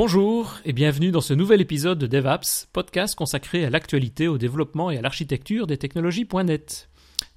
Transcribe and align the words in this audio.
Bonjour 0.00 0.60
et 0.64 0.72
bienvenue 0.72 1.10
dans 1.10 1.20
ce 1.20 1.34
nouvel 1.34 1.60
épisode 1.60 1.98
de 1.98 2.06
DevApps, 2.06 2.68
podcast 2.72 3.16
consacré 3.16 3.64
à 3.64 3.70
l'actualité, 3.70 4.28
au 4.28 4.38
développement 4.38 4.92
et 4.92 4.96
à 4.96 5.02
l'architecture 5.02 5.66
des 5.66 5.76
technologies.net. 5.76 6.88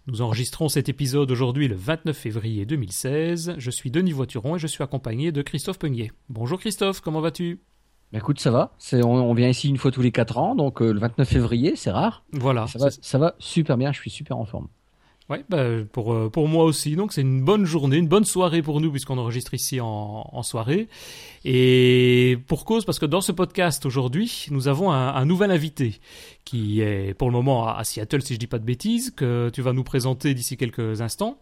Nous 0.06 0.22
enregistrons 0.22 0.70
cet 0.70 0.88
épisode 0.88 1.32
aujourd'hui 1.32 1.68
le 1.68 1.74
29 1.74 2.16
février 2.16 2.68
2016. 2.68 3.56
Je 3.58 3.72
suis 3.72 3.90
Denis 3.90 4.12
Voituron 4.12 4.58
et 4.58 4.60
je 4.60 4.68
suis 4.68 4.84
accompagné 4.84 5.32
de 5.32 5.42
Christophe 5.42 5.80
Peugnier. 5.80 6.12
Bonjour 6.30 6.60
Christophe, 6.60 7.02
comment 7.02 7.20
vas-tu? 7.20 7.64
Bah, 8.12 8.20
écoute, 8.20 8.40
ça 8.40 8.52
va. 8.52 8.76
On, 8.94 9.06
on, 9.06 9.34
vient 9.34 9.50
ici 9.50 9.68
une 9.68 9.78
fois 9.78 9.90
tous 9.90 10.04
les 10.04 10.12
4 10.12 10.38
ans, 10.38 10.54
donc 10.54 10.84
euh, 10.84 10.94
le 10.94 11.00
29 11.00 11.28
février, 11.28 11.76
c'est 11.76 11.90
rare. 11.90 12.24
Voilà. 12.32 12.68
Ça 12.68 12.78
va, 12.78 12.92
ça 12.92 13.18
va 13.18 13.34
super 13.40 13.76
bien, 13.76 13.92
je 13.92 14.00
suis 14.00 14.12
super 14.12 14.38
en 14.38 14.46
forme. 14.46 14.68
Oui, 15.32 15.38
bah, 15.48 15.64
pour, 15.94 16.14
euh, 16.14 16.30
pour 16.30 16.50
moi 16.50 16.66
aussi. 16.66 16.98
Donc 16.98 17.14
c'est 17.14 17.22
une 17.22 17.42
bonne 17.42 17.64
journée, 17.64 17.96
une 17.96 18.10
bonne 18.10 18.26
soirée 18.26 18.62
pour 18.62 18.82
nous 18.82 18.92
puisqu'on 18.92 19.18
enregistre 19.18 19.54
ici 19.54 19.80
en, 19.80 20.44
soirée. 20.44 20.90
Et 21.46 22.38
pour 22.48 22.66
cause, 22.66 22.84
parce 22.84 23.00
que 23.00 23.06
dans 23.06 23.22
ce 23.22 23.32
podcast 23.32 23.86
aujourd'hui, 23.86 24.48
nous 24.52 24.68
avons 24.68 24.92
un, 24.92 25.24
nouvel 25.24 25.52
invité 25.52 26.02
qui 26.44 26.82
est 26.82 27.14
pour 27.14 27.30
le 27.30 27.34
moment 27.34 27.66
à 27.66 27.82
Seattle, 27.86 28.22
si 28.22 28.34
je 28.34 28.40
dis 28.40 28.48
pas 28.48 28.60
de 28.60 28.66
bêtises, 28.66 29.12
que 29.12 29.50
tu 29.54 29.62
vas 29.62 29.72
nous 29.72 29.86
présenter 29.86 30.34
d'ici 30.34 30.58
quelques 30.58 31.00
instants 31.00 31.38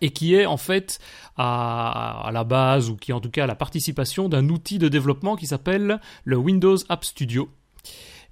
et 0.00 0.10
qui 0.10 0.34
est 0.34 0.46
en 0.46 0.56
fait 0.56 0.98
à, 1.36 2.26
à, 2.26 2.32
la 2.32 2.42
base, 2.42 2.90
ou 2.90 2.96
qui 2.96 3.12
est 3.12 3.14
en 3.14 3.20
tout 3.20 3.30
cas 3.30 3.44
à 3.44 3.46
la 3.46 3.54
participation 3.54 4.28
d'un 4.28 4.48
outil 4.48 4.78
de 4.78 4.88
développement 4.88 5.36
qui 5.36 5.46
s'appelle 5.46 6.00
le 6.24 6.36
Windows 6.36 6.76
App 6.88 7.04
Studio. 7.04 7.48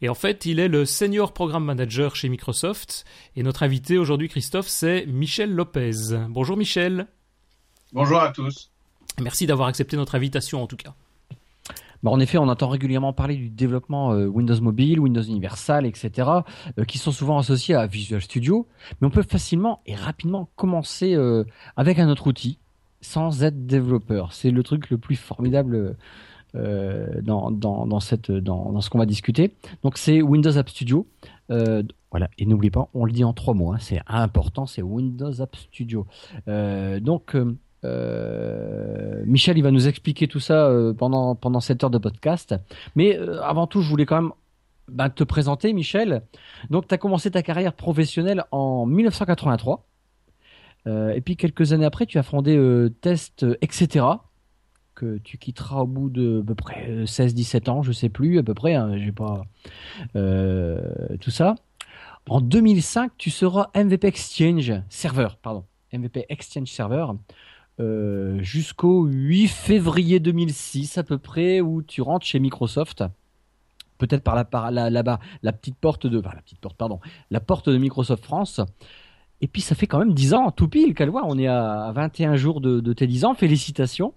Et 0.04 0.10
en 0.10 0.14
fait, 0.14 0.44
il 0.44 0.60
est 0.60 0.68
le 0.68 0.84
Senior 0.84 1.32
Program 1.32 1.64
Manager 1.64 2.14
chez 2.14 2.28
Microsoft. 2.28 3.06
Et 3.36 3.42
notre 3.42 3.62
invité 3.62 3.96
aujourd'hui, 3.96 4.28
Christophe, 4.28 4.68
c'est 4.68 5.06
Michel 5.06 5.50
Lopez. 5.50 5.92
Bonjour 6.28 6.58
Michel. 6.58 7.06
Bonjour 7.90 8.20
à 8.20 8.30
tous. 8.30 8.70
Merci 9.18 9.46
d'avoir 9.46 9.66
accepté 9.66 9.96
notre 9.96 10.14
invitation 10.14 10.62
en 10.62 10.66
tout 10.66 10.76
cas. 10.76 10.92
Bah 12.02 12.10
en 12.10 12.20
effet, 12.20 12.36
on 12.36 12.48
entend 12.48 12.68
régulièrement 12.68 13.14
parler 13.14 13.34
du 13.34 13.48
développement 13.48 14.12
euh, 14.12 14.26
Windows 14.26 14.60
Mobile, 14.60 15.00
Windows 15.00 15.22
Universal, 15.22 15.86
etc., 15.86 16.28
euh, 16.78 16.84
qui 16.84 16.98
sont 16.98 17.10
souvent 17.10 17.38
associés 17.38 17.74
à 17.74 17.86
Visual 17.86 18.20
Studio, 18.20 18.68
mais 19.00 19.06
on 19.06 19.10
peut 19.10 19.22
facilement 19.22 19.80
et 19.86 19.94
rapidement 19.94 20.50
commencer 20.54 21.14
euh, 21.14 21.44
avec 21.78 21.98
un 21.98 22.10
autre 22.10 22.26
outil 22.26 22.58
sans 23.04 23.42
être 23.44 23.66
développeur. 23.66 24.32
C'est 24.32 24.50
le 24.50 24.62
truc 24.62 24.90
le 24.90 24.98
plus 24.98 25.16
formidable 25.16 25.74
euh, 25.74 25.96
dans, 26.54 27.50
dans, 27.50 27.86
dans, 27.86 28.00
cette, 28.00 28.30
dans, 28.30 28.72
dans 28.72 28.80
ce 28.80 28.90
qu'on 28.90 28.98
va 28.98 29.06
discuter. 29.06 29.52
Donc 29.82 29.98
c'est 29.98 30.22
Windows 30.22 30.56
App 30.56 30.68
Studio. 30.68 31.06
Euh, 31.50 31.82
voilà, 32.10 32.30
et 32.38 32.46
n'oubliez 32.46 32.70
pas, 32.70 32.88
on 32.94 33.04
le 33.04 33.12
dit 33.12 33.24
en 33.24 33.32
trois 33.32 33.54
mots, 33.54 33.72
hein, 33.72 33.78
c'est 33.80 34.00
important, 34.06 34.66
c'est 34.66 34.82
Windows 34.82 35.40
App 35.40 35.56
Studio. 35.56 36.06
Euh, 36.48 37.00
donc 37.00 37.34
euh, 37.84 39.22
Michel, 39.26 39.58
il 39.58 39.62
va 39.62 39.70
nous 39.70 39.88
expliquer 39.88 40.26
tout 40.26 40.40
ça 40.40 40.66
euh, 40.68 40.92
pendant 40.92 41.34
pendant 41.34 41.60
cette 41.60 41.84
heure 41.84 41.90
de 41.90 41.98
podcast. 41.98 42.54
Mais 42.96 43.18
euh, 43.18 43.42
avant 43.42 43.66
tout, 43.66 43.82
je 43.82 43.88
voulais 43.88 44.06
quand 44.06 44.22
même 44.22 44.32
bah, 44.88 45.10
te 45.10 45.24
présenter, 45.24 45.72
Michel. 45.72 46.22
Donc, 46.70 46.88
tu 46.88 46.94
as 46.94 46.98
commencé 46.98 47.30
ta 47.30 47.42
carrière 47.42 47.72
professionnelle 47.74 48.44
en 48.50 48.86
1983. 48.86 49.86
et 50.86 51.20
puis 51.22 51.36
quelques 51.36 51.72
années 51.72 51.86
après, 51.86 52.06
tu 52.06 52.18
as 52.18 52.22
fondé 52.22 52.88
Test, 53.00 53.46
etc 53.62 54.04
que 54.94 55.18
tu 55.18 55.38
quitteras 55.38 55.80
au 55.80 55.86
bout 55.86 56.10
de 56.10 56.40
à 56.40 56.46
peu 56.46 56.54
près 56.54 57.04
16-17 57.04 57.70
ans, 57.70 57.82
je 57.82 57.92
sais 57.92 58.08
plus 58.08 58.38
à 58.38 58.42
peu 58.42 58.54
près, 58.54 58.74
hein, 58.74 58.96
j'ai 58.96 59.12
pas 59.12 59.44
euh, 60.16 60.80
tout 61.20 61.30
ça. 61.30 61.54
En 62.28 62.40
2005, 62.40 63.12
tu 63.18 63.30
seras 63.30 63.70
MVP 63.74 64.06
Exchange 64.06 64.72
Server, 64.88 65.28
pardon, 65.42 65.64
MVP 65.92 66.26
Exchange 66.28 66.68
Server. 66.68 67.06
Euh, 67.80 68.40
jusqu'au 68.40 69.04
8 69.04 69.48
février 69.48 70.20
2006 70.20 70.96
à 70.96 71.02
peu 71.02 71.18
près 71.18 71.60
où 71.60 71.82
tu 71.82 72.02
rentres 72.02 72.24
chez 72.24 72.38
Microsoft 72.38 73.02
peut-être 73.98 74.22
par 74.22 74.70
là-bas 74.70 75.18
la 75.42 75.52
petite 75.52 75.76
porte 75.76 76.06
de 76.06 77.76
Microsoft 77.76 78.24
France 78.24 78.60
et 79.40 79.48
puis 79.48 79.60
ça 79.60 79.74
fait 79.74 79.88
quand 79.88 79.98
même 79.98 80.14
10 80.14 80.34
ans 80.34 80.52
tout 80.52 80.68
pile 80.68 80.94
qu'elle 80.94 81.10
voit 81.10 81.24
on 81.26 81.36
est 81.36 81.48
à 81.48 81.90
21 81.92 82.36
jours 82.36 82.60
de, 82.60 82.78
de 82.78 82.92
tes 82.92 83.08
10 83.08 83.24
ans 83.24 83.34
félicitations 83.34 84.14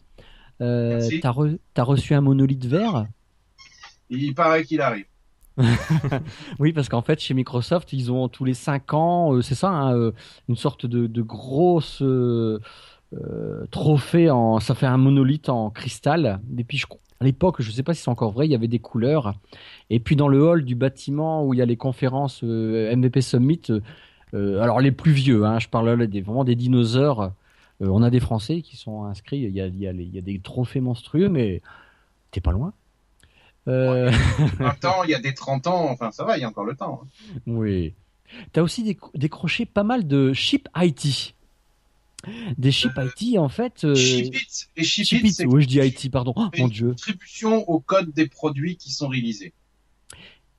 euh, 0.61 1.01
t'as, 1.21 1.31
re, 1.31 1.49
as 1.75 1.83
reçu 1.83 2.13
un 2.13 2.21
monolithe 2.21 2.65
vert? 2.65 3.05
Il 4.09 4.33
paraît 4.33 4.63
qu'il 4.63 4.81
arrive. 4.81 5.05
oui, 6.59 6.71
parce 6.71 6.89
qu'en 6.89 7.01
fait, 7.01 7.19
chez 7.19 7.33
Microsoft, 7.33 7.93
ils 7.93 8.11
ont 8.11 8.27
tous 8.27 8.45
les 8.45 8.53
5 8.53 8.93
ans, 8.93 9.33
euh, 9.33 9.41
c'est 9.41 9.55
ça, 9.55 9.69
hein, 9.69 9.95
euh, 9.95 10.11
une 10.47 10.55
sorte 10.55 10.85
de, 10.85 11.07
de 11.07 11.21
grosse 11.21 12.01
euh, 12.01 12.59
euh, 13.13 13.65
trophée 13.71 14.29
en. 14.29 14.59
Ça 14.59 14.75
fait 14.75 14.85
un 14.85 14.97
monolithe 14.97 15.49
en 15.49 15.69
cristal. 15.69 16.39
Et 16.57 16.63
puis, 16.63 16.77
je, 16.77 16.85
à 17.19 17.23
l'époque, 17.23 17.55
je 17.59 17.69
ne 17.69 17.73
sais 17.73 17.83
pas 17.83 17.93
si 17.93 18.03
c'est 18.03 18.09
encore 18.09 18.31
vrai, 18.31 18.45
il 18.45 18.51
y 18.51 18.55
avait 18.55 18.67
des 18.67 18.79
couleurs. 18.79 19.33
Et 19.89 19.99
puis, 19.99 20.15
dans 20.15 20.27
le 20.27 20.43
hall 20.43 20.63
du 20.63 20.75
bâtiment 20.75 21.43
où 21.43 21.53
il 21.53 21.57
y 21.57 21.61
a 21.61 21.65
les 21.65 21.77
conférences 21.77 22.43
MVP 22.43 23.21
Summit, 23.21 23.61
alors 24.33 24.81
les 24.81 24.91
plus 24.91 25.13
vieux, 25.13 25.45
hein, 25.45 25.57
je 25.57 25.67
parle 25.67 25.89
là 25.89 26.05
des, 26.05 26.21
vraiment 26.21 26.43
des 26.43 26.55
dinosaures. 26.55 27.31
Euh, 27.81 27.87
on 27.87 28.01
a 28.01 28.09
des 28.09 28.19
Français 28.19 28.61
qui 28.61 28.77
sont 28.77 29.03
inscrits. 29.03 29.39
Il 29.39 29.51
y 29.51 29.61
a, 29.61 29.67
il 29.67 29.77
y 29.79 29.87
a, 29.87 29.91
il 29.91 30.15
y 30.15 30.17
a 30.17 30.21
des 30.21 30.39
trophées 30.39 30.81
monstrueux, 30.81 31.29
mais 31.29 31.61
t'es 32.31 32.41
pas 32.41 32.51
loin. 32.51 32.73
Euh... 33.67 34.11
temps, 34.81 35.03
il 35.05 35.09
y 35.09 35.15
a 35.15 35.19
des 35.19 35.33
30 35.33 35.67
ans, 35.67 35.89
enfin 35.89 36.11
ça 36.11 36.23
va, 36.23 36.37
il 36.37 36.41
y 36.41 36.43
a 36.43 36.47
encore 36.47 36.65
le 36.65 36.75
temps. 36.75 37.01
Hein. 37.03 37.39
Oui. 37.45 37.93
Tu 38.53 38.59
as 38.59 38.63
aussi 38.63 38.97
décroché 39.13 39.65
pas 39.65 39.83
mal 39.83 40.07
de 40.07 40.33
chip 40.33 40.67
IT. 40.75 41.35
Des 42.57 42.71
chip 42.71 42.97
euh, 42.97 43.09
IT 43.19 43.37
en 43.37 43.49
fait. 43.49 43.83
Euh... 43.83 43.95
Chip 43.95 44.33
chip, 44.81 45.23
it, 45.23 45.43
oui, 45.45 45.63
je 45.63 45.67
dis 45.67 45.79
IT, 45.79 46.11
pardon. 46.11 46.33
Oh, 46.35 46.47
mon 46.57 46.67
dieu. 46.67 46.89
Contribution 46.89 47.69
au 47.69 47.79
code 47.79 48.11
des 48.13 48.27
produits 48.27 48.75
qui 48.75 48.91
sont 48.91 49.07
réalisés. 49.07 49.53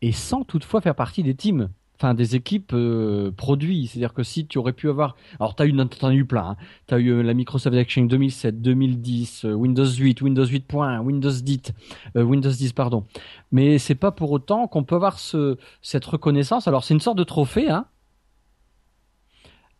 Et 0.00 0.12
sans 0.12 0.44
toutefois 0.44 0.80
faire 0.80 0.94
partie 0.94 1.22
des 1.22 1.34
teams 1.34 1.68
enfin 1.98 2.14
des 2.14 2.36
équipes 2.36 2.72
euh, 2.74 3.32
produits. 3.32 3.88
C'est-à-dire 3.88 4.14
que 4.14 4.22
si 4.22 4.46
tu 4.46 4.58
aurais 4.58 4.72
pu 4.72 4.88
avoir, 4.88 5.16
alors 5.40 5.56
tu 5.56 5.62
as 5.62 5.66
eu, 5.66 5.74
as 5.80 6.12
eu 6.12 6.24
plein. 6.24 6.50
Hein. 6.50 6.56
Tu 6.86 6.94
as 6.94 6.98
eu 6.98 7.08
euh, 7.08 7.22
la 7.22 7.34
Microsoft 7.34 7.76
Exchange 7.76 8.08
2007, 8.08 8.62
2010, 8.62 9.44
euh, 9.44 9.52
Windows 9.52 9.84
8, 9.84 10.22
Windows 10.22 10.44
8.1, 10.44 11.00
Windows 11.00 11.30
10, 11.30 11.72
Windows 12.14 12.50
10 12.50 12.72
pardon. 12.72 13.04
Mais 13.50 13.78
c'est 13.78 13.94
pas 13.94 14.12
pour 14.12 14.30
autant 14.30 14.68
qu'on 14.68 14.84
peut 14.84 14.94
avoir 14.94 15.18
ce, 15.18 15.58
cette 15.82 16.04
reconnaissance. 16.04 16.68
Alors 16.68 16.84
c'est 16.84 16.94
une 16.94 17.00
sorte 17.00 17.18
de 17.18 17.24
trophée, 17.24 17.68
hein. 17.68 17.86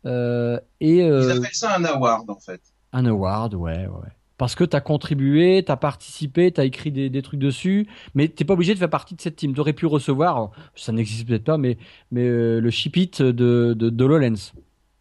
et 0.05 0.99
ils 0.99 1.31
appellent 1.31 1.47
ça 1.53 1.77
un 1.77 1.85
award 1.85 2.29
en 2.31 2.39
fait. 2.39 2.61
Un 2.93 3.05
award, 3.07 3.55
ouais, 3.55 3.87
ouais 3.87 4.18
parce 4.39 4.55
que 4.55 4.65
tu 4.65 4.77
as 4.77 4.81
contribué, 4.81 5.63
tu 5.65 5.71
as 5.71 5.77
participé, 5.77 6.51
tu 6.53 6.61
as 6.61 6.65
écrit 6.65 6.91
des, 6.91 7.11
des, 7.11 7.23
trucs 7.23 7.41
dessus, 7.41 7.87
mais 8.15 8.29
t'es 8.29 8.45
pas 8.45 8.55
obligé 8.55 8.73
de 8.73 8.79
faire 8.79 8.89
partie 8.89 9.15
de 9.15 9.21
cette 9.21 9.37
team. 9.37 9.53
Tu 9.53 9.61
aurais 9.61 9.73
pu 9.73 9.85
recevoir, 9.85 10.53
ça 10.75 10.93
n'existe 10.93 11.27
peut-être 11.27 11.45
pas, 11.45 11.59
mais, 11.59 11.77
mais 12.11 12.23
euh, 12.23 12.61
le 12.61 12.71
ship 12.71 12.97
de, 12.97 13.33
de, 13.33 13.75
de 13.75 14.05
Lowlands, 14.05 14.53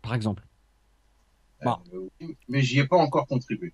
par 0.02 0.14
exemple. 0.14 0.44
Euh, 1.66 1.72
mais 2.50 2.62
j'y 2.62 2.80
ai 2.80 2.88
pas 2.88 2.98
encore 2.98 3.28
contribué. 3.28 3.74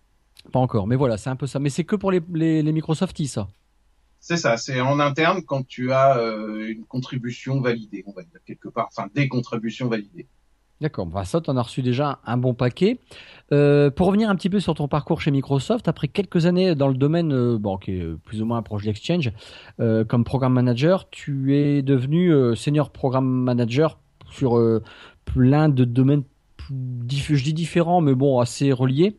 Pas 0.52 0.59
encore, 0.59 0.88
mais 0.88 0.96
voilà, 0.96 1.18
c'est 1.18 1.29
un 1.29 1.35
peu 1.35 1.47
ça. 1.47 1.59
Mais 1.59 1.69
c'est 1.69 1.84
que 1.84 1.96
pour 1.96 2.12
les, 2.12 2.22
les, 2.34 2.62
les 2.62 2.72
Microsofties, 2.72 3.28
ça. 3.28 3.47
C'est 4.19 4.38
ça, 4.38 4.56
c'est 4.56 4.79
en 4.79 5.00
interne 5.00 5.44
quand 5.44 5.68
tu 5.68 5.91
as 5.91 6.18
euh, 6.18 6.69
une 6.69 6.85
contribution 6.85 7.59
validée, 7.59 8.03
on 8.07 8.13
va 8.13 8.23
dire, 8.23 8.40
quelque 8.46 8.69
part, 8.69 8.88
enfin 8.88 9.09
des 9.13 9.28
contributions 9.28 9.90
validées. 9.90 10.28
D'accord, 10.84 11.06
bah 11.06 11.24
ça, 11.24 11.40
tu 11.40 11.50
en 11.50 11.56
as 11.56 11.62
reçu 11.62 11.82
déjà 11.82 12.20
un 12.26 12.36
bon 12.36 12.54
paquet. 12.54 13.00
Euh, 13.54 13.90
pour 13.90 14.08
revenir 14.08 14.30
un 14.30 14.36
petit 14.36 14.50
peu 14.50 14.60
sur 14.60 14.74
ton 14.74 14.90
parcours 14.90 15.22
chez 15.22 15.32
Microsoft, 15.32 15.88
après 15.88 16.10
quelques 16.10 16.46
années 16.46 16.76
dans 16.76 16.90
le 16.90 16.96
domaine, 16.96 17.32
euh, 17.32 17.58
bon, 17.58 17.78
qui 17.78 17.92
est 17.92 18.18
plus 18.26 18.42
ou 18.42 18.46
moins 18.46 18.62
projet 18.62 18.88
d'exchange, 18.88 19.32
euh, 19.80 20.04
comme 20.04 20.26
programme 20.26 20.52
manager, 20.52 21.10
tu 21.10 21.56
es 21.56 21.82
devenu 21.82 22.34
senior 22.58 22.90
programme 22.90 23.26
manager 23.26 23.97
sur 24.30 24.62
plein 25.24 25.70
de 25.70 25.85
domaines, 25.85 26.24
je 26.70 27.44
dis 27.44 27.53
différents, 27.53 28.02
mais 28.02 28.14
bon, 28.14 28.41
assez 28.41 28.74
reliés. 28.74 29.16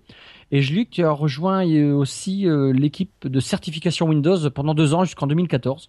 Et 0.50 0.60
je 0.60 0.74
lis 0.74 0.84
que 0.84 0.90
tu 0.90 1.02
as 1.02 1.12
rejoint 1.12 1.64
aussi 1.94 2.46
l'équipe 2.74 3.26
de 3.26 3.40
certification 3.40 4.06
Windows 4.08 4.50
pendant 4.50 4.74
deux 4.74 4.92
ans 4.92 5.04
jusqu'en 5.04 5.28
2014. 5.28 5.88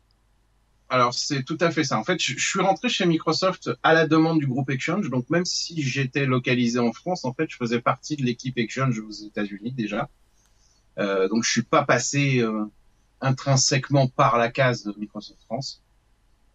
Alors 0.89 1.13
c'est 1.13 1.43
tout 1.43 1.57
à 1.61 1.71
fait 1.71 1.83
ça. 1.83 1.97
En 1.97 2.03
fait, 2.03 2.21
je, 2.21 2.37
suis 2.37 2.61
rentré 2.61 2.89
chez 2.89 3.05
Microsoft 3.05 3.71
à 3.81 3.93
la 3.93 4.07
demande 4.07 4.39
du 4.39 4.47
groupe 4.47 4.69
Exchange. 4.69 5.09
Donc 5.09 5.29
même 5.29 5.45
si 5.45 5.81
j'étais 5.81 6.25
localisé 6.25 6.79
en 6.79 6.93
France, 6.93 7.25
en 7.25 7.33
fait, 7.33 7.49
je 7.49 7.57
faisais 7.57 7.81
partie 7.81 8.15
de 8.15 8.23
l'équipe 8.23 8.57
Exchange 8.57 8.99
aux 8.99 9.11
États-Unis 9.11 9.71
déjà. 9.71 10.09
Euh, 10.99 11.27
donc 11.27 11.43
je 11.43 11.51
suis 11.51 11.63
pas 11.63 11.83
passé 11.83 12.39
euh, 12.39 12.65
intrinsèquement 13.19 14.07
par 14.07 14.37
la 14.37 14.49
case 14.49 14.83
de 14.83 14.93
Microsoft 14.97 15.41
France. 15.45 15.83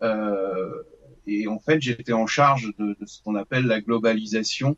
Euh, 0.02 0.82
et 1.26 1.48
en 1.48 1.58
fait, 1.58 1.80
j'étais 1.82 2.12
en 2.12 2.26
charge 2.26 2.72
de, 2.78 2.96
de 2.98 3.06
ce 3.06 3.20
qu'on 3.22 3.34
appelle 3.34 3.66
la 3.66 3.80
globalisation 3.80 4.76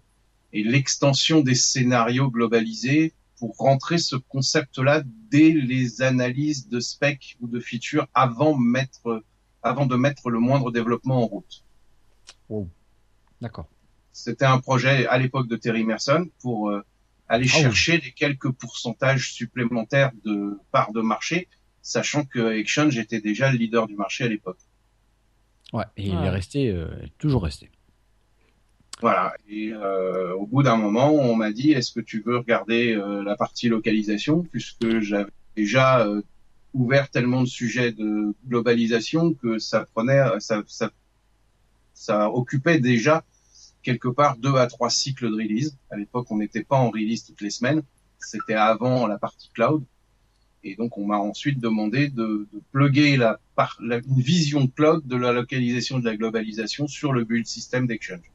et 0.53 0.65
l'extension 0.65 1.41
des 1.41 1.55
scénarios 1.55 2.31
globalisés 2.31 3.13
pour 3.39 3.57
rentrer 3.57 3.99
ce 3.99 4.17
concept-là 4.17 5.03
dès 5.31 5.51
les 5.51 6.03
analyses 6.03 6.69
de 6.69 6.81
spec 6.81 7.37
ou 7.41 7.49
de 7.49 7.61
features 7.61 8.07
avant 8.15 8.57
mettre 8.57 9.23
avant 9.63 9.87
de 9.87 9.97
mettre 9.97 10.31
le 10.31 10.39
moindre 10.39 10.71
développement 10.71 11.23
en 11.23 11.27
route. 11.27 11.65
Oh. 12.49 12.69
D'accord. 13.41 13.69
C'était 14.13 14.45
un 14.45 14.59
projet 14.59 15.07
à 15.07 15.19
l'époque 15.19 15.49
de 15.49 15.57
Terry 15.57 15.85
Merson 15.85 16.29
pour 16.41 16.71
euh, 16.71 16.85
aller 17.29 17.49
ah 17.53 17.59
chercher 17.59 17.99
les 17.99 18.13
quelques 18.13 18.51
pourcentages 18.51 19.33
supplémentaires 19.33 20.13
de 20.25 20.59
parts 20.71 20.93
de 20.93 21.01
marché 21.01 21.49
sachant 21.81 22.25
que 22.25 22.53
Exchange 22.53 22.97
était 22.99 23.21
déjà 23.21 23.51
le 23.51 23.59
leader 23.59 23.87
du 23.87 23.97
marché 23.97 24.25
à 24.25 24.29
l'époque. 24.29 24.59
Ouais, 25.73 25.85
et 25.97 26.09
il 26.09 26.15
est 26.15 26.29
resté, 26.29 26.69
euh, 26.69 26.87
toujours 27.19 27.43
resté. 27.45 27.71
Voilà. 29.03 29.35
Et 29.49 29.73
euh, 29.73 30.33
au 30.35 30.47
bout 30.47 30.63
d'un 30.63 30.77
moment, 30.77 31.13
on 31.13 31.35
m'a 31.35 31.51
dit 31.51 31.73
est-ce 31.73 31.93
que 31.93 32.01
tu 32.01 32.23
veux 32.25 32.39
regarder 32.39 32.95
euh, 32.95 33.23
la 33.25 33.37
partie 33.37 33.69
localisation, 33.69 34.43
puisque 34.45 35.01
j'avais 35.01 35.31
déjà 35.57 36.07
euh, 36.07 36.23
ouvert 36.75 37.11
tellement 37.11 37.43
de 37.43 37.47
sujets 37.47 37.93
de 37.93 38.35
globalisation 38.47 39.35
que 39.35 39.59
ça 39.59 39.87
prenait, 39.95 40.23
ça, 40.41 40.63
ça, 40.67 40.91
ça 41.95 42.31
occupait 42.31 42.81
déjà 42.81 43.25
quelque 43.83 44.09
part 44.09 44.37
deux 44.37 44.55
à 44.57 44.67
trois 44.67 44.91
cycles 44.91 45.31
de 45.31 45.35
release. 45.35 45.77
À 45.91 45.97
l'époque, 45.97 46.27
on 46.31 46.39
n'était 46.39 46.65
pas 46.65 46.77
en 46.77 46.91
release 46.91 47.25
toutes 47.25 47.41
les 47.41 47.51
semaines. 47.51 47.83
C'était 48.19 48.55
avant 48.55 49.07
la 49.07 49.19
partie 49.19 49.51
cloud. 49.53 49.85
Et 50.65 50.77
donc, 50.77 50.97
on 50.97 51.07
m'a 51.07 51.19
ensuite 51.19 51.59
demandé 51.59 52.09
de, 52.09 52.47
de 52.53 52.63
plugger 52.71 53.17
la, 53.17 53.41
la, 53.81 53.97
une 53.99 54.21
vision 54.21 54.69
cloud 54.69 55.05
de 55.07 55.17
la 55.17 55.33
localisation 55.33 55.99
de 55.99 56.05
la 56.05 56.17
globalisation 56.17 56.87
sur 56.87 57.13
le 57.13 57.25
build 57.25 57.47
system 57.47 57.87
d'Exchange. 57.89 58.31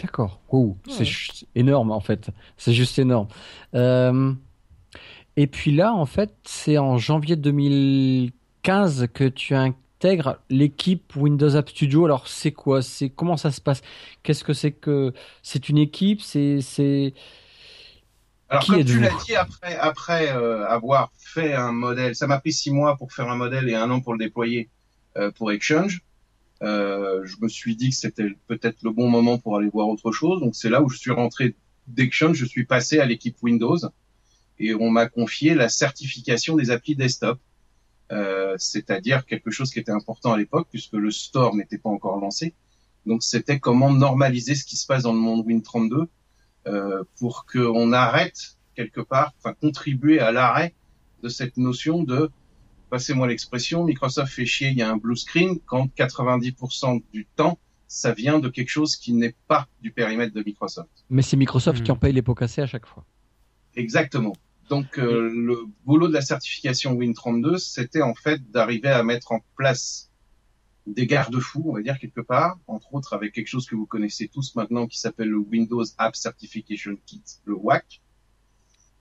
D'accord. 0.00 0.40
c'est 0.88 1.46
énorme 1.54 1.90
en 1.90 2.00
fait. 2.00 2.30
C'est 2.58 2.74
juste 2.74 2.98
énorme. 2.98 3.28
Euh, 3.74 4.34
et 5.36 5.46
puis 5.46 5.70
là, 5.70 5.92
en 5.92 6.06
fait, 6.06 6.34
c'est 6.44 6.78
en 6.78 6.96
janvier 6.96 7.36
2015 7.36 9.08
que 9.12 9.24
tu 9.24 9.54
intègres 9.54 10.38
l'équipe 10.48 11.14
Windows 11.14 11.54
App 11.56 11.68
Studio. 11.68 12.06
Alors, 12.06 12.26
c'est 12.28 12.52
quoi? 12.52 12.80
C'est 12.82 13.10
comment 13.10 13.36
ça 13.36 13.50
se 13.50 13.60
passe? 13.60 13.82
Qu'est-ce 14.22 14.44
que 14.44 14.54
c'est 14.54 14.72
que 14.72 15.12
c'est 15.42 15.68
une 15.68 15.78
équipe? 15.78 16.22
C'est 16.22 16.60
c'est 16.62 17.12
alors, 18.48 18.64
comme 18.64 18.84
tu 18.84 19.00
l'as 19.00 19.10
dit, 19.26 19.34
après, 19.34 19.74
après 19.76 20.30
euh, 20.30 20.66
avoir 20.68 21.10
fait 21.18 21.52
un 21.52 21.72
modèle, 21.72 22.14
ça 22.14 22.28
m'a 22.28 22.38
pris 22.38 22.52
six 22.52 22.70
mois 22.70 22.96
pour 22.96 23.12
faire 23.12 23.28
un 23.28 23.34
modèle 23.34 23.68
et 23.68 23.74
un 23.74 23.90
an 23.90 24.00
pour 24.00 24.12
le 24.12 24.20
déployer 24.20 24.70
euh, 25.16 25.32
pour 25.32 25.50
Exchange. 25.50 26.02
Euh, 26.62 27.22
je 27.24 27.36
me 27.42 27.48
suis 27.48 27.74
dit 27.74 27.90
que 27.90 27.96
c'était 27.96 28.28
peut-être 28.46 28.82
le 28.82 28.90
bon 28.90 29.10
moment 29.10 29.36
pour 29.38 29.56
aller 29.56 29.68
voir 29.68 29.88
autre 29.88 30.12
chose. 30.12 30.40
Donc, 30.40 30.54
c'est 30.54 30.70
là 30.70 30.80
où 30.80 30.88
je 30.88 30.96
suis 30.96 31.10
rentré 31.10 31.56
d'Exchange. 31.88 32.36
Je 32.36 32.44
suis 32.44 32.64
passé 32.64 33.00
à 33.00 33.04
l'équipe 33.04 33.36
Windows 33.42 33.78
et 34.58 34.74
on 34.74 34.90
m'a 34.90 35.06
confié 35.06 35.54
la 35.54 35.68
certification 35.68 36.56
des 36.56 36.70
applis 36.70 36.96
desktop. 36.96 37.38
Euh, 38.12 38.54
c'est-à-dire 38.58 39.26
quelque 39.26 39.50
chose 39.50 39.72
qui 39.72 39.80
était 39.80 39.90
important 39.90 40.32
à 40.32 40.38
l'époque 40.38 40.68
puisque 40.70 40.92
le 40.92 41.10
store 41.10 41.56
n'était 41.56 41.78
pas 41.78 41.90
encore 41.90 42.18
lancé. 42.20 42.54
Donc, 43.04 43.22
c'était 43.22 43.58
comment 43.58 43.92
normaliser 43.92 44.54
ce 44.54 44.64
qui 44.64 44.76
se 44.76 44.86
passe 44.86 45.02
dans 45.02 45.12
le 45.12 45.18
monde 45.18 45.44
Win32 45.46 46.06
euh, 46.66 47.04
pour 47.18 47.46
qu'on 47.46 47.92
arrête 47.92 48.56
quelque 48.74 49.00
part, 49.00 49.32
enfin 49.38 49.54
contribuer 49.54 50.20
à 50.20 50.32
l'arrêt 50.32 50.74
de 51.22 51.28
cette 51.28 51.56
notion 51.56 52.02
de, 52.02 52.30
passez-moi 52.90 53.26
l'expression, 53.26 53.84
Microsoft 53.84 54.32
fait 54.32 54.46
chier, 54.46 54.68
il 54.68 54.78
y 54.78 54.82
a 54.82 54.90
un 54.90 54.96
blue 54.96 55.16
screen 55.16 55.58
quand 55.66 55.88
90% 55.96 57.02
du 57.12 57.26
temps 57.36 57.58
ça 57.88 58.12
vient 58.12 58.38
de 58.38 58.48
quelque 58.48 58.68
chose 58.68 58.96
qui 58.96 59.12
n'est 59.12 59.34
pas 59.46 59.68
du 59.80 59.90
périmètre 59.92 60.34
de 60.34 60.42
Microsoft. 60.42 60.90
Mais 61.08 61.22
c'est 61.22 61.36
Microsoft 61.36 61.82
qui 61.82 61.90
en 61.90 61.94
hmm. 61.94 61.98
paye 62.00 62.12
les 62.12 62.22
pots 62.22 62.34
cassés 62.34 62.62
à 62.62 62.66
chaque 62.66 62.86
fois. 62.86 63.04
Exactement. 63.74 64.34
Donc 64.68 64.98
euh, 64.98 65.30
le 65.32 65.66
boulot 65.84 66.08
de 66.08 66.12
la 66.12 66.22
certification 66.22 66.94
Win32, 66.94 67.58
c'était 67.58 68.02
en 68.02 68.14
fait 68.14 68.50
d'arriver 68.50 68.88
à 68.88 69.02
mettre 69.02 69.32
en 69.32 69.40
place 69.56 70.10
des 70.86 71.06
garde-fous, 71.06 71.64
on 71.66 71.74
va 71.74 71.82
dire 71.82 71.98
quelque 71.98 72.20
part, 72.20 72.58
entre 72.66 72.94
autres 72.94 73.12
avec 73.12 73.32
quelque 73.32 73.48
chose 73.48 73.66
que 73.66 73.74
vous 73.74 73.86
connaissez 73.86 74.28
tous 74.28 74.54
maintenant 74.54 74.86
qui 74.86 74.98
s'appelle 74.98 75.28
le 75.28 75.38
Windows 75.38 75.84
App 75.98 76.14
Certification 76.16 76.96
Kit, 77.06 77.22
le 77.44 77.54
WAC, 77.54 78.00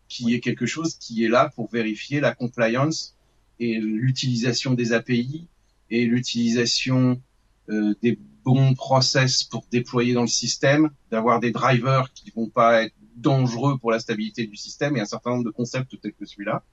qui 0.08 0.34
est 0.34 0.40
quelque 0.40 0.66
chose 0.66 0.96
qui 0.96 1.24
est 1.24 1.30
là 1.30 1.52
pour 1.56 1.70
vérifier 1.70 2.20
la 2.20 2.34
compliance 2.34 3.16
et 3.60 3.80
l'utilisation 3.80 4.74
des 4.74 4.94
API 4.94 5.48
et 5.90 6.06
l'utilisation 6.06 7.22
euh, 7.70 7.96
des 8.02 8.20
bons 8.44 8.76
process 8.76 9.44
pour 9.44 9.66
déployer 9.72 10.14
dans 10.14 10.22
le 10.22 10.28
système, 10.28 10.92
d'avoir 11.10 11.40
des 11.40 11.52
drivers 11.52 12.12
qui 12.14 12.32
vont 12.36 12.50
pas 12.50 12.84
être 12.84 12.96
dangereux 13.16 13.78
pour 13.78 13.92
la 13.92 14.00
stabilité 14.00 14.46
du 14.46 14.56
système 14.56 14.98
et 14.98 15.02
un 15.02 15.06
certain 15.06 15.32
nombre 15.32 15.46
de 15.46 15.50
concepts 15.50 16.00
tels 16.02 16.14
que 16.14 16.26
celui-là. 16.26 16.64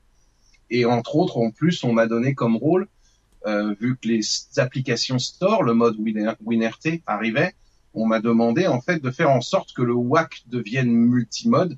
Et 0.70 0.84
entre 0.84 1.16
autres, 1.16 1.38
en 1.38 1.50
plus, 1.50 1.84
on 1.84 1.92
m'a 1.92 2.06
donné 2.06 2.34
comme 2.34 2.56
rôle 2.56 2.88
euh, 3.46 3.74
vu 3.80 3.96
que 3.96 4.08
les 4.08 4.20
applications 4.56 5.18
store, 5.18 5.62
le 5.62 5.74
mode 5.74 5.96
WinRT 5.98 7.02
arrivait, 7.06 7.54
on 7.94 8.06
m'a 8.06 8.20
demandé 8.20 8.66
en 8.66 8.80
fait 8.80 9.02
de 9.02 9.10
faire 9.10 9.30
en 9.30 9.40
sorte 9.40 9.72
que 9.74 9.82
le 9.82 9.92
WAC 9.92 10.44
devienne 10.46 10.90
multimode 10.90 11.76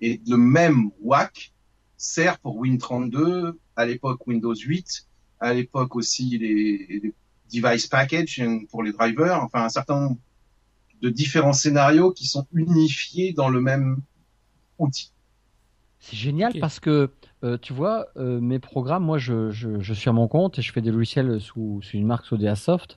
et 0.00 0.20
le 0.26 0.36
même 0.36 0.90
WAC 1.00 1.52
sert 1.96 2.38
pour 2.38 2.62
Win32, 2.62 3.52
à 3.76 3.86
l'époque 3.86 4.26
Windows 4.26 4.54
8, 4.54 5.06
à 5.38 5.54
l'époque 5.54 5.94
aussi 5.96 6.38
les, 6.38 7.00
les, 7.02 7.14
device 7.52 7.86
package 7.88 8.42
pour 8.70 8.82
les 8.82 8.92
drivers, 8.92 9.42
enfin 9.42 9.64
un 9.64 9.68
certain 9.68 10.00
nombre 10.00 10.18
de 11.02 11.08
différents 11.08 11.52
scénarios 11.52 12.12
qui 12.12 12.26
sont 12.26 12.46
unifiés 12.52 13.32
dans 13.32 13.48
le 13.48 13.60
même 13.60 13.98
outil. 14.78 15.12
C'est 15.98 16.16
génial 16.16 16.52
parce 16.60 16.80
que 16.80 17.10
euh, 17.42 17.56
tu 17.60 17.72
vois, 17.72 18.08
euh, 18.16 18.40
mes 18.40 18.58
programmes, 18.58 19.04
moi, 19.04 19.18
je, 19.18 19.50
je, 19.50 19.80
je, 19.80 19.94
suis 19.94 20.08
à 20.10 20.12
mon 20.12 20.28
compte 20.28 20.58
et 20.58 20.62
je 20.62 20.72
fais 20.72 20.80
des 20.82 20.90
logiciels 20.90 21.40
sous, 21.40 21.80
sous 21.82 21.96
une 21.96 22.06
marque 22.06 22.26
Sodea 22.26 22.54
Soft. 22.54 22.96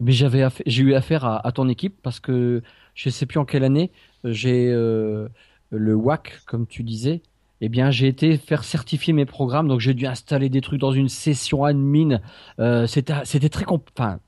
Mais 0.00 0.12
j'avais 0.12 0.46
j'ai 0.64 0.82
eu 0.82 0.94
affaire 0.94 1.24
à, 1.24 1.46
à, 1.46 1.52
ton 1.52 1.68
équipe 1.68 1.96
parce 2.02 2.20
que 2.20 2.62
je 2.94 3.10
sais 3.10 3.26
plus 3.26 3.38
en 3.38 3.44
quelle 3.44 3.64
année 3.64 3.90
j'ai 4.24 4.70
euh, 4.70 5.28
le 5.70 5.94
WAC, 5.94 6.40
comme 6.46 6.66
tu 6.66 6.82
disais. 6.82 7.22
Eh 7.60 7.68
bien, 7.68 7.90
j'ai 7.90 8.06
été 8.06 8.36
faire 8.36 8.62
certifier 8.62 9.12
mes 9.12 9.26
programmes, 9.26 9.66
donc 9.66 9.80
j'ai 9.80 9.94
dû 9.94 10.06
installer 10.06 10.48
des 10.48 10.60
trucs 10.60 10.80
dans 10.80 10.92
une 10.92 11.08
session 11.08 11.64
admin. 11.64 12.20
Euh, 12.60 12.86
c'était, 12.86 13.14
c'était 13.24 13.48
très, 13.48 13.64
enfin, 13.68 14.20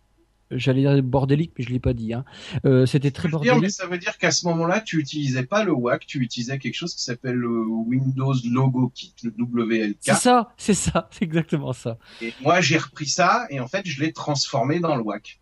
J'allais 0.50 0.80
dire 0.82 1.02
bordélique, 1.02 1.52
mais 1.58 1.64
je 1.64 1.70
l'ai 1.70 1.78
pas 1.78 1.92
dit. 1.92 2.12
Hein. 2.12 2.24
Euh, 2.64 2.86
c'était 2.86 3.10
très 3.10 3.28
bordélique. 3.28 3.60
mais 3.60 3.68
ça 3.68 3.86
veut 3.86 3.98
dire 3.98 4.18
qu'à 4.18 4.30
ce 4.30 4.46
moment-là, 4.46 4.80
tu 4.80 4.98
utilisais 4.98 5.44
pas 5.44 5.64
le 5.64 5.72
WAC, 5.72 6.06
tu 6.06 6.20
utilisais 6.20 6.58
quelque 6.58 6.74
chose 6.74 6.94
qui 6.94 7.02
s'appelle 7.02 7.36
le 7.36 7.48
Windows 7.48 8.34
Logo 8.50 8.90
Kit, 8.94 9.14
le 9.22 9.32
WLK. 9.38 9.96
C'est 10.00 10.14
ça, 10.14 10.52
c'est 10.56 10.74
ça, 10.74 11.08
c'est 11.12 11.24
exactement 11.24 11.72
ça. 11.72 11.98
Et 12.20 12.32
moi, 12.42 12.60
j'ai 12.60 12.78
repris 12.78 13.06
ça 13.06 13.46
et 13.50 13.60
en 13.60 13.68
fait, 13.68 13.86
je 13.86 14.00
l'ai 14.00 14.12
transformé 14.12 14.80
dans 14.80 14.96
le 14.96 15.02
WAC. 15.02 15.40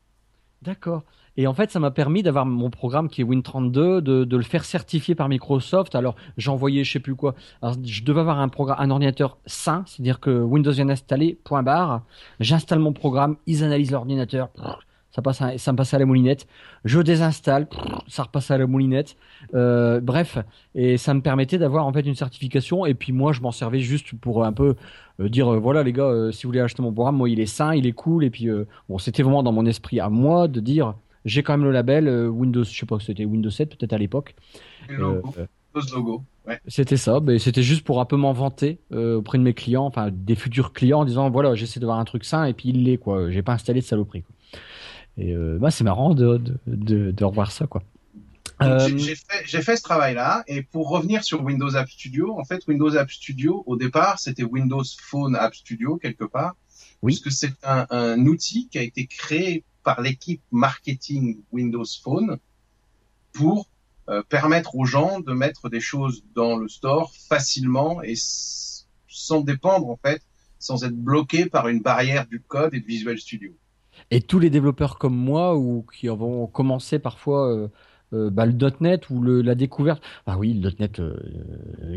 D'accord. 0.62 1.04
Et 1.38 1.46
en 1.46 1.54
fait, 1.54 1.70
ça 1.70 1.78
m'a 1.78 1.92
permis 1.92 2.24
d'avoir 2.24 2.46
mon 2.46 2.68
programme 2.68 3.08
qui 3.08 3.20
est 3.20 3.24
Win32, 3.24 4.00
de, 4.00 4.24
de, 4.24 4.36
le 4.36 4.42
faire 4.42 4.64
certifier 4.64 5.14
par 5.14 5.28
Microsoft. 5.28 5.94
Alors, 5.94 6.16
j'envoyais 6.36 6.82
je 6.82 6.92
sais 6.92 6.98
plus 6.98 7.14
quoi. 7.14 7.36
Alors, 7.62 7.76
je 7.80 8.02
devais 8.02 8.18
avoir 8.18 8.40
un 8.40 8.48
programme, 8.48 8.78
un 8.80 8.90
ordinateur 8.90 9.38
sain, 9.46 9.84
c'est-à-dire 9.86 10.18
que 10.18 10.30
Windows 10.30 10.72
vient 10.72 10.86
d'installer, 10.86 11.38
point 11.44 11.62
barre. 11.62 12.02
J'installe 12.40 12.80
mon 12.80 12.92
programme, 12.92 13.36
ils 13.46 13.62
analysent 13.62 13.92
l'ordinateur 13.92 14.50
ça 15.18 15.22
passe 15.22 15.56
ça 15.56 15.72
me 15.72 15.76
passe 15.76 15.94
à 15.94 15.98
la 15.98 16.06
moulinette. 16.06 16.46
Je 16.84 17.00
désinstalle, 17.00 17.66
ça 18.06 18.22
repasse 18.22 18.50
à 18.50 18.58
la 18.58 18.66
moulinette. 18.66 19.16
Euh, 19.54 20.00
bref, 20.00 20.38
et 20.74 20.96
ça 20.96 21.12
me 21.12 21.20
permettait 21.20 21.58
d'avoir 21.58 21.86
en 21.86 21.92
fait 21.92 22.02
une 22.02 22.14
certification. 22.14 22.86
Et 22.86 22.94
puis 22.94 23.12
moi, 23.12 23.32
je 23.32 23.40
m'en 23.40 23.50
servais 23.50 23.80
juste 23.80 24.14
pour 24.14 24.44
un 24.44 24.52
peu 24.52 24.76
euh, 25.20 25.28
dire 25.28 25.52
euh, 25.52 25.58
voilà 25.58 25.82
les 25.82 25.92
gars, 25.92 26.28
si 26.30 26.44
vous 26.44 26.50
voulez 26.50 26.60
acheter 26.60 26.82
mon 26.82 26.92
programme, 26.92 27.16
moi 27.16 27.28
il 27.28 27.40
est 27.40 27.46
sain, 27.46 27.74
il 27.74 27.86
est 27.86 27.92
cool. 27.92 28.24
Et 28.24 28.30
puis 28.30 28.48
bon, 28.88 28.98
c'était 28.98 29.22
vraiment 29.22 29.42
dans 29.42 29.52
mon 29.52 29.66
esprit 29.66 29.98
à 29.98 30.08
moi 30.08 30.46
de 30.46 30.60
dire 30.60 30.94
j'ai 31.24 31.42
quand 31.42 31.54
même 31.54 31.64
le 31.64 31.72
label 31.72 32.08
Windows, 32.28 32.62
je 32.62 32.78
sais 32.78 32.86
pas 32.86 32.98
c'était 33.00 33.24
Windows 33.24 33.50
7 33.50 33.76
peut-être 33.76 33.92
à 33.92 33.98
l'époque. 33.98 34.36
logo. 35.94 36.22
C'était 36.66 36.96
ça, 36.96 37.20
mais 37.20 37.38
c'était 37.38 37.62
juste 37.62 37.84
pour 37.84 38.00
un 38.00 38.06
peu 38.06 38.16
m'en 38.16 38.32
vanter 38.32 38.78
auprès 38.92 39.36
de 39.36 39.42
mes 39.42 39.52
clients, 39.52 39.84
enfin 39.84 40.10
des 40.12 40.36
futurs 40.36 40.72
clients, 40.72 41.00
en 41.00 41.04
disant 41.04 41.28
voilà 41.28 41.56
j'essaie 41.56 41.80
de 41.80 41.86
voir 41.86 41.98
un 41.98 42.04
truc 42.04 42.24
sain 42.24 42.44
et 42.44 42.52
puis 42.54 42.68
il 42.68 42.84
l'est 42.84 42.98
quoi. 42.98 43.30
J'ai 43.30 43.42
pas 43.42 43.54
installé 43.54 43.80
de 43.80 43.84
saloperie. 43.84 44.22
Quoi. 44.22 44.34
Et 45.18 45.34
euh, 45.34 45.58
bah, 45.60 45.70
c'est 45.70 45.84
marrant 45.84 46.14
de, 46.14 46.40
de, 46.66 47.10
de, 47.10 47.24
revoir 47.24 47.50
ça, 47.50 47.66
quoi. 47.66 47.82
Euh, 48.60 48.88
j'ai 48.96 49.14
fait, 49.14 49.62
fait, 49.62 49.76
ce 49.76 49.82
travail-là 49.82 50.42
et 50.48 50.62
pour 50.62 50.88
revenir 50.88 51.22
sur 51.22 51.44
Windows 51.44 51.76
App 51.76 51.88
Studio, 51.88 52.36
en 52.40 52.44
fait 52.44 52.66
Windows 52.66 52.96
App 52.96 53.08
Studio 53.08 53.62
au 53.66 53.76
départ 53.76 54.18
c'était 54.18 54.42
Windows 54.42 54.82
Phone 55.00 55.36
App 55.36 55.54
Studio 55.54 55.96
quelque 55.96 56.24
part, 56.24 56.56
oui. 57.02 57.12
puisque 57.12 57.30
c'est 57.30 57.52
un, 57.62 57.86
un, 57.90 58.18
outil 58.26 58.68
qui 58.68 58.78
a 58.78 58.82
été 58.82 59.06
créé 59.06 59.62
par 59.84 60.00
l'équipe 60.00 60.42
marketing 60.50 61.38
Windows 61.52 61.84
Phone 62.02 62.38
pour 63.32 63.68
euh, 64.08 64.22
permettre 64.28 64.74
aux 64.74 64.86
gens 64.86 65.20
de 65.20 65.32
mettre 65.32 65.68
des 65.68 65.80
choses 65.80 66.24
dans 66.34 66.56
le 66.56 66.66
store 66.66 67.12
facilement 67.28 68.02
et 68.02 68.14
sans 68.16 69.40
dépendre 69.42 69.88
en 69.88 69.98
fait, 70.02 70.22
sans 70.58 70.82
être 70.82 70.96
bloqué 70.96 71.46
par 71.46 71.68
une 71.68 71.80
barrière 71.80 72.26
du 72.26 72.40
code 72.40 72.74
et 72.74 72.80
de 72.80 72.86
Visual 72.86 73.18
Studio. 73.18 73.52
Et 74.10 74.20
tous 74.20 74.38
les 74.38 74.50
développeurs 74.50 74.98
comme 74.98 75.16
moi 75.16 75.56
ou 75.56 75.84
qui 75.94 76.08
vont 76.08 76.46
commencer 76.46 76.98
parfois 76.98 77.52
euh, 77.52 77.68
euh, 78.14 78.30
bah, 78.30 78.46
le 78.46 78.54
.NET 78.80 79.10
ou 79.10 79.20
le, 79.20 79.42
la 79.42 79.54
découverte. 79.54 80.02
Ah 80.26 80.38
oui, 80.38 80.54
le 80.54 80.70
.NET 80.78 81.00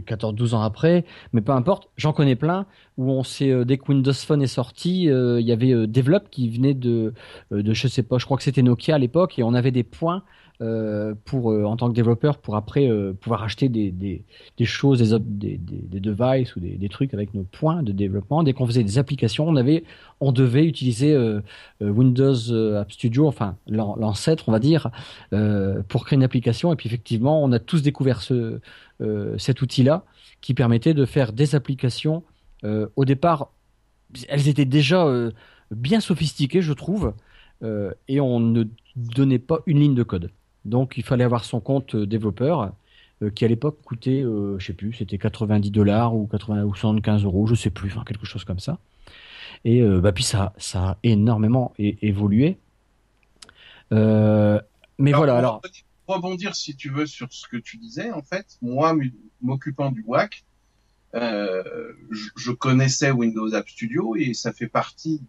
14-12 0.05 0.53
ans 0.55 0.61
après, 0.61 1.05
mais 1.31 1.41
peu 1.41 1.53
importe. 1.53 1.89
J'en 1.95 2.11
connais 2.11 2.35
plein 2.35 2.65
où 2.97 3.11
on 3.11 3.23
sait 3.23 3.63
dès 3.65 3.77
que 3.77 3.85
Windows 3.89 4.13
Phone 4.13 4.41
est 4.41 4.47
sorti, 4.47 5.03
il 5.03 5.45
y 5.45 5.51
avait 5.53 5.87
Develop 5.87 6.29
qui 6.29 6.49
venait 6.49 6.73
de, 6.73 7.13
de 7.51 7.73
je 7.73 7.87
sais 7.87 8.03
pas, 8.03 8.17
je 8.17 8.25
crois 8.25 8.35
que 8.37 8.43
c'était 8.43 8.61
Nokia 8.61 8.95
à 8.95 8.97
l'époque 8.97 9.39
et 9.39 9.43
on 9.43 9.53
avait 9.53 9.71
des 9.71 9.83
points 9.83 10.23
euh, 10.61 11.15
pour 11.25 11.51
euh, 11.51 11.63
en 11.63 11.75
tant 11.75 11.89
que 11.89 11.95
développeur 11.95 12.37
pour 12.37 12.55
après 12.55 12.87
euh, 12.87 13.13
pouvoir 13.13 13.41
acheter 13.41 13.67
des, 13.67 14.23
choses, 14.63 14.99
des, 15.19 15.57
devices 15.57 16.55
ou 16.55 16.59
des, 16.59 16.89
trucs 16.89 17.15
avec 17.15 17.33
nos 17.33 17.41
points 17.41 17.81
de 17.81 17.91
développement. 17.91 18.43
Dès 18.43 18.53
qu'on 18.53 18.67
faisait 18.67 18.83
des 18.83 18.99
applications, 18.99 19.47
on 19.47 19.55
avait, 19.55 19.83
on 20.19 20.31
devait 20.31 20.65
utiliser 20.65 21.17
Windows 21.79 22.75
App 22.75 22.91
Studio, 22.91 23.27
enfin 23.27 23.55
l'ancêtre, 23.67 24.49
on 24.49 24.51
va 24.51 24.59
dire, 24.59 24.91
pour 25.87 26.05
créer 26.05 26.17
une 26.17 26.23
application. 26.23 26.71
Et 26.71 26.75
puis 26.75 26.87
effectivement, 26.87 27.43
on 27.43 27.51
a 27.51 27.59
tous 27.59 27.81
découvert 27.81 28.21
ce, 28.21 28.59
cet 29.37 29.63
outil-là 29.63 30.05
qui 30.41 30.53
permettait 30.53 30.93
de 30.93 31.05
faire 31.05 31.33
des 31.33 31.55
applications. 31.55 32.23
au 32.63 33.05
départ, 33.05 33.51
elles 34.29 34.47
étaient 34.47 34.65
déjà 34.65 35.07
bien 35.71 36.01
sophistiquées, 36.01 36.61
je 36.61 36.73
trouve, 36.73 37.13
et 38.07 38.19
on 38.19 38.39
ne 38.39 38.65
donnait 38.95 39.39
pas 39.39 39.61
une 39.65 39.79
ligne 39.79 39.95
de 39.95 40.03
code. 40.03 40.29
Donc 40.65 40.97
il 40.97 41.03
fallait 41.03 41.23
avoir 41.23 41.43
son 41.43 41.59
compte 41.59 41.95
euh, 41.95 42.05
développeur 42.05 42.73
euh, 43.21 43.29
qui 43.29 43.45
à 43.45 43.47
l'époque 43.47 43.79
coûtait, 43.83 44.23
euh, 44.23 44.57
je 44.59 44.67
sais 44.67 44.73
plus, 44.73 44.93
c'était 44.93 45.17
90 45.17 45.71
dollars 45.71 46.15
ou 46.15 46.27
80 46.27 46.63
ou 46.63 46.75
75 46.75 47.23
euros, 47.23 47.47
je 47.47 47.55
sais 47.55 47.69
plus, 47.69 47.91
enfin 47.91 48.03
quelque 48.05 48.25
chose 48.25 48.43
comme 48.43 48.59
ça. 48.59 48.79
Et 49.63 49.83
bah 49.83 50.11
puis 50.11 50.23
ça, 50.23 50.53
ça 50.57 50.81
a 50.81 50.97
énormément 51.03 51.71
évolué. 51.77 52.57
mais 53.91 55.11
voilà. 55.11 55.37
Alors 55.37 55.61
rebondir 56.07 56.55
si 56.55 56.75
tu 56.75 56.89
veux 56.89 57.05
sur 57.05 57.31
ce 57.31 57.47
que 57.47 57.57
tu 57.57 57.77
disais. 57.77 58.11
En 58.11 58.23
fait, 58.23 58.57
moi 58.63 58.95
m'occupant 59.39 59.91
du 59.91 60.03
WAC, 60.07 60.43
je, 61.13 62.29
je, 62.35 62.51
connaissais 62.51 63.11
Windows 63.11 63.53
App 63.53 63.69
Studio 63.69 64.15
et 64.15 64.33
ça 64.33 64.51
fait 64.51 64.67
partie 64.67 65.21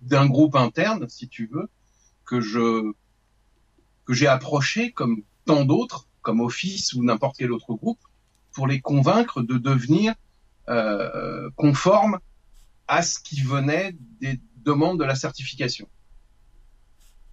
d'un 0.00 0.26
groupe 0.26 0.56
interne, 0.56 1.08
si 1.08 1.28
tu 1.28 1.46
veux, 1.46 1.68
que 2.24 2.40
je 2.40 2.92
que 4.08 4.14
j'ai 4.14 4.26
approché 4.26 4.90
comme 4.90 5.22
tant 5.44 5.66
d'autres, 5.66 6.08
comme 6.22 6.40
Office 6.40 6.94
ou 6.94 7.04
n'importe 7.04 7.36
quel 7.36 7.52
autre 7.52 7.74
groupe, 7.74 8.00
pour 8.52 8.66
les 8.66 8.80
convaincre 8.80 9.42
de 9.42 9.58
devenir 9.58 10.14
euh, 10.70 11.50
conformes 11.56 12.18
à 12.88 13.02
ce 13.02 13.20
qui 13.20 13.42
venait 13.42 13.94
des 14.22 14.40
demandes 14.64 14.98
de 14.98 15.04
la 15.04 15.14
certification. 15.14 15.86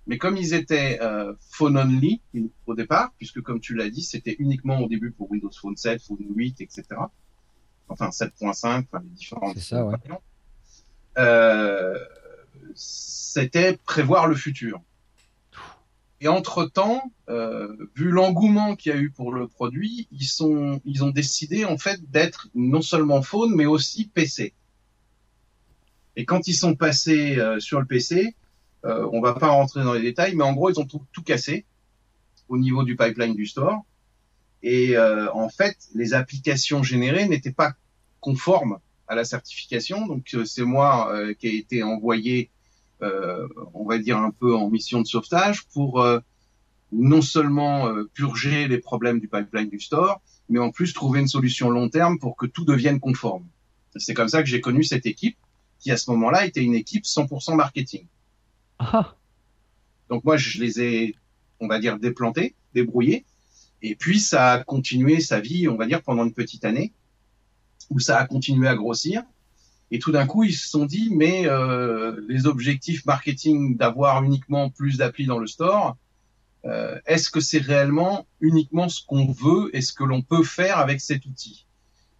Mais 0.05 0.17
comme 0.17 0.35
ils 0.35 0.53
étaient 0.53 0.99
euh, 1.01 1.33
phone 1.49 1.77
only 1.77 2.21
au 2.67 2.75
départ, 2.75 3.13
puisque 3.17 3.41
comme 3.41 3.61
tu 3.61 3.73
l'as 3.73 3.89
dit, 3.89 4.03
c'était 4.03 4.35
uniquement 4.37 4.79
au 4.81 4.89
début 4.89 5.11
pour 5.11 5.31
Windows 5.31 5.49
Phone 5.57 5.77
7, 5.77 6.03
Phone 6.03 6.17
8, 6.35 6.59
etc. 6.59 6.83
Enfin 7.87 8.09
7.5, 8.09 8.83
enfin 8.83 8.99
les 9.01 9.09
différentes 9.11 9.57
ça, 9.59 9.85
ouais. 9.85 9.95
euh, 11.19 11.97
c'était 12.73 13.77
prévoir 13.77 14.27
le 14.27 14.35
futur. 14.35 14.81
Et 16.25 16.27
entre-temps, 16.27 17.11
euh, 17.29 17.67
vu 17.95 18.09
l'engouement 18.09 18.75
qu'il 18.75 18.91
y 18.91 18.95
a 18.95 18.97
eu 18.97 19.11
pour 19.11 19.31
le 19.31 19.47
produit, 19.47 20.07
ils, 20.11 20.43
ont 21.03 21.09
décidé 21.11 21.65
en 21.65 21.77
fait 21.77 21.99
d'être 22.09 22.47
non 22.55 22.81
seulement 22.81 23.21
phone, 23.21 23.53
mais 23.53 23.67
aussi 23.67 24.07
PC. 24.07 24.55
Et 26.15 26.25
quand 26.25 26.47
ils 26.47 26.55
sont 26.55 26.73
passés 26.73 27.37
euh, 27.37 27.59
sur 27.59 27.79
le 27.79 27.85
PC, 27.85 28.33
euh, 28.85 29.07
on 29.13 29.21
va 29.21 29.35
pas 29.35 29.49
rentrer 29.49 29.83
dans 29.83 29.93
les 29.93 30.01
détails, 30.01 30.35
mais 30.35 30.43
en 30.43 30.53
gros, 30.53 30.71
ils 30.71 30.79
ont 30.79 30.87
tout, 30.87 31.03
tout 31.11 31.21
cassé 31.21 31.63
au 32.49 32.57
niveau 32.57 32.83
du 32.83 32.95
pipeline 32.95 33.35
du 33.35 33.45
store. 33.45 33.85
Et 34.63 34.97
euh, 34.97 35.31
en 35.31 35.49
fait, 35.49 35.77
les 35.93 36.15
applications 36.15 36.81
générées 36.81 37.27
n'étaient 37.27 37.51
pas 37.51 37.73
conformes 38.19 38.79
à 39.07 39.13
la 39.13 39.25
certification. 39.25 40.07
Donc 40.07 40.35
c'est 40.45 40.63
moi 40.63 41.15
qui 41.37 41.49
ai 41.49 41.57
été 41.57 41.83
envoyé 41.83 42.49
on 43.01 43.85
va 43.85 43.97
dire 43.97 44.17
un 44.17 44.31
peu 44.31 44.55
en 44.55 44.69
mission 44.69 45.01
de 45.01 45.07
sauvetage 45.07 45.65
pour 45.73 46.01
euh, 46.01 46.19
non 46.91 47.21
seulement 47.21 47.87
euh, 47.87 48.09
purger 48.13 48.67
les 48.67 48.77
problèmes 48.77 49.19
du 49.19 49.27
pipeline 49.27 49.69
du 49.69 49.79
store, 49.79 50.21
mais 50.49 50.59
en 50.59 50.71
plus 50.71 50.93
trouver 50.93 51.19
une 51.19 51.27
solution 51.27 51.69
long 51.69 51.89
terme 51.89 52.19
pour 52.19 52.37
que 52.37 52.45
tout 52.45 52.65
devienne 52.65 52.99
conforme. 52.99 53.45
C'est 53.95 54.13
comme 54.13 54.29
ça 54.29 54.41
que 54.41 54.49
j'ai 54.49 54.61
connu 54.61 54.83
cette 54.83 55.05
équipe, 55.05 55.37
qui 55.79 55.91
à 55.91 55.97
ce 55.97 56.09
moment-là 56.11 56.45
était 56.45 56.63
une 56.63 56.75
équipe 56.75 57.05
100% 57.05 57.55
marketing. 57.55 58.05
Ah. 58.79 59.15
Donc 60.09 60.23
moi, 60.23 60.37
je 60.37 60.59
les 60.59 60.81
ai, 60.81 61.15
on 61.59 61.67
va 61.67 61.79
dire, 61.79 61.97
déplantés, 61.97 62.55
débrouillés, 62.73 63.25
et 63.81 63.95
puis 63.95 64.19
ça 64.19 64.53
a 64.53 64.63
continué 64.63 65.19
sa 65.19 65.39
vie, 65.39 65.67
on 65.67 65.75
va 65.75 65.85
dire, 65.85 66.01
pendant 66.01 66.25
une 66.25 66.33
petite 66.33 66.65
année, 66.65 66.91
où 67.89 67.99
ça 67.99 68.17
a 68.17 68.25
continué 68.25 68.67
à 68.67 68.75
grossir. 68.75 69.23
Et 69.91 69.99
tout 69.99 70.11
d'un 70.11 70.25
coup, 70.25 70.43
ils 70.43 70.53
se 70.53 70.67
sont 70.67 70.85
dit, 70.85 71.09
mais 71.11 71.47
euh, 71.47 72.19
les 72.27 72.47
objectifs 72.47 73.05
marketing 73.05 73.77
d'avoir 73.77 74.23
uniquement 74.23 74.69
plus 74.69 74.97
d'applis 74.97 75.25
dans 75.25 75.37
le 75.37 75.47
store, 75.47 75.95
euh, 76.65 76.99
est-ce 77.05 77.29
que 77.29 77.39
c'est 77.39 77.59
réellement 77.59 78.25
uniquement 78.41 78.89
ce 78.89 79.05
qu'on 79.05 79.31
veut 79.31 79.69
et 79.75 79.81
ce 79.81 79.93
que 79.93 80.03
l'on 80.03 80.21
peut 80.23 80.43
faire 80.43 80.79
avec 80.79 81.01
cet 81.01 81.25
outil? 81.25 81.65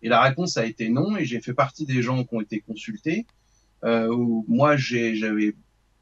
Et 0.04 0.10
la 0.10 0.22
réponse 0.22 0.58
a 0.58 0.66
été 0.66 0.90
non, 0.90 1.18
et 1.18 1.26
j'ai 1.26 1.42
fait 1.42 1.54
partie 1.54 1.86
des 1.86 2.04
gens 2.04 2.24
qui 2.24 2.36
ont 2.36 2.42
été 2.42 2.60
consultés, 2.60 3.26
euh, 3.84 4.08
où 4.14 4.46
moi 4.48 4.78
j'avais 4.78 5.56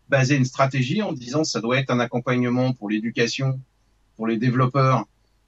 basé 0.10 0.36
une 0.36 0.46
stratégie 0.46 1.02
en 1.02 1.14
disant 1.14 1.46
ça 1.46 1.62
doit 1.62 1.80
être 1.80 1.90
un 1.90 2.00
accompagnement 2.02 2.74
pour 2.74 2.90
l'éducation, 2.90 3.60
pour 4.18 4.28
les 4.28 4.38
développeurs 4.38 5.06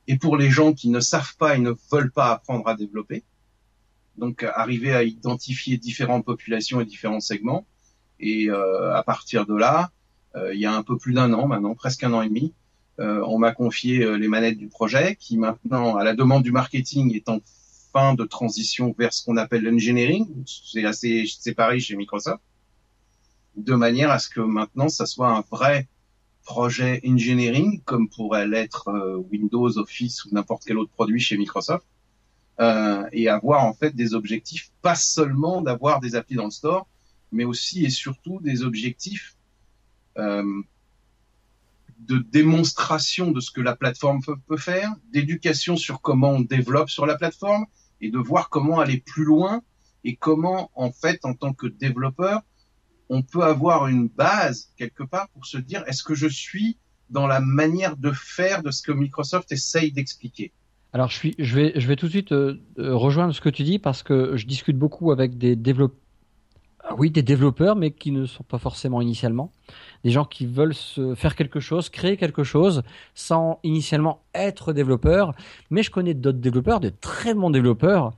et 0.07 0.17
pour 0.17 0.37
les 0.37 0.49
gens 0.49 0.73
qui 0.73 0.89
ne 0.89 1.01
savent 1.01 1.35
pas 1.37 1.55
et 1.55 1.59
ne 1.59 1.73
veulent 1.91 2.11
pas 2.11 2.31
apprendre 2.31 2.67
à 2.67 2.75
développer 2.75 3.23
donc 4.17 4.43
arriver 4.43 4.93
à 4.93 5.03
identifier 5.03 5.77
différentes 5.77 6.25
populations 6.25 6.81
et 6.81 6.85
différents 6.85 7.19
segments. 7.19 7.65
Et 8.19 8.49
euh, 8.49 8.95
à 8.95 9.03
partir 9.03 9.45
de 9.45 9.55
là, 9.55 9.91
euh, 10.35 10.53
il 10.53 10.59
y 10.59 10.65
a 10.65 10.73
un 10.73 10.83
peu 10.83 10.97
plus 10.97 11.13
d'un 11.13 11.33
an 11.33 11.47
maintenant, 11.47 11.75
presque 11.75 12.03
un 12.03 12.13
an 12.13 12.21
et 12.21 12.27
demi, 12.27 12.53
euh, 12.99 13.21
on 13.27 13.39
m'a 13.39 13.51
confié 13.51 14.17
les 14.17 14.27
manettes 14.27 14.57
du 14.57 14.67
projet, 14.67 15.17
qui 15.19 15.37
maintenant, 15.37 15.97
à 15.97 16.03
la 16.03 16.15
demande 16.15 16.43
du 16.43 16.51
marketing, 16.51 17.13
est 17.13 17.27
en 17.27 17.39
fin 17.91 18.13
de 18.13 18.23
transition 18.23 18.95
vers 18.97 19.13
ce 19.13 19.25
qu'on 19.25 19.37
appelle 19.37 19.63
l'engineering. 19.63 20.27
C'est 20.45 20.85
assez 20.85 21.25
séparé 21.27 21.79
chez 21.79 21.95
Microsoft, 21.95 22.41
de 23.57 23.73
manière 23.73 24.11
à 24.11 24.19
ce 24.19 24.29
que 24.29 24.39
maintenant, 24.39 24.87
ça 24.87 25.05
soit 25.05 25.29
un 25.29 25.43
vrai 25.51 25.87
projet 26.45 27.01
engineering, 27.05 27.81
comme 27.83 28.07
pourrait 28.07 28.47
l'être 28.47 28.89
Windows, 29.31 29.77
Office 29.77 30.23
ou 30.25 30.29
n'importe 30.31 30.63
quel 30.65 30.77
autre 30.77 30.91
produit 30.91 31.19
chez 31.19 31.37
Microsoft 31.37 31.83
euh, 31.83 31.94
et 32.59 33.27
avoir 33.27 33.65
en 33.65 33.73
fait 33.73 33.95
des 33.95 34.13
objectifs, 34.13 34.71
pas 34.81 34.95
seulement 34.95 35.61
d'avoir 35.61 35.99
des 35.99 36.15
applis 36.15 36.35
dans 36.35 36.45
le 36.45 36.51
store, 36.51 36.87
mais 37.31 37.43
aussi 37.43 37.85
et 37.85 37.89
surtout 37.89 38.39
des 38.41 38.63
objectifs 38.63 39.35
euh, 40.17 40.61
de 41.99 42.17
démonstration 42.17 43.31
de 43.31 43.39
ce 43.39 43.51
que 43.51 43.61
la 43.61 43.75
plateforme 43.75 44.21
peut, 44.21 44.57
faire, 44.57 44.93
d'éducation 45.11 45.75
sur 45.77 46.01
comment 46.01 46.31
on 46.31 46.41
développe 46.41 46.89
sur 46.89 47.05
la 47.05 47.15
plateforme 47.15 47.65
et 48.01 48.11
de 48.11 48.17
voir 48.17 48.49
comment 48.49 48.79
aller 48.79 48.97
plus 48.97 49.23
loin 49.23 49.61
et 50.03 50.15
comment 50.15 50.69
en 50.75 50.91
fait 50.91 51.23
en 51.23 51.33
tant 51.33 51.53
que 51.53 51.67
développeur 51.67 52.41
on 53.09 53.21
peut 53.21 53.43
avoir 53.43 53.87
une 53.87 54.07
base 54.07 54.71
quelque 54.77 55.03
part 55.03 55.29
pour 55.29 55.45
se 55.45 55.57
dire 55.57 55.83
est-ce 55.87 56.03
que 56.03 56.15
je 56.15 56.27
suis 56.27 56.77
dans 57.09 57.27
la 57.27 57.39
manière 57.39 57.95
de 57.97 58.11
faire 58.11 58.61
de 58.61 58.71
ce 58.71 58.81
que 58.81 58.91
Microsoft 58.91 59.51
essaye 59.51 59.91
d'expliquer? 59.91 60.51
Alors 60.95 61.09
je, 61.09 61.17
suis, 61.17 61.35
je, 61.39 61.55
vais, 61.57 61.73
je 61.75 61.87
vais 61.89 61.97
tout 61.97 62.05
de 62.05 62.11
suite 62.11 62.31
euh, 62.31 62.57
euh, 62.79 62.95
rejoindre 62.95 63.35
ce 63.35 63.41
que 63.41 63.49
tu 63.49 63.63
dis 63.63 63.79
parce 63.79 64.01
que 64.01 64.37
je 64.37 64.45
discute 64.45 64.77
beaucoup 64.77 65.11
avec 65.11 65.37
des 65.37 65.57
développeurs. 65.57 65.99
Ah 66.85 66.95
oui, 66.97 67.11
des 67.11 67.21
développeurs, 67.21 67.75
mais 67.75 67.91
qui 67.91 68.11
ne 68.11 68.25
sont 68.25 68.45
pas 68.45 68.59
forcément 68.59 69.01
initialement. 69.01 69.51
Des 70.05 70.11
gens 70.11 70.23
qui 70.23 70.45
veulent 70.45 70.73
se 70.73 71.13
faire 71.13 71.35
quelque 71.35 71.59
chose, 71.59 71.89
créer 71.89 72.15
quelque 72.15 72.45
chose, 72.45 72.81
sans 73.13 73.59
initialement 73.63 74.21
être 74.33 74.71
développeurs. 74.71 75.33
Mais 75.69 75.83
je 75.83 75.91
connais 75.91 76.13
d'autres 76.13 76.39
développeurs, 76.39 76.79
de 76.79 76.87
très 76.87 77.33
bons 77.33 77.49
développeurs, 77.49 78.13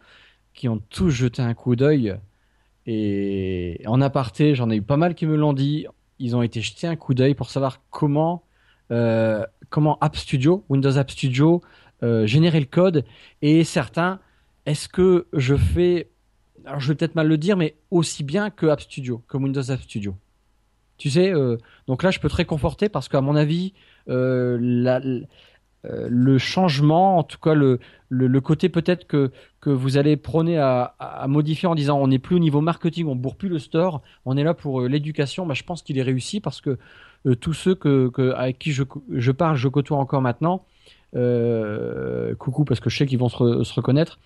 qui 0.53 0.69
ont 0.69 0.79
tous 0.89 1.09
jeté 1.09 1.41
un 1.41 1.55
coup 1.55 1.75
d'œil. 1.75 2.15
Et 2.85 3.81
en 3.87 4.01
aparté, 4.01 4.53
j'en 4.53 4.69
ai 4.69 4.75
eu 4.75 4.83
pas 4.83 4.97
mal 4.97 5.15
qui 5.15 5.25
me 5.25 5.35
l'ont 5.35 5.53
dit. 5.53 5.87
Ils 6.19 6.35
ont 6.35 6.43
été 6.43 6.61
jetés 6.61 6.85
un 6.85 6.95
coup 6.95 7.15
d'œil 7.15 7.33
pour 7.33 7.49
savoir 7.49 7.81
comment, 7.89 8.43
euh, 8.91 9.43
comment 9.71 9.97
App 9.99 10.15
Studio, 10.15 10.63
Windows 10.69 10.95
App 10.95 11.09
Studio, 11.09 11.63
générer 12.01 12.59
le 12.59 12.65
code 12.65 13.05
et 13.41 13.63
certains, 13.63 14.19
est-ce 14.67 14.89
que 14.89 15.27
je 15.33 15.55
fais, 15.55 16.09
alors 16.65 16.79
je 16.79 16.89
vais 16.89 16.95
peut-être 16.95 17.15
mal 17.15 17.27
le 17.27 17.37
dire, 17.37 17.55
mais 17.55 17.75
aussi 17.89 18.23
bien 18.23 18.49
que 18.49 18.65
App 18.67 18.81
Studio, 18.81 19.23
que 19.27 19.37
Windows 19.37 19.71
App 19.71 19.81
Studio. 19.81 20.15
Tu 20.97 21.09
sais, 21.09 21.33
euh, 21.33 21.57
donc 21.87 22.03
là 22.03 22.11
je 22.11 22.19
peux 22.19 22.27
te 22.27 22.35
réconforter 22.35 22.89
parce 22.89 23.07
qu'à 23.07 23.21
mon 23.21 23.35
avis, 23.35 23.73
euh, 24.09 24.57
le 25.83 26.37
changement, 26.37 27.17
en 27.19 27.23
tout 27.23 27.37
cas 27.39 27.53
le, 27.53 27.79
le, 28.09 28.41
côté 28.41 28.67
peut-être 28.67 29.07
que, 29.07 29.31
que 29.61 29.69
vous 29.69 29.97
allez 29.97 30.17
prôner 30.17 30.57
à, 30.57 31.25
modifier 31.29 31.69
en 31.69 31.75
disant 31.75 31.97
on 31.99 32.07
n'est 32.07 32.19
plus 32.19 32.35
au 32.35 32.39
niveau 32.39 32.59
marketing, 32.59 33.07
on 33.07 33.15
bourre 33.15 33.37
plus 33.37 33.47
le 33.47 33.59
store, 33.59 34.01
on 34.25 34.35
est 34.35 34.43
là 34.43 34.53
pour 34.53 34.81
l'éducation, 34.81 35.45
bah, 35.45 35.53
je 35.53 35.63
pense 35.63 35.81
qu'il 35.81 35.97
est 35.97 36.03
réussi 36.03 36.41
parce 36.41 36.59
que 36.59 36.77
tous 37.39 37.53
ceux 37.53 37.75
que, 37.75 38.09
que, 38.09 38.33
avec 38.33 38.59
qui 38.59 38.73
je, 38.73 38.83
je 39.11 39.31
parle, 39.31 39.55
je 39.55 39.67
côtoie 39.69 39.97
encore 39.97 40.21
maintenant, 40.21 40.65
euh, 40.65 40.76
coucou 41.13 42.65
parce 42.65 42.79
que 42.79 42.89
je 42.89 42.97
sais 42.97 43.05
qu'ils 43.05 43.19
vont 43.19 43.29
se, 43.29 43.63
se 43.63 43.73
reconnaître. 43.73 44.19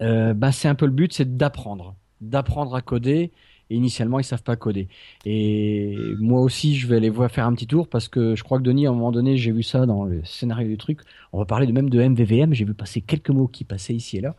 Euh, 0.00 0.34
bah, 0.34 0.52
c'est 0.52 0.68
un 0.68 0.74
peu 0.74 0.86
le 0.86 0.92
but, 0.92 1.12
c'est 1.12 1.36
d'apprendre, 1.36 1.94
d'apprendre 2.20 2.74
à 2.74 2.82
coder. 2.82 3.30
Et 3.72 3.76
initialement, 3.76 4.18
ils 4.18 4.24
savent 4.24 4.42
pas 4.42 4.56
coder. 4.56 4.88
Et 5.24 5.96
moi 6.18 6.40
aussi, 6.40 6.76
je 6.76 6.88
vais 6.88 6.96
aller 6.96 7.08
voir 7.08 7.30
faire 7.30 7.46
un 7.46 7.54
petit 7.54 7.68
tour 7.68 7.86
parce 7.86 8.08
que 8.08 8.34
je 8.34 8.42
crois 8.42 8.58
que 8.58 8.64
Denis, 8.64 8.88
à 8.88 8.90
un 8.90 8.92
moment 8.92 9.12
donné, 9.12 9.36
j'ai 9.36 9.52
vu 9.52 9.62
ça 9.62 9.86
dans 9.86 10.02
le 10.02 10.24
scénario 10.24 10.66
du 10.66 10.76
truc. 10.76 11.02
On 11.32 11.38
va 11.38 11.44
parler 11.44 11.68
de 11.68 11.72
même 11.72 11.88
de 11.88 12.02
MVVM. 12.02 12.52
J'ai 12.52 12.64
vu 12.64 12.74
passer 12.74 13.00
quelques 13.00 13.30
mots 13.30 13.46
qui 13.46 13.62
passaient 13.62 13.94
ici 13.94 14.16
et 14.16 14.22
là. 14.22 14.34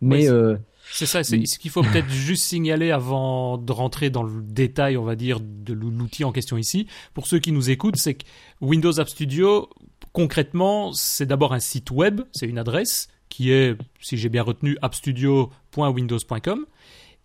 Mais 0.00 0.30
euh, 0.30 0.56
C'est 0.92 1.06
ça, 1.06 1.24
c'est 1.24 1.44
ce 1.44 1.58
qu'il 1.58 1.72
faut 1.72 1.82
peut-être 1.82 2.08
juste 2.08 2.44
signaler 2.44 2.92
avant 2.92 3.58
de 3.58 3.72
rentrer 3.72 4.10
dans 4.10 4.22
le 4.22 4.42
détail, 4.42 4.96
on 4.96 5.02
va 5.02 5.16
dire, 5.16 5.40
de 5.40 5.72
l'outil 5.72 6.22
en 6.22 6.30
question 6.30 6.56
ici. 6.56 6.86
Pour 7.14 7.26
ceux 7.26 7.40
qui 7.40 7.50
nous 7.50 7.70
écoutent, 7.70 7.96
c'est 7.96 8.14
que 8.14 8.24
Windows 8.60 9.00
App 9.00 9.08
Studio, 9.08 9.68
concrètement, 10.12 10.92
c'est 10.92 11.26
d'abord 11.26 11.52
un 11.52 11.60
site 11.60 11.90
web, 11.90 12.22
c'est 12.32 12.46
une 12.46 12.58
adresse 12.58 13.08
qui 13.28 13.52
est, 13.52 13.76
si 14.00 14.16
j'ai 14.16 14.28
bien 14.28 14.42
retenu, 14.42 14.76
appstudio.windows.com. 14.82 16.66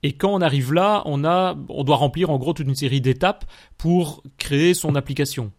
Et 0.03 0.13
quand 0.13 0.33
on 0.33 0.41
arrive 0.41 0.73
là, 0.73 1.01
on 1.05 1.23
a, 1.23 1.55
on 1.69 1.83
doit 1.83 1.95
remplir 1.95 2.29
en 2.29 2.37
gros 2.37 2.53
toute 2.53 2.67
une 2.67 2.75
série 2.75 2.99
d'étapes 2.99 3.45
pour 3.77 4.21
créer 4.37 4.73
son 4.73 4.95
application. 4.95 5.51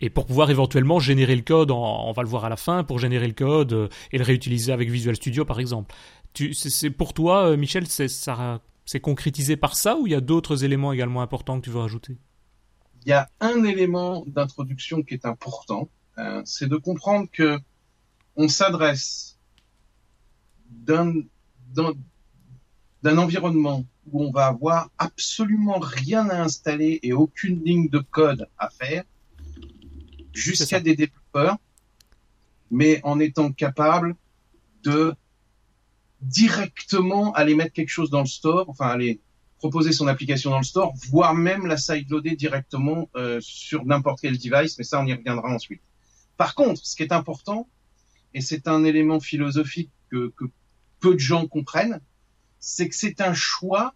Et 0.00 0.10
pour 0.10 0.26
pouvoir 0.26 0.50
éventuellement 0.50 0.98
générer 0.98 1.36
le 1.36 1.42
code, 1.42 1.70
on 1.70 2.12
va 2.12 2.22
le 2.22 2.28
voir 2.28 2.44
à 2.44 2.48
la 2.48 2.56
fin, 2.56 2.82
pour 2.82 2.98
générer 2.98 3.28
le 3.28 3.32
code 3.32 3.72
euh, 3.72 3.88
et 4.10 4.18
le 4.18 4.24
réutiliser 4.24 4.72
avec 4.72 4.90
Visual 4.90 5.14
Studio 5.14 5.44
par 5.44 5.60
exemple. 5.60 5.94
C'est, 6.52 6.90
pour 6.90 7.14
toi, 7.14 7.50
euh, 7.50 7.56
Michel, 7.56 7.86
c'est 7.86 9.00
concrétisé 9.00 9.56
par 9.56 9.76
ça 9.76 9.96
ou 9.96 10.08
il 10.08 10.12
y 10.12 10.16
a 10.16 10.20
d'autres 10.20 10.64
éléments 10.64 10.92
également 10.92 11.22
importants 11.22 11.60
que 11.60 11.64
tu 11.64 11.70
veux 11.70 11.78
rajouter? 11.78 12.16
Il 13.06 13.10
y 13.10 13.12
a 13.12 13.28
un 13.40 13.62
élément 13.64 14.24
d'introduction 14.26 15.02
qui 15.02 15.14
est 15.14 15.26
important, 15.26 15.88
euh, 16.18 16.42
c'est 16.44 16.68
de 16.68 16.76
comprendre 16.76 17.28
que 17.32 17.58
on 18.36 18.48
s'adresse 18.48 19.38
d'un 20.70 21.12
d'un 21.74 21.92
d'un 23.02 23.18
environnement 23.18 23.84
où 24.10 24.24
on 24.24 24.30
va 24.30 24.46
avoir 24.46 24.90
absolument 24.98 25.78
rien 25.78 26.28
à 26.30 26.42
installer 26.42 27.00
et 27.02 27.12
aucune 27.12 27.62
ligne 27.64 27.88
de 27.88 27.98
code 27.98 28.48
à 28.58 28.70
faire, 28.70 29.04
jusqu'à 30.32 30.80
des 30.80 30.96
développeurs, 30.96 31.58
mais 32.70 33.00
en 33.04 33.20
étant 33.20 33.52
capable 33.52 34.16
de 34.82 35.14
directement 36.20 37.32
aller 37.32 37.54
mettre 37.54 37.72
quelque 37.72 37.90
chose 37.90 38.10
dans 38.10 38.20
le 38.20 38.26
store, 38.26 38.68
enfin 38.68 38.86
aller 38.86 39.20
proposer 39.58 39.92
son 39.92 40.06
application 40.06 40.50
dans 40.50 40.58
le 40.58 40.64
store, 40.64 40.94
voire 41.10 41.34
même 41.34 41.66
la 41.66 41.76
sideloader 41.76 42.36
directement 42.36 43.08
euh, 43.16 43.38
sur 43.40 43.84
n'importe 43.84 44.20
quel 44.20 44.36
device, 44.36 44.76
mais 44.78 44.84
ça 44.84 45.00
on 45.00 45.06
y 45.06 45.14
reviendra 45.14 45.48
ensuite. 45.48 45.80
Par 46.36 46.54
contre, 46.54 46.84
ce 46.84 46.96
qui 46.96 47.02
est 47.02 47.12
important, 47.12 47.68
et 48.32 48.40
c'est 48.40 48.66
un 48.68 48.84
élément 48.84 49.20
philosophique 49.20 49.90
que, 50.10 50.32
peu 51.00 51.14
de 51.14 51.18
gens 51.18 51.46
comprennent, 51.46 52.00
c'est 52.58 52.88
que 52.88 52.94
c'est 52.94 53.20
un 53.20 53.34
choix 53.34 53.94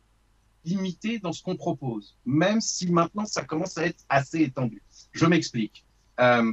limité 0.65 1.19
dans 1.19 1.33
ce 1.33 1.43
qu'on 1.43 1.57
propose, 1.57 2.17
même 2.27 2.61
si 2.61 2.91
maintenant 2.91 3.25
ça 3.25 3.43
commence 3.43 3.79
à 3.79 3.87
être 3.87 4.05
assez 4.09 4.41
étendu. 4.41 4.83
Je 5.13 5.25
m'explique. 5.25 5.87
Euh, 6.21 6.53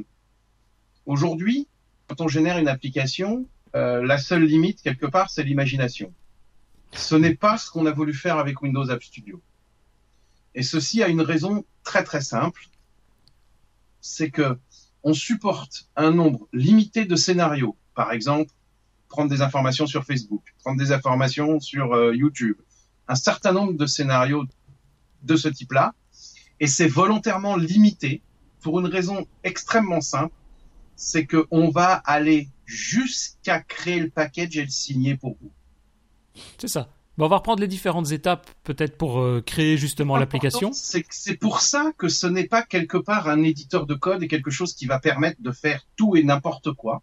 Aujourd'hui, 1.06 1.68
quand 2.08 2.22
on 2.22 2.28
génère 2.28 2.58
une 2.58 2.68
application, 2.68 3.48
euh, 3.76 4.04
la 4.04 4.18
seule 4.18 4.44
limite 4.44 4.82
quelque 4.82 5.06
part, 5.06 5.30
c'est 5.30 5.44
l'imagination. 5.44 6.12
Ce 6.94 7.16
n'est 7.16 7.36
pas 7.36 7.58
ce 7.58 7.70
qu'on 7.70 7.86
a 7.86 7.92
voulu 7.92 8.14
faire 8.14 8.38
avec 8.40 8.62
Windows 8.62 8.90
App 8.90 9.04
Studio. 9.04 9.42
Et 10.56 10.64
ceci 10.64 11.04
a 11.04 11.08
une 11.08 11.22
raison 11.22 11.66
très 11.84 12.04
très 12.04 12.22
simple, 12.22 12.70
c'est 14.02 14.32
que 14.32 14.58
on 15.06 15.14
supporte 15.14 15.88
un 15.96 16.12
nombre 16.12 16.50
limité 16.52 17.06
de 17.06 17.16
scénarios. 17.16 17.78
Par 17.94 18.12
exemple, 18.12 18.52
prendre 19.08 19.30
des 19.30 19.42
informations 19.42 19.86
sur 19.86 20.04
Facebook, 20.04 20.44
prendre 20.60 20.80
des 20.80 20.92
informations 20.92 21.60
sur 21.60 21.94
euh, 21.94 22.14
YouTube, 22.14 22.58
un 23.08 23.16
certain 23.16 23.54
nombre 23.54 23.74
de 23.74 23.86
scénarios 23.86 24.46
de 25.22 25.36
ce 25.36 25.48
type-là, 25.48 25.94
et 26.60 26.68
c'est 26.68 26.88
volontairement 26.88 27.56
limité 27.56 28.24
pour 28.62 28.80
une 28.80 28.88
raison 28.88 29.28
extrêmement 29.44 30.02
simple, 30.02 30.34
c'est 30.96 31.28
que 31.28 31.46
on 31.52 31.70
va 31.70 31.94
aller 31.94 32.50
jusqu'à 32.66 33.60
créer 33.62 34.00
le 34.00 34.10
package 34.10 34.58
et 34.58 34.64
le 34.64 34.72
signer 34.72 35.16
pour 35.16 35.38
vous. 35.40 35.52
C'est 36.58 36.68
ça. 36.68 36.90
Bon, 37.18 37.26
on 37.26 37.30
va 37.30 37.38
reprendre 37.38 37.62
les 37.62 37.68
différentes 37.68 38.12
étapes 38.12 38.50
peut-être 38.64 38.98
pour 38.98 39.20
euh, 39.22 39.42
créer 39.42 39.78
justement 39.78 40.18
l'application. 40.18 40.72
C'est 40.74 41.38
pour 41.40 41.62
ça 41.62 41.94
que 41.98 42.10
ce 42.10 42.28
n'est 42.28 42.48
pas 42.48 42.62
quelque 42.62 42.98
part 42.98 43.30
un 43.30 43.42
éditeur 43.42 43.86
de 43.86 43.94
code 43.96 44.22
et 44.24 44.28
quelque 44.28 44.52
chose 44.52 44.74
qui 44.74 44.86
va 44.86 45.00
permettre 45.00 45.42
de 45.42 45.52
faire 45.52 45.86
tout 45.96 46.16
et 46.18 46.24
n'importe 46.24 46.74
quoi. 46.74 47.02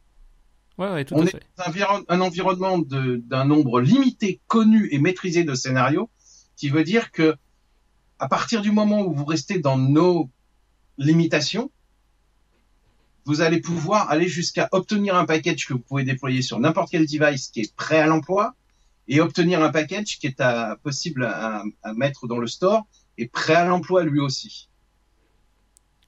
Ouais, 0.78 0.90
ouais, 0.90 1.04
tout 1.06 1.14
On 1.14 1.22
à 1.22 1.24
est 1.26 1.30
fait. 1.30 1.42
dans 1.56 1.64
un, 1.64 1.68
environ- 1.70 2.04
un 2.08 2.20
environnement 2.20 2.78
d'un 2.78 3.44
nombre 3.46 3.80
limité, 3.80 4.40
connu 4.48 4.88
et 4.90 4.98
maîtrisé 4.98 5.44
de 5.44 5.54
scénarios, 5.54 6.10
qui 6.56 6.68
veut 6.68 6.84
dire 6.84 7.10
que 7.10 7.36
à 8.18 8.28
partir 8.28 8.60
du 8.62 8.70
moment 8.70 9.00
où 9.02 9.12
vous 9.14 9.24
restez 9.24 9.58
dans 9.60 9.78
nos 9.78 10.28
limitations, 10.98 11.70
vous 13.24 13.40
allez 13.40 13.60
pouvoir 13.60 14.10
aller 14.10 14.28
jusqu'à 14.28 14.68
obtenir 14.72 15.14
un 15.16 15.24
package 15.24 15.66
que 15.66 15.72
vous 15.72 15.78
pouvez 15.80 16.04
déployer 16.04 16.42
sur 16.42 16.58
n'importe 16.60 16.90
quel 16.90 17.06
device 17.06 17.48
qui 17.48 17.60
est 17.60 17.74
prêt 17.74 17.98
à 17.98 18.06
l'emploi 18.06 18.54
et 19.08 19.20
obtenir 19.20 19.62
un 19.62 19.70
package 19.70 20.18
qui 20.18 20.26
est 20.26 20.40
à- 20.40 20.76
possible 20.82 21.24
à, 21.24 21.62
à 21.82 21.92
mettre 21.94 22.26
dans 22.26 22.38
le 22.38 22.46
store 22.46 22.86
et 23.18 23.28
prêt 23.28 23.54
à 23.54 23.64
l'emploi 23.64 24.04
lui 24.04 24.20
aussi. 24.20 24.68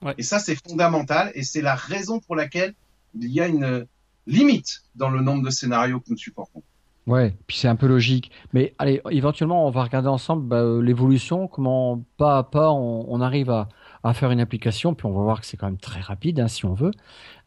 Ouais. 0.01 0.13
Et 0.17 0.23
ça, 0.23 0.39
c'est 0.39 0.57
fondamental 0.67 1.31
et 1.35 1.43
c'est 1.43 1.61
la 1.61 1.75
raison 1.75 2.19
pour 2.19 2.35
laquelle 2.35 2.73
il 3.19 3.31
y 3.31 3.41
a 3.41 3.47
une 3.47 3.85
limite 4.27 4.83
dans 4.95 5.09
le 5.09 5.21
nombre 5.21 5.43
de 5.43 5.49
scénarios 5.49 5.99
que 5.99 6.09
nous 6.09 6.17
supportons. 6.17 6.63
Ouais, 7.07 7.35
puis 7.45 7.57
c'est 7.57 7.67
un 7.67 7.75
peu 7.75 7.85
logique. 7.87 8.31
Mais 8.53 8.73
allez, 8.79 9.01
éventuellement, 9.11 9.67
on 9.67 9.69
va 9.69 9.83
regarder 9.83 10.07
ensemble 10.07 10.47
bah, 10.47 10.61
euh, 10.61 10.81
l'évolution, 10.81 11.47
comment 11.47 12.03
pas 12.17 12.39
à 12.39 12.43
pas 12.43 12.71
on, 12.71 13.05
on 13.07 13.21
arrive 13.21 13.51
à, 13.51 13.69
à 14.03 14.13
faire 14.13 14.31
une 14.31 14.39
application, 14.39 14.95
puis 14.95 15.05
on 15.05 15.13
va 15.13 15.21
voir 15.21 15.39
que 15.39 15.45
c'est 15.45 15.55
quand 15.55 15.67
même 15.67 15.77
très 15.77 15.99
rapide 15.99 16.39
hein, 16.39 16.47
si 16.47 16.65
on 16.65 16.73
veut. 16.73 16.91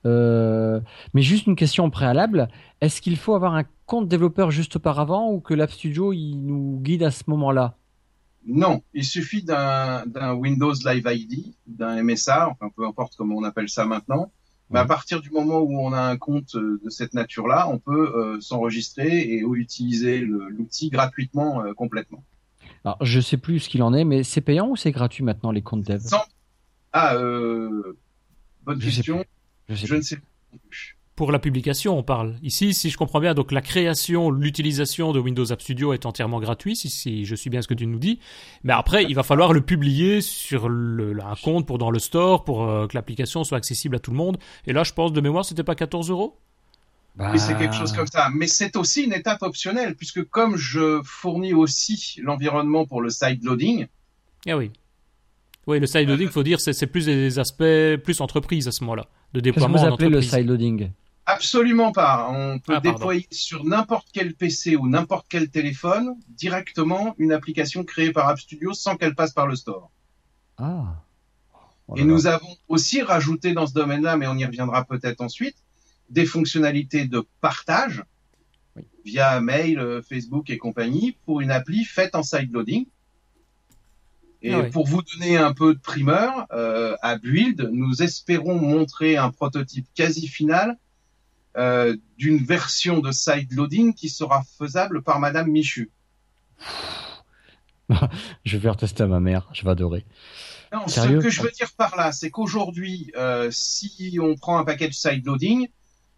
Euh, 0.07 0.81
mais 1.13 1.23
juste 1.23 1.47
une 1.49 1.57
question 1.57 1.87
au 1.87 1.91
préalable, 1.91 2.49
est-ce 2.81 3.03
qu'il 3.03 3.17
faut 3.17 3.35
avoir 3.35 3.55
un 3.55 3.65
compte 3.89 4.07
développeur 4.07 4.51
juste 4.53 4.77
auparavant 4.77 5.33
ou 5.33 5.41
que 5.41 5.55
l'App 5.55 5.73
Studio 5.73 6.13
il 6.13 6.37
nous 6.37 6.79
guide 6.81 7.03
à 7.03 7.11
ce 7.11 7.25
moment-là? 7.27 7.75
Non, 8.47 8.83
il 8.95 9.05
suffit 9.05 9.43
d'un 9.43 10.05
Windows 10.35 10.75
Live 10.85 11.07
ID, 11.11 11.55
d'un 11.67 12.03
MSA, 12.03 12.49
enfin 12.51 12.71
peu 12.77 12.87
importe 12.87 13.15
comment 13.17 13.35
on 13.37 13.43
appelle 13.45 13.69
ça 13.69 13.85
maintenant. 13.85 14.31
Mais 14.71 14.79
à 14.79 14.83
Ouais. 14.83 14.89
partir 14.89 15.21
du 15.23 15.31
moment 15.31 15.61
où 15.61 15.81
on 15.81 15.93
a 15.95 16.01
un 16.01 16.19
compte 16.19 16.55
euh, 16.55 16.79
de 16.85 16.91
cette 16.91 17.15
nature-là, 17.15 17.69
on 17.71 17.79
peut 17.79 18.13
euh, 18.15 18.39
s'enregistrer 18.41 19.21
et 19.23 19.43
utiliser 19.43 20.21
l'outil 20.21 20.91
gratuitement 20.91 21.63
euh, 21.65 21.73
complètement. 21.73 22.23
Alors, 22.85 22.99
je 23.01 23.19
sais 23.21 23.39
plus 23.39 23.61
ce 23.61 23.69
qu'il 23.71 23.83
en 23.83 23.95
est, 23.95 24.05
mais 24.05 24.23
c'est 24.25 24.43
payant 24.43 24.69
ou 24.69 24.77
c'est 24.77 24.93
gratuit 24.93 25.25
maintenant 25.25 25.51
les 25.53 25.63
comptes 25.63 25.85
dev? 25.87 26.01
Sans- 26.01 26.25
Ah, 26.93 27.15
euh, 27.17 27.97
bonne 28.65 28.81
Je 28.81 28.87
question. 28.91 29.25
Je 29.71 29.75
Je 29.87 29.95
ne 29.95 30.03
sais 30.03 30.17
plus. 30.71 30.98
Pour 31.19 31.33
la 31.33 31.41
publication, 31.41 31.99
on 31.99 32.05
parle. 32.05 32.37
Ici, 32.45 32.73
si 32.73 32.91
je 32.91 32.97
comprends 32.97 33.19
bien, 33.19 33.35
donc 33.35 33.51
la 33.51 33.61
création, 33.61 34.31
l'utilisation 34.31 35.13
de 35.13 35.19
Windows 35.19 35.51
App 35.51 35.61
Studio 35.61 35.93
est 35.93 36.07
entièrement 36.07 36.39
gratuit, 36.39 36.77
si, 36.77 36.89
si 36.91 37.25
je 37.25 37.35
suis 37.35 37.51
bien 37.51 37.61
ce 37.61 37.67
que 37.67 37.75
tu 37.75 37.89
nous 37.89 37.99
dis. 37.99 38.21
Mais 38.63 38.73
après, 38.73 39.03
il 39.03 39.17
va 39.17 39.25
falloir 39.25 39.53
le 39.53 39.61
publier 39.61 40.21
sur 40.21 40.69
le, 40.69 41.19
un 41.21 41.35
compte 41.35 41.67
pour 41.67 41.79
dans 41.79 41.91
le 41.91 41.99
store 41.99 42.45
pour 42.45 42.63
euh, 42.63 42.87
que 42.87 42.97
l'application 42.97 43.43
soit 43.43 43.59
accessible 43.59 43.97
à 43.97 43.99
tout 43.99 44.13
le 44.13 44.17
monde. 44.17 44.39
Et 44.69 44.73
là, 44.73 44.85
je 44.85 44.93
pense 44.93 45.13
de 45.13 45.21
mémoire, 45.21 45.45
c'était 45.45 45.65
pas 45.65 45.75
14 45.75 46.09
euros? 46.09 46.39
Bah, 47.17 47.31
Oui, 47.33 47.41
c'est 47.41 47.59
quelque 47.59 47.75
chose 47.75 47.93
comme 47.93 48.07
ça. 48.07 48.29
Mais 48.33 48.47
c'est 48.47 48.77
aussi 48.77 49.03
une 49.03 49.13
étape 49.13 49.43
optionnelle, 49.43 49.97
puisque 49.97 50.23
comme 50.23 50.57
je 50.57 51.01
fournis 51.03 51.53
aussi 51.53 52.21
l'environnement 52.23 52.87
pour 52.87 53.03
le 53.03 53.11
side 53.11 53.43
loading, 53.43 53.89
Ah 54.47 54.57
oui. 54.57 54.71
Oui, 55.67 55.81
le 55.81 55.89
side 55.89 56.09
loading, 56.09 56.29
faut 56.29 56.45
dire, 56.45 56.61
c'est 56.61 56.87
plus 56.87 57.07
des 57.07 57.41
aspects 57.41 57.97
plus 58.05 58.21
entreprise 58.21 58.69
à 58.69 58.71
ce 58.71 58.85
moment-là, 58.85 59.09
de 59.35 59.41
Qu'est-ce 59.41 59.67
que 59.67 59.67
déploiement 59.67 59.79
vous 59.79 59.85
en 59.85 59.95
appelez 59.95 60.11
le 60.11 60.19
entreprise. 60.19 60.31
sideloading 60.31 60.91
Absolument 61.31 61.93
pas. 61.93 62.27
On 62.31 62.59
peut 62.59 62.73
Ah, 62.75 62.81
pardon. 62.81 62.91
déployer 62.99 63.27
sur 63.31 63.63
n'importe 63.65 64.09
quel 64.13 64.35
PC 64.35 64.77
ou 64.77 64.89
n'importe 64.89 65.27
quel 65.29 65.51
téléphone 65.51 66.15
directement 66.29 67.15
une 67.19 67.33
application 67.33 67.85
créée 67.85 68.13
par 68.13 68.29
App 68.29 68.41
Studio 68.41 68.73
sans 68.73 68.97
qu'elle 68.97 69.15
passe 69.15 69.33
par 69.35 69.47
le 69.47 69.55
store. 69.55 69.91
Ah. 70.57 71.03
Oh 71.87 71.97
Et 71.97 72.05
nous 72.05 72.27
avons 72.27 72.57
aussi 72.69 73.03
rajouté 73.03 73.53
dans 73.53 73.67
ce 73.67 73.75
domaine-là, 73.75 74.17
mais 74.17 74.27
on 74.27 74.37
y 74.39 74.45
reviendra 74.45 74.85
peut-être 74.85 75.21
ensuite, 75.21 75.57
des 76.09 76.25
fonctionnalités 76.25 77.05
de 77.07 77.23
partage 77.43 78.05
Oui. 78.77 78.85
via 79.05 79.39
mail, 79.43 79.79
euh, 79.81 80.01
Facebook 80.03 80.49
et 80.49 80.57
compagnie 80.57 81.19
pour 81.27 81.41
une 81.43 81.51
appli 81.51 81.85
faite 81.85 82.15
en 82.15 82.23
sideloading. 82.23 82.87
Et 84.41 84.55
Ah 84.55 84.61
oui. 84.61 84.71
pour 84.71 84.87
vous 84.87 85.03
donner 85.03 85.37
un 85.37 85.53
peu 85.53 85.75
de 85.75 85.81
primeur, 85.81 86.47
euh, 86.53 86.97
à 87.03 87.19
Build, 87.19 87.69
nous 87.73 88.03
espérons 88.03 88.55
montrer 88.59 89.19
un 89.19 89.31
prototype 89.31 89.87
quasi 89.95 90.27
final 90.27 90.79
euh, 91.57 91.97
d'une 92.17 92.39
version 92.39 93.01
de 93.01 93.11
sideloading 93.11 93.95
qui 93.95 94.09
sera 94.09 94.45
faisable 94.59 95.03
par 95.03 95.19
Madame 95.19 95.49
Michu. 95.49 95.91
Je 98.45 98.57
vais 98.57 98.63
faire 98.63 98.77
tester 98.77 99.03
à 99.03 99.07
ma 99.07 99.21
mère, 99.21 99.49
je 99.55 99.65
vais 99.65 99.71
adorer. 99.71 100.05
Non, 100.73 100.87
Sérieux 100.87 101.21
ce 101.21 101.25
que 101.25 101.31
je 101.31 101.41
veux 101.41 101.51
dire 101.51 101.73
par 101.73 101.97
là, 101.97 102.13
c'est 102.13 102.31
qu'aujourd'hui, 102.31 103.11
euh, 103.17 103.49
si 103.51 104.19
on 104.21 104.37
prend 104.37 104.59
un 104.59 104.65
package 104.65 104.93
sideloading, 104.93 105.69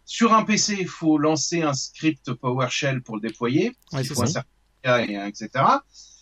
Sur 0.05 0.35
un 0.35 0.43
PC, 0.43 0.77
il 0.81 0.89
faut 0.89 1.19
lancer 1.19 1.63
un 1.63 1.73
script 1.73 2.33
PowerShell 2.33 3.01
pour 3.01 3.15
le 3.15 3.21
déployer. 3.21 3.77
Ouais, 3.93 4.03
il 4.03 4.11
un 4.11 4.27
certificat, 4.27 5.05
et, 5.07 5.29
etc. 5.29 5.65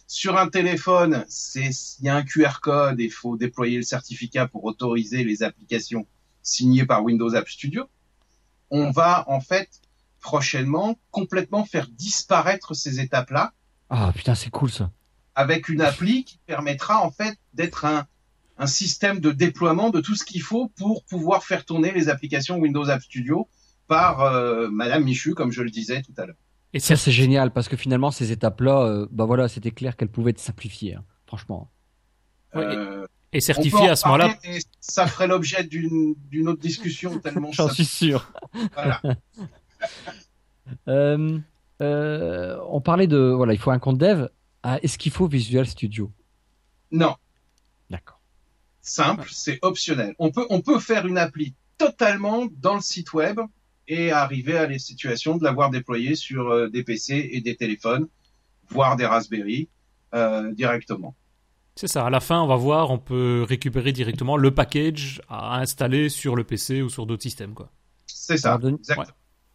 Sur 0.06 0.36
un 0.36 0.48
téléphone, 0.48 1.24
c'est 1.28 1.70
il 2.00 2.04
y 2.04 2.08
a 2.10 2.16
un 2.16 2.22
QR 2.22 2.60
code 2.60 3.00
et 3.00 3.04
il 3.04 3.10
faut 3.10 3.38
déployer 3.38 3.78
le 3.78 3.82
certificat 3.82 4.46
pour 4.46 4.64
autoriser 4.64 5.24
les 5.24 5.42
applications 5.42 6.06
signées 6.42 6.84
par 6.84 7.02
Windows 7.02 7.34
App 7.34 7.48
Studio. 7.48 7.88
On 8.70 8.90
va 8.90 9.24
en 9.28 9.40
fait 9.40 9.68
prochainement 10.20 10.98
complètement 11.10 11.64
faire 11.64 11.88
disparaître 11.88 12.74
ces 12.74 13.00
étapes-là 13.00 13.52
Ah 13.90 14.12
putain, 14.14 14.34
c'est 14.34 14.50
cool 14.50 14.70
ça. 14.70 14.90
avec 15.34 15.68
une 15.68 15.80
appli 15.80 16.24
qui 16.24 16.38
permettra 16.46 17.00
en 17.04 17.10
fait 17.10 17.38
d'être 17.54 17.84
un, 17.84 18.06
un 18.58 18.66
système 18.66 19.20
de 19.20 19.30
déploiement 19.30 19.90
de 19.90 20.00
tout 20.00 20.16
ce 20.16 20.24
qu'il 20.24 20.42
faut 20.42 20.68
pour 20.76 21.04
pouvoir 21.04 21.44
faire 21.44 21.64
tourner 21.64 21.92
les 21.92 22.08
applications 22.08 22.58
Windows 22.58 22.88
App 22.90 23.02
Studio 23.02 23.48
par 23.86 24.20
euh, 24.22 24.68
Madame 24.70 25.04
Michu, 25.04 25.34
comme 25.34 25.52
je 25.52 25.62
le 25.62 25.70
disais 25.70 26.02
tout 26.02 26.12
à 26.18 26.26
l'heure. 26.26 26.36
Et 26.74 26.80
Ça 26.80 26.96
c'est 26.96 27.12
génial 27.12 27.52
parce 27.52 27.68
que 27.68 27.76
finalement 27.76 28.10
ces 28.10 28.32
étapes-là, 28.32 28.82
euh, 28.82 29.06
bah 29.10 29.24
voilà, 29.24 29.48
c'était 29.48 29.70
clair 29.70 29.96
qu'elles 29.96 30.10
pouvaient 30.10 30.32
être 30.32 30.40
simplifiées, 30.40 30.96
hein, 30.96 31.04
franchement. 31.26 31.70
Ouais, 32.54 32.64
Euh, 32.64 33.06
et 33.32 33.38
on 33.38 33.40
certifié 33.40 33.88
à 33.88 33.96
ce 33.96 34.06
moment-là. 34.06 34.34
ça 34.80 35.06
ferait 35.06 35.26
l'objet 35.26 35.64
d'une 35.64 36.14
d'une 36.30 36.48
autre 36.48 36.60
discussion 36.60 37.18
tellement 37.20 37.52
J'en 37.52 37.68
ça. 37.68 37.74
suis 37.74 37.84
sûr. 37.84 38.32
Voilà. 38.74 39.00
Euh, 40.86 41.38
euh, 41.80 42.58
on 42.68 42.80
parlait 42.80 43.06
de 43.06 43.16
voilà, 43.34 43.54
il 43.54 43.58
faut 43.58 43.70
un 43.70 43.78
compte 43.78 43.96
dev. 43.98 44.26
Ah, 44.62 44.78
Est-ce 44.82 44.98
qu'il 44.98 45.12
faut 45.12 45.26
Visual 45.26 45.66
Studio? 45.66 46.12
Non, 46.90 47.14
D'accord. 47.88 48.20
simple, 48.82 49.28
c'est 49.30 49.58
optionnel. 49.62 50.14
On 50.18 50.30
peut 50.30 50.46
on 50.50 50.60
peut 50.60 50.78
faire 50.78 51.06
une 51.06 51.16
appli 51.16 51.54
totalement 51.78 52.48
dans 52.60 52.74
le 52.74 52.80
site 52.80 53.12
web 53.14 53.40
et 53.86 54.10
arriver 54.12 54.58
à 54.58 54.66
les 54.66 54.78
situations 54.78 55.36
de 55.38 55.44
l'avoir 55.44 55.70
déployée 55.70 56.16
sur 56.16 56.48
euh, 56.50 56.68
des 56.68 56.82
PC 56.84 57.30
et 57.32 57.40
des 57.40 57.56
téléphones, 57.56 58.08
voire 58.68 58.96
des 58.96 59.06
Raspberry 59.06 59.68
euh, 60.14 60.52
directement. 60.52 61.14
C'est 61.78 61.86
ça. 61.86 62.04
À 62.06 62.10
la 62.10 62.18
fin, 62.18 62.42
on 62.42 62.48
va 62.48 62.56
voir, 62.56 62.90
on 62.90 62.98
peut 62.98 63.46
récupérer 63.48 63.92
directement 63.92 64.36
le 64.36 64.52
package 64.52 65.22
à 65.28 65.60
installer 65.60 66.08
sur 66.08 66.34
le 66.34 66.42
PC 66.42 66.82
ou 66.82 66.88
sur 66.90 67.06
d'autres 67.06 67.22
systèmes, 67.22 67.54
quoi. 67.54 67.70
C'est 68.08 68.36
ça. 68.36 68.48
Alors, 68.54 68.58
Denis- 68.60 68.78
exactement. 68.78 69.06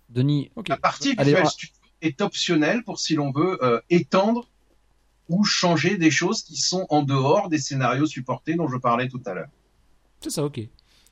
Denis, 0.07 0.51
Ok. 0.55 0.69
La 0.69 0.77
partie 0.77 1.15
Allez, 1.17 1.31
Visual 1.31 1.43
on- 1.45 1.49
Studio 1.49 1.75
est 2.01 2.21
optionnelle 2.21 2.83
pour 2.85 2.97
si 2.99 3.15
l'on 3.15 3.31
veut 3.33 3.61
euh, 3.61 3.81
étendre 3.89 4.47
ou 5.27 5.43
changer 5.43 5.97
des 5.97 6.11
choses 6.11 6.43
qui 6.43 6.55
sont 6.55 6.85
en 6.89 7.01
dehors 7.03 7.49
des 7.49 7.57
scénarios 7.57 8.05
supportés 8.05 8.55
dont 8.55 8.69
je 8.69 8.77
parlais 8.77 9.09
tout 9.09 9.21
à 9.25 9.33
l'heure. 9.33 9.49
C'est 10.21 10.29
ça, 10.29 10.45
ok. 10.45 10.61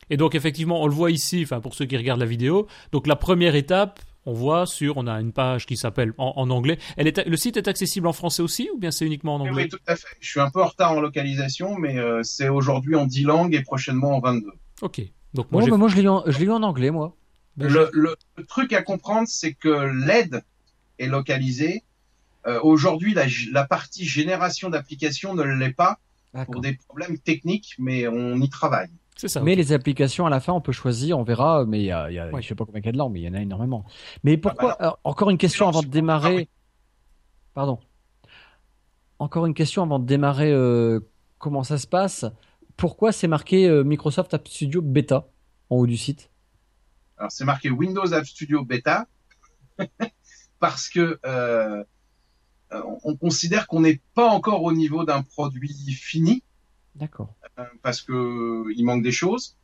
Et 0.09 0.15
donc 0.17 0.33
effectivement, 0.33 0.81
on 0.81 0.87
le 0.87 0.93
voit 0.93 1.11
ici, 1.11 1.41
enfin 1.43 1.59
pour 1.59 1.73
ceux 1.75 1.85
qui 1.85 1.97
regardent 1.97 2.21
la 2.21 2.25
vidéo. 2.25 2.67
Donc 2.93 3.05
la 3.05 3.17
première 3.17 3.55
étape, 3.55 3.99
on 4.25 4.33
voit 4.33 4.65
sur, 4.65 4.97
on 4.97 5.07
a 5.07 5.19
une 5.19 5.31
page 5.33 5.65
qui 5.65 5.77
s'appelle 5.77 6.13
en, 6.17 6.33
en 6.35 6.49
anglais. 6.49 6.77
Elle 6.97 7.07
est, 7.07 7.25
le 7.27 7.37
site 7.37 7.57
est 7.57 7.67
accessible 7.67 8.07
en 8.07 8.13
français 8.13 8.41
aussi 8.43 8.69
ou 8.73 8.77
bien 8.77 8.91
c'est 8.91 9.05
uniquement 9.05 9.35
en 9.35 9.39
anglais? 9.41 9.63
Oui, 9.63 9.69
tout 9.69 9.79
à 9.87 9.95
fait. 9.95 10.07
Je 10.19 10.29
suis 10.29 10.39
un 10.39 10.49
peu 10.51 10.61
en 10.61 10.67
retard 10.67 10.91
en 10.91 11.01
localisation, 11.01 11.75
mais 11.77 11.97
euh, 11.97 12.21
c'est 12.23 12.49
aujourd'hui 12.49 12.95
en 12.95 13.05
10 13.05 13.23
langues 13.23 13.55
et 13.55 13.61
prochainement 13.61 14.15
en 14.15 14.19
22. 14.19 14.51
Ok. 14.81 15.01
Donc 15.33 15.51
moi, 15.51 15.61
Bon, 15.61 15.65
j'ai- 15.65 15.71
bah, 15.71 15.77
moi 15.77 15.87
je 15.89 15.95
l'ai 15.95 16.03
eu, 16.03 16.51
en- 16.51 16.63
anglais, 16.63 16.91
moi. 16.91 17.15
ben, 17.57 17.67
Le, 17.67 17.89
le- 17.93 18.15
le 18.35 18.45
truc 18.45 18.73
à 18.73 18.81
comprendre, 18.83 19.27
c'est 19.27 19.53
que 19.53 19.69
l'aide 20.05 20.43
est 20.99 21.07
localisée. 21.07 21.83
Euh, 22.47 22.59
aujourd'hui, 22.63 23.13
la, 23.13 23.25
la 23.51 23.65
partie 23.65 24.05
génération 24.05 24.69
d'applications 24.69 25.33
ne 25.33 25.43
l'est 25.43 25.73
pas 25.73 25.99
pour 26.45 26.61
des 26.61 26.73
problèmes 26.73 27.17
techniques, 27.19 27.75
mais 27.79 28.07
on 28.07 28.39
y 28.39 28.49
travaille. 28.49 28.89
C'est 29.21 29.27
ça. 29.27 29.41
Mais 29.41 29.55
les 29.55 29.71
applications, 29.71 30.25
à 30.25 30.29
la 30.29 30.39
fin, 30.39 30.51
on 30.53 30.61
peut 30.61 30.71
choisir, 30.71 31.17
on 31.19 31.23
verra, 31.23 31.65
mais 31.65 31.79
il 31.79 31.85
y 31.85 31.91
a, 31.91 32.09
il 32.11 32.15
y 32.15 32.19
a 32.19 32.29
Ouais. 32.31 32.41
je 32.41 32.47
sais 32.47 32.55
pas 32.55 32.65
combien 32.65 32.81
il 32.81 32.85
y 32.85 32.89
a 32.89 32.91
de 32.91 32.97
langues, 32.97 33.13
mais 33.13 33.21
il 33.21 33.25
y 33.25 33.29
en 33.29 33.33
a 33.33 33.41
énormément. 33.41 33.85
Mais 34.23 34.37
pourquoi, 34.37 34.69
bah 34.71 34.77
alors, 34.79 34.99
encore 35.03 35.29
une 35.29 35.37
question 35.37 35.67
avant 35.67 35.81
de 35.81 35.87
Ah 35.87 35.91
démarrer. 35.91 36.35
oui. 36.35 36.49
Pardon. 37.53 37.79
Encore 39.19 39.45
une 39.45 39.53
question 39.53 39.83
avant 39.83 39.99
de 39.99 40.05
démarrer, 40.05 40.51
euh, 40.51 40.99
comment 41.37 41.63
ça 41.63 41.77
se 41.77 41.87
passe. 41.87 42.25
Pourquoi 42.77 43.11
c'est 43.11 43.27
marqué 43.27 43.67
euh, 43.67 43.83
Microsoft 43.83 44.33
App 44.33 44.47
Studio 44.47 44.81
Beta 44.81 45.27
en 45.69 45.75
haut 45.77 45.87
du 45.87 45.97
site? 45.97 46.31
Alors, 47.17 47.31
c'est 47.31 47.45
marqué 47.45 47.69
Windows 47.69 48.11
App 48.13 48.25
Studio 48.25 48.65
Beta 48.65 49.05
parce 50.59 50.89
que 50.89 51.19
euh, 51.25 51.83
euh, 52.73 52.81
on 53.03 53.15
considère 53.15 53.67
qu'on 53.67 53.81
n'est 53.81 54.01
pas 54.15 54.27
encore 54.29 54.63
au 54.63 54.71
niveau 54.73 55.03
d'un 55.03 55.21
produit 55.21 55.73
fini 55.93 56.43
D'accord. 56.95 57.33
euh, 57.59 57.63
parce 57.81 58.01
que 58.01 58.65
il 58.75 58.83
manque 58.85 59.03
des 59.03 59.11
choses, 59.11 59.57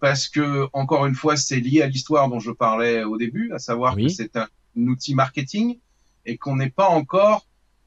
parce 0.00 0.28
que 0.28 0.66
encore 0.72 1.06
une 1.06 1.14
fois 1.14 1.36
c'est 1.36 1.60
lié 1.60 1.82
à 1.82 1.86
l'histoire 1.86 2.28
dont 2.28 2.40
je 2.40 2.50
parlais 2.50 3.04
au 3.04 3.16
début, 3.16 3.52
à 3.52 3.58
savoir 3.58 3.94
Oui. 3.96 4.06
que 4.06 4.12
c'est 4.12 4.36
un 4.36 4.48
outil 4.76 5.14
marketing 5.14 5.78
et 6.26 6.36
qu'on 6.36 6.56
n'est 6.56 6.70
pas 6.70 6.88
encore 6.88 7.46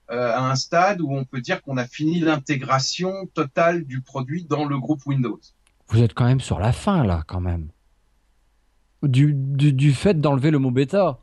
euh, 0.10 0.32
à 0.32 0.50
un 0.50 0.56
stade 0.56 1.02
où 1.02 1.13
on 1.13 1.26
peut 1.26 1.41
dire 1.41 1.62
qu'on 1.62 1.76
a 1.78 1.86
fini 1.86 2.19
l'intégration 2.19 3.26
totale 3.34 3.84
du 3.84 4.02
produit 4.02 4.45
dans 4.45 4.63
le 4.65 4.80
groupe 4.80 5.06
Windows. 5.06 5.39
Vous 5.89 6.02
êtes 6.02 6.13
quand 6.13 6.26
même 6.26 6.39
sur 6.39 6.60
la 6.60 6.71
fin, 6.71 7.04
là, 7.04 7.23
quand 7.28 7.41
même. 7.41 7.69
Du, 9.04 9.34
du, 9.34 9.73
du 9.73 9.93
fait 9.93 10.19
d'enlever 10.19 10.50
le 10.52 10.60
mot 10.60 10.71
bêta. 10.71 11.19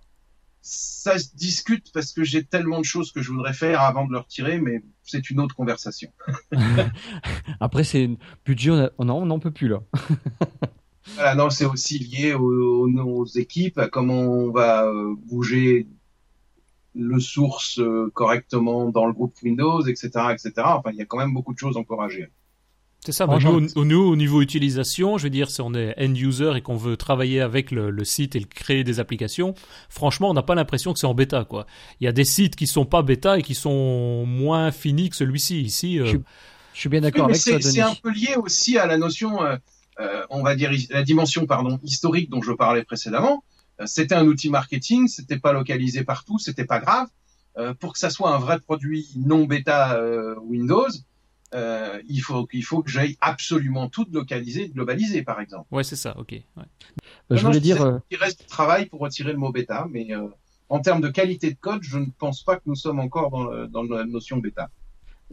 Ça 0.67 1.19
se 1.19 1.29
discute 1.37 1.93
parce 1.93 2.13
que 2.15 2.25
j'ai 2.25 2.43
tellement 2.43 2.79
de 2.79 2.87
choses 2.87 3.13
que 3.13 3.21
je 3.21 3.31
voudrais 3.31 3.53
faire 3.53 3.83
avant 3.83 4.07
de 4.07 4.13
le 4.13 4.19
retirer, 4.19 4.59
mais 4.59 4.83
c'est 5.03 5.29
une 5.29 5.41
autre 5.41 5.55
conversation. 5.55 6.11
Après, 7.61 7.85
c'est 7.85 8.09
budget, 8.47 8.89
on 8.97 9.05
n'en 9.05 9.39
peut 9.39 9.51
plus, 9.51 9.69
là. 9.69 9.83
Voilà, 11.17 11.35
non, 11.35 11.51
c'est 11.51 11.67
aussi 11.67 11.99
lié 11.99 12.33
aux, 12.33 12.87
aux- 12.89 12.89
aux 13.03 13.27
équipes, 13.27 13.77
à 13.79 13.89
comment 13.89 14.21
on 14.23 14.51
va 14.51 14.87
euh, 14.87 15.15
bouger 15.27 15.87
le 16.95 17.21
source 17.21 17.79
euh, 17.79 18.11
correctement 18.15 18.89
dans 18.89 19.05
le 19.05 19.13
groupe 19.13 19.35
Windows, 19.43 19.83
etc., 19.83 20.09
etc. 20.33 20.53
Enfin, 20.65 20.93
il 20.93 20.97
y 20.97 21.03
a 21.03 21.05
quand 21.05 21.19
même 21.19 21.35
beaucoup 21.35 21.53
de 21.53 21.59
choses 21.59 21.77
encore 21.77 22.03
à 22.03 22.09
gérer. 22.09 22.31
C'est 23.05 23.13
ça. 23.13 23.27
J'en- 23.39 23.61
nous, 23.61 23.69
au, 23.77 23.85
nous, 23.85 24.01
au 24.01 24.17
niveau 24.17 24.41
utilisation, 24.41 25.19
je 25.19 25.25
veux 25.25 25.31
dire, 25.31 25.51
si 25.51 25.61
on 25.61 25.75
est 25.75 25.95
end 26.03 26.15
user 26.15 26.53
et 26.57 26.63
qu'on 26.63 26.77
veut 26.77 26.97
travailler 26.97 27.41
avec 27.43 27.71
le, 27.71 27.91
le 27.91 28.05
site 28.05 28.35
et 28.35 28.41
le 28.41 28.47
créer 28.47 28.83
des 28.83 28.99
applications, 29.01 29.55
franchement, 29.91 30.31
on 30.31 30.35
n'a 30.35 30.43
pas 30.43 30.55
l'impression 30.55 30.93
que 30.95 30.99
c'est 30.99 31.07
en 31.07 31.15
bêta, 31.15 31.45
quoi. 31.45 31.67
Il 32.01 32.05
y 32.05 32.09
a 32.09 32.13
des 32.13 32.25
sites 32.25 32.57
qui 32.57 32.67
sont 32.67 32.87
pas 32.87 33.03
bêta 33.03 33.39
et 33.39 33.43
qui 33.43 33.55
sont 33.55 34.25
moins 34.27 34.71
finis 34.71 35.11
que 35.11 35.17
celui-ci. 35.17 35.61
Ici, 35.61 36.01
euh, 36.01 36.07
Je- 36.07 36.17
Je 36.73 36.81
suis 36.81 36.89
bien 36.89 37.03
d'accord 37.03 37.27
Oui, 37.27 37.33
mais 37.33 37.39
avec 37.53 37.63
toi, 37.63 37.71
c'est 37.71 37.81
un 37.83 37.95
peu 38.03 38.11
lié 38.11 38.37
aussi 38.37 38.79
à 38.79 38.87
la 38.87 38.97
notion, 38.97 39.45
euh, 39.45 39.57
euh, 40.01 40.23
on 40.31 40.43
va 40.43 40.57
dire 40.57 40.71
la 40.91 41.03
dimension 41.03 41.47
pardon 41.47 41.79
historique 41.85 42.31
dont 42.31 42.43
je 42.43 42.53
parlais 42.53 42.83
précédemment. 42.85 43.45
C'était 43.87 44.15
un 44.15 44.25
outil 44.27 44.51
marketing, 44.51 45.09
c'était 45.09 45.39
pas 45.39 45.53
localisé 45.53 46.05
partout, 46.05 46.39
c'était 46.39 46.65
pas 46.65 46.79
grave. 46.81 47.09
Euh, 47.59 47.75
pour 47.75 47.93
que 47.93 47.99
ça 48.01 48.11
soit 48.11 48.35
un 48.35 48.39
vrai 48.39 48.59
produit 48.59 49.07
non 49.17 49.45
bêta 49.45 49.97
euh, 49.99 50.35
Windows, 50.43 50.89
euh, 51.55 52.01
il 52.09 52.21
faut 52.21 52.47
qu'il 52.47 52.65
faut 52.65 52.83
que 52.83 52.91
j'aille 52.91 53.17
absolument 53.21 53.89
tout 53.89 54.07
localiser, 54.13 54.69
globaliser 54.71 55.23
par 55.23 55.41
exemple. 55.41 55.67
ouais, 55.71 55.85
c'est 55.85 55.97
ça. 55.97 56.17
Ok. 56.19 56.33
ouais. 56.33 56.43
Bah, 56.57 56.65
Non, 57.31 57.37
je 57.37 57.47
voulais 57.47 57.61
dire, 57.61 57.77
disais 57.77 57.87
euh, 57.89 57.99
reste 58.21 58.41
du 58.41 58.47
travail 58.47 58.87
pour 58.87 59.01
retirer 59.01 59.33
le 59.33 59.39
mot 59.39 59.53
bêta, 59.53 59.87
mais 59.91 60.13
euh, 60.15 60.29
en 60.69 60.81
termes 60.81 61.01
de 61.01 61.09
qualité 61.09 61.51
de 61.51 61.57
code, 61.61 61.83
je 61.83 61.99
ne 61.99 62.07
pense 62.19 62.43
pas 62.43 62.57
que 62.57 62.63
nous 62.67 62.75
sommes 62.75 62.99
encore 63.01 63.31
dans, 63.31 63.45
le- 63.45 63.67
dans 63.69 63.83
la 63.85 64.05
notion 64.05 64.39
bêta. 64.39 64.71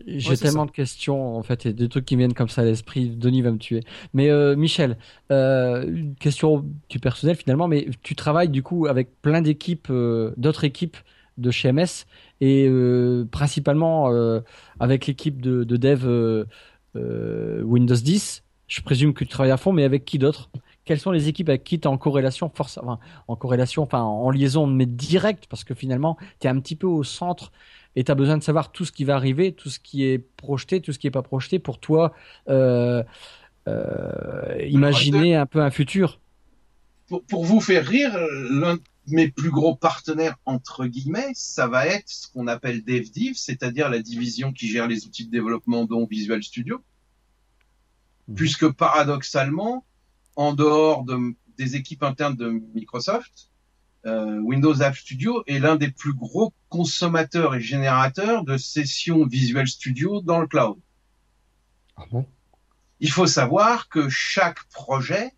J'ai 0.08 0.30
Ouais, 0.30 0.38
tellement 0.38 0.64
ça. 0.64 0.68
de 0.68 0.72
questions, 0.72 1.38
en 1.38 1.44
fait, 1.44 1.66
et 1.66 1.74
des 1.74 1.90
trucs 1.90 2.06
qui 2.06 2.16
viennent 2.16 2.34
comme 2.34 2.48
ça 2.50 2.62
à 2.62 2.66
l'esprit. 2.66 3.10
Denis 3.10 3.42
va 3.42 3.52
me 3.52 3.58
tuer. 3.58 3.82
Mais 4.14 4.30
euh, 4.30 4.56
Michel, 4.56 4.98
euh, 5.32 5.86
une 5.86 6.16
question 6.16 6.66
du 6.90 7.00
personnel 7.00 7.36
finalement, 7.36 7.68
mais 7.68 7.90
tu 8.02 8.16
travailles 8.16 8.50
du 8.50 8.64
coup 8.64 8.88
avec 8.88 9.22
plein 9.22 9.42
d'équipes, 9.42 9.88
euh, 9.90 10.34
d'autres 10.38 10.64
équipes 10.64 10.98
de 11.42 11.52
chez 11.52 11.72
MS, 11.72 12.06
et 12.42 12.68
euh, 12.68 13.26
principalement 13.30 14.12
euh, 14.12 14.42
avec 14.80 15.08
l'équipe 15.08 15.42
de, 15.42 15.64
de 15.64 15.78
dev 15.78 16.06
euh, 16.06 17.62
Windows 17.64 17.96
10. 17.96 18.44
Je 18.68 18.82
présume 18.82 19.14
que 19.14 19.24
tu 19.24 19.30
travailles 19.30 19.52
à 19.52 19.58
fond, 19.58 19.74
mais 19.74 19.84
avec 19.84 20.06
qui 20.06 20.18
d'autre? 20.18 20.50
Quelles 20.86 21.00
sont 21.00 21.12
les 21.12 21.28
équipes 21.28 21.50
avec 21.50 21.64
qui 21.64 21.80
tu 21.80 21.84
es 21.84 21.88
en 21.88 21.98
corrélation, 21.98 22.50
force, 22.54 22.80
enfin, 22.80 23.00
en 23.28 23.36
corrélation, 23.36 23.84
enfin 23.84 24.02
en 24.02 24.30
liaison 24.32 24.66
mais 24.66 24.86
directe, 24.88 25.46
parce 25.50 25.64
que 25.64 25.76
finalement, 25.76 26.18
tu 26.40 26.48
es 26.48 26.50
un 26.50 26.60
petit 26.60 26.76
peu 26.76 26.88
au 26.88 27.04
centre 27.04 27.52
et 27.96 28.04
tu 28.04 28.12
as 28.12 28.16
besoin 28.16 28.38
de 28.38 28.44
savoir 28.44 28.72
tout 28.72 28.86
ce 28.86 28.92
qui 28.92 29.04
va 29.04 29.16
arriver, 29.16 29.52
tout 29.52 29.70
ce 29.70 29.80
qui 29.80 30.06
est 30.06 30.18
projeté, 30.18 30.82
tout 30.82 30.94
ce 30.94 31.00
qui 31.00 31.08
est 31.08 31.12
pas 31.12 31.22
projeté 31.22 31.60
pour 31.60 31.80
toi 31.80 32.14
imaginer 33.68 35.36
un 35.36 35.46
peu 35.46 35.62
un 35.62 35.70
futur. 35.70 36.20
pour, 37.08 37.24
pour 37.26 37.46
vous 37.46 37.62
faire 37.62 37.86
rire, 37.86 38.18
l'un 38.50 38.78
mes 39.08 39.30
plus 39.30 39.50
gros 39.50 39.76
partenaires, 39.76 40.38
entre 40.46 40.86
guillemets, 40.86 41.32
ça 41.34 41.68
va 41.68 41.88
être 41.88 42.08
ce 42.10 42.28
qu'on 42.28 42.48
appelle 42.48 42.84
DevDiv, 42.84 43.36
c'est-à-dire 43.36 43.90
la 43.90 44.00
division 44.00 44.54
qui 44.54 44.68
gère 44.68 44.88
les 44.88 45.06
outils 45.06 45.26
de 45.26 45.32
développement 45.32 45.86
dont 45.86 46.06
Visual 46.06 46.44
Studio. 46.44 46.84
Mhm. 48.28 48.36
Puisque 48.36 48.70
paradoxalement, 48.70 49.86
en 50.36 50.54
dehors 50.54 51.04
de, 51.04 51.36
des 51.58 51.76
équipes 51.76 52.04
internes 52.04 52.36
de 52.36 52.62
Microsoft, 52.74 53.52
euh, 54.06 54.40
Windows 54.40 54.82
App 54.82 54.96
Studio 54.96 55.44
est 55.46 55.60
l'un 55.60 55.76
des 55.76 55.92
plus 55.92 56.14
gros 56.14 56.54
consommateurs 56.70 57.54
et 57.56 57.62
générateurs 57.62 58.44
de 58.44 58.58
sessions 58.58 59.26
Visual 59.26 59.68
Studio 59.68 60.22
dans 60.22 60.40
le 60.40 60.48
cloud. 60.48 60.78
Ah 61.98 62.06
bon? 62.12 62.26
Il 63.00 63.12
faut 63.12 63.28
savoir 63.28 63.90
que 63.90 64.10
chaque 64.10 64.64
projet 64.70 65.34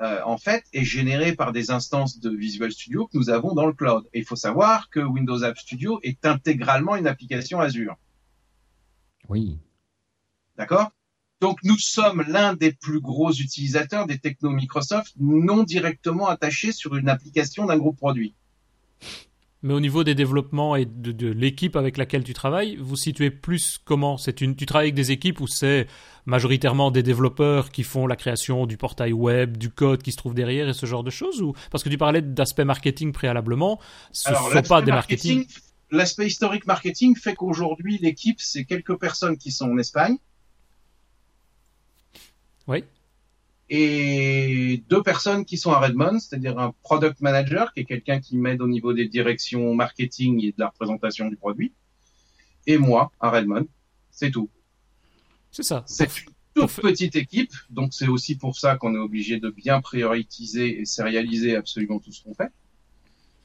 euh, 0.00 0.20
en 0.24 0.38
fait, 0.38 0.64
est 0.72 0.84
généré 0.84 1.34
par 1.34 1.52
des 1.52 1.70
instances 1.70 2.18
de 2.18 2.30
Visual 2.30 2.72
Studio 2.72 3.06
que 3.06 3.16
nous 3.16 3.30
avons 3.30 3.54
dans 3.54 3.66
le 3.66 3.72
cloud. 3.72 4.04
Et 4.12 4.20
il 4.20 4.24
faut 4.24 4.36
savoir 4.36 4.90
que 4.90 5.00
Windows 5.00 5.44
App 5.44 5.56
Studio 5.56 6.00
est 6.02 6.26
intégralement 6.26 6.96
une 6.96 7.06
application 7.06 7.60
Azure. 7.60 7.96
Oui. 9.28 9.58
D'accord? 10.56 10.90
Donc 11.40 11.58
nous 11.62 11.78
sommes 11.78 12.24
l'un 12.26 12.54
des 12.54 12.72
plus 12.72 13.00
gros 13.00 13.32
utilisateurs 13.32 14.06
des 14.06 14.18
technos 14.18 14.50
Microsoft 14.50 15.12
non 15.18 15.62
directement 15.62 16.28
attachés 16.28 16.72
sur 16.72 16.96
une 16.96 17.08
application 17.08 17.66
d'un 17.66 17.76
groupe 17.76 17.98
produit. 17.98 18.34
Mais 19.64 19.72
au 19.72 19.80
niveau 19.80 20.04
des 20.04 20.14
développements 20.14 20.76
et 20.76 20.84
de, 20.84 21.26
l'équipe 21.28 21.74
avec 21.74 21.96
laquelle 21.96 22.22
tu 22.22 22.34
travailles, 22.34 22.76
vous 22.76 22.96
situez 22.96 23.30
plus 23.30 23.80
comment 23.82 24.18
C'est 24.18 24.42
une, 24.42 24.56
tu 24.56 24.66
travailles 24.66 24.88
avec 24.88 24.94
des 24.94 25.10
équipes 25.10 25.40
où 25.40 25.46
c'est 25.46 25.86
majoritairement 26.26 26.90
des 26.90 27.02
développeurs 27.02 27.70
qui 27.70 27.82
font 27.82 28.06
la 28.06 28.14
création 28.14 28.66
du 28.66 28.76
portail 28.76 29.14
web, 29.14 29.56
du 29.56 29.70
code 29.70 30.02
qui 30.02 30.12
se 30.12 30.18
trouve 30.18 30.34
derrière 30.34 30.68
et 30.68 30.74
ce 30.74 30.84
genre 30.84 31.02
de 31.02 31.08
choses 31.08 31.40
ou 31.40 31.54
parce 31.70 31.82
que 31.82 31.88
tu 31.88 31.96
parlais 31.96 32.20
d'aspect 32.20 32.66
marketing 32.66 33.12
préalablement, 33.12 33.80
ce 34.12 34.32
ne 34.32 34.34
sont 34.34 34.68
pas 34.68 34.82
des 34.82 34.92
marketing. 34.92 35.46
L'aspect 35.90 36.26
historique 36.26 36.66
marketing 36.66 37.16
fait 37.16 37.34
qu'aujourd'hui 37.34 37.96
l'équipe 38.02 38.40
c'est 38.42 38.66
quelques 38.66 38.98
personnes 38.98 39.38
qui 39.38 39.50
sont 39.50 39.70
en 39.70 39.78
Espagne. 39.78 40.18
Oui 42.66 42.84
et 43.70 44.82
deux 44.88 45.02
personnes 45.02 45.44
qui 45.44 45.56
sont 45.56 45.72
à 45.72 45.80
Redmond, 45.80 46.18
c'est-à-dire 46.18 46.58
un 46.58 46.74
product 46.82 47.20
manager, 47.20 47.72
qui 47.72 47.80
est 47.80 47.84
quelqu'un 47.84 48.20
qui 48.20 48.36
m'aide 48.36 48.60
au 48.60 48.68
niveau 48.68 48.92
des 48.92 49.08
directions 49.08 49.74
marketing 49.74 50.44
et 50.44 50.48
de 50.48 50.56
la 50.58 50.68
représentation 50.68 51.28
du 51.28 51.36
produit, 51.36 51.72
et 52.66 52.78
moi 52.78 53.10
à 53.20 53.30
Redmond. 53.30 53.66
C'est 54.10 54.30
tout. 54.30 54.48
C'est 55.50 55.62
ça. 55.62 55.82
C'est 55.86 56.04
une 56.04 56.32
toute 56.54 56.70
petite 56.82 57.16
équipe, 57.16 57.52
donc 57.70 57.94
c'est 57.94 58.08
aussi 58.08 58.36
pour 58.36 58.56
ça 58.56 58.76
qu'on 58.76 58.94
est 58.94 58.98
obligé 58.98 59.40
de 59.40 59.50
bien 59.50 59.80
prioriser 59.80 60.80
et 60.80 60.84
sérialiser 60.84 61.56
absolument 61.56 61.98
tout 61.98 62.12
ce 62.12 62.22
qu'on 62.22 62.34
fait. 62.34 62.50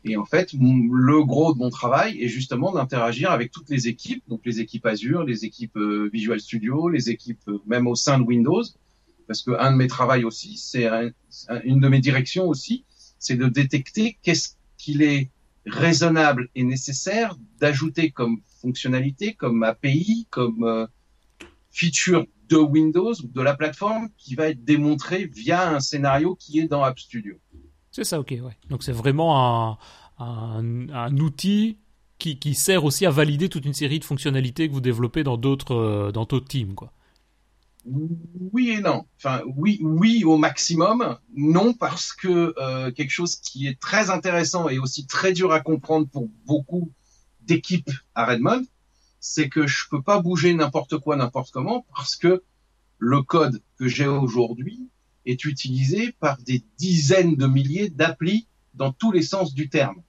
Et 0.05 0.15
en 0.15 0.25
fait, 0.25 0.53
le 0.53 1.23
gros 1.25 1.53
de 1.53 1.59
mon 1.59 1.69
travail 1.69 2.21
est 2.23 2.29
justement 2.29 2.71
d'interagir 2.71 3.31
avec 3.31 3.51
toutes 3.51 3.69
les 3.69 3.87
équipes, 3.87 4.23
donc 4.27 4.41
les 4.45 4.61
équipes 4.61 4.85
Azure, 4.85 5.23
les 5.23 5.43
équipes 5.43 5.75
euh, 5.75 6.09
Visual 6.13 6.39
Studio, 6.39 6.87
les 6.87 7.09
équipes 7.09 7.41
euh, 7.49 7.59
même 7.65 7.85
au 7.85 7.95
sein 7.95 8.17
de 8.17 8.23
Windows, 8.23 8.63
parce 9.29 9.43
que 9.43 9.51
un 9.59 9.71
de 9.71 9.77
mes 9.77 9.85
travaux 9.85 10.25
aussi, 10.25 10.57
c'est 10.57 10.89
une 11.63 11.79
de 11.79 11.87
mes 11.87 11.99
directions 11.99 12.47
aussi, 12.47 12.83
c'est 13.19 13.35
de 13.35 13.45
détecter 13.45 14.17
qu'est-ce 14.23 14.55
qu'il 14.79 15.03
est 15.03 15.29
raisonnable 15.67 16.49
et 16.55 16.63
nécessaire 16.63 17.37
d'ajouter 17.59 18.09
comme 18.09 18.41
fonctionnalité, 18.59 19.35
comme 19.35 19.61
API, 19.61 20.25
comme 20.31 20.63
euh, 20.63 20.87
feature 21.69 22.25
de 22.49 22.57
Windows 22.57 23.13
ou 23.23 23.27
de 23.27 23.41
la 23.41 23.53
plateforme 23.53 24.09
qui 24.17 24.33
va 24.33 24.47
être 24.47 24.65
démontré 24.65 25.27
via 25.27 25.75
un 25.75 25.79
scénario 25.79 26.33
qui 26.33 26.59
est 26.59 26.67
dans 26.67 26.81
App 26.81 26.97
Studio. 26.97 27.35
C'est 27.91 28.05
ça, 28.05 28.19
ok, 28.19 28.31
ouais. 28.31 28.57
Donc 28.71 28.81
c'est 28.81 28.91
vraiment 28.91 29.77
un, 30.17 31.17
outil 31.17 31.77
qui, 32.17 32.39
qui, 32.39 32.55
sert 32.55 32.83
aussi 32.83 33.05
à 33.05 33.11
valider 33.11 33.47
toute 33.47 33.65
une 33.65 33.75
série 33.75 33.99
de 33.99 34.05
fonctionnalités 34.05 34.67
que 34.67 34.73
vous 34.73 34.81
développez 34.81 35.23
dans 35.23 35.37
d'autres 35.37 35.75
euh, 35.75 36.11
dans 36.11 36.25
d'autres 36.25 36.47
teams, 36.47 36.73
quoi 36.73 36.91
oui 38.51 38.69
et 38.71 38.81
non. 38.81 39.05
Enfin, 39.17 39.41
oui, 39.55 39.79
oui 39.81 40.23
au 40.23 40.37
maximum. 40.37 41.17
Non 41.35 41.73
parce 41.73 42.13
que 42.13 42.53
euh, 42.57 42.91
quelque 42.91 43.11
chose 43.11 43.35
qui 43.37 43.67
est 43.67 43.79
très 43.79 44.09
intéressant 44.09 44.69
et 44.69 44.79
aussi 44.79 45.07
très 45.07 45.33
dur 45.33 45.51
à 45.51 45.59
comprendre 45.59 46.07
pour 46.07 46.29
beaucoup 46.45 46.91
d'équipes 47.41 47.91
à 48.15 48.25
Redmond, 48.25 48.65
c'est 49.19 49.49
que 49.49 49.67
je 49.67 49.83
peux 49.89 50.01
pas 50.01 50.21
bouger 50.21 50.53
n'importe 50.53 50.97
quoi, 50.97 51.15
n'importe 51.15 51.51
comment, 51.51 51.85
parce 51.95 52.15
que 52.15 52.43
le 52.97 53.21
code 53.21 53.61
que 53.77 53.87
j'ai 53.87 54.07
aujourd'hui 54.07 54.87
est 55.25 55.45
utilisé 55.45 56.13
par 56.19 56.37
des 56.37 56.63
dizaines 56.77 57.35
de 57.35 57.47
milliers 57.47 57.89
d'applis 57.89 58.47
dans 58.73 58.91
tous 58.91 59.11
les 59.11 59.21
sens 59.21 59.53
du 59.53 59.69
terme. 59.69 60.01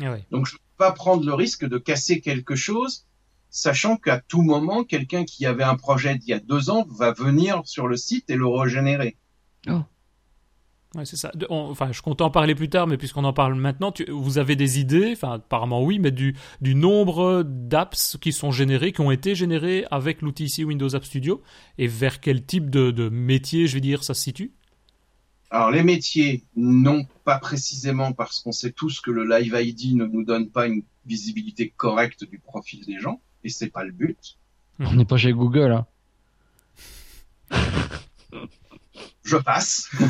Ah 0.00 0.16
Donc 0.30 0.46
je 0.46 0.54
peux 0.54 0.62
pas 0.76 0.92
prendre 0.92 1.24
le 1.24 1.34
risque 1.34 1.66
de 1.66 1.78
casser 1.78 2.20
quelque 2.20 2.56
chose 2.56 3.06
sachant 3.50 3.96
qu'à 3.96 4.20
tout 4.20 4.42
moment, 4.42 4.84
quelqu'un 4.84 5.24
qui 5.24 5.46
avait 5.46 5.64
un 5.64 5.76
projet 5.76 6.16
d'il 6.16 6.30
y 6.30 6.32
a 6.32 6.40
deux 6.40 6.70
ans 6.70 6.86
va 6.88 7.12
venir 7.12 7.62
sur 7.64 7.88
le 7.88 7.96
site 7.96 8.30
et 8.30 8.36
le 8.36 8.46
régénérer. 8.46 9.16
Oh. 9.68 9.82
Ouais, 10.96 11.04
c'est 11.04 11.16
ça. 11.16 11.30
enfin, 11.50 11.92
je 11.92 12.02
compte 12.02 12.20
en 12.20 12.30
parler 12.30 12.56
plus 12.56 12.68
tard, 12.68 12.88
mais 12.88 12.96
puisqu'on 12.96 13.22
en 13.22 13.32
parle 13.32 13.54
maintenant, 13.54 13.92
vous 14.08 14.38
avez 14.38 14.56
des 14.56 14.80
idées, 14.80 15.12
enfin, 15.12 15.34
apparemment 15.34 15.84
oui, 15.84 16.00
mais 16.00 16.10
du, 16.10 16.34
du 16.60 16.74
nombre 16.74 17.44
d'apps 17.44 18.16
qui 18.20 18.32
sont 18.32 18.50
générés, 18.50 18.92
qui 18.92 19.00
ont 19.00 19.12
été 19.12 19.36
générés 19.36 19.84
avec 19.92 20.20
l'outil 20.20 20.44
ici 20.44 20.64
Windows 20.64 20.92
App 20.96 21.04
Studio, 21.04 21.42
et 21.78 21.86
vers 21.86 22.20
quel 22.20 22.44
type 22.44 22.70
de, 22.70 22.90
de 22.90 23.08
métier, 23.08 23.68
je 23.68 23.74
vais 23.74 23.80
dire, 23.80 24.02
ça 24.02 24.14
se 24.14 24.22
situe? 24.22 24.52
Alors 25.50 25.70
les 25.70 25.84
métiers, 25.84 26.44
non 26.56 27.06
pas 27.24 27.38
précisément 27.38 28.12
parce 28.12 28.40
qu'on 28.40 28.52
sait 28.52 28.70
tous 28.70 29.00
que 29.00 29.10
le 29.10 29.24
Live 29.24 29.56
ID 29.60 29.96
ne 29.96 30.06
nous 30.06 30.24
donne 30.24 30.48
pas 30.48 30.66
une 30.66 30.82
visibilité 31.06 31.72
correcte 31.76 32.24
du 32.24 32.38
profil 32.38 32.84
des 32.84 32.98
gens 32.98 33.20
et 33.44 33.48
c'est 33.48 33.70
pas 33.70 33.84
le 33.84 33.92
but. 33.92 34.38
On 34.78 34.94
n'est 34.94 35.04
pas 35.04 35.16
chez 35.16 35.32
Google, 35.32 35.72
hein. 35.72 35.86
Je 39.24 39.36
passe. 39.36 39.90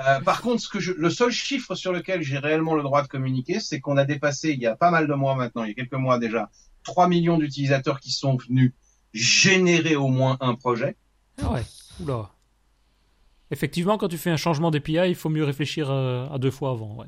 Euh, 0.00 0.20
par 0.22 0.40
contre, 0.42 0.60
ce 0.60 0.68
que 0.68 0.80
je, 0.80 0.92
le 0.92 1.08
seul 1.08 1.30
chiffre 1.30 1.76
sur 1.76 1.92
lequel 1.92 2.20
j'ai 2.20 2.38
réellement 2.38 2.74
le 2.74 2.82
droit 2.82 3.00
de 3.02 3.06
communiquer, 3.06 3.60
c'est 3.60 3.78
qu'on 3.78 3.96
a 3.96 4.04
dépassé, 4.04 4.50
il 4.50 4.58
y 4.58 4.66
a 4.66 4.74
pas 4.74 4.90
mal 4.90 5.06
de 5.06 5.14
mois 5.14 5.36
maintenant, 5.36 5.62
il 5.62 5.68
y 5.68 5.70
a 5.70 5.74
quelques 5.74 5.92
mois 5.92 6.18
déjà, 6.18 6.50
3 6.82 7.06
millions 7.06 7.38
d'utilisateurs 7.38 8.00
qui 8.00 8.10
sont 8.10 8.36
venus 8.36 8.72
générer 9.12 9.94
au 9.94 10.08
moins 10.08 10.36
un 10.40 10.56
projet. 10.56 10.96
Ah 11.40 11.52
ouais, 11.52 11.62
oula. 12.00 12.30
Effectivement, 13.52 13.96
quand 13.96 14.08
tu 14.08 14.18
fais 14.18 14.30
un 14.30 14.36
changement 14.36 14.72
d'API, 14.72 15.08
il 15.08 15.14
faut 15.14 15.28
mieux 15.28 15.44
réfléchir 15.44 15.90
euh, 15.90 16.26
à 16.28 16.38
deux 16.38 16.50
fois 16.50 16.72
avant. 16.72 16.96
Ouais. 16.96 17.06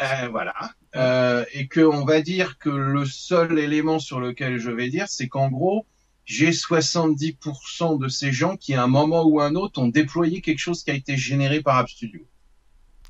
Euh, 0.00 0.28
voilà. 0.30 0.54
Euh, 0.96 1.44
et 1.52 1.66
que 1.68 1.80
on 1.80 2.04
va 2.04 2.20
dire 2.20 2.58
que 2.58 2.70
le 2.70 3.04
seul 3.04 3.58
élément 3.58 3.98
sur 3.98 4.20
lequel 4.20 4.58
je 4.58 4.70
vais 4.70 4.88
dire, 4.88 5.06
c'est 5.08 5.28
qu'en 5.28 5.48
gros, 5.48 5.86
j'ai 6.24 6.50
70% 6.50 7.98
de 7.98 8.08
ces 8.08 8.32
gens 8.32 8.56
qui, 8.56 8.74
à 8.74 8.82
un 8.82 8.86
moment 8.86 9.24
ou 9.24 9.40
un 9.40 9.54
autre, 9.54 9.80
ont 9.80 9.88
déployé 9.88 10.40
quelque 10.40 10.58
chose 10.58 10.84
qui 10.84 10.90
a 10.90 10.94
été 10.94 11.16
généré 11.16 11.62
par 11.62 11.76
App 11.76 11.88
Studio. 11.88 12.20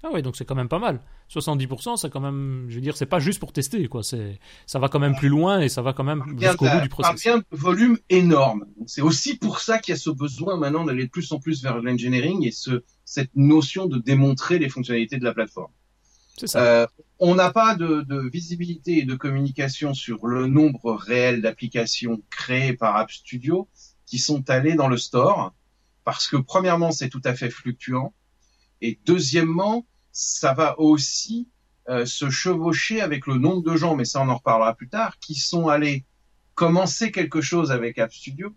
Ah 0.04 0.08
oui, 0.12 0.22
donc 0.22 0.36
c'est 0.36 0.44
quand 0.44 0.54
même 0.54 0.68
pas 0.68 0.78
mal. 0.78 1.00
70%, 1.28 1.96
c'est 1.96 2.10
quand 2.10 2.20
même, 2.20 2.66
je 2.68 2.76
veux 2.76 2.80
dire, 2.80 2.96
c'est 2.96 3.06
pas 3.06 3.18
juste 3.18 3.40
pour 3.40 3.52
tester, 3.52 3.86
quoi. 3.88 4.02
C'est, 4.02 4.38
ça 4.66 4.78
va 4.78 4.88
quand 4.88 5.00
même 5.00 5.16
plus 5.16 5.28
loin 5.28 5.60
et 5.60 5.68
ça 5.68 5.82
va 5.82 5.92
quand 5.92 6.04
même 6.04 6.22
jusqu'au 6.38 6.66
bout 6.66 6.80
du 6.80 6.88
processus. 6.88 7.26
Un 7.26 7.42
volume 7.50 7.98
énorme. 8.08 8.64
C'est 8.86 9.02
aussi 9.02 9.36
pour 9.36 9.58
ça 9.58 9.78
qu'il 9.78 9.92
y 9.92 9.96
a 9.96 9.98
ce 9.98 10.10
besoin 10.10 10.56
maintenant 10.56 10.84
d'aller 10.84 11.04
de 11.04 11.10
plus 11.10 11.30
en 11.32 11.40
plus 11.40 11.62
vers 11.62 11.82
l'engineering 11.82 12.46
et 12.46 12.52
ce, 12.52 12.84
cette 13.04 13.34
notion 13.34 13.86
de 13.86 13.98
démontrer 13.98 14.58
les 14.58 14.68
fonctionnalités 14.68 15.18
de 15.18 15.24
la 15.24 15.34
plateforme. 15.34 15.72
Euh, 16.56 16.86
on 17.18 17.34
n'a 17.34 17.50
pas 17.50 17.74
de, 17.74 18.28
visibilité 18.28 18.98
et 18.98 19.04
de 19.04 19.14
communication 19.14 19.94
sur 19.94 20.26
le 20.26 20.46
nombre 20.46 20.94
réel 20.94 21.42
d'applications 21.42 22.22
créées 22.30 22.74
par 22.74 22.96
App 22.96 23.10
Studio 23.10 23.68
qui 24.06 24.18
sont 24.18 24.48
allées 24.48 24.74
dans 24.74 24.88
le 24.88 24.96
store, 24.96 25.54
parce 26.04 26.28
que 26.28 26.36
premièrement, 26.36 26.92
c'est 26.92 27.08
tout 27.08 27.20
à 27.24 27.34
fait 27.34 27.50
fluctuant, 27.50 28.14
et 28.80 28.98
deuxièmement, 29.04 29.84
ça 30.12 30.54
va 30.54 30.78
aussi 30.80 31.48
euh, 31.88 32.06
se 32.06 32.30
chevaucher 32.30 33.00
avec 33.00 33.26
le 33.26 33.36
nombre 33.36 33.62
de 33.62 33.76
gens, 33.76 33.96
mais 33.96 34.04
ça 34.04 34.22
on 34.22 34.28
en 34.28 34.36
reparlera 34.36 34.74
plus 34.74 34.88
tard, 34.88 35.18
qui 35.18 35.34
sont 35.34 35.68
allés 35.68 36.04
commencer 36.54 37.12
quelque 37.12 37.40
chose 37.40 37.70
avec 37.70 37.98
App 37.98 38.12
Studio, 38.12 38.54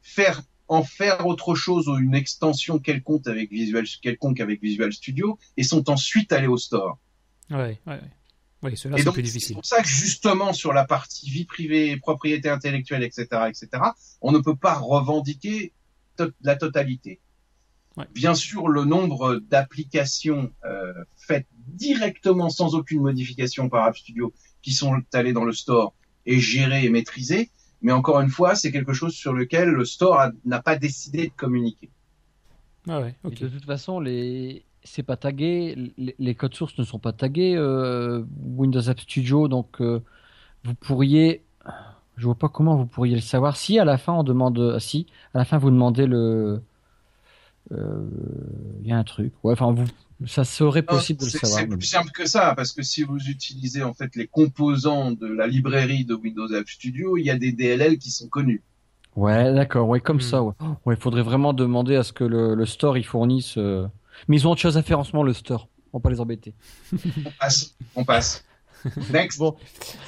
faire 0.00 0.42
en 0.68 0.84
faire 0.84 1.26
autre 1.26 1.54
chose 1.54 1.88
ou 1.88 1.96
une 1.96 2.14
extension 2.14 2.78
quelconque 2.78 3.26
avec 3.26 3.50
Visual, 3.50 3.86
quelconque 4.02 4.40
avec 4.40 4.62
Visual 4.62 4.92
Studio 4.92 5.38
et 5.56 5.62
sont 5.62 5.88
ensuite 5.90 6.32
allés 6.32 6.46
au 6.46 6.58
store. 6.58 6.98
Ouais, 7.50 7.78
ouais, 7.86 8.00
Oui, 8.62 8.76
cela 8.76 8.98
c'est 8.98 9.12
plus 9.12 9.22
difficile. 9.22 9.48
C'est 9.48 9.54
pour 9.54 9.66
ça 9.66 9.82
que 9.82 9.88
justement 9.88 10.52
sur 10.52 10.72
la 10.72 10.84
partie 10.84 11.30
vie 11.30 11.44
privée, 11.44 11.96
propriété 11.96 12.48
intellectuelle, 12.48 13.02
etc., 13.02 13.26
etc., 13.48 13.68
on 14.20 14.32
ne 14.32 14.38
peut 14.38 14.56
pas 14.56 14.74
revendiquer 14.74 15.72
la 16.42 16.56
totalité. 16.56 17.20
Bien 18.14 18.34
sûr, 18.34 18.68
le 18.68 18.84
nombre 18.84 19.36
d'applications 19.36 20.52
euh, 20.64 20.92
faites 21.16 21.46
directement 21.66 22.48
sans 22.48 22.74
aucune 22.74 23.00
modification 23.00 23.68
par 23.68 23.84
App 23.84 23.96
Studio 23.96 24.32
qui 24.62 24.72
sont 24.72 25.02
allées 25.12 25.32
dans 25.32 25.44
le 25.44 25.52
store 25.52 25.94
est 26.26 26.38
géré 26.38 26.84
et 26.84 26.90
maîtrisé, 26.90 27.50
mais 27.82 27.92
encore 27.92 28.20
une 28.20 28.28
fois, 28.28 28.54
c'est 28.54 28.70
quelque 28.70 28.92
chose 28.92 29.14
sur 29.14 29.32
lequel 29.32 29.70
le 29.70 29.84
store 29.84 30.30
n'a 30.44 30.60
pas 30.60 30.76
décidé 30.76 31.28
de 31.28 31.32
communiquer. 31.32 31.90
Ah 32.88 33.00
ouais, 33.00 33.14
De 33.24 33.48
toute 33.48 33.64
façon, 33.64 34.00
les, 34.00 34.64
c'est 34.84 35.02
pas 35.02 35.16
tagué, 35.16 35.92
les, 36.18 36.34
codes 36.34 36.54
sources 36.54 36.78
ne 36.78 36.84
sont 36.84 36.98
pas 36.98 37.12
tagués 37.12 37.54
euh, 37.56 38.24
Windows 38.44 38.88
App 38.88 39.00
Studio, 39.00 39.48
donc 39.48 39.80
euh, 39.80 40.00
vous 40.64 40.74
pourriez, 40.74 41.42
je 42.16 42.24
vois 42.26 42.34
pas 42.36 42.48
comment 42.48 42.76
vous 42.76 42.86
pourriez 42.86 43.14
le 43.16 43.20
savoir. 43.20 43.56
Si 43.56 43.78
à 43.78 43.84
la 43.84 43.98
fin 43.98 44.12
on 44.14 44.24
demande, 44.24 44.58
euh, 44.58 44.78
si 44.78 45.06
à 45.34 45.38
la 45.38 45.44
fin 45.44 45.58
vous 45.58 45.70
demandez 45.70 46.06
le, 46.06 46.62
il 47.70 48.86
y 48.86 48.92
a 48.92 48.96
un 48.98 49.04
truc, 49.04 49.32
ouais, 49.44 49.52
enfin 49.52 49.72
vous, 49.72 49.84
ça 50.26 50.44
serait 50.44 50.82
possible 50.82 51.20
de 51.20 51.24
le 51.26 51.30
savoir. 51.30 51.60
C'est 51.60 51.66
plus 51.68 51.86
simple 51.86 52.10
que 52.12 52.26
ça, 52.26 52.54
parce 52.54 52.72
que 52.72 52.82
si 52.82 53.02
vous 53.02 53.18
utilisez 53.28 53.82
en 53.82 53.92
fait 53.94 54.16
les 54.16 54.26
composants 54.26 55.12
de 55.12 55.26
la 55.26 55.46
librairie 55.46 56.04
de 56.04 56.14
Windows 56.14 56.52
App 56.54 56.68
Studio, 56.68 57.16
il 57.18 57.24
y 57.24 57.30
a 57.30 57.36
des 57.38 57.52
DLL 57.52 57.98
qui 57.98 58.10
sont 58.10 58.28
connus. 58.28 58.62
Ouais, 59.16 59.52
d'accord, 59.52 59.88
ouais, 59.88 60.00
comme 60.00 60.18
Hmm. 60.18 60.20
ça, 60.20 60.42
ouais. 60.42 60.54
Ouais, 60.86 60.94
il 60.94 61.00
faudrait 61.00 61.22
vraiment 61.22 61.52
demander 61.52 61.96
à 61.96 62.02
ce 62.04 62.12
que 62.12 62.24
le, 62.24 62.54
le 62.54 62.66
store 62.66 62.96
il 62.98 63.04
fournisse. 63.04 63.58
euh, 63.58 63.86
Mais 64.26 64.36
ils 64.36 64.46
ont 64.48 64.50
autre 64.50 64.60
chose 64.60 64.76
à 64.76 64.82
faire 64.82 64.98
en 64.98 65.04
ce 65.04 65.12
moment, 65.12 65.22
le 65.24 65.32
store. 65.34 65.68
On 65.92 65.98
va 65.98 66.02
pas 66.02 66.10
les 66.10 66.20
embêter. 66.20 66.54
On 66.92 67.30
passe. 67.40 67.74
On 67.94 68.04
passe. 68.04 68.44
Next. 69.12 69.38
Bon, 69.38 69.56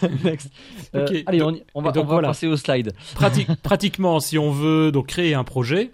next. 0.25 0.49
Euh, 0.95 1.05
Ok, 1.07 1.23
allez, 1.27 1.39
donc- 1.39 1.63
on, 1.75 1.83
va, 1.83 1.91
donc 1.91 2.05
on 2.05 2.07
va 2.07 2.13
voilà. 2.15 2.29
passer 2.29 2.47
au 2.47 2.57
slide. 2.57 2.93
Prati- 3.17 3.47
pratiquement, 3.63 4.21
si 4.21 4.39
on 4.39 4.53
veut 4.53 4.93
donc 4.93 5.09
créer 5.09 5.35
un 5.35 5.43
projet, 5.43 5.91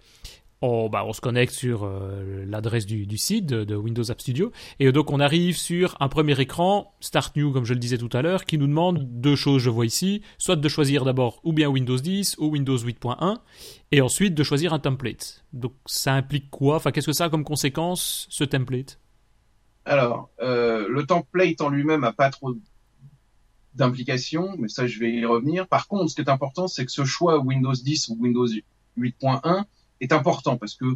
on, 0.63 0.89
bah, 0.89 1.05
on 1.05 1.13
se 1.13 1.21
connecte 1.21 1.53
sur 1.53 1.85
euh, 1.85 2.45
l'adresse 2.47 2.87
du, 2.87 3.19
site 3.19 3.47
de, 3.47 3.77
Windows 3.77 4.11
App 4.11 4.21
Studio. 4.21 4.53
Et 4.81 4.91
donc 4.93 5.11
on 5.11 5.21
arrive 5.21 5.57
sur 5.57 5.97
un 6.01 6.09
premier 6.09 6.39
écran 6.41 6.95
Start 7.01 7.37
New 7.37 7.53
comme 7.53 7.65
je 7.65 7.75
le 7.75 7.81
disais 7.81 7.99
tout 7.99 8.11
à 8.13 8.23
l'heure 8.23 8.45
qui 8.45 8.59
nous 8.59 8.67
demande 8.67 9.21
deux 9.21 9.37
choses 9.37 9.63
je 9.63 9.71
vois 9.71 9.87
ici. 9.87 10.23
Soit 10.39 10.57
de 10.57 10.69
choisir 10.69 11.05
d'abord 11.05 11.41
ou 11.45 11.53
bien 11.53 11.69
Windows 11.69 11.99
10 11.99 12.37
ou 12.39 12.49
Windows 12.49 12.79
8.1 12.79 13.39
et 13.93 14.01
ensuite 14.01 14.35
de 14.35 14.43
choisir 14.43 14.73
un 14.73 14.79
template. 14.79 15.45
Donc 15.53 15.73
ça 15.87 16.15
implique 16.15 16.51
quoi? 16.51 16.77
Enfin 16.77 16.91
qu'est-ce 16.91 17.07
que 17.07 17.13
ça 17.13 17.27
a 17.27 17.31
comme 17.31 17.45
conséquence 17.45 18.27
ce 18.31 18.45
template? 18.45 18.99
Alors, 19.85 20.31
euh, 20.41 20.89
le 20.89 21.07
template 21.07 21.61
en 21.61 21.69
lui-même 21.69 22.03
a 22.03 22.13
pas 22.13 22.31
trop 22.31 22.57
d'implications, 23.75 24.57
mais 24.59 24.69
ça, 24.69 24.87
je 24.87 24.99
vais 24.99 25.13
y 25.13 25.25
revenir. 25.25 25.69
Par 25.69 25.87
contre, 25.87 26.11
ce 26.11 26.17
qui 26.17 26.23
est 26.23 26.31
important, 26.31 26.67
c'est 26.67 26.85
que 26.85 26.91
ce 26.91 27.05
choix 27.05 27.39
Windows 27.39 27.73
10 27.73 28.09
ou 28.09 28.17
Windows 28.19 28.49
8.1 28.99 29.65
est 30.01 30.13
important 30.13 30.57
parce 30.57 30.75
que 30.75 30.87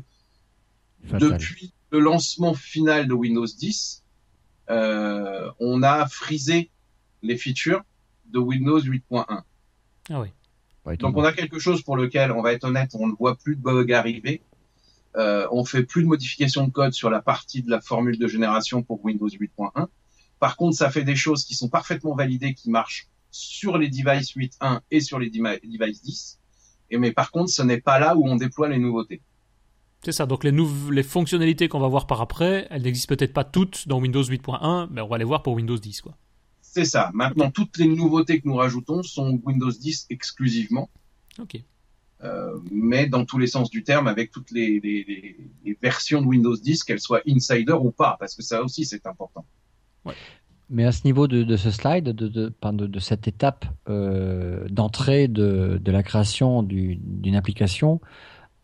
Fatal. 1.04 1.32
depuis 1.32 1.72
le 1.90 2.00
lancement 2.00 2.54
final 2.54 3.08
de 3.08 3.14
Windows 3.14 3.46
10, 3.46 4.04
euh, 4.70 5.50
on 5.58 5.82
a 5.82 6.06
frisé 6.06 6.70
les 7.22 7.36
features 7.36 7.82
de 8.26 8.38
Windows 8.38 8.80
8.1. 8.80 9.24
ah 9.28 10.20
oui 10.20 10.28
Ouais, 10.86 10.96
Donc 10.96 11.16
on 11.16 11.24
a 11.24 11.32
quelque 11.32 11.58
chose 11.58 11.82
pour 11.82 11.96
lequel, 11.96 12.32
on 12.32 12.40
va 12.40 12.52
être 12.52 12.64
honnête, 12.64 12.92
on 12.94 13.06
ne 13.06 13.12
voit 13.12 13.36
plus 13.36 13.56
de 13.56 13.60
bugs 13.60 13.92
arriver. 13.92 14.42
Euh, 15.16 15.46
on 15.50 15.64
fait 15.64 15.82
plus 15.82 16.02
de 16.02 16.08
modifications 16.08 16.66
de 16.66 16.72
code 16.72 16.92
sur 16.92 17.10
la 17.10 17.20
partie 17.20 17.62
de 17.62 17.70
la 17.70 17.80
formule 17.80 18.18
de 18.18 18.26
génération 18.26 18.82
pour 18.82 19.04
Windows 19.04 19.28
8.1. 19.28 19.88
Par 20.38 20.56
contre, 20.56 20.76
ça 20.76 20.90
fait 20.90 21.04
des 21.04 21.16
choses 21.16 21.44
qui 21.44 21.54
sont 21.54 21.68
parfaitement 21.68 22.14
validées, 22.14 22.54
qui 22.54 22.70
marchent 22.70 23.08
sur 23.30 23.76
les 23.76 23.88
devices 23.88 24.32
8.1 24.32 24.80
et 24.90 25.00
sur 25.00 25.18
les 25.18 25.28
devices 25.28 26.02
10. 26.02 26.39
Et 26.90 26.98
mais 26.98 27.12
par 27.12 27.30
contre, 27.30 27.50
ce 27.50 27.62
n'est 27.62 27.80
pas 27.80 27.98
là 27.98 28.16
où 28.16 28.26
on 28.26 28.36
déploie 28.36 28.68
les 28.68 28.78
nouveautés. 28.78 29.20
c'est 30.04 30.12
ça 30.12 30.26
donc 30.26 30.44
les, 30.44 30.52
les 30.90 31.02
fonctionnalités 31.02 31.68
qu'on 31.68 31.78
va 31.80 31.88
voir 31.88 32.06
par 32.06 32.20
après 32.20 32.66
elles 32.70 32.82
n'existent 32.82 33.14
peut-être 33.14 33.32
pas 33.34 33.44
toutes 33.44 33.86
dans 33.88 33.98
Windows 34.00 34.22
8.1 34.22 34.88
mais 34.90 35.00
on 35.00 35.08
va 35.08 35.18
les 35.18 35.24
voir 35.24 35.42
pour 35.42 35.54
Windows 35.54 35.76
10 35.78 36.00
quoi 36.02 36.14
C'est 36.62 36.84
ça. 36.94 37.10
Maintenant, 37.14 37.50
toutes 37.50 37.76
les 37.78 37.86
nouveautés 37.88 38.40
que 38.40 38.46
nous 38.48 38.56
rajoutons 38.56 39.02
sont 39.02 39.40
Windows 39.44 39.70
10 39.72 40.06
exclusivement. 40.10 40.88
ok 41.38 41.54
Euh, 42.22 42.58
mais 42.70 43.06
dans 43.14 43.24
tous 43.30 43.38
les 43.38 43.46
sens 43.46 43.70
du 43.70 43.82
terme, 43.82 44.06
avec 44.14 44.30
toutes 44.30 44.50
les, 44.50 44.70
les, 44.84 45.00
les- 45.10 45.36
les 45.64 45.74
versions 45.88 46.20
de 46.22 46.26
Windows 46.26 46.56
10, 46.56 46.84
qu'elles 46.84 47.00
soient 47.08 47.22
insider 47.26 47.72
ou 47.86 47.90
pas, 48.02 48.12
parce 48.20 48.34
que 48.36 48.42
ça 48.50 48.62
aussi 48.62 48.82
c'est 48.90 49.04
important. 49.06 49.44
Mais 50.70 50.84
à 50.84 50.92
ce 50.92 51.04
niveau 51.04 51.26
de, 51.26 51.56
ce 51.56 51.70
slide, 51.70 52.04
de, 52.10 52.98
cette 53.00 53.26
étape 53.26 53.64
euh, 53.88 54.66
d'entrée 54.70 55.26
de, 55.28 55.80
la 55.84 56.02
création 56.04 56.62
du- 56.62 56.96
d'une 56.96 57.34
application, 57.34 58.00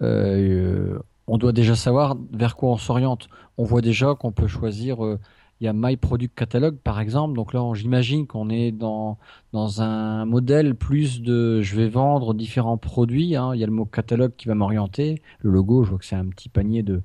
euh, 0.03 0.99
on 1.27 1.39
doit 1.39 1.53
déjà 1.53 1.77
savoir 1.77 2.17
vers 2.33 2.57
quoi 2.57 2.71
on 2.71 2.77
s'oriente. 2.77 3.29
On 3.59 3.65
voit 3.65 3.81
déjà 3.83 4.15
qu'on 4.15 4.33
peut 4.33 4.47
choisir. 4.47 5.05
euh, 5.05 5.19
il 5.61 5.65
y 5.65 5.69
a 5.69 5.73
My 5.75 5.97
Product 5.97 6.35
Catalog 6.37 6.77
par 6.79 7.01
exemple. 7.01 7.35
Donc 7.35 7.55
là, 7.55 7.63
j'imagine 7.75 8.27
qu'on 8.27 8.51
est 8.51 8.73
dans 8.73 9.19
dans 9.53 9.81
un 9.83 10.27
modèle 10.27 10.75
plus 10.75 11.23
de 11.23 11.63
je 11.63 11.77
vais 11.77 11.89
vendre 11.89 12.35
différents 12.35 12.77
produits. 12.79 13.37
hein. 13.37 13.55
Il 13.55 13.61
y 13.61 13.65
a 13.65 13.67
le 13.67 13.73
mot 13.73 13.87
catalogue 13.87 14.33
qui 14.37 14.49
va 14.49 14.55
m'orienter. 14.55 15.23
Le 15.41 15.51
logo, 15.51 15.85
je 15.85 15.91
vois 15.91 15.99
que 15.99 16.05
c'est 16.05 16.17
un 16.17 16.27
petit 16.29 16.49
panier 16.51 16.83
de 16.83 17.03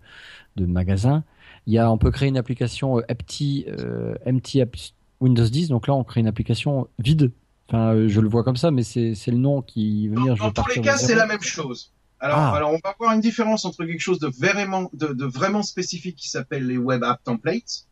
de 0.58 0.66
magasins. 0.66 1.24
Il 1.68 1.74
y 1.74 1.78
a, 1.78 1.92
on 1.92 1.98
peut 1.98 2.12
créer 2.12 2.30
une 2.30 2.38
application 2.38 3.00
euh, 3.00 3.04
empty, 3.10 3.66
euh, 3.68 4.16
empty 4.28 4.62
app 4.62 4.76
Windows 5.20 5.46
10. 5.48 5.70
Donc 5.70 5.88
là, 5.88 5.94
on 5.94 6.04
crée 6.04 6.20
une 6.22 6.28
application 6.28 6.88
vide. 7.00 7.32
Enfin, 7.68 7.94
euh, 7.94 8.08
je 8.08 8.20
le 8.20 8.28
vois 8.28 8.44
comme 8.44 8.58
ça, 8.58 8.72
mais 8.72 8.84
c'est 8.84 9.14
le 9.28 9.38
nom 9.38 9.62
qui 9.62 10.08
veut 10.08 10.16
Dans, 10.16 10.24
dire. 10.24 10.36
dans 10.38 10.52
tous 10.52 10.68
les 10.76 10.82
cas, 10.82 10.98
c'est 10.98 11.16
la 11.16 11.26
même 11.28 11.42
chose. 11.42 11.92
Alors, 12.20 12.38
Ah. 12.38 12.56
alors, 12.56 12.72
on 12.72 12.80
va 12.84 12.94
voir 13.00 13.14
une 13.14 13.22
différence 13.22 13.66
entre 13.66 13.84
quelque 13.86 14.00
chose 14.00 14.20
de 14.20 14.28
vraiment, 14.28 14.90
de, 14.94 15.08
de 15.08 15.26
vraiment 15.26 15.64
spécifique 15.64 16.16
qui 16.18 16.30
s'appelle 16.30 16.68
les 16.68 16.78
Web 16.78 17.04
App 17.04 17.24
Templates, 17.24 17.88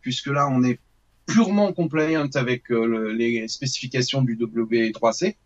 puisque 0.00 0.26
là, 0.28 0.48
on 0.50 0.62
est 0.64 0.80
purement 1.26 1.72
compliant 1.72 2.26
avec 2.34 2.70
euh, 2.72 2.86
le- 2.86 3.12
les 3.12 3.46
spécifications 3.48 4.22
du 4.22 4.36
W3C, 4.36 5.36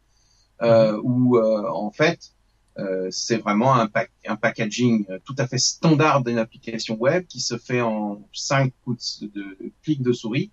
euh, 0.63 0.99
où 1.03 1.37
euh, 1.37 1.69
en 1.71 1.91
fait, 1.91 2.32
euh, 2.79 3.09
c'est 3.11 3.37
vraiment 3.37 3.75
un, 3.75 3.87
pack, 3.87 4.11
un 4.27 4.37
packaging 4.37 5.05
euh, 5.11 5.19
tout 5.25 5.35
à 5.39 5.47
fait 5.47 5.59
standard 5.59 6.25
d'une 6.25 6.39
application 6.39 6.97
web 6.97 7.27
qui 7.27 7.41
se 7.41 7.59
fait 7.59 7.83
en 7.83 8.27
5 8.33 8.73
coups 8.85 9.21
de, 9.21 9.29
de 9.29 9.73
clics 9.83 10.03
de 10.03 10.13
souris. 10.13 10.51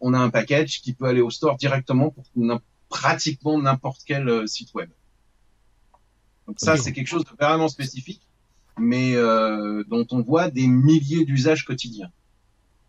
On 0.00 0.14
a 0.14 0.18
un 0.18 0.30
package 0.30 0.80
qui 0.80 0.92
peut 0.92 1.06
aller 1.06 1.22
au 1.22 1.30
store 1.30 1.56
directement 1.56 2.10
pour 2.10 2.24
pratiquement 2.88 3.60
n'importe 3.60 4.02
quel 4.06 4.28
euh, 4.28 4.46
site 4.46 4.74
web. 4.74 4.90
Donc 6.46 6.56
ça, 6.58 6.76
c'est 6.76 6.92
quelque 6.92 7.08
chose 7.08 7.24
de 7.24 7.30
vraiment 7.38 7.68
spécifique, 7.68 8.22
mais 8.78 9.16
euh, 9.16 9.82
dont 9.88 10.06
on 10.12 10.22
voit 10.22 10.48
des 10.48 10.68
milliers 10.68 11.24
d'usages 11.24 11.64
quotidiens. 11.64 12.10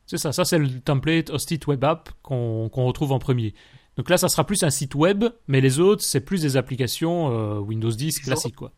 C'est 0.06 0.18
ça, 0.18 0.32
ça 0.32 0.46
c'est 0.46 0.60
le 0.60 0.80
template 0.80 1.32
Hosted 1.32 1.68
Web 1.68 1.84
App 1.84 2.10
qu'on 2.22 2.70
qu'on 2.70 2.86
retrouve 2.86 3.12
en 3.12 3.20
premier. 3.20 3.56
Donc 3.98 4.10
là, 4.10 4.18
ça 4.18 4.30
sera 4.30 4.46
plus 4.46 4.64
un 4.64 4.70
site 4.70 4.94
web, 4.94 5.26
mais 5.48 5.60
les 5.60 5.80
autres, 5.80 6.04
c'est 6.04 6.22
plus 6.22 6.42
des 6.42 6.56
applications 6.56 7.32
euh, 7.32 7.60
Windows 7.60 7.92
10 7.92 8.20
classiques, 8.20 8.56
quoi. 8.56 8.72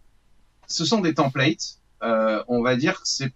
Ce 0.68 0.86
sont 0.86 1.02
des 1.02 1.14
templates. 1.14 1.80
Euh, 2.04 2.42
on 2.48 2.62
va 2.64 2.78
dire 2.78 3.02
que 3.02 3.08
c'est 3.08 3.34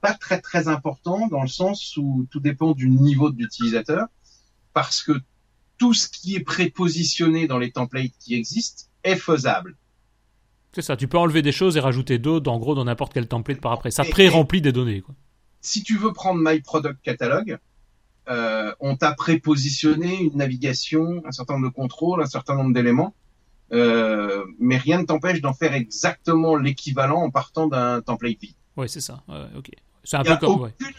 pas 0.00 0.14
très 0.14 0.40
très 0.40 0.68
important 0.68 1.28
dans 1.28 1.42
le 1.42 1.48
sens 1.48 1.96
où 1.98 2.26
tout 2.30 2.40
dépend 2.40 2.72
du 2.72 2.88
niveau 2.88 3.30
de 3.30 3.36
l'utilisateur, 3.36 4.06
parce 4.72 5.02
que 5.02 5.12
tout 5.76 5.92
ce 5.92 6.08
qui 6.08 6.36
est 6.36 6.40
prépositionné 6.40 7.46
dans 7.46 7.58
les 7.58 7.70
templates 7.70 8.12
qui 8.18 8.34
existent 8.34 8.84
est 9.04 9.16
faisable. 9.16 9.76
C'est 10.72 10.82
ça, 10.82 10.96
tu 10.96 11.08
peux 11.08 11.18
enlever 11.18 11.42
des 11.42 11.52
choses 11.52 11.76
et 11.76 11.80
rajouter 11.80 12.18
d'autres, 12.18 12.50
en 12.50 12.58
gros, 12.58 12.74
dans 12.74 12.84
n'importe 12.84 13.12
quel 13.12 13.26
template 13.26 13.60
par 13.60 13.72
après. 13.72 13.90
Ça 13.90 14.04
pré-remplit 14.04 14.62
des 14.62 14.72
données, 14.72 15.02
quoi. 15.02 15.14
si 15.60 15.82
tu 15.82 15.98
veux 15.98 16.12
prendre 16.12 16.40
My 16.42 16.60
Product 16.60 17.02
Catalog, 17.02 17.58
euh, 18.30 18.72
on 18.80 18.96
t'a 18.96 19.12
prépositionné 19.12 20.20
une 20.22 20.36
navigation, 20.36 21.22
un 21.26 21.32
certain 21.32 21.54
nombre 21.54 21.68
de 21.68 21.74
contrôles, 21.74 22.22
un 22.22 22.26
certain 22.26 22.54
nombre 22.54 22.72
d'éléments, 22.72 23.12
euh, 23.72 24.44
mais 24.58 24.76
rien 24.76 24.98
ne 25.00 25.04
t'empêche 25.04 25.40
d'en 25.40 25.52
faire 25.54 25.74
exactement 25.74 26.56
l'équivalent 26.56 27.20
en 27.22 27.30
partant 27.30 27.66
d'un 27.66 28.00
template 28.00 28.38
vide. 28.40 28.54
Ouais, 28.76 28.88
c'est 28.88 29.00
ça, 29.00 29.22
ouais, 29.28 29.46
ok. 29.56 29.70
C'est 30.04 30.16
un 30.16 30.22
peu 30.24 30.36
comme, 30.36 30.60
ouais. 30.62 30.72
aucune- 30.80 30.94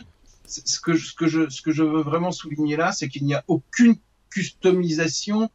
c- 0.45 0.61
ce 0.65 0.79
que, 0.79 0.93
je- 0.93 1.07
ce 1.07 1.13
que 1.15 1.27
je, 1.27 1.49
ce 1.49 1.61
que 1.61 1.71
je 1.71 1.83
veux 1.83 2.01
vraiment 2.01 2.31
souligner 2.31 2.75
là, 2.75 2.91
c'est 2.91 3.07
qu'il 3.09 3.23
n'y 3.25 3.33
a 3.33 3.43
aucune 3.47 3.95
customisation 4.29 5.49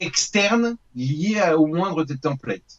externe 0.00 0.76
liée 0.94 1.38
à- 1.38 1.58
au 1.58 1.66
moindre 1.66 2.04
des 2.04 2.16
templates. 2.18 2.77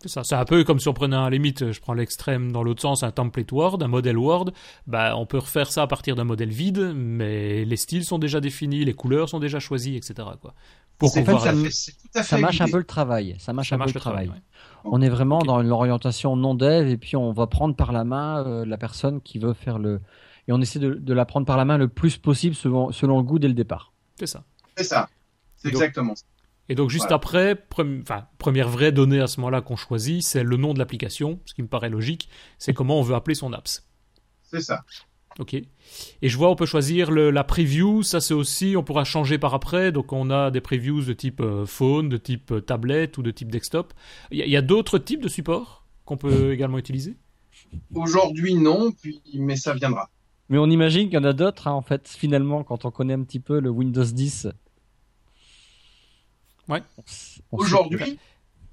C'est 0.00 0.08
ça, 0.08 0.22
c'est 0.22 0.36
un 0.36 0.44
peu 0.44 0.62
comme 0.62 0.78
si 0.78 0.86
on 0.88 0.92
prenait 0.94 1.16
un 1.16 1.28
limite, 1.28 1.72
je 1.72 1.80
prends 1.80 1.92
l'extrême 1.92 2.52
dans 2.52 2.62
l'autre 2.62 2.80
sens, 2.82 3.02
un 3.02 3.10
template 3.10 3.50
Word, 3.50 3.78
un 3.82 3.88
modèle 3.88 4.16
Word, 4.16 4.50
bah 4.86 5.14
on 5.16 5.26
peut 5.26 5.38
refaire 5.38 5.72
ça 5.72 5.82
à 5.82 5.86
partir 5.88 6.14
d'un 6.14 6.22
modèle 6.24 6.50
vide, 6.50 6.92
mais 6.94 7.64
les 7.64 7.76
styles 7.76 8.04
sont 8.04 8.18
déjà 8.20 8.40
définis, 8.40 8.84
les 8.84 8.94
couleurs 8.94 9.28
sont 9.28 9.40
déjà 9.40 9.58
choisies, 9.58 9.96
etc. 9.96 10.14
Quoi. 10.40 10.54
Pour 10.98 11.12
tout 11.12 11.18
à 11.18 11.24
ça- 11.40 11.52
fait- 11.52 11.70
c'est 11.70 11.92
tout 11.92 12.08
à 12.14 12.22
Ça 12.22 12.38
mâche 12.38 12.60
un 12.60 12.68
peu 12.68 12.78
le 12.78 12.84
travail. 12.84 13.34
Ça 13.40 13.52
mâche 13.52 13.70
ça 13.70 13.74
un 13.74 13.78
peu 13.78 13.86
le 13.86 13.92
travail. 14.00 14.28
ouais. 14.28 14.34
On 14.84 15.00
est 15.02 15.08
vraiment 15.08 15.38
Ok. 15.38 15.46
dans 15.46 15.60
une 15.62 15.72
orientation 15.72 16.36
non 16.36 16.54
dev 16.54 16.88
et 16.88 16.96
puis 16.96 17.16
on 17.16 17.32
va 17.32 17.48
prendre 17.48 17.74
par 17.74 17.90
la 17.90 18.04
main 18.04 18.44
euh, 18.46 18.64
la 18.64 18.78
personne 18.78 19.20
qui 19.20 19.38
veut 19.40 19.52
faire 19.52 19.78
le 19.80 20.00
et 20.46 20.52
on 20.52 20.60
essaie 20.60 20.78
de, 20.78 20.94
de 20.94 21.12
la 21.12 21.24
prendre 21.24 21.44
par 21.44 21.56
la 21.56 21.64
main 21.64 21.76
le 21.76 21.88
plus 21.88 22.16
possible 22.18 22.54
selon, 22.54 22.90
selon 22.92 23.18
le 23.18 23.24
goût 23.24 23.38
dès 23.40 23.48
le 23.48 23.54
départ. 23.54 23.92
C'est 24.18 24.26
ça. 24.26 24.44
C'est 24.76 24.84
ça. 24.84 25.08
C'est 25.56 25.68
Donc- 25.72 25.82
exactement 25.82 26.14
ça. 26.14 26.24
Et 26.68 26.74
donc 26.74 26.90
juste 26.90 27.12
après, 27.12 27.64
enfin, 27.72 28.26
première 28.38 28.68
vraie 28.68 28.92
donnée 28.92 29.20
à 29.20 29.26
ce 29.26 29.40
moment-là 29.40 29.62
qu'on 29.62 29.76
choisit, 29.76 30.22
c'est 30.22 30.42
le 30.42 30.56
nom 30.56 30.74
de 30.74 30.78
l'application, 30.78 31.40
ce 31.46 31.54
qui 31.54 31.62
me 31.62 31.68
paraît 31.68 31.88
logique, 31.88 32.28
c'est 32.58 32.74
comment 32.74 32.98
on 32.98 33.02
veut 33.02 33.14
appeler 33.14 33.34
son 33.34 33.52
apps. 33.52 33.88
C'est 34.42 34.60
ça. 34.60 34.82
Ok. 35.38 35.54
Et 35.54 35.68
je 36.28 36.36
vois, 36.36 36.50
on 36.50 36.56
peut 36.56 36.66
choisir 36.66 37.10
le- 37.10 37.30
la 37.30 37.44
preview. 37.44 38.02
Ça, 38.02 38.20
c'est 38.20 38.34
aussi, 38.34 38.74
on 38.76 38.82
pourra 38.82 39.04
changer 39.04 39.38
par 39.38 39.54
après. 39.54 39.92
Donc, 39.92 40.12
on 40.12 40.30
a 40.30 40.50
des 40.50 40.60
previews 40.60 41.02
de 41.02 41.12
type 41.12 41.40
euh, 41.40 41.64
phone, 41.64 42.08
de 42.08 42.16
type 42.16 42.50
euh, 42.50 42.60
tablette 42.60 43.18
ou 43.18 43.22
de 43.22 43.30
type 43.30 43.50
desktop. 43.50 43.92
Il 44.32 44.38
y 44.38 44.56
a, 44.56 44.62
d'autres 44.62 44.98
types 44.98 45.22
de 45.22 45.28
supports 45.28 45.84
qu'on 46.04 46.16
peut 46.16 46.52
également 46.52 46.78
utiliser? 46.78 47.16
Aujourd'hui, 47.94 48.54
non, 48.54 48.90
puis, 48.90 49.20
mais 49.34 49.54
ça 49.56 49.74
viendra. 49.74 50.10
Mais 50.48 50.58
on 50.58 50.66
imagine 50.66 51.04
qu'il 51.04 51.14
y 51.14 51.18
en 51.18 51.24
a 51.24 51.34
d'autres 51.34 51.68
hein, 51.68 51.72
en 51.72 51.82
fait 51.82 52.08
finalement 52.08 52.64
quand 52.64 52.86
on 52.86 52.90
connaît 52.90 53.12
un 53.12 53.22
petit 53.22 53.40
peu 53.40 53.60
le 53.60 53.68
Windows 53.68 54.04
10. 54.04 54.48
Ouais. 56.68 56.82
Aujourd'hui, 57.50 58.18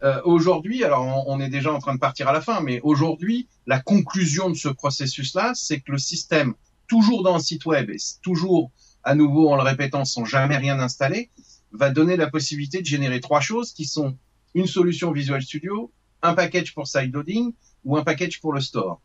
euh, 0.03 0.21
aujourd'hui, 0.25 0.83
alors 0.83 1.03
on, 1.03 1.35
on 1.35 1.39
est 1.39 1.49
déjà 1.49 1.73
en 1.73 1.79
train 1.79 1.95
de 1.95 1.99
partir 1.99 2.27
à 2.27 2.33
la 2.33 2.41
fin, 2.41 2.61
mais 2.61 2.81
aujourd'hui, 2.81 3.47
la 3.65 3.79
conclusion 3.79 4.49
de 4.49 4.55
ce 4.55 4.69
processus-là, 4.69 5.53
c'est 5.55 5.79
que 5.79 5.91
le 5.91 5.97
système, 5.97 6.55
toujours 6.87 7.23
dans 7.23 7.35
un 7.35 7.39
site 7.39 7.65
web 7.65 7.89
et 7.89 7.97
toujours 8.21 8.71
à 9.03 9.15
nouveau 9.15 9.49
en 9.49 9.55
le 9.55 9.61
répétant 9.61 10.03
sans 10.03 10.25
jamais 10.25 10.57
rien 10.57 10.79
installer, 10.79 11.29
va 11.71 11.89
donner 11.89 12.17
la 12.17 12.29
possibilité 12.29 12.81
de 12.81 12.85
générer 12.85 13.19
trois 13.21 13.41
choses 13.41 13.71
qui 13.71 13.85
sont 13.85 14.17
une 14.53 14.67
solution 14.67 15.11
Visual 15.11 15.41
Studio, 15.41 15.91
un 16.21 16.33
package 16.33 16.73
pour 16.73 16.87
sideloading 16.87 17.53
ou 17.83 17.97
un 17.97 18.03
package 18.03 18.41
pour 18.41 18.53
le 18.53 18.61
store. 18.61 19.01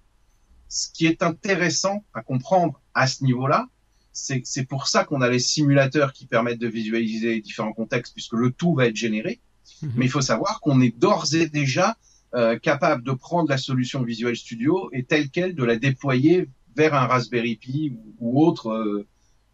Ce 0.68 0.88
qui 0.92 1.06
est 1.06 1.22
intéressant 1.22 2.04
à 2.14 2.22
comprendre 2.22 2.80
à 2.94 3.06
ce 3.06 3.24
niveau-là, 3.24 3.68
c'est 4.12 4.64
pour 4.68 4.88
ça 4.88 5.04
qu'on 5.04 5.20
a 5.20 5.28
les 5.28 5.38
simulateurs 5.38 6.12
qui 6.12 6.26
permettent 6.26 6.58
de 6.58 6.68
visualiser 6.68 7.34
les 7.34 7.40
différents 7.40 7.72
contextes 7.72 8.12
puisque 8.12 8.34
le 8.34 8.50
tout 8.50 8.74
va 8.74 8.86
être 8.86 8.96
généré. 8.96 9.40
Mhm. 9.82 9.92
Mais 9.96 10.06
il 10.06 10.10
faut 10.10 10.20
savoir 10.20 10.60
qu'on 10.60 10.80
est 10.80 10.96
d'ores 10.96 11.34
et 11.34 11.48
déjà 11.48 11.96
euh, 12.34 12.58
capable 12.58 13.02
de 13.02 13.12
prendre 13.12 13.48
la 13.48 13.56
solution 13.56 14.02
Visual 14.02 14.36
Studio 14.36 14.90
et 14.92 15.04
telle 15.04 15.30
quelle 15.30 15.54
de 15.54 15.64
la 15.64 15.76
déployer 15.76 16.48
vers 16.76 16.94
un 16.94 17.06
Raspberry 17.06 17.56
Pi 17.56 17.96
ou, 18.18 18.44
autre 18.44 18.68
euh, 18.68 19.06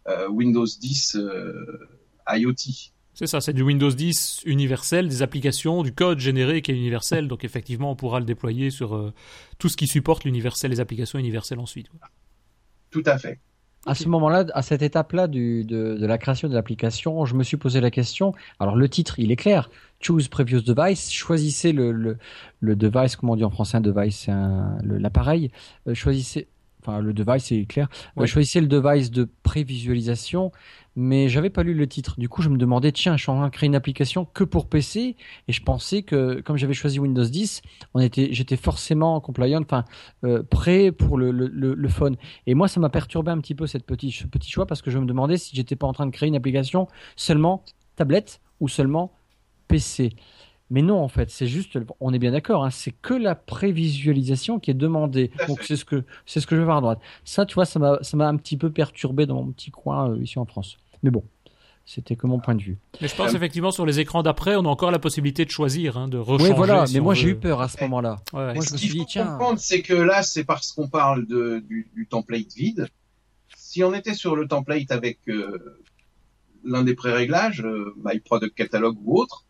euh, 0.07 0.27
Windows 0.29 0.65
10 0.65 1.15
euh, 1.15 1.87
IoT. 2.29 2.53
C'est 3.13 3.25
ça, 3.25 3.41
c'est 3.41 3.53
du 3.53 3.63
Windows 3.63 3.89
10 3.89 4.41
universel, 4.45 5.07
des 5.07 5.23
applications, 5.23 5.81
du 5.81 5.91
code 5.91 6.19
généré 6.19 6.61
qui 6.61 6.71
est 6.71 6.75
universel. 6.75 7.27
Donc 7.27 7.43
effectivement, 7.43 7.91
on 7.91 7.95
pourra 7.95 8.19
le 8.19 8.25
déployer 8.25 8.69
sur 8.69 9.11
tout 9.57 9.69
ce 9.69 9.77
qui 9.77 9.87
supporte 9.87 10.23
l'universel, 10.23 10.69
les 10.69 10.79
applications 10.79 11.17
universelles 11.17 11.57
ensuite. 11.57 11.87
Tout 12.91 13.01
à 13.07 13.17
fait. 13.17 13.39
À 13.87 13.95
ce 13.95 14.07
moment-là, 14.09 14.45
à 14.53 14.61
cette 14.61 14.81
étape-là 14.81 15.27
de, 15.27 15.63
de 15.63 16.05
la 16.05 16.17
création 16.17 16.47
de 16.47 16.53
l'application, 16.53 17.25
je 17.25 17.35
me 17.35 17.43
suis 17.43 17.57
posé 17.57 17.81
la 17.81 17.91
question. 17.91 18.33
Alors 18.59 18.75
le 18.75 18.89
titre, 18.89 19.19
il 19.19 19.31
est 19.31 19.35
clair. 19.35 19.69
Choose 19.99 20.27
previous 20.27 20.61
device. 20.61 21.11
Choisissez 21.11 21.71
le, 21.71 21.91
le, 21.91 22.17
le 22.59 22.75
device. 22.75 23.15
Comment 23.15 23.33
on 23.33 23.35
dit 23.37 23.43
en 23.43 23.49
français 23.49 23.77
un 23.77 23.81
device 23.81 24.25
C'est 24.25 24.31
l'appareil. 24.83 25.51
Euh, 25.87 25.93
choisissez. 25.93 26.47
Enfin, 26.81 27.01
le 27.01 27.13
device, 27.13 27.45
c'est 27.45 27.65
clair. 27.65 27.89
Euh, 28.17 28.25
choisissez 28.25 28.61
le 28.61 28.67
device 28.67 29.11
de 29.11 29.27
prévisualisation. 29.43 30.51
Mais 30.99 31.29
j'avais 31.29 31.51
pas 31.51 31.61
lu 31.61 31.75
le 31.75 31.87
titre. 31.87 32.19
Du 32.19 32.27
coup, 32.27 32.41
je 32.41 32.49
me 32.49 32.57
demandais, 32.57 32.91
tiens, 32.91 33.17
je 33.17 33.21
suis 33.21 33.29
en 33.29 33.35
train 33.35 33.45
de 33.45 33.51
créer 33.51 33.67
une 33.67 33.75
application 33.75 34.25
que 34.25 34.43
pour 34.43 34.67
PC. 34.67 35.15
Et 35.47 35.53
je 35.53 35.61
pensais 35.61 36.01
que, 36.01 36.41
comme 36.41 36.57
j'avais 36.57 36.73
choisi 36.73 36.99
Windows 36.99 37.23
10, 37.23 37.61
on 37.93 37.99
était, 37.99 38.29
j'étais 38.31 38.55
forcément 38.55 39.21
compliant, 39.21 39.61
enfin, 39.61 39.85
euh, 40.23 40.41
prêt 40.41 40.91
pour 40.91 41.19
le, 41.19 41.29
le, 41.29 41.45
le, 41.53 41.75
le 41.75 41.87
phone. 41.87 42.17
Et 42.47 42.55
moi, 42.55 42.67
ça 42.67 42.79
m'a 42.79 42.89
perturbé 42.89 43.29
un 43.29 43.39
petit 43.39 43.53
peu 43.53 43.67
cette 43.67 43.85
petit, 43.85 44.11
ce 44.11 44.25
petit 44.25 44.49
choix 44.49 44.65
parce 44.65 44.81
que 44.81 44.89
je 44.89 44.97
me 44.97 45.05
demandais 45.05 45.37
si 45.37 45.55
j'étais 45.55 45.75
pas 45.75 45.85
en 45.85 45.93
train 45.93 46.07
de 46.07 46.11
créer 46.11 46.29
une 46.29 46.35
application 46.35 46.87
seulement 47.15 47.63
tablette 47.95 48.41
ou 48.59 48.67
seulement 48.67 49.13
PC. 49.67 50.15
Mais 50.71 50.81
non, 50.81 50.99
en 50.99 51.07
fait, 51.07 51.29
c'est 51.29 51.47
juste, 51.47 51.77
on 51.99 52.11
est 52.11 52.19
bien 52.19 52.31
d'accord, 52.31 52.65
hein, 52.65 52.71
c'est 52.71 52.91
que 52.91 53.13
la 53.13 53.35
prévisualisation 53.35 54.59
qui 54.59 54.71
est 54.71 54.73
demandée. 54.73 55.31
Donc 55.47 55.61
c'est 55.61 55.75
ce 55.75 55.85
que 55.85 56.03
c'est 56.25 56.41
ce 56.41 56.47
que 56.47 56.55
je 56.55 56.61
vais 56.61 56.65
voir 56.65 56.77
à 56.77 56.81
droite. 56.81 56.99
Ça, 57.23 57.45
tu 57.45 57.53
vois, 57.53 57.65
ça 57.65 57.79
m'a 57.79 57.99
ça 58.01 58.17
m'a 58.17 58.27
un 58.27 58.35
petit 58.35 58.57
peu 58.57 58.71
perturbé 58.71 59.25
dans 59.27 59.35
mon 59.35 59.51
petit 59.51 59.71
coin 59.71 60.09
euh, 60.11 60.21
ici 60.21 60.39
en 60.39 60.45
France. 60.45 60.77
Mais 61.03 61.11
bon, 61.11 61.23
c'était 61.85 62.15
que 62.15 62.27
mon 62.27 62.39
point 62.39 62.55
de 62.55 62.61
vue. 62.61 62.77
Mais 63.01 63.07
je 63.07 63.15
pense 63.15 63.33
Euh, 63.33 63.37
effectivement 63.37 63.71
sur 63.71 63.85
les 63.85 63.99
écrans 63.99 64.23
d'après, 64.23 64.55
on 64.55 64.65
a 64.65 64.67
encore 64.69 64.91
la 64.91 64.99
possibilité 64.99 65.45
de 65.45 65.49
choisir, 65.51 65.97
hein, 65.97 66.07
de 66.07 66.17
rechanger. 66.17 66.51
Oui, 66.51 66.55
voilà. 66.57 66.85
si 66.85 66.93
mais 66.95 66.99
moi, 66.99 67.13
veut. 67.13 67.19
j'ai 67.19 67.29
eu 67.29 67.35
peur 67.35 67.61
à 67.61 67.67
ce 67.67 67.81
moment-là. 67.83 68.17
Ouais, 68.33 68.39
ouais. 68.47 68.53
Moi, 68.55 68.63
je 68.63 68.69
ce 68.69 68.73
me 68.73 68.77
qu'il 68.79 68.89
suis 68.89 68.97
dit, 68.99 69.03
faut 69.05 69.09
tiens. 69.09 69.25
comprendre, 69.27 69.59
c'est 69.59 69.81
que 69.81 69.93
là, 69.93 70.23
c'est 70.23 70.43
parce 70.43 70.71
qu'on 70.73 70.89
parle 70.89 71.25
de, 71.27 71.59
du, 71.67 71.89
du 71.95 72.07
template 72.07 72.53
vide. 72.55 72.87
Si 73.55 73.83
on 73.83 73.93
était 73.93 74.13
sur 74.13 74.35
le 74.35 74.47
template 74.47 74.91
avec 74.91 75.19
euh, 75.29 75.79
l'un 76.63 76.83
des 76.83 76.93
pré-réglages, 76.95 77.61
euh, 77.61 77.93
My 78.03 78.19
Product 78.19 78.55
Catalog 78.55 78.97
ou 79.03 79.17
autre, 79.19 79.45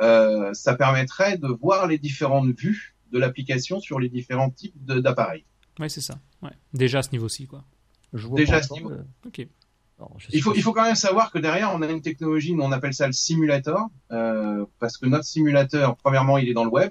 euh, 0.00 0.52
ça 0.54 0.74
permettrait 0.74 1.38
de 1.38 1.46
voir 1.48 1.86
les 1.86 1.98
différentes 1.98 2.48
vues 2.58 2.94
de 3.12 3.18
l'application 3.18 3.78
sur 3.80 4.00
les 4.00 4.08
différents 4.08 4.50
types 4.50 4.74
d'appareils. 4.84 5.44
Ouais, 5.78 5.88
c'est 5.88 6.00
ça. 6.00 6.18
Ouais. 6.42 6.50
Déjà 6.72 6.98
à 6.98 7.02
ce 7.02 7.10
niveau-ci, 7.12 7.46
quoi. 7.46 7.64
Je 8.12 8.26
vois 8.26 8.36
Déjà, 8.36 8.56
à 8.56 8.62
ce 8.62 8.72
niveau. 8.74 8.92
Ok. 9.26 9.46
Non, 9.98 10.08
Il 10.32 10.42
faut, 10.42 10.52
il 10.54 10.62
faut 10.62 10.72
quand 10.72 10.82
même 10.82 10.96
savoir 10.96 11.30
que 11.30 11.38
derrière, 11.38 11.72
on 11.72 11.80
a 11.80 11.88
une 11.88 12.02
technologie, 12.02 12.54
on 12.58 12.72
appelle 12.72 12.94
ça 12.94 13.06
le 13.06 13.12
simulator, 13.12 13.88
euh, 14.10 14.66
parce 14.80 14.96
que 14.98 15.06
notre 15.06 15.24
simulateur, 15.24 15.96
premièrement, 15.96 16.36
il 16.38 16.48
est 16.48 16.52
dans 16.52 16.64
le 16.64 16.70
web, 16.70 16.90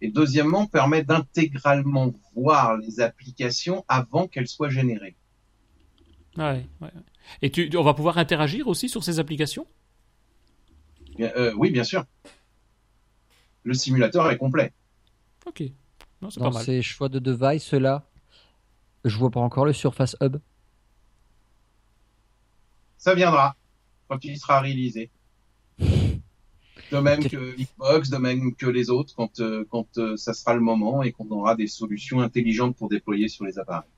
et 0.00 0.10
deuxièmement, 0.10 0.66
permet 0.66 1.02
d'intégralement 1.04 2.12
voir 2.34 2.78
les 2.78 3.00
applications 3.00 3.84
avant 3.88 4.28
qu'elles 4.28 4.48
soient 4.48 4.70
générées. 4.70 5.16
Ouais, 6.38 6.44
ouais. 6.44 6.66
ouais. 6.80 6.90
Et 7.42 7.50
tu, 7.50 7.70
on 7.76 7.82
va 7.82 7.92
pouvoir 7.94 8.16
interagir 8.16 8.66
aussi 8.68 8.88
sur 8.88 9.04
ces 9.04 9.18
applications? 9.18 9.66
Bien- 11.18 11.32
euh, 11.36 11.52
oui, 11.56 11.70
bien 11.70 11.84
sûr. 11.84 12.04
Le 13.64 13.74
simulateur 13.74 14.30
est 14.30 14.38
complet. 14.38 14.72
Ok. 15.46 15.64
Non, 16.22 16.30
c'est 16.30 16.40
Dans 16.40 16.46
pas 16.50 16.56
mal. 16.56 16.64
ces 16.64 16.80
choix 16.80 17.08
de 17.08 17.18
device 17.18 17.72
là, 17.74 18.08
je 19.04 19.16
vois 19.18 19.30
pas 19.30 19.40
encore 19.40 19.64
le 19.66 19.72
Surface 19.72 20.16
Hub. 20.22 20.38
Ça 22.98 23.14
viendra 23.14 23.56
quand 24.08 24.22
il 24.24 24.36
sera 24.38 24.60
réalisé. 24.60 25.10
De 25.78 26.98
même 26.98 27.22
que 27.22 27.54
Xbox, 27.56 28.08
de 28.08 28.16
même 28.16 28.54
que 28.54 28.66
les 28.66 28.88
autres, 28.90 29.14
quand, 29.14 29.40
euh, 29.40 29.64
quand 29.70 29.98
euh, 29.98 30.16
ça 30.16 30.32
sera 30.32 30.54
le 30.54 30.60
moment 30.60 31.02
et 31.02 31.12
qu'on 31.12 31.28
aura 31.30 31.54
des 31.54 31.66
solutions 31.66 32.20
intelligentes 32.20 32.76
pour 32.76 32.88
déployer 32.88 33.28
sur 33.28 33.44
les 33.44 33.58
appareils. 33.58 33.88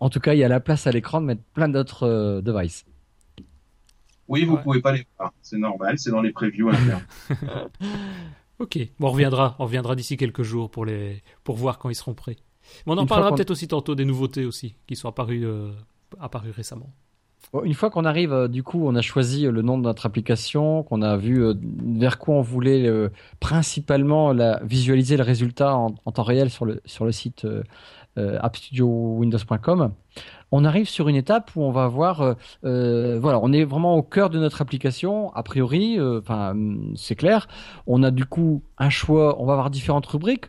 En 0.00 0.10
tout 0.10 0.20
cas, 0.20 0.34
il 0.34 0.38
y 0.40 0.44
a 0.44 0.48
la 0.48 0.60
place 0.60 0.86
à 0.86 0.90
l'écran 0.90 1.20
de 1.22 1.26
mettre 1.26 1.42
plein 1.54 1.68
d'autres 1.68 2.02
euh, 2.06 2.40
devices. 2.42 2.84
Oui, 4.28 4.44
vous 4.44 4.54
Ouais. 4.56 4.62
pouvez 4.62 4.80
pas 4.82 4.92
les 4.92 5.06
voir. 5.18 5.32
C'est 5.40 5.56
normal, 5.58 5.98
c'est 5.98 6.10
dans 6.10 6.20
les 6.22 6.32
previews 6.32 6.68
internes. 6.70 7.06
Ok. 8.60 8.78
Bon, 9.00 9.08
on 9.08 9.10
reviendra. 9.10 9.56
On 9.58 9.64
reviendra 9.64 9.96
d'ici 9.96 10.16
quelques 10.16 10.44
jours 10.44 10.70
pour 10.70 10.84
les, 10.86 11.22
pour 11.42 11.56
voir 11.56 11.76
quand 11.78 11.90
ils 11.90 11.96
seront 11.96 12.14
prêts. 12.14 12.36
Mais 12.86 12.92
on 12.92 12.98
en 12.98 13.02
Une 13.02 13.08
parlera 13.08 13.34
peut-être 13.34 13.50
aussi 13.50 13.66
tantôt 13.66 13.96
des 13.96 14.04
nouveautés 14.04 14.44
aussi 14.44 14.76
qui 14.86 14.94
sont 14.94 15.08
apparues, 15.08 15.44
euh, 15.44 15.72
apparues 16.20 16.52
récemment. 16.52 16.92
Une 17.64 17.74
fois 17.74 17.90
qu'on 17.90 18.04
arrive, 18.04 18.32
euh, 18.32 18.48
du 18.48 18.62
coup, 18.62 18.86
on 18.86 18.94
a 18.96 19.02
choisi 19.02 19.46
euh, 19.46 19.52
le 19.52 19.62
nom 19.62 19.78
de 19.78 19.82
notre 19.82 20.06
application, 20.06 20.82
qu'on 20.82 21.02
a 21.02 21.16
vu 21.16 21.42
euh, 21.42 21.54
vers 21.84 22.18
quoi 22.18 22.34
on 22.36 22.40
voulait 22.40 22.90
principalement 23.40 24.32
la, 24.32 24.60
visualiser 24.64 25.16
le 25.16 25.22
résultat 25.22 25.76
en, 25.76 25.90
temps 25.90 26.22
réel 26.22 26.50
sur 26.50 26.64
le, 26.64 26.80
sur 26.84 27.04
le 27.04 27.12
site 27.12 27.46
euh, 28.16 28.38
appstudiowindows.com. 28.40 29.92
On 30.52 30.64
arrive 30.64 30.88
sur 30.88 31.08
une 31.08 31.16
étape 31.16 31.50
où 31.56 31.62
on 31.62 31.72
va 31.72 31.88
voir, 31.88 32.36
euh, 32.64 33.18
voilà, 33.20 33.40
on 33.42 33.52
est 33.52 33.64
vraiment 33.64 33.96
au 33.96 34.02
cœur 34.02 34.30
de 34.30 34.38
notre 34.38 34.62
application, 34.62 35.32
a 35.34 35.42
priori, 35.42 35.98
enfin, 36.00 36.50
hum, 36.50 36.94
c'est 36.96 37.16
clair. 37.16 37.48
On 37.88 38.04
a 38.04 38.12
du 38.12 38.24
coup 38.24 38.62
un 38.78 38.90
choix, 38.90 39.40
on 39.40 39.46
va 39.46 39.54
avoir 39.54 39.70
différentes 39.70 40.06
rubriques. 40.06 40.46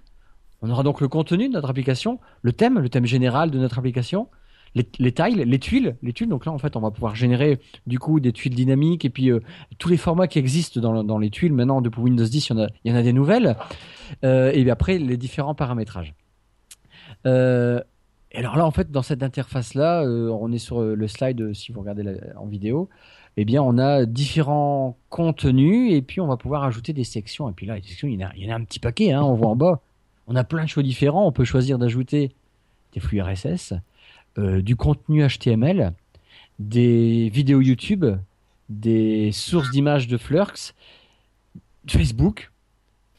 On 0.61 0.69
aura 0.69 0.83
donc 0.83 1.01
le 1.01 1.07
contenu 1.07 1.47
de 1.47 1.53
notre 1.53 1.69
application, 1.69 2.19
le 2.43 2.53
thème, 2.53 2.79
le 2.79 2.89
thème 2.89 3.05
général 3.05 3.49
de 3.49 3.57
notre 3.57 3.79
application, 3.79 4.29
les, 4.76 4.86
les 4.99 5.11
tiles, 5.11 5.38
les 5.41 5.59
tuiles, 5.59 5.95
les 6.03 6.13
tuiles. 6.13 6.30
Donc 6.30 6.45
là, 6.45 6.51
en 6.51 6.57
fait, 6.57 6.76
on 6.76 6.82
va 6.82 6.91
pouvoir 6.91 7.15
générer 7.15 7.59
du 7.88 7.97
coup 7.97 8.19
des 8.19 8.32
tuiles 8.34 8.53
dynamiques 8.53 9.05
et 9.05 9.09
puis 9.09 9.32
euh, 9.32 9.39
tous 9.78 9.89
les 9.89 9.97
formats 9.97 10.28
qui 10.28 10.38
existent 10.38 10.80
dans, 10.82 10.91
le- 10.91 11.03
dans 11.03 11.17
les 11.17 11.30
tuiles. 11.30 11.53
Maintenant, 11.53 11.82
depuis 11.82 12.01
Windows 12.01 12.26
10, 12.26 12.49
il 12.49 12.53
y 12.53 12.59
en 12.59 12.63
a, 12.63 12.67
il 12.84 12.91
y 12.91 12.93
en 12.93 12.97
a 12.97 13.01
des 13.01 13.13
nouvelles. 13.13 13.55
Euh, 14.23 14.51
et 14.51 14.61
puis 14.61 14.69
après, 14.71 14.97
les 14.99 15.17
différents 15.17 15.55
paramétrages. 15.55 16.13
Euh, 17.26 17.82
et 18.32 18.38
alors 18.39 18.57
là, 18.57 18.65
en 18.65 18.71
fait, 18.71 18.91
dans 18.91 19.01
cette 19.01 19.23
interface-là, 19.23 20.03
on 20.03 20.51
est 20.51 20.57
sur 20.57 20.82
le 20.82 21.07
slide, 21.07 21.53
si 21.53 21.71
vous 21.71 21.80
regardez 21.80 22.17
en 22.36 22.45
vidéo, 22.45 22.89
eh 23.38 23.45
bien, 23.45 23.61
on 23.63 23.78
a 23.78 24.05
différents 24.05 24.97
contenus 25.09 25.93
et 25.93 26.01
puis 26.01 26.19
on 26.21 26.28
va 26.28 26.38
pouvoir 26.38 26.63
ajouter 26.63 26.91
des 26.93 27.03
sections. 27.03 27.49
Et 27.49 27.53
puis 27.53 27.65
là, 27.65 27.76
les 27.76 27.82
sections, 27.82 28.07
il 28.07 28.19
y 28.19 28.23
en 28.23 28.28
a, 28.28 28.32
il 28.36 28.45
y 28.45 28.51
en 28.51 28.53
a 28.53 28.57
un 28.57 28.63
petit 28.63 28.80
paquet, 28.80 29.11
hein, 29.11 29.23
on 29.23 29.34
voit 29.36 29.47
en 29.49 29.55
bas. 29.55 29.82
On 30.28 30.36
a 30.36 30.43
plein 30.43 30.63
de 30.63 30.69
choix 30.69 30.84
différents. 30.84 31.26
On 31.28 31.32
peut 31.32 31.43
choisir 31.45 31.78
d'ajouter 31.78 32.32
des 32.93 32.99
flux 32.99 33.21
RSS, 33.21 33.73
euh, 34.38 34.61
du 34.61 34.75
contenu 34.75 35.25
HTML, 35.25 35.93
des 36.59 37.29
vidéos 37.29 37.61
YouTube, 37.61 38.05
des 38.67 39.31
sources 39.31 39.71
d'images 39.71 40.07
de 40.07 40.17
Flux, 40.17 40.73
Facebook, 41.88 42.51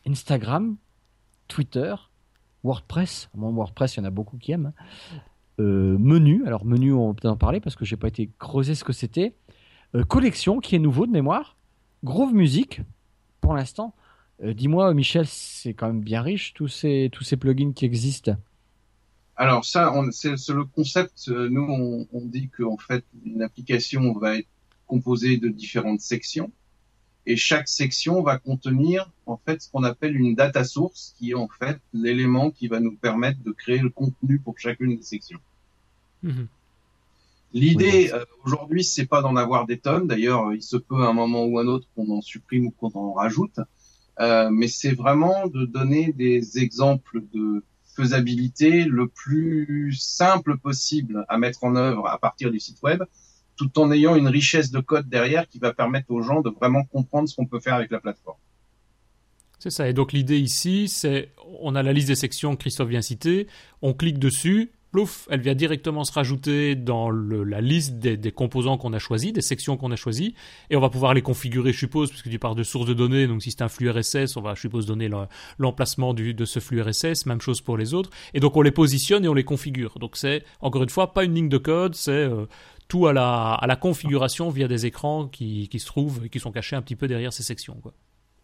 Instagram, 0.07 0.77
Twitter, 1.49 1.95
WordPress. 2.65 3.31
Moi, 3.35 3.51
WordPress, 3.51 3.97
il 3.97 4.01
y 4.01 4.03
en 4.03 4.05
a 4.05 4.11
beaucoup 4.11 4.37
qui 4.37 4.53
aiment. 4.53 4.73
Euh, 5.59 5.97
menu, 5.99 6.47
alors 6.47 6.67
menu, 6.67 6.93
on 6.93 7.15
peut-être 7.15 7.33
en 7.33 7.37
parler 7.37 7.61
parce 7.61 7.77
que 7.77 7.87
j'ai 7.87 7.97
pas 7.97 8.09
été 8.09 8.29
creuser 8.39 8.75
ce 8.75 8.85
que 8.85 8.93
c'était. 8.93 9.35
Euh, 9.95 10.05
collection, 10.05 10.61
qui 10.61 10.77
est 10.77 10.79
nouveau 10.79 11.07
de 11.07 11.13
mémoire. 11.13 11.57
Groove 12.05 12.35
Music, 12.35 12.83
pour 13.41 13.55
l'instant. 13.55 13.95
Dis-moi, 14.43 14.93
Michel, 14.93 15.27
c'est 15.27 15.73
quand 15.73 15.87
même 15.87 16.03
bien 16.03 16.21
riche 16.21 16.53
tous 16.53 16.69
ces 16.69 17.09
tous 17.11 17.25
ces 17.25 17.39
plugins 17.39 17.73
qui 17.73 17.87
existent. 17.87 18.37
Alors 19.37 19.65
ça, 19.65 19.93
on- 19.93 20.11
c'est 20.13 20.37
c'est 20.37 20.53
le 20.55 20.65
concept. 20.65 21.29
euh, 21.29 21.49
Nous, 21.51 21.63
on, 21.63 22.07
on 22.13 22.25
dit 22.25 22.49
qu'en 22.57 22.79
fait, 22.79 23.05
une 23.25 23.43
application 23.43 24.13
va 24.15 24.39
être 24.39 24.49
composée 24.87 25.37
de 25.37 25.49
différentes 25.49 26.01
sections, 26.01 26.51
et 27.27 27.37
chaque 27.37 27.69
section 27.69 28.23
va 28.23 28.39
contenir 28.39 29.11
en 29.27 29.37
fait 29.45 29.61
ce 29.63 29.71
qu'on 29.71 29.83
appelle 29.85 30.17
une 30.17 30.35
data 30.35 30.65
source, 30.65 31.15
qui 31.19 31.31
est 31.33 31.35
en 31.35 31.49
fait 31.49 31.79
l'élément 31.93 32.51
qui 32.51 32.69
va 32.69 32.79
nous 32.81 32.95
permettre 32.97 33.41
de 33.43 33.53
créer 33.53 33.79
le 33.79 33.91
contenu 33.91 34.39
pour 34.39 34.59
chacune 34.59 34.97
des 34.97 35.03
sections. 35.03 35.41
Mhm. 36.23 36.47
L'idée 37.53 38.11
euh, 38.13 38.25
aujourd'hui, 38.45 38.85
c'est 38.85 39.07
pas 39.07 39.23
d'en 39.23 39.37
avoir 39.37 39.67
des 39.67 39.79
tonnes. 39.79 40.07
D'ailleurs, 40.07 40.53
il 40.53 40.63
se 40.63 40.77
peut 40.77 41.03
à 41.03 41.09
un 41.09 41.13
moment 41.13 41.45
ou 41.45 41.59
un 41.59 41.67
autre 41.67 41.87
qu'on 41.95 42.11
en 42.11 42.21
supprime 42.21 42.67
ou 42.69 42.71
qu'on 42.71 42.93
en 42.99 43.13
rajoute, 43.13 43.61
Euh, 44.19 44.49
mais 44.51 44.67
c'est 44.67 44.95
vraiment 44.95 45.47
de 45.47 45.67
donner 45.67 46.11
des 46.15 46.59
exemples 46.59 47.21
de 47.35 47.63
faisabilité 47.97 48.85
le 48.85 49.09
plus 49.09 49.95
simple 49.99 50.59
possible 50.59 51.25
à 51.29 51.39
mettre 51.39 51.65
en 51.65 51.75
œuvre 51.75 52.07
à 52.07 52.19
partir 52.19 52.51
du 52.51 52.61
site 52.61 52.83
web, 52.83 53.03
tout 53.57 53.79
en 53.79 53.91
ayant 53.91 54.15
une 54.15 54.29
richesse 54.29 54.71
de 54.71 54.81
code 54.81 55.09
derrière 55.09 55.49
qui 55.49 55.59
va 55.59 55.73
permettre 55.73 56.11
aux 56.11 56.23
gens 56.23 56.43
de 56.43 56.51
vraiment 56.51 56.85
comprendre 56.85 57.29
ce 57.29 57.35
qu'on 57.35 57.47
peut 57.47 57.61
faire 57.61 57.75
avec 57.75 57.91
la 57.91 58.01
plateforme. 58.01 58.39
C'est 59.59 59.71
ça. 59.71 59.89
Et 59.89 59.95
donc 59.95 60.13
l'idée 60.13 60.39
ici, 60.39 60.89
c'est 60.89 61.31
on 61.61 61.75
a 61.75 61.83
la 61.83 61.93
liste 61.93 62.09
des 62.09 62.15
sections 62.15 62.55
que 62.55 62.61
Christophe 62.61 62.89
vient 62.89 63.03
citer, 63.03 63.47
on 63.83 63.95
clique 63.95 64.19
dessus, 64.19 64.71
plouf, 64.91 65.29
elle 65.31 65.41
vient 65.41 65.55
directement 65.55 66.05
se 66.05 66.13
rajouter 66.13 66.75
dans 66.75 67.11
la 67.11 67.61
liste 67.61 67.99
des, 67.99 68.33
composants 68.33 68.79
qu'on 68.79 68.93
a 68.93 68.99
choisis, 68.99 69.33
des 69.33 69.41
sections 69.41 69.77
qu'on 69.77 69.91
a 69.91 69.97
choisies, 69.97 70.35
et 70.71 70.77
on 70.77 70.81
va 70.81 70.89
pouvoir 70.89 71.15
les 71.15 71.23
configurer, 71.23 71.73
je 71.73 71.79
suppose, 71.79 72.11
puisque 72.11 72.31
tu 72.31 72.39
parles 72.39 72.57
de 72.57 72.63
source 72.63 72.87
de 72.87 72.95
données, 72.95 73.27
donc 73.27 73.43
si 73.43 73.51
c'est 73.51 73.63
un 73.63 73.69
flux 73.69 73.91
RSS, 73.91 74.37
on 74.37 74.43
va, 74.43 74.55
je 74.55 74.61
suppose, 74.61 74.87
donner 74.87 75.11
l'emplacement 75.59 76.15
de 76.15 76.45
ce 76.45 76.61
flux 76.61 76.81
RSS, 76.81 77.27
même 77.27 77.41
chose 77.41 77.61
pour 77.61 77.77
les 77.77 77.95
autres, 77.95 78.11
et 78.35 78.41
donc 78.41 78.57
on 78.57 78.63
les 78.63 78.71
positionne 78.71 79.25
et 79.25 79.29
on 79.29 79.35
les 79.35 79.45
configure. 79.45 79.99
Donc 79.99 80.17
c'est, 80.17 80.45
encore 80.61 80.83
une 80.83 80.91
fois, 80.91 81.13
pas 81.13 81.25
une 81.25 81.35
ligne 81.35 81.49
de 81.49 81.59
code, 81.59 81.95
c'est 81.95 82.11
euh, 82.13 82.47
tout 82.89 83.07
à 83.07 83.13
la, 83.13 83.55
à 83.55 83.67
la 83.67 83.77
configuration 83.77 84.51
via 84.51 84.69
des 84.69 84.87
écrans 84.87 85.27
qui, 85.27 85.69
qui 85.69 85.79
se 85.79 85.87
trouvent 85.87 86.25
et 86.25 86.29
qui 86.29 86.41
sont 86.41 86.53
cachés 86.53 86.77
un 86.77 86.83
petit 86.83 86.97
peu 86.97 87.09
derrière 87.09 87.33
ces 87.33 87.43
sections. 87.43 87.75
Quoi. 87.83 87.93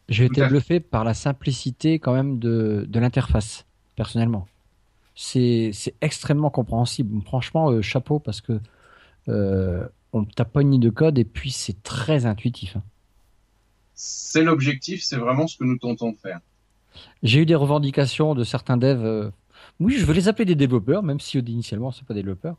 J'ai 0.09 0.27
été 0.27 0.45
bluffé 0.47 0.81
par 0.81 1.05
la 1.05 1.15
simplicité 1.15 1.99
quand 1.99 2.13
même 2.13 2.39
de, 2.39 2.85
de 2.89 3.01
l'interface, 3.01 3.67
personnellement 3.97 4.47
c'est 5.23 5.95
extrêmement 6.01 6.51
compréhensible. 6.51 7.23
Franchement, 7.25 7.71
euh, 7.71 7.81
chapeau 7.81 8.19
parce 8.19 8.41
que 8.41 8.61
euh, 9.29 9.87
on 10.13 10.25
tape 10.25 10.53
pas 10.53 10.63
une 10.63 10.73
ligne 10.73 10.81
de 10.81 10.91
code 10.91 11.19
et 11.19 11.25
puis 11.25 11.51
c'est 11.53 11.81
très 11.83 12.27
intuitif. 12.27 12.77
Hein. 12.77 12.83
C'est 13.95 14.43
l'objectif, 14.43 15.03
c'est 15.05 15.17
vraiment 15.17 15.47
ce 15.47 15.57
que 15.57 15.65
nous 15.65 15.79
tentons 15.79 16.11
de 16.11 16.17
faire. 16.17 16.41
J'ai 17.23 17.41
eu 17.41 17.47
des 17.47 17.55
revendications 17.55 18.35
de 18.35 18.43
certains 18.43 18.77
devs. 18.77 19.05
Euh, 19.05 19.31
oui, 19.79 19.97
je 19.97 20.05
veux 20.05 20.13
les 20.13 20.27
appeler 20.27 20.45
des 20.45 20.57
développeurs, 20.57 21.05
même 21.05 21.21
si 21.21 21.39
initialement 21.39 21.93
c'est 21.93 22.05
pas 22.05 22.15
des 22.15 22.23
développeurs. 22.23 22.57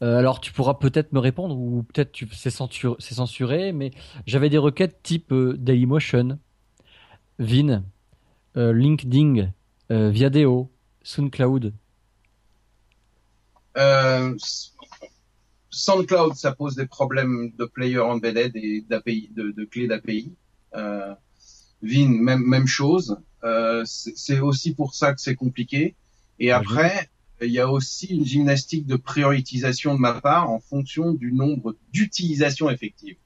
alors 0.00 0.40
tu 0.40 0.52
pourras 0.52 0.74
peut-être 0.74 1.12
me 1.12 1.18
répondre 1.18 1.56
ou 1.56 1.82
peut-être 1.82 2.12
c'est 2.32 2.50
censuré, 2.50 2.96
censuré, 2.98 3.72
mais 3.72 3.90
j'avais 4.26 4.50
des 4.50 4.58
requêtes 4.58 5.02
type 5.02 5.32
Dailymotion, 5.32 6.38
Vin, 7.38 7.82
LinkedIn, 8.54 9.52
Viadeo, 9.88 10.70
SoundCloud. 11.02 11.72
Euh, 13.76 14.36
SoundCloud, 15.70 16.34
ça 16.34 16.52
pose 16.52 16.76
des 16.76 16.86
problèmes 16.86 17.52
de 17.58 17.64
player 17.64 17.98
embedded 17.98 18.56
et 18.56 18.84
d'API, 18.88 19.30
de, 19.34 19.50
de 19.50 19.64
clés 19.64 19.86
d'API. 19.86 20.34
Euh, 20.74 21.14
Vin, 21.82 22.08
même, 22.08 22.42
même 22.42 22.66
chose. 22.66 23.16
Euh, 23.44 23.82
c'est 23.84 24.38
aussi 24.38 24.74
pour 24.74 24.94
ça 24.94 25.12
que 25.14 25.20
c'est 25.20 25.34
compliqué. 25.34 25.96
Et 26.38 26.52
après, 26.52 27.08
il 27.40 27.50
y 27.50 27.58
a 27.58 27.70
aussi 27.70 28.06
une 28.06 28.24
gymnastique 28.24 28.86
de 28.86 28.96
prioritisation 28.96 29.94
de 29.94 30.00
ma 30.00 30.20
part 30.20 30.50
en 30.50 30.60
fonction 30.60 31.12
du 31.12 31.32
nombre 31.32 31.76
d'utilisations 31.92 32.70
effectives. 32.70 33.16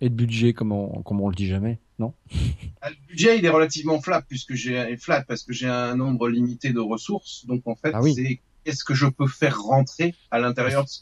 Et 0.00 0.08
de 0.08 0.14
budget, 0.14 0.52
comme 0.52 0.72
on, 0.72 1.02
comme 1.02 1.20
on 1.20 1.28
le 1.28 1.34
dit 1.34 1.46
jamais, 1.46 1.78
non? 1.98 2.14
Ah, 2.80 2.90
Le 2.90 2.96
budget, 3.08 3.38
il 3.38 3.44
est 3.44 3.50
relativement 3.50 4.00
flat 4.00 4.22
puisque 4.22 4.54
j'ai 4.54 4.96
flat 4.96 5.24
parce 5.26 5.42
que 5.42 5.52
j'ai 5.52 5.68
un 5.68 5.96
nombre 5.96 6.28
limité 6.28 6.72
de 6.72 6.80
ressources. 6.80 7.46
Donc 7.46 7.66
en 7.66 7.74
fait, 7.74 7.92
ah 7.94 8.00
c'est 8.02 8.40
qu'est-ce 8.66 8.84
que 8.84 8.94
je 8.94 9.06
peux 9.06 9.28
faire 9.28 9.62
rentrer 9.62 10.14
à 10.32 10.40
l'intérieur 10.40 10.84
de 10.84 10.88
ce 10.88 11.00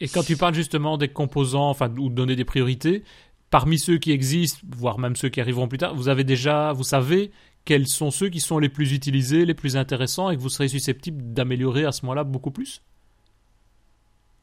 Et 0.00 0.06
quand 0.06 0.22
tu 0.22 0.36
parles 0.36 0.54
justement 0.54 0.98
des 0.98 1.08
composants, 1.08 1.70
enfin, 1.70 1.90
ou 1.96 2.10
de 2.10 2.14
donner 2.14 2.36
des 2.36 2.44
priorités, 2.44 3.02
parmi 3.50 3.78
ceux 3.78 3.96
qui 3.96 4.12
existent, 4.12 4.60
voire 4.76 4.98
même 4.98 5.16
ceux 5.16 5.30
qui 5.30 5.40
arriveront 5.40 5.66
plus 5.66 5.78
tard, 5.78 5.94
vous 5.94 6.08
avez 6.08 6.24
déjà, 6.24 6.72
vous 6.72 6.84
savez 6.84 7.30
quels 7.64 7.88
sont 7.88 8.10
ceux 8.10 8.28
qui 8.28 8.40
sont 8.40 8.58
les 8.58 8.68
plus 8.68 8.92
utilisés, 8.92 9.46
les 9.46 9.54
plus 9.54 9.76
intéressants 9.76 10.30
et 10.30 10.36
que 10.36 10.42
vous 10.42 10.50
serez 10.50 10.68
susceptible 10.68 11.32
d'améliorer 11.32 11.86
à 11.86 11.92
ce 11.92 12.04
moment-là 12.04 12.22
beaucoup 12.22 12.50
plus 12.50 12.82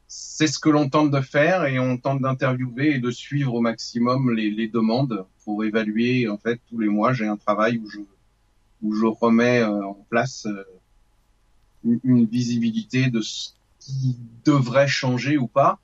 C'est 0.07 0.47
ce 0.47 0.57
que 0.57 0.69
l'on 0.69 0.89
tente 0.89 1.11
de 1.11 1.21
faire 1.21 1.65
et 1.65 1.77
on 1.77 1.97
tente 1.97 2.21
d'interviewer 2.21 2.95
et 2.95 2.99
de 2.99 3.11
suivre 3.11 3.53
au 3.53 3.61
maximum 3.61 4.33
les, 4.33 4.67
demandes 4.67 5.25
pour 5.45 5.63
évaluer. 5.63 6.27
En 6.27 6.39
fait, 6.39 6.59
tous 6.69 6.79
les 6.79 6.89
mois, 6.89 7.13
j'ai 7.13 7.27
un 7.27 7.37
travail 7.37 7.77
où 7.77 7.87
je, 7.87 7.99
où 8.81 8.95
je 8.95 9.05
remets 9.05 9.61
euh, 9.61 9.85
en 9.85 10.05
place 10.09 10.47
euh, 10.47 10.63
une, 11.83 12.25
visibilité 12.25 13.09
de 13.09 13.21
ce 13.21 13.49
qui 13.79 14.17
devrait 14.45 14.87
changer 14.87 15.37
ou 15.37 15.47
pas. 15.47 15.79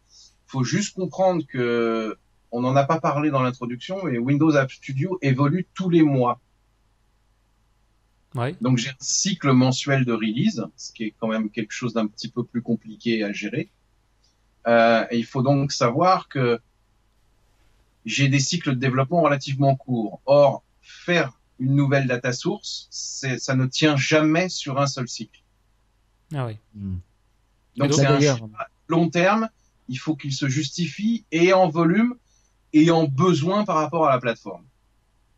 Il 0.48 0.52
faut 0.52 0.64
juste 0.64 0.96
comprendre 0.96 1.46
que 1.46 2.18
on 2.52 2.62
n'en 2.62 2.76
a 2.76 2.84
pas 2.84 3.00
parlé 3.00 3.30
dans 3.30 3.44
l'introduction, 3.44 4.04
mais 4.04 4.18
Windows 4.18 4.56
App 4.56 4.72
Studio 4.72 5.20
évolue 5.22 5.68
tous 5.76 5.90
les 5.90 6.02
mois. 6.02 6.40
Ouais. 8.36 8.56
Donc 8.62 8.78
j'ai 8.78 8.90
un 8.90 8.96
cycle 9.00 9.52
mensuel 9.52 10.06
de 10.06 10.14
release, 10.14 10.66
ce 10.76 10.92
qui 10.92 11.06
est 11.06 11.14
quand 11.20 11.28
même 11.28 11.50
quelque 11.50 11.72
chose 11.72 11.94
d'un 11.94 12.08
petit 12.08 12.30
peu 12.30 12.44
plus 12.44 12.62
compliqué 12.62 13.24
à 13.24 13.32
gérer. 13.32 13.70
Euh, 14.68 15.06
et 15.12 15.18
il 15.18 15.26
faut 15.26 15.42
donc 15.42 15.72
savoir 15.72 16.28
que 16.28 16.60
j'ai 18.06 18.28
des 18.28 18.40
cycles 18.40 18.72
de 18.72 18.80
développement 18.80 19.22
relativement 19.22 19.76
courts. 19.76 20.22
Or, 20.26 20.64
faire 20.82 21.40
une 21.60 21.76
nouvelle 21.76 22.08
data 22.08 22.32
source, 22.32 22.88
ça 22.90 23.56
ne 23.56 23.66
tient 23.66 23.98
jamais 23.98 24.50
sur 24.50 24.80
un 24.80 24.88
seul 24.88 25.08
cycle. 25.08 25.39
Ah 26.34 26.46
oui. 26.46 26.58
Hmm. 26.76 26.98
Donc 27.78 27.94
c'est 27.94 28.06
un 28.06 28.20
long 28.88 29.10
terme. 29.10 29.50
Il 29.88 29.98
faut 29.98 30.16
qu'il 30.16 30.34
se 30.34 30.48
justifie 30.48 31.26
et 31.32 31.54
en 31.54 31.70
volume 31.70 32.16
et 32.74 32.92
en 32.92 33.06
besoin 33.08 33.66
par 33.66 33.78
rapport 33.78 34.06
à 34.06 34.12
la 34.12 34.20
plateforme. 34.20 34.64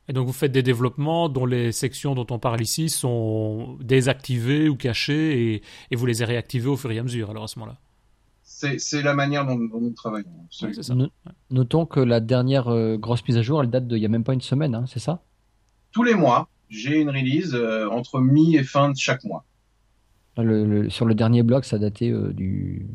Et 0.08 0.14
donc 0.14 0.28
vous 0.28 0.34
faites 0.34 0.52
des 0.52 0.64
développements 0.64 1.30
dont 1.30 1.46
les 1.46 1.72
sections 1.72 2.16
dont 2.16 2.28
on 2.32 2.40
parle 2.40 2.62
ici 2.62 2.90
sont 2.90 3.78
désactivées 3.82 4.68
ou 4.68 4.76
cachées 4.76 5.54
et, 5.54 5.62
et 5.92 5.96
vous 5.96 6.06
les 6.06 6.24
réactivées 6.24 6.68
au 6.68 6.76
fur 6.76 6.92
et 6.92 7.00
à 7.00 7.04
mesure 7.04 7.30
alors 7.30 7.46
à 7.46 7.48
ce 7.48 7.60
moment-là. 7.60 7.80
C'est 8.78 9.02
la 9.02 9.14
manière 9.14 9.46
dont, 9.46 9.58
nous 9.58 9.92
travaillons. 9.92 10.30
Notons 11.50 11.86
que 11.86 12.00
la 12.00 12.20
dernière 12.20 12.68
euh, 12.68 12.98
grosse 12.98 13.26
mise 13.28 13.38
à 13.38 13.42
jour, 13.42 13.64
elle 13.64 13.70
date 13.70 13.88
d'il 13.88 14.00
n'y 14.00 14.06
a 14.06 14.10
même 14.10 14.24
pas 14.24 14.34
une 14.34 14.42
semaine, 14.42 14.76
hein, 14.76 14.86
c'est 14.88 15.00
ça? 15.00 15.24
Tous 15.92 16.04
les 16.04 16.14
mois, 16.14 16.48
j'ai 16.70 17.00
une 17.00 17.10
release 17.10 17.56
euh, 17.56 17.90
entre 17.90 18.20
mi 18.20 18.56
et 18.56 18.64
fin 18.64 18.92
de 18.92 18.98
chaque 18.98 19.24
mois. 19.24 19.46
Le, 20.44 20.90
sur 20.90 21.06
le 21.06 21.16
dernier 21.16 21.44
blog, 21.44 21.64
ça 21.64 21.78
datait 21.78 22.10
euh, 22.10 22.34
du, 22.34 22.86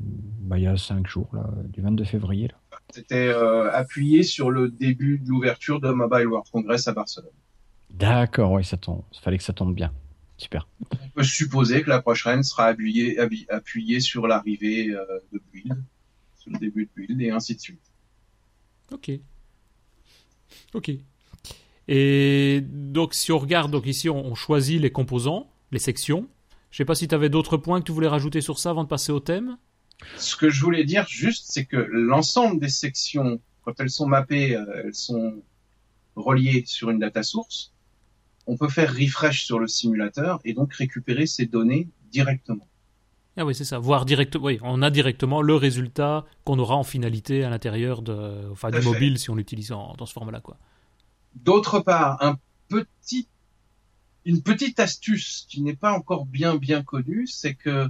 bah, 0.40 0.58
il 0.58 0.64
y 0.64 0.66
a 0.66 0.76
5 0.76 1.06
jours, 1.06 1.28
là, 1.32 1.48
du 1.68 1.80
22 1.80 2.04
février. 2.04 2.50
C'était 2.90 3.28
euh, 3.28 3.70
appuyé 3.72 4.22
sur 4.22 4.50
le 4.50 4.70
début 4.70 5.18
de 5.18 5.28
l'ouverture 5.28 5.80
de 5.80 5.90
Mobile 5.90 6.28
World 6.28 6.48
Congress 6.50 6.86
à 6.88 6.92
Barcelone. 6.92 7.32
D'accord, 7.90 8.52
oui, 8.52 8.64
ça 8.64 8.76
tombe. 8.76 9.02
Il 9.12 9.20
fallait 9.20 9.38
que 9.38 9.44
ça 9.44 9.52
tombe 9.52 9.74
bien. 9.74 9.92
Super. 10.36 10.68
On 10.92 11.08
peut 11.14 11.22
supposer 11.22 11.82
que 11.82 11.88
la 11.88 12.02
prochaine 12.02 12.42
sera 12.42 12.66
appuyée, 12.66 13.18
appuyée 13.48 14.00
sur 14.00 14.26
l'arrivée 14.26 14.90
euh, 14.90 15.04
de 15.32 15.40
Build, 15.52 15.82
sur 16.36 16.52
le 16.52 16.58
début 16.58 16.84
de 16.84 16.90
Build, 16.94 17.20
et 17.22 17.30
ainsi 17.30 17.54
de 17.54 17.60
suite. 17.60 17.92
Ok. 18.92 19.10
Ok. 20.74 20.90
Et 21.88 22.62
donc, 22.62 23.14
si 23.14 23.32
on 23.32 23.38
regarde, 23.38 23.70
donc 23.70 23.86
ici, 23.86 24.08
on 24.08 24.34
choisit 24.34 24.80
les 24.80 24.90
composants, 24.90 25.50
les 25.72 25.78
sections. 25.78 26.28
Je 26.76 26.82
sais 26.82 26.84
pas 26.84 26.94
si 26.94 27.08
tu 27.08 27.14
avais 27.14 27.30
d'autres 27.30 27.56
points 27.56 27.80
que 27.80 27.86
tu 27.86 27.92
voulais 27.92 28.06
rajouter 28.06 28.42
sur 28.42 28.58
ça 28.58 28.68
avant 28.68 28.84
de 28.84 28.88
passer 28.90 29.10
au 29.10 29.18
thème. 29.18 29.56
Ce 30.18 30.36
que 30.36 30.50
je 30.50 30.60
voulais 30.60 30.84
dire 30.84 31.06
juste, 31.08 31.46
c'est 31.48 31.64
que 31.64 31.78
l'ensemble 31.78 32.60
des 32.60 32.68
sections, 32.68 33.40
quand 33.64 33.80
elles 33.80 33.88
sont 33.88 34.06
mappées, 34.06 34.54
euh, 34.54 34.82
elles 34.84 34.94
sont 34.94 35.42
reliées 36.16 36.64
sur 36.66 36.90
une 36.90 36.98
data 36.98 37.22
source. 37.22 37.72
On 38.46 38.58
peut 38.58 38.68
faire 38.68 38.94
refresh 38.94 39.46
sur 39.46 39.58
le 39.58 39.68
simulateur 39.68 40.38
et 40.44 40.52
donc 40.52 40.74
récupérer 40.74 41.24
ces 41.24 41.46
données 41.46 41.88
directement. 42.12 42.68
Ah 43.38 43.46
oui, 43.46 43.54
c'est 43.54 43.64
ça. 43.64 43.78
Voir 43.78 44.04
directement. 44.04 44.44
Oui, 44.44 44.58
on 44.60 44.82
a 44.82 44.90
directement 44.90 45.40
le 45.40 45.54
résultat 45.54 46.26
qu'on 46.44 46.58
aura 46.58 46.76
en 46.76 46.84
finalité 46.84 47.42
à 47.42 47.48
l'intérieur 47.48 48.02
de, 48.02 48.50
enfin, 48.52 48.70
du 48.70 48.82
mobile 48.82 49.18
si 49.18 49.30
on 49.30 49.34
l'utilise 49.34 49.68
dans 49.68 50.04
ce 50.04 50.12
format-là, 50.12 50.40
quoi. 50.40 50.58
D'autre 51.36 51.80
part, 51.80 52.22
un 52.22 52.36
petit 52.68 53.28
une 54.26 54.42
petite 54.42 54.80
astuce 54.80 55.46
qui 55.48 55.62
n'est 55.62 55.76
pas 55.76 55.92
encore 55.92 56.26
bien 56.26 56.56
bien 56.56 56.82
connue, 56.82 57.26
c'est 57.28 57.54
que 57.54 57.88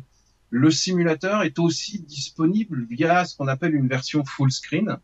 le 0.51 0.71
simulateur 0.71 1.43
est 1.43 1.59
aussi 1.59 2.01
disponible 2.01 2.87
via 2.89 3.25
ce 3.25 3.35
qu'on 3.35 3.49
appelle 3.49 3.75
une 3.75 3.89
version 3.89 4.25
full 4.25 4.53
screen. 4.53 4.99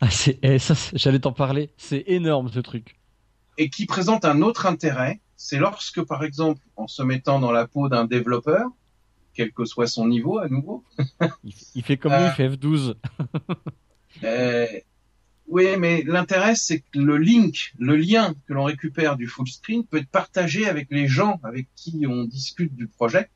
Ah, 0.00 0.10
c'est, 0.10 0.38
eh, 0.42 0.58
ça, 0.58 0.74
j'allais 0.92 1.20
t'en 1.20 1.32
parler. 1.32 1.70
C'est 1.78 2.04
énorme 2.06 2.50
ce 2.50 2.60
truc. 2.60 3.00
Et 3.56 3.70
qui 3.70 3.86
présente 3.86 4.26
un 4.26 4.42
autre 4.42 4.66
intérêt, 4.66 5.20
c'est 5.36 5.58
lorsque, 5.58 6.02
par 6.02 6.22
exemple, 6.22 6.60
en 6.76 6.86
se 6.86 7.02
mettant 7.02 7.40
dans 7.40 7.52
la 7.52 7.66
peau 7.66 7.88
d'un 7.88 8.04
développeur, 8.04 8.66
quel 9.32 9.52
que 9.52 9.64
soit 9.64 9.86
son 9.86 10.06
niveau 10.06 10.38
à 10.38 10.48
nouveau. 10.48 10.84
il, 11.74 11.82
fait 11.82 11.96
comme 11.96 12.12
lui, 12.12 12.24
il 12.24 12.30
fait 12.32 12.48
F12. 12.48 12.94
euh, 14.24 14.66
oui, 15.46 15.76
mais 15.78 16.02
l'intérêt, 16.02 16.54
c'est 16.54 16.80
que 16.80 16.98
le 16.98 17.18
link, 17.18 17.74
le 17.78 17.96
lien 17.96 18.34
que 18.46 18.54
l'on 18.54 18.64
récupère 18.64 19.16
du 19.16 19.26
full 19.26 19.46
screen 19.46 19.84
peut 19.84 19.98
être 19.98 20.08
partagé 20.08 20.68
avec 20.68 20.88
les 20.90 21.06
gens 21.06 21.38
avec 21.42 21.68
qui 21.76 22.06
on 22.08 22.24
discute 22.24 22.74
du 22.74 22.86
projet. 22.88 23.28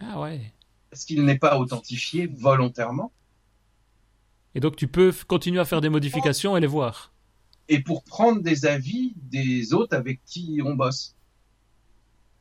Ah 0.00 0.20
ouais. 0.20 0.52
Parce 0.90 1.04
qu'il 1.04 1.24
n'est 1.24 1.38
pas 1.38 1.58
authentifié 1.58 2.26
volontairement. 2.26 3.12
Et 4.54 4.60
donc 4.60 4.76
tu 4.76 4.86
peux 4.88 5.12
continuer 5.26 5.60
à 5.60 5.64
faire 5.64 5.80
des 5.80 5.88
modifications 5.88 6.56
et 6.56 6.60
les 6.60 6.66
voir. 6.66 7.12
Et 7.68 7.80
pour 7.80 8.04
prendre 8.04 8.40
des 8.40 8.64
avis 8.64 9.12
des 9.16 9.74
autres 9.74 9.96
avec 9.96 10.20
qui 10.24 10.60
on 10.64 10.74
bosse. 10.74 11.14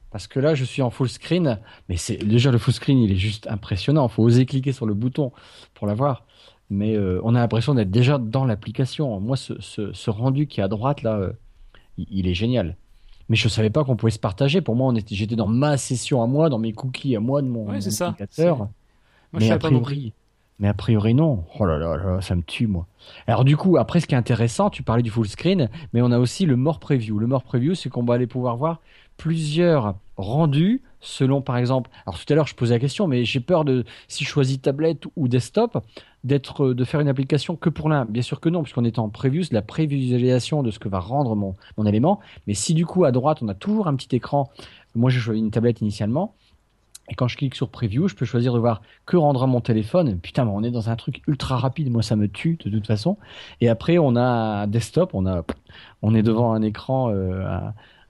Parce 0.10 0.28
que 0.28 0.40
là, 0.40 0.56
je 0.56 0.64
suis 0.64 0.82
en 0.82 0.90
full 0.90 1.10
screen, 1.10 1.60
mais 1.90 1.98
c'est 1.98 2.16
déjà 2.16 2.50
le 2.50 2.58
full 2.58 2.74
screen, 2.74 2.98
il 3.00 3.12
est 3.12 3.18
juste 3.18 3.46
impressionnant. 3.48 4.08
Il 4.08 4.14
faut 4.14 4.24
oser 4.24 4.46
cliquer 4.46 4.72
sur 4.72 4.86
le 4.86 4.94
bouton 4.94 5.34
pour 5.74 5.86
l'avoir 5.86 6.26
mais 6.70 6.96
euh, 6.96 7.22
on 7.24 7.36
a 7.36 7.40
l'impression 7.40 7.74
d'être 7.74 7.92
déjà 7.92 8.18
dans 8.18 8.46
l'application. 8.46 9.20
Moi, 9.20 9.38
ce, 9.38 10.10
rendu 10.10 10.48
qui 10.48 10.60
est 10.60 10.64
à 10.64 10.68
droite 10.68 11.02
là, 11.02 11.16
euh, 11.16 11.32
il, 11.98 12.28
est 12.28 12.34
génial. 12.34 12.76
mais 13.30 13.36
je 13.36 13.48
savais 13.48 13.70
pas 13.70 13.84
qu'on 13.84 13.96
pouvait 13.96 14.12
se 14.12 14.20
partager. 14.20 14.62
Pour 14.62 14.76
moi, 14.76 14.88
on 14.88 14.96
était, 14.96 15.16
j'étais 15.16 15.36
dans 15.36 15.48
ma 15.48 15.78
session 15.78 16.22
à 16.22 16.28
moi, 16.28 16.50
dans 16.50 16.60
mes 16.60 16.74
cookies 16.74 17.16
à 17.16 17.20
moi 17.20 17.42
de 17.42 17.48
mon, 17.48 17.66
Ouais, 17.68 17.80
navigateur. 17.80 18.58
Moi, 18.58 18.70
mais 19.34 19.52
a 19.52 19.58
priori, 19.58 20.14
mais 20.60 20.68
a 20.68 20.74
priori 20.74 21.14
non. 21.14 21.44
Oh 21.60 21.66
là 21.66 21.78
là, 21.78 21.98
là, 21.98 22.22
ça 22.22 22.36
me 22.36 22.42
tue 22.42 22.68
moi. 22.68 22.86
Alors 23.28 23.46
du 23.46 23.56
coup, 23.56 23.78
après, 23.78 24.00
ce 24.00 24.08
qui 24.08 24.16
est 24.16 24.18
intéressant, 24.18 24.70
tu 24.70 24.84
parlais 24.84 25.04
du 25.04 25.10
full 25.10 25.28
screen, 25.28 25.70
mais 25.94 26.02
on 26.02 26.12
a 26.12 26.20
aussi 26.20 26.46
le 26.46 26.56
more 26.56 26.80
preview. 26.80 27.20
Le 27.20 27.28
more 27.28 27.44
preview, 27.44 27.76
c'est 27.76 27.90
qu'on 27.90 28.04
va 28.04 28.16
aller 28.16 28.28
pouvoir 28.28 28.58
voir 28.58 28.82
plusieurs 29.18 29.96
rendus 30.18 30.82
selon, 31.08 31.42
par 31.42 31.58
exemple. 31.58 31.90
Alors 32.06 32.20
tout 32.20 32.32
à 32.32 32.36
l'heure, 32.36 32.48
je 32.48 32.56
posais 32.56 32.74
la 32.76 32.80
question, 32.80 33.08
mais 33.08 33.26
j'ai 33.26 33.40
peur 33.40 33.66
de 33.66 33.86
si 34.08 34.24
je 34.24 34.30
choisis 34.30 34.62
tablette 34.62 35.04
ou 35.16 35.28
desktop, 35.28 35.84
d'être 36.24 36.74
de 36.74 36.84
faire 36.84 37.00
une 37.00 37.08
application 37.08 37.56
que 37.56 37.70
pour 37.70 37.90
l'un. 37.90 38.06
Bien 38.06 38.22
sûr 38.22 38.40
que 38.40 38.50
non, 38.50 38.64
puisqu'on 38.64 38.84
est 38.84 39.00
en 39.00 39.10
preview, 39.10 39.44
c'est 39.44 39.54
la 39.54 39.62
prévisualisation 39.62 40.64
de 40.64 40.72
ce 40.72 40.80
que 40.80 40.90
va 40.90 41.00
rendre 41.00 41.36
mon 41.36 41.56
mon 41.78 41.86
élément. 41.86 42.20
Mais 42.48 42.54
si 42.54 42.74
du 42.74 42.86
coup 42.86 43.06
à 43.06 43.12
droite, 43.12 43.40
on 43.42 43.48
a 43.48 43.56
toujours 43.56 43.88
un 43.88 43.96
petit 43.96 44.16
écran. 44.16 44.52
Moi, 44.96 45.10
j'ai 45.10 45.20
choisi 45.20 45.40
une 45.40 45.52
tablette 45.52 45.82
initialement. 45.82 46.36
Et 47.10 47.16
quand 47.16 47.28
je 47.28 47.38
clique 47.38 47.56
sur 47.56 47.70
Preview, 47.70 48.08
je 48.08 48.16
peux 48.16 48.26
choisir 48.26 48.54
de 48.54 48.60
voir 48.60 48.82
que 49.06 49.16
rendra 49.16 49.48
mon 49.48 49.62
téléphone. 49.62 50.20
Putain, 50.20 50.44
mais 50.44 50.52
on 50.54 50.64
est 50.64 50.72
dans 50.72 50.90
un 50.90 50.96
truc 50.98 51.22
ultra 51.28 51.56
rapide. 51.56 51.90
Moi, 51.90 52.02
ça 52.02 52.18
me 52.18 52.28
tue 52.28 52.58
de 52.66 52.70
toute 52.70 52.86
façon. 52.86 53.18
Et 53.62 53.70
après, 53.70 53.98
on 53.98 54.16
a 54.18 54.68
desktop. 54.68 55.12
On 55.14 55.26
a, 55.26 55.44
on 56.02 56.14
est 56.14 56.24
devant 56.24 56.52
un 56.52 56.62
écran, 56.62 57.10
euh, 57.10 57.46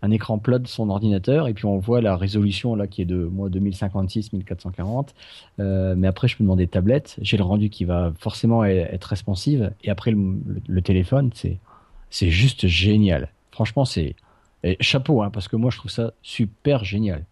un, 0.08 0.12
écran 0.12 0.38
plat 0.40 0.60
de 0.60 0.68
son 0.68 0.90
ordinateur. 0.90 1.48
Et 1.48 1.54
puis, 1.54 1.66
on 1.66 1.78
voit 1.78 2.02
la 2.02 2.16
résolution 2.16 2.76
là 2.76 2.88
qui 2.88 3.02
est 3.02 3.06
de 3.06 3.26
moi 3.26 3.50
2056, 3.50 4.34
1440. 4.34 5.14
Euh, 5.60 5.96
mais 5.98 6.08
après, 6.08 6.28
je 6.28 6.38
peux 6.38 6.44
demander 6.44 6.68
tablette. 6.68 7.18
J'ai 7.22 7.38
le 7.38 7.44
rendu 7.44 7.70
qui 7.70 7.86
va 7.86 8.14
forcément 8.18 8.64
e- 8.64 8.68
être 8.68 9.06
responsive. 9.06 9.72
Et 9.84 9.90
après, 9.90 10.12
le, 10.12 10.82
téléphone, 10.82 11.32
c'est, 11.34 11.58
c'est 12.10 12.30
juste 12.30 12.68
génial. 12.68 13.30
Franchement, 13.52 13.86
c'est 13.86 14.16
chapeau, 14.80 15.22
hein, 15.22 15.30
parce 15.32 15.48
que 15.48 15.56
moi, 15.56 15.72
je 15.72 15.78
trouve 15.78 15.92
ça 15.92 16.14
super 16.22 16.84
génial. 16.84 17.24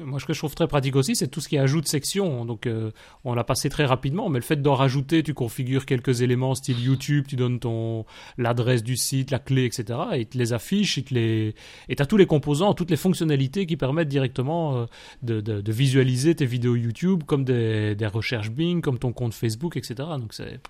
Moi, 0.00 0.18
ce 0.18 0.24
que 0.24 0.32
je 0.32 0.38
trouve 0.40 0.54
très 0.54 0.66
pratique 0.66 0.96
aussi, 0.96 1.14
c'est 1.14 1.28
tout 1.28 1.40
ce 1.40 1.48
qui 1.48 1.54
est 1.54 1.60
ajout 1.60 1.80
section. 1.84 2.44
Donc, 2.44 2.66
euh, 2.66 2.90
on 3.24 3.34
l'a 3.34 3.44
passé 3.44 3.68
très 3.68 3.84
rapidement, 3.84 4.28
mais 4.28 4.40
le 4.40 4.44
fait 4.44 4.60
d'en 4.60 4.74
rajouter, 4.74 5.22
tu 5.22 5.32
configures 5.32 5.86
quelques 5.86 6.22
éléments 6.22 6.56
style 6.56 6.80
YouTube, 6.80 7.26
tu 7.28 7.36
donnes 7.36 7.60
ton 7.60 8.04
l'adresse 8.36 8.82
du 8.82 8.96
site, 8.96 9.30
la 9.30 9.38
clé, 9.38 9.64
etc. 9.64 9.98
Et 10.14 10.20
il 10.22 10.26
te 10.26 10.36
les 10.36 10.52
affiche, 10.52 10.96
il 10.96 11.04
te 11.04 11.14
les 11.14 11.54
et 11.88 11.94
t'as 11.94 12.06
tous 12.06 12.16
les 12.16 12.26
composants, 12.26 12.74
toutes 12.74 12.90
les 12.90 12.96
fonctionnalités 12.96 13.64
qui 13.66 13.76
permettent 13.76 14.08
directement 14.08 14.76
euh, 14.76 14.86
de, 15.22 15.72
visualiser 15.72 16.34
tes 16.34 16.46
vidéos 16.46 16.74
YouTube, 16.74 17.22
comme 17.24 17.44
des, 17.44 17.96
recherches 18.12 18.50
Bing, 18.50 18.80
comme 18.80 18.98
ton 18.98 19.12
compte 19.12 19.34
Facebook, 19.34 19.76
etc. 19.76 19.94
Donc, 20.18 20.34
c'est 20.34 20.60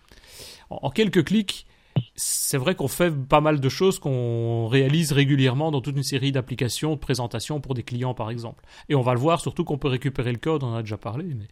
en 0.68 0.90
quelques 0.90 1.24
clics. 1.24 1.66
C'est 2.18 2.56
vrai 2.56 2.74
qu'on 2.74 2.88
fait 2.88 3.10
pas 3.14 3.42
mal 3.42 3.60
de 3.60 3.68
choses 3.68 3.98
qu'on 3.98 4.68
réalise 4.68 5.12
régulièrement 5.12 5.70
dans 5.70 5.82
toute 5.82 5.96
une 5.96 6.02
série 6.02 6.32
d'applications, 6.32 6.94
de 6.94 6.98
présentations 6.98 7.60
pour 7.60 7.74
des 7.74 7.82
clients 7.82 8.14
par 8.14 8.30
exemple. 8.30 8.64
Et 8.88 8.94
on 8.94 9.02
va 9.02 9.12
le 9.12 9.20
voir, 9.20 9.38
surtout 9.40 9.64
qu'on 9.64 9.76
peut 9.76 9.88
récupérer 9.88 10.32
le 10.32 10.38
code, 10.38 10.62
on 10.62 10.68
en 10.68 10.76
a 10.76 10.82
déjà 10.82 10.96
parlé. 10.96 11.24
Mais... 11.26 11.44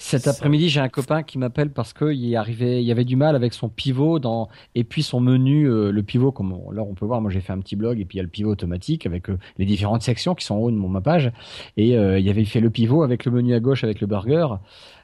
Cet 0.00 0.22
Ça- 0.22 0.30
après-midi, 0.30 0.70
j'ai 0.70 0.80
un 0.80 0.88
copain 0.88 1.22
qui 1.22 1.38
m'appelle 1.38 1.70
parce 1.70 1.92
qu'il 1.92 2.34
arrivait, 2.34 2.82
il 2.82 2.86
y 2.86 2.90
avait 2.90 3.04
du 3.04 3.14
mal 3.14 3.36
avec 3.36 3.52
son 3.52 3.68
pivot 3.68 4.18
dans, 4.18 4.48
et 4.74 4.82
puis 4.82 5.04
son 5.04 5.20
menu, 5.20 5.66
euh, 5.70 5.92
le 5.92 6.02
pivot, 6.02 6.32
comme 6.32 6.52
on- 6.52 6.72
là 6.72 6.82
on 6.82 6.94
peut 6.94 7.06
voir, 7.06 7.20
moi 7.20 7.30
j'ai 7.30 7.40
fait 7.40 7.52
un 7.52 7.60
petit 7.60 7.76
blog 7.76 8.00
et 8.00 8.04
puis 8.04 8.16
il 8.16 8.18
y 8.18 8.20
a 8.20 8.24
le 8.24 8.28
pivot 8.28 8.50
automatique 8.50 9.06
avec 9.06 9.30
euh, 9.30 9.38
les 9.58 9.66
différentes 9.66 10.02
sections 10.02 10.34
qui 10.34 10.44
sont 10.44 10.56
en 10.56 10.58
haut 10.58 10.70
de 10.72 10.76
mon, 10.76 10.88
ma 10.88 11.00
page. 11.00 11.30
Et 11.76 11.96
euh, 11.96 12.18
il 12.18 12.28
avait 12.28 12.44
fait 12.44 12.60
le 12.60 12.70
pivot 12.70 13.04
avec 13.04 13.24
le 13.24 13.30
menu 13.30 13.54
à 13.54 13.60
gauche 13.60 13.84
avec 13.84 14.00
le 14.00 14.08
burger. 14.08 14.48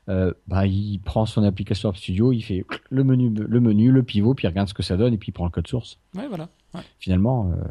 Euh, 0.09 0.33
bah, 0.47 0.67
il 0.67 1.01
prend 1.01 1.25
son 1.25 1.43
application 1.45 1.89
App 1.89 1.97
Studio, 1.97 2.33
il 2.33 2.43
fait 2.43 2.65
le 2.91 3.05
menu, 3.05 3.31
le 3.31 3.61
menu, 3.61 3.91
le 3.91 4.03
pivot, 4.03 4.35
puis 4.35 4.47
il 4.47 4.49
regarde 4.49 4.69
ce 4.69 4.75
que 4.75 4.83
ça 4.83 4.97
donne 4.97 5.15
et 5.15 5.19
puis 5.19 5.31
il 5.31 5.33
prend 5.33 5.47
le 5.47 5.51
code 5.51 5.67
source. 5.67 5.99
Ouais, 6.15 6.29
voilà. 6.29 6.51
Ouais. 6.75 6.83
Finalement, 6.99 7.53
euh, 7.53 7.63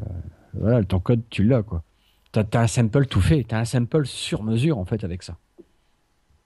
voilà, 0.53 0.83
ton 0.83 0.99
code, 0.99 1.21
tu 1.29 1.43
l'as 1.43 1.61
quoi. 1.61 1.83
T'as 2.31 2.43
as 2.53 2.61
un 2.61 2.67
sample 2.67 3.05
tout 3.05 3.21
fait, 3.21 3.45
t'as 3.47 3.59
un 3.59 3.65
sample 3.65 4.07
sur 4.07 4.41
mesure 4.41 4.79
en 4.79 4.85
fait 4.85 5.03
avec 5.03 5.21
ça. 5.21 5.37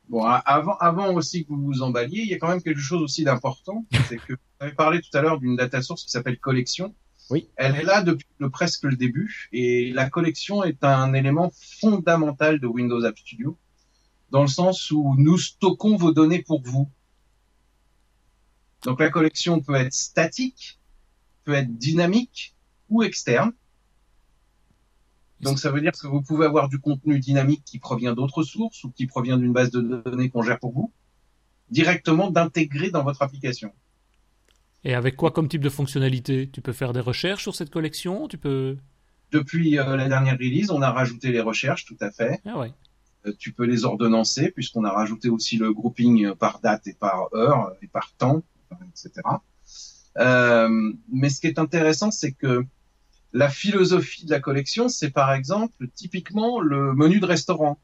Bon, 0.09 0.23
avant, 0.23 0.77
avant 0.77 1.13
aussi 1.13 1.45
que 1.45 1.49
vous 1.49 1.65
vous 1.65 1.81
emballiez, 1.81 2.21
il 2.21 2.29
y 2.29 2.33
a 2.33 2.37
quand 2.37 2.47
même 2.47 2.61
quelque 2.61 2.79
chose 2.79 3.01
aussi 3.01 3.23
d'important, 3.23 3.85
c'est 4.07 4.17
que 4.17 4.33
vous 4.33 4.39
avez 4.59 4.73
parlé 4.73 5.01
tout 5.01 5.15
à 5.17 5.21
l'heure 5.21 5.39
d'une 5.39 5.55
data 5.55 5.81
source 5.81 6.03
qui 6.03 6.11
s'appelle 6.11 6.39
collection. 6.39 6.93
Oui. 7.29 7.49
Elle 7.57 7.75
est 7.75 7.83
là 7.83 8.03
depuis 8.03 8.27
le, 8.39 8.49
presque 8.49 8.83
le 8.83 8.95
début, 8.95 9.49
et 9.51 9.91
la 9.91 10.09
collection 10.09 10.63
est 10.63 10.83
un 10.83 11.13
élément 11.13 11.51
fondamental 11.79 12.59
de 12.59 12.67
Windows 12.67 13.03
App 13.03 13.17
Studio, 13.17 13.57
dans 14.31 14.41
le 14.41 14.47
sens 14.47 14.91
où 14.91 15.15
nous 15.17 15.37
stockons 15.37 15.95
vos 15.95 16.11
données 16.11 16.41
pour 16.41 16.61
vous. 16.61 16.89
Donc 18.83 18.99
la 18.99 19.09
collection 19.09 19.59
peut 19.59 19.75
être 19.75 19.93
statique, 19.93 20.79
peut 21.43 21.53
être 21.53 21.77
dynamique 21.77 22.55
ou 22.89 23.03
externe. 23.03 23.51
Donc 25.41 25.59
ça 25.59 25.71
veut 25.71 25.81
dire 25.81 25.91
que 25.91 26.07
vous 26.07 26.21
pouvez 26.21 26.45
avoir 26.45 26.67
du 26.67 26.79
contenu 26.79 27.19
dynamique 27.19 27.63
qui 27.63 27.79
provient 27.79 28.13
d'autres 28.13 28.43
sources 28.43 28.83
ou 28.83 28.91
qui 28.91 29.05
provient 29.05 29.37
d'une 29.37 29.53
base 29.53 29.71
de 29.71 29.81
données 29.81 30.29
qu'on 30.29 30.41
gère 30.41 30.59
pour 30.59 30.73
vous, 30.73 30.91
directement 31.69 32.31
d'intégrer 32.31 32.89
dans 32.89 33.03
votre 33.03 33.21
application. 33.21 33.71
Et 34.83 34.93
avec 34.93 35.15
quoi 35.15 35.31
comme 35.31 35.47
type 35.47 35.61
de 35.61 35.69
fonctionnalité? 35.69 36.49
Tu 36.51 36.61
peux 36.61 36.73
faire 36.73 36.93
des 36.93 37.01
recherches 37.01 37.43
sur 37.43 37.55
cette 37.55 37.69
collection? 37.69 38.27
Tu 38.27 38.37
peux. 38.37 38.77
Depuis 39.31 39.77
euh, 39.77 39.95
la 39.95 40.07
dernière 40.07 40.37
release, 40.37 40.71
on 40.71 40.81
a 40.81 40.91
rajouté 40.91 41.31
les 41.31 41.41
recherches, 41.41 41.85
tout 41.85 41.97
à 41.99 42.09
fait. 42.09 42.39
Ah 42.45 42.57
ouais. 42.57 42.71
Euh, 43.27 43.33
tu 43.37 43.51
peux 43.53 43.65
les 43.65 43.85
ordonnancer 43.85 44.51
puisqu'on 44.51 44.83
a 44.83 44.91
rajouté 44.91 45.29
aussi 45.29 45.57
le 45.57 45.73
grouping 45.73 46.33
par 46.35 46.59
date 46.59 46.87
et 46.87 46.93
par 46.93 47.29
heure 47.33 47.73
et 47.81 47.87
par 47.87 48.13
temps, 48.17 48.43
etc. 48.89 49.21
Euh, 50.17 50.93
mais 51.11 51.29
ce 51.29 51.39
qui 51.41 51.47
est 51.47 51.59
intéressant, 51.59 52.11
c'est 52.11 52.31
que 52.31 52.65
la 53.33 53.49
philosophie 53.49 54.25
de 54.25 54.31
la 54.31 54.39
collection, 54.39 54.89
c'est 54.89 55.11
par 55.11 55.33
exemple 55.33 55.87
typiquement 55.93 56.59
le 56.59 56.93
menu 56.93 57.19
de 57.19 57.25
restaurant. 57.25 57.79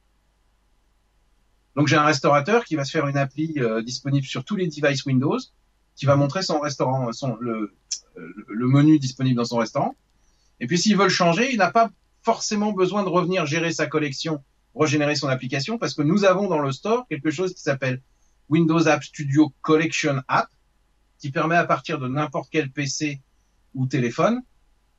Donc 1.75 1.87
j'ai 1.87 1.95
un 1.95 2.05
restaurateur 2.05 2.65
qui 2.65 2.75
va 2.75 2.85
se 2.85 2.91
faire 2.91 3.07
une 3.07 3.17
appli 3.17 3.53
euh, 3.57 3.81
disponible 3.81 4.25
sur 4.25 4.43
tous 4.43 4.55
les 4.55 4.67
devices 4.67 5.05
Windows, 5.05 5.39
qui 5.95 6.05
va 6.05 6.15
montrer 6.15 6.41
son 6.41 6.59
restaurant, 6.59 7.11
son 7.11 7.35
le, 7.39 7.73
menu 8.55 8.99
disponible 8.99 9.35
dans 9.35 9.45
son 9.45 9.57
restaurant. 9.57 9.95
Et 10.59 10.67
puis 10.67 10.77
s'il 10.77 10.97
veut 10.97 11.03
le 11.03 11.09
changer, 11.09 11.51
il 11.51 11.57
n'a 11.57 11.71
pas 11.71 11.91
forcément 12.21 12.71
besoin 12.71 13.03
de 13.03 13.09
revenir 13.09 13.45
gérer 13.45 13.71
sa 13.71 13.85
collection 13.85 14.43
régénérer 14.75 15.15
son 15.15 15.27
application 15.27 15.77
parce 15.77 15.93
que 15.93 16.01
nous 16.01 16.25
avons 16.25 16.47
dans 16.47 16.59
le 16.59 16.71
store 16.71 17.05
quelque 17.07 17.31
chose 17.31 17.53
qui 17.53 17.61
s'appelle 17.61 18.01
Windows 18.49 18.87
App 18.87 19.03
Studio 19.03 19.53
Collection 19.61 20.21
App 20.27 20.49
qui 21.19 21.31
permet 21.31 21.55
à 21.55 21.65
partir 21.65 21.99
de 21.99 22.07
n'importe 22.07 22.49
quel 22.51 22.69
PC 22.69 23.21
ou 23.73 23.87
téléphone 23.87 24.41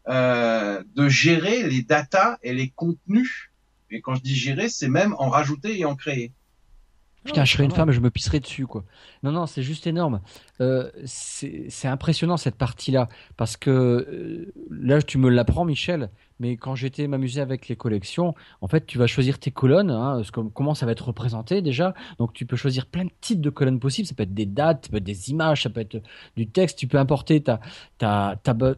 euh, 0.08 0.82
de 0.94 1.08
gérer 1.08 1.68
les 1.68 1.82
datas 1.82 2.38
et 2.42 2.52
les 2.52 2.70
contenus. 2.70 3.50
Et 3.90 4.00
quand 4.00 4.14
je 4.14 4.22
dis 4.22 4.34
gérer, 4.34 4.68
c'est 4.68 4.88
même 4.88 5.14
en 5.18 5.28
rajouter 5.28 5.78
et 5.78 5.84
en 5.84 5.96
créer. 5.96 6.32
Putain, 7.24 7.46
je 7.46 7.52
serais 7.52 7.64
une 7.64 7.70
femme, 7.70 7.90
je 7.90 8.00
me 8.00 8.10
pisserais 8.10 8.40
dessus, 8.40 8.66
quoi. 8.66 8.84
Non, 9.22 9.32
non, 9.32 9.46
c'est 9.46 9.62
juste 9.62 9.86
énorme. 9.86 10.20
Euh, 10.60 10.90
c'est 11.06 11.66
c'est 11.70 11.88
impressionnant 11.88 12.36
cette 12.36 12.56
partie-là, 12.56 13.08
parce 13.38 13.56
que 13.56 13.70
euh, 13.70 14.52
là, 14.70 15.00
tu 15.00 15.16
me 15.16 15.30
l'apprends, 15.30 15.64
Michel. 15.64 16.10
Mais 16.40 16.56
quand 16.56 16.74
j'étais 16.74 17.06
m'amuser 17.06 17.40
avec 17.40 17.68
les 17.68 17.76
collections, 17.76 18.34
en 18.60 18.66
fait, 18.68 18.86
tu 18.86 18.98
vas 18.98 19.06
choisir 19.06 19.38
tes 19.38 19.50
colonnes, 19.52 19.90
hein, 19.90 20.20
ce 20.24 20.32
que- 20.32 20.40
comment 20.40 20.74
ça 20.74 20.84
va 20.86 20.92
être 20.92 21.06
représenté 21.06 21.62
déjà. 21.62 21.94
Donc, 22.18 22.32
tu 22.32 22.44
peux 22.46 22.56
choisir 22.56 22.86
plein 22.86 23.04
de 23.04 23.10
types 23.20 23.40
de 23.40 23.50
colonnes 23.50 23.78
possibles. 23.78 24.08
Ça 24.08 24.14
peut 24.14 24.24
être 24.24 24.34
des 24.34 24.46
dates, 24.46 24.86
ça 24.86 24.90
peut 24.90 24.96
être 24.96 25.04
des 25.04 25.30
images, 25.30 25.62
ça 25.62 25.70
peut 25.70 25.80
être 25.80 26.02
du 26.36 26.46
texte. 26.48 26.78
Tu 26.78 26.86
peux 26.88 26.98
importer 26.98 27.40
ta 27.42 27.60
ta 27.98 28.36
ta, 28.42 28.56
euh, 28.60 28.72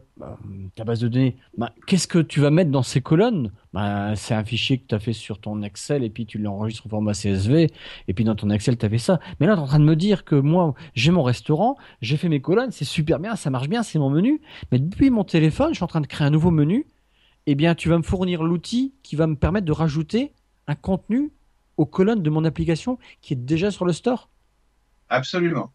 base 0.85 0.99
de 0.99 1.07
données. 1.07 1.35
Bah, 1.57 1.71
Qu'est-ce 1.87 2.07
que 2.07 2.19
tu 2.19 2.39
vas 2.39 2.51
mettre 2.51 2.71
dans 2.71 2.83
ces 2.83 3.01
colonnes? 3.01 3.51
Bah, 3.73 4.15
C'est 4.15 4.33
un 4.35 4.43
fichier 4.43 4.77
que 4.77 4.85
tu 4.87 4.95
as 4.95 4.99
fait 4.99 5.13
sur 5.13 5.39
ton 5.39 5.61
Excel 5.63 6.03
et 6.03 6.09
puis 6.09 6.25
tu 6.25 6.37
l'enregistres 6.37 6.85
en 6.85 6.89
format 6.89 7.13
CSV. 7.13 7.69
Et 8.07 8.13
puis 8.13 8.23
dans 8.23 8.35
ton 8.35 8.49
Excel, 8.49 8.77
tu 8.77 8.85
avais 8.85 8.97
ça. 8.99 9.19
Mais 9.39 9.47
là, 9.47 9.53
tu 9.55 9.59
es 9.59 9.63
en 9.63 9.67
train 9.67 9.79
de 9.79 9.85
me 9.85 9.95
dire 9.95 10.25
que 10.25 10.35
moi, 10.35 10.73
j'ai 10.93 11.11
mon 11.11 11.23
restaurant, 11.23 11.75
j'ai 12.01 12.17
fait 12.17 12.29
mes 12.29 12.39
colonnes, 12.41 12.71
c'est 12.71 12.85
super 12.85 13.19
bien, 13.19 13.35
ça 13.35 13.49
marche 13.49 13.67
bien, 13.69 13.83
c'est 13.83 13.99
mon 13.99 14.09
menu. 14.09 14.41
Mais 14.71 14.79
depuis 14.79 15.09
mon 15.09 15.23
téléphone, 15.23 15.69
je 15.69 15.75
suis 15.75 15.83
en 15.83 15.87
train 15.87 16.01
de 16.01 16.07
créer 16.07 16.27
un 16.27 16.31
nouveau 16.31 16.51
menu. 16.51 16.85
Eh 17.49 17.55
bien, 17.55 17.75
tu 17.75 17.87
vas 17.87 17.97
me 17.97 18.03
fournir 18.03 18.43
l'outil 18.43 18.93
qui 19.03 19.15
va 19.15 19.25
me 19.25 19.35
permettre 19.35 19.65
de 19.65 19.71
rajouter 19.71 20.33
un 20.67 20.75
contenu 20.75 21.31
aux 21.77 21.85
colonnes 21.85 22.21
de 22.21 22.29
mon 22.29 22.43
application 22.43 22.99
qui 23.21 23.33
est 23.33 23.37
déjà 23.37 23.71
sur 23.71 23.85
le 23.85 23.93
store. 23.93 24.29
Absolument. 25.07 25.71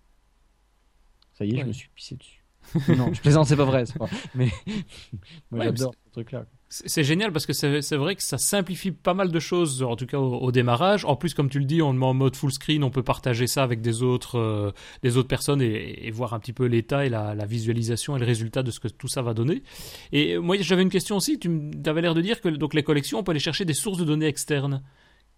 Ça 1.33 1.47
y 1.47 1.57
est, 1.57 1.61
je 1.61 1.65
me 1.65 1.73
suis 1.73 1.89
pissé 1.95 2.17
dessus. 2.17 2.42
non, 2.97 3.13
je 3.13 3.21
plaisante, 3.21 3.47
c'est 3.47 3.57
pas 3.57 3.65
vrai. 3.65 3.85
pas- 3.99 4.07
Mais 4.35 4.49
moi, 5.51 5.61
Ouais, 5.61 5.65
j'adore 5.67 5.95
ce 6.07 6.11
truc-là. 6.13 6.47
C'est 6.75 7.05
génial 7.05 7.33
parce 7.33 7.45
que 7.45 7.53
c'est 7.53 7.97
vrai 7.97 8.17
que 8.17 8.23
ça 8.23 8.39
simplifie 8.39 8.93
pas 8.93 9.13
mal 9.13 9.31
de 9.31 9.39
choses, 9.39 9.83
en 9.83 9.95
tout 9.95 10.07
cas 10.07 10.17
au, 10.17 10.37
au 10.39 10.53
démarrage. 10.53 11.05
En 11.05 11.17
plus, 11.17 11.35
comme 11.35 11.51
tu 11.51 11.59
le 11.59 11.67
dis, 11.67 11.83
on 11.83 11.93
le 11.93 11.99
met 11.99 12.07
en 12.07 12.15
mode 12.15 12.35
full 12.35 12.51
screen, 12.51 12.83
on 12.83 12.89
peut 12.89 13.03
partager 13.03 13.47
ça 13.47 13.63
avec 13.63 13.83
des 13.83 14.03
autres, 14.03 14.39
euh, 14.39 14.71
des 15.03 15.19
autres 15.19 15.29
personnes 15.29 15.61
et, 15.61 16.07
et 16.07 16.11
voir 16.11 16.33
un 16.33 16.41
petit 16.41 16.55
peu 16.55 16.65
l'état 16.65 17.05
et 17.05 17.11
la, 17.11 17.35
la 17.35 17.45
visualisation 17.45 18.17
et 18.17 18.21
le 18.21 18.25
résultat 18.25 18.63
de 18.63 18.71
ce 18.71 18.81
que 18.81 18.89
tout 18.89 19.07
ça 19.09 19.21
va 19.21 19.35
donner. 19.35 19.63
Et 20.13 20.37
euh, 20.37 20.41
moi, 20.41 20.57
j'avais 20.61 20.81
une 20.81 20.89
question 20.89 21.17
aussi. 21.19 21.39
Tu 21.39 21.51
avais 21.85 22.01
l'air 22.01 22.15
de 22.15 22.23
dire 22.23 22.41
que 22.41 22.49
donc 22.49 22.73
les 22.73 22.83
collections, 22.83 23.19
on 23.19 23.23
peut 23.23 23.33
aller 23.33 23.39
chercher 23.41 23.67
des 23.67 23.75
sources 23.75 23.99
de 23.99 24.05
données 24.05 24.27
externes. 24.27 24.83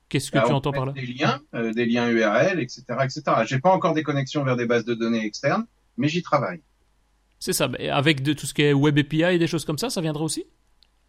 Qu'est-ce 0.08 0.30
que 0.30 0.36
Alors, 0.38 0.50
tu 0.50 0.54
on 0.54 0.56
entends 0.58 0.70
par 0.72 0.86
là 0.86 0.92
Des 0.92 1.04
liens, 1.06 1.40
euh, 1.56 1.72
des 1.72 1.86
liens 1.86 2.08
URL, 2.10 2.60
etc., 2.60 2.84
etc. 3.02 3.22
J'ai 3.44 3.58
pas 3.58 3.72
encore 3.72 3.94
des 3.94 4.04
connexions 4.04 4.44
vers 4.44 4.54
des 4.56 4.66
bases 4.66 4.84
de 4.84 4.94
données 4.94 5.24
externes, 5.26 5.66
mais 5.96 6.06
j'y 6.06 6.22
travaille. 6.22 6.60
C'est 7.44 7.52
ça. 7.52 7.68
mais 7.68 7.90
Avec 7.90 8.22
de, 8.22 8.32
tout 8.32 8.46
ce 8.46 8.54
qui 8.54 8.62
est 8.62 8.72
Web 8.72 8.98
API 8.98 9.34
et 9.34 9.38
des 9.38 9.46
choses 9.46 9.66
comme 9.66 9.76
ça, 9.76 9.90
ça 9.90 10.00
viendra 10.00 10.24
aussi? 10.24 10.46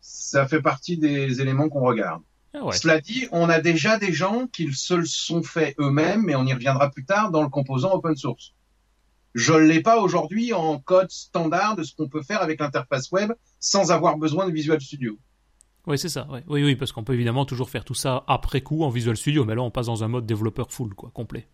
Ça 0.02 0.46
fait 0.46 0.62
partie 0.62 0.98
des 0.98 1.40
éléments 1.40 1.70
qu'on 1.70 1.80
regarde. 1.80 2.22
Ah 2.54 2.66
ouais. 2.66 2.76
Cela 2.76 3.00
dit, 3.00 3.30
on 3.32 3.48
a 3.48 3.62
déjà 3.62 3.98
des 3.98 4.12
gens 4.12 4.46
qui 4.48 4.74
se 4.74 4.96
le 4.96 5.06
sont 5.06 5.44
fait 5.44 5.76
eux-mêmes, 5.80 6.24
mais 6.24 6.36
on 6.36 6.46
y 6.46 6.52
reviendra 6.52 6.92
plus 6.92 7.06
tard 7.06 7.32
dans 7.32 7.42
le 7.42 7.48
composant 7.48 7.94
open 7.94 8.18
source. 8.18 8.54
Je 9.34 9.54
ne 9.54 9.60
l'ai 9.60 9.82
pas 9.82 10.02
aujourd'hui 10.02 10.52
en 10.52 10.78
code 10.78 11.10
standard 11.10 11.78
de 11.78 11.84
ce 11.84 11.96
qu'on 11.96 12.10
peut 12.10 12.22
faire 12.22 12.42
avec 12.42 12.60
l'interface 12.60 13.10
web 13.14 13.32
sans 13.62 13.94
avoir 13.94 14.18
besoin 14.18 14.46
de 14.46 14.52
Visual 14.52 14.82
Studio. 14.82 15.18
Oui, 15.88 15.98
c'est 15.98 16.10
ça. 16.10 16.28
ouais. 16.30 16.44
Oui, 16.48 16.66
oui, 16.66 16.76
parce 16.76 16.92
qu'on 16.92 17.06
peut 17.06 17.14
évidemment 17.14 17.46
toujours 17.46 17.70
faire 17.70 17.86
tout 17.86 17.94
ça 17.94 18.26
après 18.28 18.60
coup 18.60 18.84
en 18.84 18.90
Visual 18.90 19.16
Studio, 19.16 19.46
mais 19.46 19.56
là 19.56 19.62
on 19.62 19.72
passe 19.72 19.86
dans 19.86 20.04
un 20.04 20.10
mode 20.10 20.26
développeur 20.26 20.70
full, 20.70 20.96
quoi, 20.96 21.12
complet. 21.14 21.48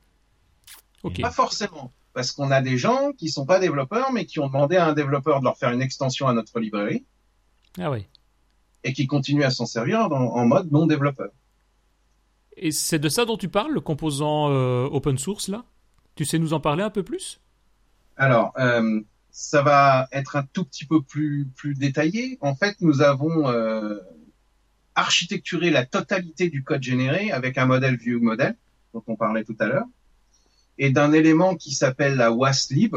Pas 1.21 1.29
forcément, 1.29 1.91
parce 2.13 2.31
qu'on 2.31 2.51
a 2.51 2.61
des 2.61 2.77
gens 2.77 3.11
qui 3.17 3.29
sont 3.29 3.45
pas 3.45 3.59
développeurs, 3.59 4.11
mais 4.11 4.25
qui 4.25 4.39
ont 4.39 4.47
demandé 4.47 4.75
à 4.77 4.87
un 4.87 4.93
développeur 4.93 5.39
de 5.39 5.45
leur 5.45 5.57
faire 5.57 5.71
une 5.71 5.81
extension 5.81 6.27
à 6.27 6.33
notre 6.33 6.59
librairie 6.59 7.05
Ah 7.79 7.91
oui. 7.91 8.05
et 8.83 8.93
qui 8.93 9.07
continuent 9.07 9.43
à 9.43 9.51
s'en 9.51 9.65
servir 9.65 9.99
en 10.11 10.45
mode 10.45 10.71
non 10.71 10.85
développeur. 10.87 11.29
Et 12.57 12.71
c'est 12.71 12.99
de 12.99 13.09
ça 13.09 13.25
dont 13.25 13.37
tu 13.37 13.47
parles, 13.47 13.71
le 13.73 13.81
composant 13.81 14.49
euh, 14.51 14.85
open 14.91 15.17
source 15.17 15.47
là? 15.47 15.63
Tu 16.15 16.25
sais 16.25 16.37
nous 16.37 16.53
en 16.53 16.59
parler 16.59 16.83
un 16.83 16.89
peu 16.89 17.03
plus? 17.03 17.39
Alors, 18.17 18.53
euh, 18.59 18.99
ça 19.31 19.61
va 19.61 20.07
être 20.11 20.35
un 20.35 20.43
tout 20.43 20.65
petit 20.65 20.85
peu 20.85 21.01
plus, 21.01 21.47
plus 21.55 21.73
détaillé. 21.73 22.37
En 22.41 22.53
fait, 22.53 22.75
nous 22.81 23.01
avons 23.01 23.49
euh, 23.49 23.97
architecturé 24.95 25.69
la 25.69 25.85
totalité 25.85 26.49
du 26.49 26.63
code 26.63 26.83
généré 26.83 27.31
avec 27.31 27.57
un 27.57 27.65
modèle 27.65 27.95
view 27.95 28.19
model 28.19 28.55
dont 28.93 29.03
on 29.07 29.15
parlait 29.15 29.45
tout 29.45 29.55
à 29.59 29.67
l'heure 29.67 29.85
et 30.77 30.89
d'un 30.89 31.13
élément 31.13 31.55
qui 31.55 31.73
s'appelle 31.73 32.15
la 32.15 32.31
waslib 32.31 32.95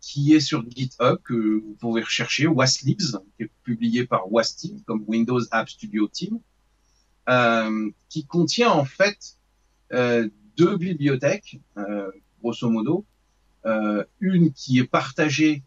qui 0.00 0.34
est 0.34 0.40
sur 0.40 0.68
GitHub 0.68 1.18
que 1.24 1.34
vous 1.34 1.76
pouvez 1.80 2.02
rechercher 2.02 2.46
waslibs 2.46 3.18
qui 3.36 3.44
est 3.44 3.50
publié 3.62 4.06
par 4.06 4.30
wasteam 4.30 4.82
comme 4.82 5.02
Windows 5.06 5.40
App 5.50 5.68
Studio 5.68 6.08
Team 6.08 6.40
euh, 7.28 7.90
qui 8.10 8.26
contient 8.26 8.70
en 8.70 8.84
fait 8.84 9.38
euh, 9.92 10.28
deux 10.58 10.76
bibliothèques 10.76 11.58
euh, 11.78 12.10
grosso 12.42 12.68
modo 12.68 13.06
une 14.20 14.52
qui 14.52 14.78
est 14.78 14.84
partagée 14.84 15.62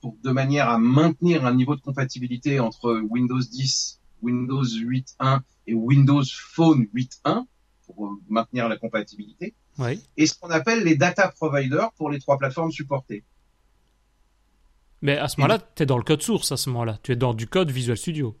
pour, 0.00 0.16
de 0.20 0.30
manière 0.32 0.68
à 0.68 0.80
maintenir 0.80 1.46
un 1.46 1.54
niveau 1.54 1.76
de 1.76 1.80
compatibilité 1.80 2.58
entre 2.58 3.00
Windows 3.08 3.38
10, 3.38 4.00
Windows 4.20 4.64
8.1 4.64 5.38
et 5.68 5.74
Windows 5.74 6.24
Phone 6.28 6.88
8.1 6.92 7.44
pour 7.86 8.18
maintenir 8.28 8.68
la 8.68 8.76
compatibilité, 8.76 9.54
Oui. 9.80 10.00
et 10.16 10.26
ce 10.26 10.34
qu'on 10.38 10.50
appelle 10.50 10.84
les 10.84 10.94
data 10.96 11.28
providers 11.28 11.90
pour 11.92 12.10
les 12.10 12.18
trois 12.20 12.38
plateformes 12.38 12.70
supportées. 12.70 13.24
Mais 15.02 15.16
à 15.16 15.28
ce 15.28 15.40
moment-là, 15.40 15.58
tu 15.74 15.82
es 15.82 15.86
dans 15.86 15.96
le 15.96 16.04
code 16.04 16.22
source 16.22 16.52
à 16.52 16.56
ce 16.58 16.68
moment-là. 16.70 16.98
Tu 17.02 17.12
es 17.12 17.16
dans 17.16 17.32
du 17.34 17.46
code 17.46 17.70
Visual 17.70 17.96
Studio. 17.96 18.36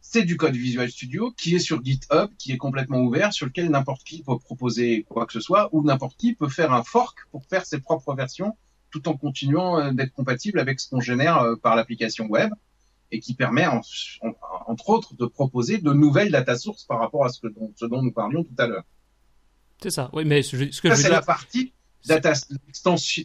C'est 0.00 0.22
du 0.22 0.36
code 0.36 0.54
Visual 0.54 0.88
Studio 0.90 1.32
qui 1.36 1.56
est 1.56 1.58
sur 1.58 1.82
GitHub, 1.84 2.30
qui 2.38 2.52
est 2.52 2.56
complètement 2.56 2.98
ouvert, 3.00 3.32
sur 3.32 3.46
lequel 3.46 3.70
n'importe 3.70 4.04
qui 4.04 4.22
peut 4.22 4.38
proposer 4.38 5.04
quoi 5.08 5.26
que 5.26 5.32
ce 5.32 5.40
soit, 5.40 5.68
ou 5.72 5.82
n'importe 5.82 6.16
qui 6.16 6.34
peut 6.34 6.48
faire 6.48 6.72
un 6.72 6.84
fork 6.84 7.18
pour 7.32 7.44
faire 7.46 7.66
ses 7.66 7.80
propres 7.80 8.14
versions, 8.14 8.56
tout 8.90 9.08
en 9.08 9.16
continuant 9.16 9.80
euh, 9.80 9.90
d'être 9.92 10.12
compatible 10.12 10.60
avec 10.60 10.78
ce 10.78 10.88
qu'on 10.88 11.00
génère 11.00 11.38
euh, 11.38 11.56
par 11.56 11.74
l'application 11.74 12.26
web, 12.26 12.52
et 13.10 13.18
qui 13.18 13.34
permet, 13.34 13.66
en- 13.66 13.80
en- 14.22 14.34
entre 14.68 14.90
autres, 14.90 15.14
de 15.16 15.26
proposer 15.26 15.78
de 15.78 15.92
nouvelles 15.92 16.30
data 16.30 16.56
sources 16.56 16.84
par 16.84 17.00
rapport 17.00 17.24
à 17.24 17.30
ce, 17.30 17.40
que, 17.40 17.48
dont, 17.48 17.72
ce 17.74 17.86
dont 17.86 18.02
nous 18.02 18.12
parlions 18.12 18.44
tout 18.44 18.54
à 18.58 18.66
l'heure. 18.68 18.84
C'est 19.82 19.90
ça. 19.90 20.10
Oui, 20.12 20.24
mais 20.24 20.42
ce, 20.42 20.56
ce 20.70 20.80
que 20.80 20.88
Ça, 20.88 20.94
je 20.94 20.96
veux 20.96 20.96
c'est 20.96 21.02
dire, 21.04 21.12
la 21.12 21.22
partie 21.22 21.72
data, 22.06 22.32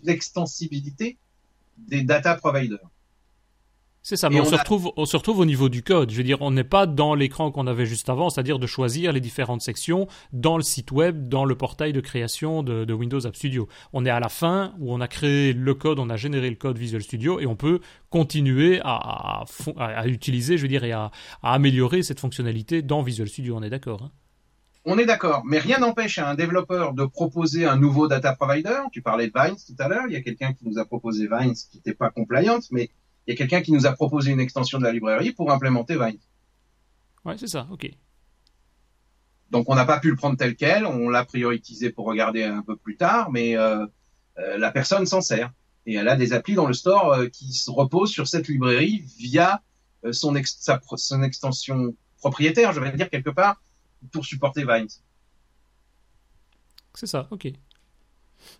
l'extensibilité 0.03 1.17
des 1.77 2.03
data 2.03 2.35
providers. 2.35 2.79
c'est 4.01 4.15
ça. 4.17 4.29
Mais 4.29 4.39
on, 4.39 4.43
on 4.43 4.45
se 4.45 4.55
a- 4.55 4.57
retrouve, 4.57 4.91
on 4.97 5.05
se 5.05 5.15
retrouve 5.15 5.39
au 5.39 5.45
niveau 5.45 5.69
du 5.69 5.83
code. 5.83 6.09
Je 6.11 6.17
veux 6.17 6.23
dire, 6.23 6.41
on 6.41 6.51
n'est 6.51 6.63
pas 6.63 6.85
dans 6.87 7.13
l'écran 7.15 7.51
qu'on 7.51 7.67
avait 7.67 7.85
juste 7.85 8.09
avant, 8.09 8.29
c'est-à-dire 8.29 8.59
de 8.59 8.67
choisir 8.67 9.11
les 9.13 9.21
différentes 9.21 9.61
sections 9.61 10.07
dans 10.33 10.57
le 10.57 10.63
site 10.63 10.91
web, 10.91 11.29
dans 11.29 11.45
le 11.45 11.55
portail 11.55 11.93
de 11.93 12.01
création 12.01 12.63
de, 12.63 12.83
de 12.85 12.93
Windows 12.93 13.25
App 13.25 13.35
Studio. 13.35 13.67
On 13.93 14.05
est 14.05 14.09
à 14.09 14.19
la 14.19 14.29
fin 14.29 14.73
où 14.79 14.93
on 14.93 14.99
a 15.01 15.07
créé 15.07 15.53
le 15.53 15.73
code, 15.75 15.99
on 15.99 16.09
a 16.09 16.17
généré 16.17 16.49
le 16.49 16.55
code 16.55 16.77
Visual 16.77 17.01
Studio 17.03 17.39
et 17.39 17.45
on 17.45 17.55
peut 17.55 17.79
continuer 18.09 18.81
à, 18.83 19.45
utiliser, 20.07 20.57
je 20.57 20.63
veux 20.63 20.67
dire, 20.67 20.83
et 20.83 20.91
à, 20.91 21.11
à 21.43 21.53
améliorer 21.53 22.01
cette 22.03 22.19
fonctionnalité 22.19 22.81
dans 22.81 23.01
Visual 23.03 23.29
Studio. 23.29 23.55
On 23.55 23.61
est 23.63 23.69
d'accord. 23.69 24.03
hein 24.03 24.11
On 24.91 24.97
est 24.97 25.05
d'accord, 25.05 25.43
mais 25.45 25.59
rien 25.59 25.77
n'empêche 25.79 26.17
à 26.17 26.27
un 26.29 26.35
développeur 26.35 26.93
de 26.93 27.05
proposer 27.05 27.65
un 27.65 27.75
nouveau 27.77 28.07
data 28.07 28.35
provider. 28.35 28.79
Tu 28.91 29.01
parlais 29.03 29.27
de 29.27 29.33
Vines 29.35 29.55
tout 29.55 29.75
à 29.77 29.87
l'heure. 29.87 30.05
Il 30.07 30.13
y 30.13 30.15
a 30.15 30.21
quelqu'un 30.21 30.51
qui 30.53 30.65
nous 30.67 30.79
a 30.79 30.85
proposé 30.85 31.27
Vines 31.27 31.53
qui 31.53 31.77
n'était 31.77 31.93
pas 31.93 32.09
compliant, 32.09 32.59
mais 32.71 32.89
il 33.27 33.31
y 33.31 33.33
a 33.33 33.37
quelqu'un 33.37 33.61
qui 33.61 33.71
nous 33.71 33.85
a 33.85 33.91
proposé 33.91 34.31
une 34.31 34.39
extension 34.39 34.79
de 34.79 34.83
la 34.83 34.91
librairie 34.91 35.31
pour 35.31 35.51
implémenter 35.51 35.95
Vines. 35.95 36.17
ouais, 37.25 37.37
c'est 37.37 37.47
ça. 37.47 37.67
Ok. 37.71 37.89
Donc 39.51 39.69
on 39.69 39.75
n'a 39.75 39.85
pas 39.85 39.99
pu 39.99 40.09
le 40.09 40.15
prendre 40.15 40.37
tel 40.37 40.55
quel, 40.55 40.85
on 40.85 41.09
l'a 41.09 41.23
prioritisé 41.25 41.91
pour 41.91 42.05
regarder 42.05 42.43
un 42.43 42.61
peu 42.63 42.75
plus 42.75 42.97
tard, 42.97 43.31
mais 43.31 43.57
euh, 43.57 43.85
euh, 44.39 44.57
la 44.57 44.71
personne 44.71 45.05
s'en 45.05 45.21
sert. 45.21 45.51
Et 45.85 45.95
elle 45.95 46.07
a 46.07 46.15
des 46.15 46.33
applis 46.33 46.53
dans 46.55 46.67
le 46.67 46.73
store 46.73 47.13
euh, 47.13 47.27
qui 47.27 47.53
se 47.53 47.69
reposent 47.71 48.11
sur 48.11 48.27
cette 48.27 48.47
librairie 48.47 49.03
via 49.17 49.61
son, 50.11 50.35
ex- 50.35 50.57
sa 50.59 50.77
pro- 50.77 50.97
son 50.97 51.21
extension 51.23 51.95
propriétaire, 52.17 52.73
je 52.73 52.79
vais 52.79 52.91
dire 52.93 53.09
quelque 53.09 53.29
part, 53.29 53.61
pour 54.11 54.25
supporter 54.25 54.65
Vines. 54.65 54.89
C'est 56.93 57.07
ça, 57.07 57.27
ok. 57.31 57.51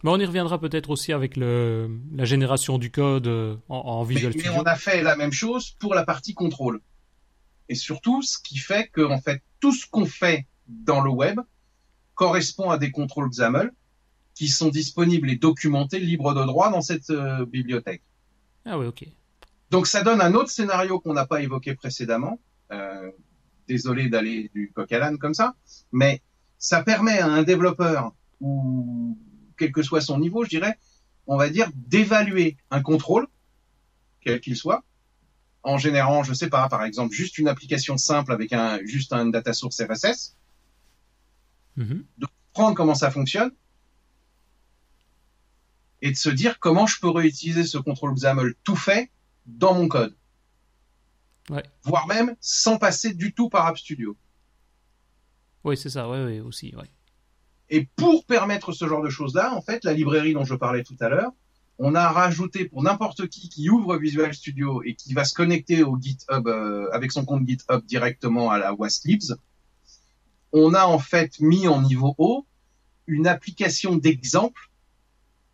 Mais 0.03 0.09
on 0.09 0.17
y 0.17 0.25
reviendra 0.25 0.59
peut-être 0.59 0.89
aussi 0.89 1.13
avec 1.13 1.37
le, 1.37 1.89
la 2.13 2.25
génération 2.25 2.77
du 2.77 2.91
code 2.91 3.27
euh, 3.27 3.55
en, 3.69 4.03
Visual 4.03 4.33
mais 4.33 4.41
Studio. 4.41 4.59
on 4.59 4.63
a 4.63 4.75
fait 4.75 5.01
la 5.01 5.15
même 5.15 5.31
chose 5.31 5.71
pour 5.79 5.93
la 5.95 6.03
partie 6.03 6.33
contrôle. 6.33 6.81
Et 7.69 7.75
surtout, 7.75 8.21
ce 8.21 8.37
qui 8.39 8.57
fait 8.57 8.87
que 8.87 9.01
en 9.01 9.21
fait 9.21 9.41
tout 9.59 9.71
ce 9.71 9.85
qu'on 9.89 10.05
fait 10.05 10.47
dans 10.67 11.01
le 11.01 11.09
web 11.09 11.39
correspond 12.15 12.69
à 12.69 12.77
des 12.77 12.91
contrôles 12.91 13.29
XAML 13.29 13.71
qui 14.35 14.47
sont 14.47 14.69
disponibles 14.69 15.29
et 15.29 15.35
documentés 15.35 15.99
libres 15.99 16.33
de 16.33 16.43
droit 16.45 16.71
dans 16.71 16.81
cette 16.81 17.09
euh, 17.09 17.45
bibliothèque. 17.45 18.01
Ah 18.65 18.77
ouais, 18.77 18.87
ok. 18.87 19.05
Donc 19.69 19.87
ça 19.87 20.03
donne 20.03 20.21
un 20.21 20.33
autre 20.33 20.49
scénario 20.49 20.99
qu'on 20.99 21.13
n'a 21.13 21.25
pas 21.25 21.41
évoqué 21.41 21.75
précédemment. 21.75 22.39
Euh, 22.71 23.11
désolé 23.69 24.09
d'aller 24.09 24.49
du 24.53 24.71
coq 24.73 24.91
à 24.91 24.99
l'âne 24.99 25.17
comme 25.17 25.35
ça, 25.35 25.55
mais 25.91 26.21
ça 26.57 26.83
permet 26.83 27.19
à 27.19 27.27
un 27.27 27.43
développeur 27.43 28.13
ou 28.41 29.17
quel 29.57 29.71
que 29.71 29.83
soit 29.83 30.01
son 30.01 30.19
niveau, 30.19 30.43
je 30.43 30.49
dirais, 30.49 30.77
on 31.27 31.37
va 31.37 31.49
dire 31.49 31.69
d'évaluer 31.75 32.57
un 32.71 32.81
contrôle, 32.81 33.27
quel 34.21 34.41
qu'il 34.41 34.55
soit, 34.55 34.83
en 35.63 35.77
générant, 35.77 36.23
je 36.23 36.33
sais 36.33 36.49
pas, 36.49 36.67
par 36.67 36.83
exemple, 36.83 37.13
juste 37.13 37.37
une 37.37 37.47
application 37.47 37.97
simple 37.97 38.31
avec 38.31 38.53
un 38.53 38.79
juste 38.85 39.13
un 39.13 39.27
data 39.27 39.53
source 39.53 39.79
RSS, 39.81 40.35
Mhm. 41.77 42.03
prendre 42.53 42.75
comment 42.75 42.95
ça 42.95 43.11
fonctionne 43.11 43.51
et 46.01 46.11
de 46.11 46.17
se 46.17 46.29
dire 46.29 46.59
comment 46.59 46.87
je 46.87 46.99
peux 46.99 47.09
réutiliser 47.09 47.63
ce 47.63 47.77
contrôle 47.77 48.13
XAML 48.15 48.55
tout 48.63 48.75
fait 48.75 49.11
dans 49.45 49.73
mon 49.73 49.87
code. 49.87 50.15
Ouais. 51.49 51.63
Voire 51.83 52.07
même 52.07 52.35
sans 52.39 52.77
passer 52.77 53.13
du 53.13 53.33
tout 53.33 53.49
par 53.49 53.65
App 53.65 53.77
Studio. 53.77 54.15
Oui, 55.63 55.75
c'est 55.77 55.89
ça, 55.89 56.07
ouais, 56.07 56.23
ouais, 56.23 56.39
aussi, 56.39 56.73
ouais. 56.75 56.89
Et 57.69 57.87
pour 57.95 58.25
permettre 58.25 58.71
ce 58.71 58.87
genre 58.87 59.03
de 59.03 59.09
choses-là, 59.09 59.53
en 59.53 59.61
fait, 59.61 59.83
la 59.83 59.93
librairie 59.93 60.33
dont 60.33 60.45
je 60.45 60.55
parlais 60.55 60.83
tout 60.83 60.95
à 60.99 61.09
l'heure, 61.09 61.31
on 61.77 61.95
a 61.95 62.09
rajouté 62.09 62.65
pour 62.65 62.83
n'importe 62.83 63.27
qui 63.29 63.47
qui 63.47 63.69
ouvre 63.69 63.97
Visual 63.97 64.33
Studio 64.33 64.83
et 64.83 64.95
qui 64.95 65.13
va 65.13 65.23
se 65.23 65.33
connecter 65.33 65.83
au 65.83 65.97
GitHub 65.97 66.47
euh, 66.47 66.89
avec 66.91 67.11
son 67.11 67.25
compte 67.25 67.47
GitHub 67.47 67.85
directement 67.85 68.49
à 68.51 68.57
la 68.57 68.73
Waslibs, 68.73 69.35
on 70.51 70.73
a 70.73 70.85
en 70.85 70.99
fait 70.99 71.39
mis 71.39 71.67
en 71.67 71.81
niveau 71.81 72.15
haut 72.17 72.45
une 73.07 73.27
application 73.27 73.95
d'exemple 73.95 74.69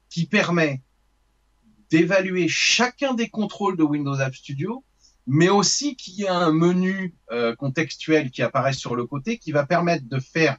qui 0.10 0.26
permet 0.26 0.82
d'évaluer 1.90 2.48
chacun 2.48 3.14
des 3.14 3.30
contrôles 3.30 3.78
de 3.78 3.84
Windows 3.84 4.20
App 4.20 4.34
Studio, 4.34 4.84
mais 5.28 5.50
aussi 5.50 5.96
qu'il 5.96 6.16
y 6.16 6.28
a 6.28 6.36
un 6.36 6.52
menu 6.52 7.16
euh, 7.32 7.56
contextuel 7.56 8.32
qui 8.32 8.42
apparaît 8.42 8.74
sur 8.74 8.96
le 8.96 9.06
côté 9.06 9.38
qui 9.38 9.52
va 9.52 9.66
permettre 9.66 10.08
de 10.08 10.20
faire 10.20 10.58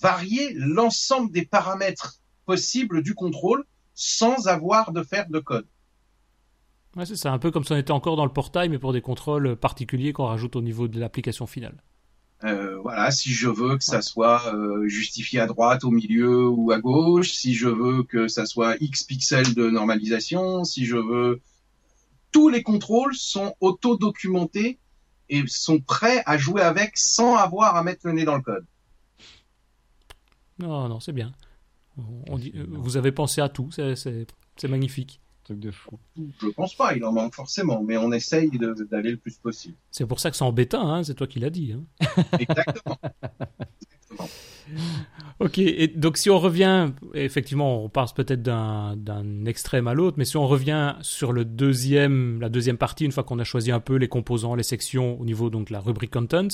varier 0.00 0.52
l'ensemble 0.54 1.30
des 1.30 1.46
paramètres 1.46 2.20
possibles 2.44 3.02
du 3.02 3.14
contrôle 3.14 3.64
sans 3.94 4.48
avoir 4.48 4.92
de 4.92 5.02
faire 5.02 5.28
de 5.28 5.38
code. 5.38 5.66
Ouais, 6.96 7.06
c'est 7.06 7.16
ça, 7.16 7.32
un 7.32 7.38
peu 7.38 7.50
comme 7.50 7.64
si 7.64 7.72
on 7.72 7.76
était 7.76 7.92
encore 7.92 8.16
dans 8.16 8.26
le 8.26 8.32
portail, 8.32 8.68
mais 8.68 8.78
pour 8.78 8.92
des 8.92 9.00
contrôles 9.00 9.56
particuliers 9.56 10.12
qu'on 10.12 10.26
rajoute 10.26 10.56
au 10.56 10.60
niveau 10.60 10.88
de 10.88 11.00
l'application 11.00 11.46
finale. 11.46 11.82
Euh, 12.44 12.76
voilà, 12.82 13.10
si 13.10 13.30
je 13.30 13.48
veux 13.48 13.78
que 13.78 13.84
ça 13.84 14.02
soit 14.02 14.52
euh, 14.52 14.88
justifié 14.88 15.40
à 15.40 15.46
droite, 15.46 15.84
au 15.84 15.90
milieu 15.90 16.48
ou 16.48 16.72
à 16.72 16.80
gauche, 16.80 17.32
si 17.32 17.54
je 17.54 17.68
veux 17.68 18.02
que 18.02 18.28
ça 18.28 18.44
soit 18.44 18.76
X 18.80 19.04
pixels 19.04 19.54
de 19.54 19.70
normalisation, 19.70 20.64
si 20.64 20.84
je 20.84 20.96
veux... 20.96 21.40
Tous 22.32 22.48
les 22.48 22.62
contrôles 22.62 23.14
sont 23.14 23.54
auto-documentés 23.60 24.78
et 25.28 25.46
sont 25.46 25.80
prêts 25.80 26.22
à 26.26 26.36
jouer 26.38 26.62
avec 26.62 26.96
sans 26.98 27.36
avoir 27.36 27.76
à 27.76 27.82
mettre 27.82 28.06
le 28.06 28.12
nez 28.12 28.24
dans 28.24 28.36
le 28.36 28.42
code. 28.42 28.64
Non, 30.58 30.88
non, 30.88 31.00
c'est 31.00 31.12
bien. 31.12 31.32
On- 32.28 32.38
dit- 32.38 32.52
vous 32.68 32.96
avez 32.96 33.12
pensé 33.12 33.40
à 33.40 33.48
tout, 33.48 33.70
c'est- 33.70 34.26
magnifique. 34.68 35.20
Truc 35.44 35.58
de 35.58 35.72
fou. 35.72 35.98
Je 36.16 36.46
pense 36.50 36.74
pas, 36.76 36.94
il 36.94 37.04
en 37.04 37.10
manque 37.12 37.34
forcément, 37.34 37.82
mais 37.82 37.96
on 37.96 38.12
essaye 38.12 38.48
d'aller 38.90 39.10
le 39.10 39.16
plus 39.16 39.34
possible. 39.38 39.74
C'est 39.90 40.06
pour 40.06 40.20
ça 40.20 40.30
que 40.30 40.36
c'est 40.36 40.44
en 40.44 40.52
bêta, 40.52 40.80
hein, 40.80 41.02
c'est 41.02 41.14
toi 41.14 41.26
qui 41.26 41.40
l'as 41.40 41.50
dit. 41.50 41.72
Hein. 41.72 41.82
Exactement. 42.38 42.96
Ok, 45.40 45.58
et 45.58 45.88
donc 45.88 46.16
si 46.16 46.30
on 46.30 46.38
revient, 46.38 46.90
effectivement, 47.14 47.84
on 47.84 47.88
passe 47.88 48.12
peut-être 48.12 48.42
d'un 48.42 49.44
extrême 49.44 49.88
à 49.88 49.94
l'autre, 49.94 50.16
mais 50.18 50.24
si 50.24 50.36
on 50.36 50.46
revient 50.46 50.94
sur 51.02 51.32
le 51.32 51.44
deuxième, 51.44 52.40
la 52.40 52.48
deuxième 52.48 52.78
partie, 52.78 53.04
une 53.04 53.12
fois 53.12 53.24
qu'on 53.24 53.38
a 53.38 53.44
choisi 53.44 53.72
un 53.72 53.80
peu 53.80 53.96
les 53.96 54.08
composants, 54.08 54.54
les 54.54 54.62
sections 54.62 55.20
au 55.20 55.24
niveau 55.24 55.50
donc 55.50 55.68
la 55.70 55.80
rubrique 55.80 56.12
content, 56.12 56.48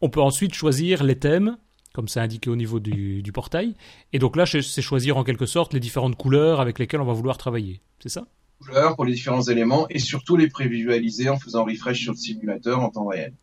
on 0.00 0.08
peut 0.08 0.20
ensuite 0.20 0.54
choisir 0.54 1.04
les 1.04 1.16
thèmes, 1.16 1.56
comme 1.94 2.08
c'est 2.08 2.20
indiqué 2.20 2.50
au 2.50 2.56
niveau 2.56 2.80
du, 2.80 3.22
du 3.22 3.32
portail, 3.32 3.74
et 4.12 4.18
donc 4.18 4.36
là 4.36 4.44
c'est 4.44 4.82
choisir 4.82 5.16
en 5.16 5.24
quelque 5.24 5.46
sorte 5.46 5.72
les 5.72 5.80
différentes 5.80 6.16
couleurs 6.16 6.60
avec 6.60 6.78
lesquelles 6.78 7.00
on 7.00 7.06
va 7.06 7.12
vouloir 7.12 7.38
travailler, 7.38 7.80
c'est 8.00 8.08
ça? 8.08 8.26
Couleurs 8.60 8.96
pour 8.96 9.04
les 9.04 9.12
différents 9.12 9.42
éléments 9.42 9.86
et 9.88 9.98
surtout 10.00 10.36
les 10.36 10.48
prévisualiser 10.48 11.28
en 11.28 11.38
faisant 11.38 11.64
refresh 11.64 12.02
sur 12.02 12.12
le 12.12 12.18
simulateur 12.18 12.80
en 12.80 12.90
temps 12.90 13.06
réel. 13.06 13.34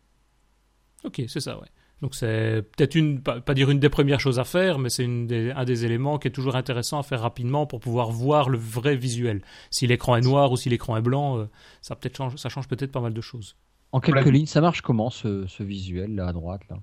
Ok, 1.04 1.22
c'est 1.26 1.40
ça, 1.40 1.58
ouais. 1.58 1.66
Donc 2.00 2.14
c'est 2.14 2.62
peut-être 2.76 2.94
une, 2.94 3.20
pas, 3.20 3.54
dire 3.54 3.70
une 3.70 3.80
des 3.80 3.88
premières 3.88 4.20
choses 4.20 4.38
à 4.38 4.44
faire, 4.44 4.78
mais 4.78 4.88
c'est 4.88 5.04
un 5.04 5.64
des 5.64 5.84
éléments 5.84 6.18
qui 6.18 6.28
est 6.28 6.30
toujours 6.30 6.54
intéressant 6.54 7.00
à 7.00 7.02
faire 7.02 7.20
rapidement 7.20 7.66
pour 7.66 7.80
pouvoir 7.80 8.10
voir 8.10 8.48
le 8.48 8.58
vrai 8.58 8.94
visuel. 8.94 9.42
Si 9.70 9.86
l'écran 9.86 10.14
est 10.14 10.20
noir 10.20 10.52
ou 10.52 10.56
si 10.56 10.68
l'écran 10.68 10.96
est 10.96 11.02
blanc, 11.02 11.38
euh, 11.38 11.48
ça 11.80 11.96
peut-être 11.96 12.16
change, 12.16 12.36
ça 12.36 12.48
change 12.48 12.68
peut-être 12.68 12.92
pas 12.92 13.00
mal 13.00 13.14
de 13.14 13.20
choses. 13.20 13.56
En 13.90 14.00
quelques 14.00 14.26
lignes, 14.26 14.46
ça 14.46 14.60
marche 14.60 14.80
comment 14.80 15.10
ce, 15.10 15.46
visuel 15.62 16.14
là 16.14 16.28
à 16.28 16.32
droite 16.32 16.62
là? 16.70 16.76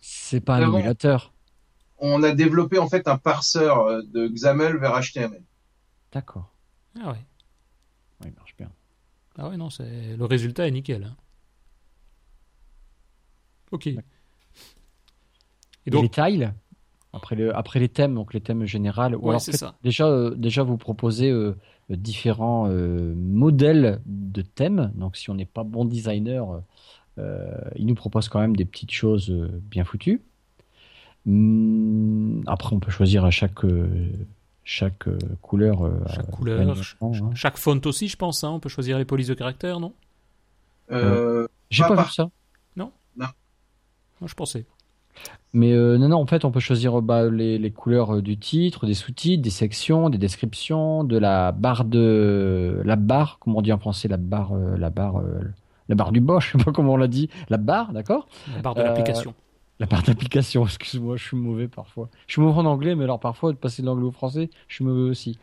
C'est 0.00 0.40
pas 0.40 0.56
un 0.56 0.62
émulateur. 0.62 1.32
On 1.98 2.24
a 2.24 2.32
développé 2.32 2.78
en 2.78 2.88
fait 2.88 3.06
un 3.06 3.18
parseur 3.18 3.86
euh, 3.86 4.02
de 4.02 4.26
XAML 4.26 4.78
vers 4.78 4.98
HTML. 5.00 5.42
D'accord. 6.12 6.52
Ah 7.00 7.12
ouais. 7.12 7.24
il 8.24 8.32
marche 8.32 8.56
bien. 8.56 8.72
Ah 9.38 9.48
ouais 9.48 9.56
non, 9.56 9.70
c'est 9.70 10.16
le 10.16 10.24
résultat 10.24 10.66
est 10.66 10.72
nickel. 10.72 11.04
Hein. 11.04 11.16
Ok. 13.70 13.86
Et 15.86 15.90
donc... 15.90 16.02
les 16.02 16.08
tiles 16.08 16.54
après, 17.12 17.34
le, 17.34 17.56
après 17.56 17.80
les 17.80 17.88
thèmes, 17.88 18.14
donc 18.14 18.34
les 18.34 18.40
thèmes 18.40 18.64
généraux. 18.64 19.10
Ou 19.20 19.30
alors, 19.30 19.40
ça. 19.40 19.74
Déjà, 19.82 20.06
euh, 20.06 20.34
déjà, 20.36 20.62
vous 20.62 20.76
proposez 20.76 21.30
euh, 21.30 21.56
différents 21.88 22.68
euh, 22.68 23.14
modèles 23.16 24.00
de 24.06 24.42
thèmes. 24.42 24.92
Donc, 24.94 25.16
si 25.16 25.28
on 25.30 25.34
n'est 25.34 25.46
pas 25.46 25.64
bon 25.64 25.84
designer, 25.84 26.62
il 27.76 27.84
nous 27.84 27.94
propose 27.94 28.30
quand 28.30 28.40
même 28.40 28.56
des 28.56 28.64
petites 28.64 28.92
choses 28.92 29.30
bien 29.70 29.84
foutues. 29.84 30.22
Hum, 31.26 32.42
après, 32.46 32.74
on 32.74 32.80
peut 32.80 32.90
choisir 32.90 33.26
à 33.26 33.30
chaque 33.30 33.66
chaque 34.64 35.06
couleur. 35.42 35.90
chaque 36.14 36.30
couleur, 36.30 36.78
hein. 37.02 37.30
chaque 37.34 37.58
font 37.58 37.78
aussi, 37.84 38.08
je 38.08 38.16
pense. 38.16 38.42
Hein. 38.42 38.50
On 38.52 38.60
peut 38.60 38.70
choisir 38.70 38.96
les 38.96 39.04
polices 39.04 39.26
de 39.26 39.34
caractère, 39.34 39.80
non? 39.80 39.92
J'ai 40.88 41.82
pas, 41.82 41.94
pas 41.94 42.04
vu 42.04 42.10
ça. 42.10 42.30
Moi, 44.20 44.28
je 44.28 44.34
pensais. 44.34 44.64
Mais 45.52 45.72
euh, 45.72 45.98
non, 45.98 46.08
non, 46.08 46.18
en 46.18 46.26
fait, 46.26 46.44
on 46.44 46.52
peut 46.52 46.60
choisir 46.60 47.02
bah, 47.02 47.28
les, 47.28 47.70
couleurs 47.72 48.16
euh, 48.16 48.22
du 48.22 48.36
titre, 48.38 48.86
des 48.86 48.94
sous-titres, 48.94 49.42
des 49.42 49.50
sections, 49.50 50.08
des 50.08 50.18
descriptions, 50.18 51.02
de 51.02 51.18
la 51.18 51.52
barre 51.52 51.84
de 51.84 52.80
la 52.84 52.96
barre, 52.96 53.38
comme 53.40 53.56
on 53.56 53.62
dit 53.62 53.72
en 53.72 53.78
français, 53.78 54.06
la 54.06 54.16
barre, 54.16 54.52
euh, 54.52 54.76
la 54.76 54.90
barre, 54.90 55.20
la 55.88 55.94
barre 55.96 56.12
du 56.12 56.20
Bosch, 56.20 56.52
je 56.52 56.58
sais 56.58 56.64
pas 56.64 56.72
comment 56.72 56.92
on 56.92 56.96
l'a 56.96 57.08
dit, 57.08 57.28
la 57.48 57.56
barre, 57.56 57.92
d'accord? 57.92 58.28
La 58.54 58.62
barre 58.62 58.74
de 58.76 58.82
l'application. 58.82 59.34
La 59.80 59.86
barre 59.86 60.04
d'application, 60.04 60.64
excuse-moi, 60.66 61.16
je 61.16 61.24
suis 61.24 61.36
mauvais 61.36 61.66
parfois. 61.66 62.08
Je 62.28 62.34
suis 62.34 62.42
mauvais 62.42 62.60
en 62.60 62.66
anglais, 62.66 62.94
mais 62.94 63.04
alors 63.04 63.18
parfois, 63.18 63.50
de 63.50 63.56
passer 63.56 63.82
de 63.82 63.86
l'anglais 63.86 64.06
au 64.06 64.12
français, 64.12 64.50
je 64.68 64.74
suis 64.76 64.84
mauvais 64.84 65.10
aussi. 65.10 65.38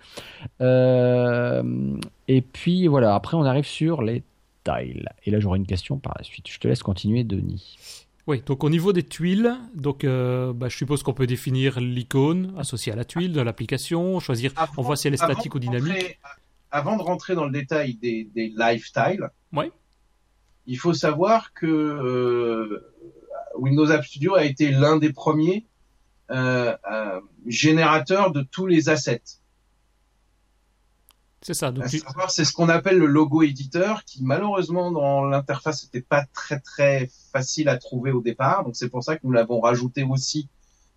et 0.61 2.41
puis 2.41 2.87
voilà, 2.87 3.13
après, 3.13 3.35
on 3.35 3.43
arrive 3.43 3.65
sur 3.65 4.01
les 4.01 4.23
tiles. 4.63 5.09
Et 5.25 5.31
là, 5.31 5.41
j'aurai 5.41 5.57
une 5.57 5.67
question 5.67 5.97
par 5.97 6.13
la 6.17 6.23
suite. 6.23 6.47
Je 6.47 6.59
te 6.59 6.67
laisse 6.67 6.83
continuer, 6.83 7.25
Denis. 7.25 8.06
Oui, 8.27 8.43
donc 8.45 8.65
au 8.65 8.69
niveau 8.69 8.91
des 8.91 9.03
tuiles, 9.03 9.55
donc 9.73 10.03
euh, 10.03 10.51
bah, 10.51 10.67
je 10.67 10.75
suppose 10.75 11.01
qu'on 11.01 11.13
peut 11.13 11.27
définir 11.27 11.79
l'icône 11.79 12.53
associée 12.57 12.91
à 12.91 12.95
la 12.97 13.05
tuile 13.05 13.31
de 13.31 13.39
l'application, 13.39 14.19
choisir, 14.19 14.51
on 14.75 14.81
voit 14.81 14.97
si 14.97 15.07
elle 15.07 15.13
est 15.13 15.17
statique 15.17 15.55
ou 15.55 15.59
dynamique. 15.59 16.19
avant 16.69 16.97
de 16.97 17.03
rentrer 17.03 17.35
dans 17.35 17.45
le 17.45 17.51
détail 17.51 17.95
des, 17.95 18.29
des 18.35 18.53
lifestyles, 18.55 19.29
il 20.65 20.77
faut 20.77 20.93
savoir 20.93 21.53
que 21.53 21.65
euh, 21.65 22.93
Windows 23.55 23.89
App 23.89 24.03
Studio 24.03 24.35
a 24.35 24.43
été 24.43 24.71
l'un 24.71 24.97
des 24.97 25.13
premiers 25.13 25.65
euh, 26.29 26.75
générateurs 27.45 28.31
de 28.31 28.41
tous 28.41 28.67
les 28.67 28.89
assets. 28.89 29.23
C'est 31.47 31.53
ça. 31.53 31.73
c'est 32.27 32.43
ce 32.43 32.51
qu'on 32.51 32.67
appelle 32.67 32.97
le 32.97 33.05
logo 33.05 33.41
éditeur, 33.41 34.03
qui 34.03 34.21
malheureusement 34.21 34.91
dans 34.91 35.23
l'interface 35.23 35.85
n'était 35.85 36.05
pas 36.05 36.25
très 36.33 36.59
très 36.59 37.09
facile 37.31 37.69
à 37.69 37.77
trouver 37.77 38.11
au 38.11 38.21
départ. 38.21 38.65
Donc 38.65 38.75
c'est 38.75 38.89
pour 38.89 39.01
ça 39.01 39.15
que 39.15 39.21
nous 39.23 39.31
l'avons 39.31 39.61
rajouté 39.61 40.03
aussi 40.03 40.49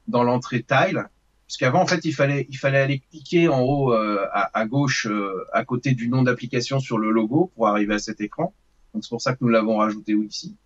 dans 0.09 0.25
l'entrée 0.25 0.65
tile, 0.65 1.05
puisqu'avant 1.47 1.83
en 1.83 1.87
fait 1.87 2.05
il 2.05 2.13
fallait 2.13 2.47
il 2.51 2.59
fallait 2.59 2.81
aller 2.81 2.99
cliquer 2.99 3.47
en 3.47 3.61
haut 3.61 3.95
euh, 3.95 4.27
à, 4.33 4.67
gauche 4.67 5.07
euh, 5.07 5.47
à 5.53 5.65
côté 5.65 5.93
du 5.93 6.09
nom 6.09 6.23
d'application 6.23 6.81
sur 6.81 6.99
le 6.99 7.13
logo 7.13 7.53
pour 7.55 7.69
arriver 7.69 7.95
à 7.95 8.01
cet 8.01 8.21
écran. 8.21 8.53
Donc 8.93 9.05
c'est 9.05 9.11
pour 9.11 9.23
ça 9.23 9.35
que 9.35 9.39
nous 9.43 9.51
l'avons 9.51 9.77
rajouté 9.77 10.15
ici. 10.15 10.57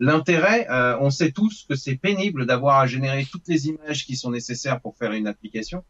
L'intérêt, 0.00 0.66
euh, 0.70 0.96
on 1.00 1.10
sait 1.10 1.32
tous 1.32 1.66
que 1.68 1.74
c'est 1.74 1.96
pénible 1.96 2.46
d'avoir 2.46 2.80
à 2.80 2.86
générer 2.86 3.26
toutes 3.30 3.48
les 3.48 3.68
images 3.68 4.06
qui 4.06 4.16
sont 4.16 4.30
nécessaires 4.30 4.80
pour 4.80 4.96
faire 4.96 5.12
une 5.12 5.26
application. 5.26 5.84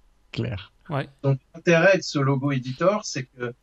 Donc 1.23 1.39
l'intérêt 1.55 1.99
de 1.99 2.03
ce 2.03 2.19
logo 2.19 2.53
éditeur, 2.53 3.05
c'est 3.05 3.25
que 3.25 3.55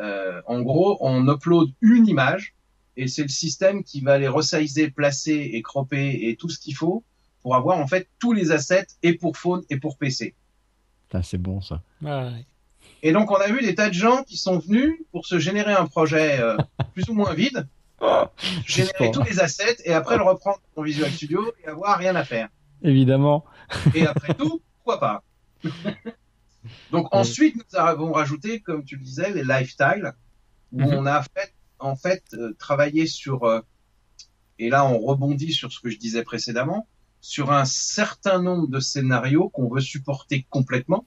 euh, 0.00 0.40
en 0.46 0.62
gros, 0.62 0.96
on 1.00 1.28
upload 1.28 1.70
une 1.80 2.06
image 2.06 2.54
et 2.96 3.06
c'est 3.06 3.22
le 3.22 3.28
système 3.28 3.84
qui 3.84 4.00
va 4.00 4.18
les 4.18 4.28
resizer, 4.28 4.90
placer 4.90 5.50
et 5.52 5.62
cropper 5.62 6.28
et 6.28 6.36
tout 6.36 6.48
ce 6.48 6.58
qu'il 6.58 6.74
faut 6.74 7.04
pour 7.42 7.54
avoir 7.54 7.78
en 7.78 7.86
fait 7.86 8.08
tous 8.18 8.32
les 8.32 8.50
assets 8.50 8.86
et 9.02 9.14
pour 9.14 9.36
phone 9.36 9.62
et 9.70 9.78
pour 9.78 9.96
PC. 9.96 10.34
C'est 11.22 11.38
bon 11.38 11.60
ça. 11.60 11.82
Et 13.02 13.12
donc 13.12 13.30
on 13.30 13.36
a 13.36 13.46
vu 13.48 13.62
des 13.62 13.74
tas 13.74 13.88
de 13.88 13.94
gens 13.94 14.22
qui 14.22 14.36
sont 14.36 14.58
venus 14.58 14.94
pour 15.12 15.26
se 15.26 15.38
générer 15.38 15.72
un 15.72 15.86
projet 15.86 16.40
euh, 16.40 16.56
plus 16.94 17.08
ou 17.08 17.14
moins 17.14 17.34
vide, 17.34 17.66
générer 18.66 19.10
tous 19.10 19.22
les 19.22 19.40
assets 19.40 19.78
et 19.84 19.92
après 19.92 20.16
le 20.16 20.22
reprendre 20.22 20.60
dans 20.76 20.82
Visual 20.82 21.10
Studio 21.10 21.52
et 21.62 21.68
avoir 21.68 21.98
rien 21.98 22.14
à 22.16 22.24
faire. 22.24 22.48
Évidemment. 22.82 23.44
Et 23.94 24.06
après 24.06 24.34
tout, 24.34 24.62
pourquoi 24.76 25.00
pas 25.00 25.22
Donc 26.90 27.08
ensuite, 27.12 27.56
nous 27.56 27.78
avons 27.78 28.12
rajouté, 28.12 28.60
comme 28.60 28.84
tu 28.84 28.96
le 28.96 29.02
disais, 29.02 29.32
les 29.32 29.44
lifestyles, 29.44 30.12
où 30.72 30.80
mhm. 30.80 30.94
on 30.94 31.06
a 31.06 31.22
fait, 31.22 31.54
en 31.78 31.96
fait 31.96 32.22
euh, 32.34 32.54
travaillé 32.58 33.06
sur, 33.06 33.44
euh, 33.44 33.60
et 34.58 34.68
là 34.68 34.84
on 34.86 34.98
rebondit 34.98 35.52
sur 35.52 35.72
ce 35.72 35.80
que 35.80 35.90
je 35.90 35.98
disais 35.98 36.22
précédemment, 36.22 36.86
sur 37.20 37.52
un 37.52 37.64
certain 37.64 38.40
nombre 38.40 38.68
de 38.68 38.80
scénarios 38.80 39.48
qu'on 39.50 39.68
veut 39.68 39.80
supporter 39.80 40.46
complètement, 40.50 41.06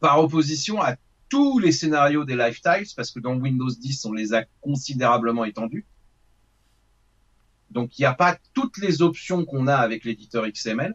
par 0.00 0.18
opposition 0.18 0.80
à 0.80 0.96
tous 1.28 1.58
les 1.58 1.72
scénarios 1.72 2.24
des 2.24 2.36
lifestyles, 2.36 2.86
parce 2.94 3.10
que 3.10 3.20
dans 3.20 3.34
Windows 3.34 3.70
10, 3.70 4.04
on 4.04 4.12
les 4.12 4.34
a 4.34 4.44
considérablement 4.60 5.44
étendus. 5.44 5.86
Donc 7.70 7.98
il 7.98 8.02
n'y 8.02 8.06
a 8.06 8.12
pas 8.12 8.36
toutes 8.52 8.76
les 8.76 9.00
options 9.00 9.46
qu'on 9.46 9.66
a 9.66 9.76
avec 9.76 10.04
l'éditeur 10.04 10.46
XML. 10.46 10.94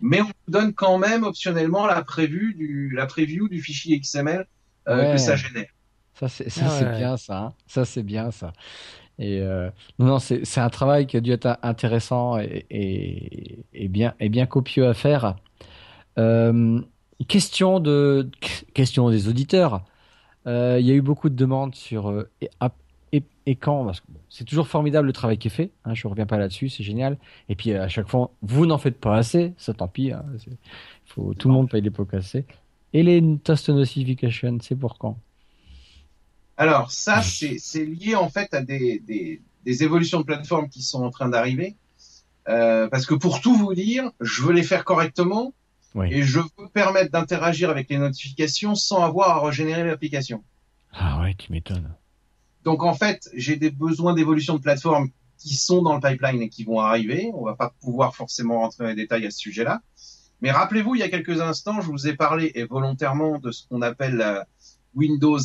Mais 0.00 0.20
on 0.20 0.30
donne 0.48 0.72
quand 0.74 0.98
même 0.98 1.22
optionnellement 1.22 1.86
la, 1.86 2.02
prévue 2.02 2.54
du, 2.54 2.90
la 2.94 3.06
preview 3.06 3.48
du 3.48 3.62
fichier 3.62 3.98
XML 4.00 4.46
euh, 4.88 5.12
que 5.12 5.18
ça 5.18 5.36
génère. 5.36 5.68
Ça, 6.14 6.28
c'est 6.28 6.48
ah 6.60 6.84
bien 6.96 7.16
ça. 7.16 7.38
Hein. 7.38 7.54
Ça, 7.66 7.84
c'est 7.84 8.02
bien 8.02 8.30
ça. 8.30 8.52
Et 9.18 9.40
euh, 9.40 9.70
non, 9.98 10.18
c'est 10.18 10.58
un 10.58 10.70
travail 10.70 11.06
qui 11.06 11.16
a 11.16 11.20
dû 11.20 11.30
être 11.30 11.58
intéressant 11.62 12.38
et, 12.38 13.64
et, 13.72 13.88
bien, 13.88 14.14
et 14.18 14.28
bien 14.28 14.46
copieux 14.46 14.88
à 14.88 14.94
faire. 14.94 15.36
Euh, 16.18 16.80
question, 17.28 17.80
de, 17.80 18.30
question 18.74 19.10
des 19.10 19.28
auditeurs. 19.28 19.84
Il 20.46 20.80
y 20.80 20.90
a 20.90 20.94
eu 20.94 21.02
beaucoup 21.02 21.28
de 21.28 21.36
demandes 21.36 21.74
sur 21.74 22.24
et, 23.50 23.56
quand 23.56 23.84
Parce 23.84 24.00
que 24.00 24.06
c'est 24.28 24.44
toujours 24.44 24.68
formidable 24.68 25.06
le 25.06 25.12
travail 25.12 25.38
qui 25.38 25.48
est 25.48 25.50
fait. 25.50 25.70
Hein, 25.84 25.94
je 25.94 26.06
reviens 26.06 26.26
pas 26.26 26.38
là-dessus, 26.38 26.68
c'est 26.68 26.82
génial. 26.82 27.18
Et 27.48 27.54
puis 27.54 27.72
à 27.72 27.88
chaque 27.88 28.08
fois, 28.08 28.32
vous 28.42 28.66
n'en 28.66 28.78
faites 28.78 28.98
pas 28.98 29.16
assez, 29.16 29.54
ça 29.58 29.74
tant 29.74 29.88
pis. 29.88 30.12
Hein, 30.12 30.24
faut, 31.06 31.34
tout 31.34 31.48
le 31.48 31.54
monde 31.54 31.70
paye 31.70 31.82
les 31.82 31.90
pots 31.90 32.04
cassés. 32.04 32.44
Et 32.92 33.02
les 33.02 33.22
Toast 33.38 33.68
Notification, 33.68 34.58
c'est 34.60 34.76
pour 34.76 34.98
quand? 34.98 35.18
Alors 36.56 36.90
ça, 36.90 37.22
c'est 37.22 37.84
lié 37.84 38.14
en 38.14 38.28
fait 38.28 38.52
à 38.52 38.60
des, 38.60 38.98
des, 39.00 39.40
des, 39.64 39.82
évolutions 39.82 40.20
de 40.20 40.24
plateforme 40.24 40.68
qui 40.68 40.82
sont 40.82 41.02
en 41.02 41.10
train 41.10 41.28
d'arriver. 41.28 41.76
Euh, 42.48 42.88
parce 42.88 43.06
que 43.06 43.14
pour 43.14 43.40
tout 43.40 43.54
vous 43.56 43.74
dire, 43.74 44.10
je 44.20 44.42
veux 44.42 44.52
les 44.52 44.62
faire 44.62 44.84
correctement 44.84 45.54
et 46.04 46.22
je 46.22 46.40
veux 46.40 46.68
permettre 46.72 47.10
d'interagir 47.10 47.70
avec 47.70 47.88
les 47.90 47.98
notifications 47.98 48.74
sans 48.74 49.02
avoir 49.02 49.30
à 49.30 49.46
régénérer 49.46 49.84
l'application. 49.84 50.44
Ah 50.92 51.20
ouais, 51.20 51.34
tu 51.34 51.52
m'étonnes. 51.52 51.94
Donc 52.64 52.82
en 52.82 52.94
fait, 52.94 53.28
j'ai 53.34 53.56
des 53.56 53.70
besoins 53.70 54.14
d'évolution 54.14 54.54
de 54.56 54.60
plateforme 54.60 55.10
qui 55.38 55.56
sont 55.56 55.82
dans 55.82 55.94
le 55.94 56.00
pipeline 56.00 56.42
et 56.42 56.48
qui 56.48 56.64
vont 56.64 56.80
arriver. 56.80 57.30
On 57.34 57.44
va 57.44 57.54
pas 57.54 57.74
pouvoir 57.80 58.14
forcément 58.14 58.60
rentrer 58.60 58.84
dans 58.84 58.90
les 58.90 58.96
détails 58.96 59.26
à 59.26 59.30
ce 59.30 59.38
sujet-là. 59.38 59.80
Mais 60.42 60.50
rappelez-vous, 60.50 60.94
il 60.94 61.00
y 61.00 61.02
a 61.02 61.08
quelques 61.08 61.40
instants, 61.40 61.80
je 61.80 61.88
vous 61.88 62.06
ai 62.08 62.14
parlé 62.14 62.52
et 62.54 62.64
volontairement 62.64 63.38
de 63.38 63.50
ce 63.50 63.66
qu'on 63.66 63.82
appelle 63.82 64.44
Windows 64.94 65.38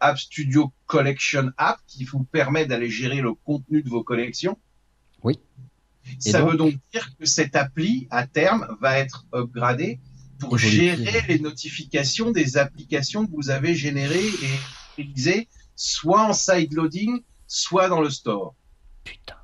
App 0.00 0.18
Studio 0.18 0.72
Collection 0.86 1.50
App 1.56 1.78
qui 1.86 2.04
vous 2.04 2.24
permet 2.24 2.66
d'aller 2.66 2.90
gérer 2.90 3.20
le 3.20 3.34
contenu 3.34 3.82
de 3.82 3.88
vos 3.88 4.02
collections. 4.02 4.58
Oui. 5.22 5.38
Ça 6.18 6.42
veut 6.42 6.56
donc 6.56 6.74
dire 6.92 7.10
que 7.18 7.26
cette 7.26 7.54
appli, 7.54 8.06
à 8.10 8.26
terme, 8.26 8.76
va 8.80 8.98
être 8.98 9.26
upgradée 9.34 10.00
pour 10.38 10.56
gérer 10.56 11.22
les 11.28 11.38
notifications 11.38 12.30
des 12.30 12.56
applications 12.56 13.26
que 13.26 13.32
vous 13.32 13.50
avez 13.50 13.74
générées 13.74 14.26
et 14.26 15.02
utilisées, 15.02 15.48
soit 15.78 16.24
en 16.28 16.32
side 16.34 16.74
loading, 16.74 17.22
soit 17.46 17.88
dans 17.88 18.02
le 18.02 18.10
store. 18.10 18.54
Putain. 19.04 19.36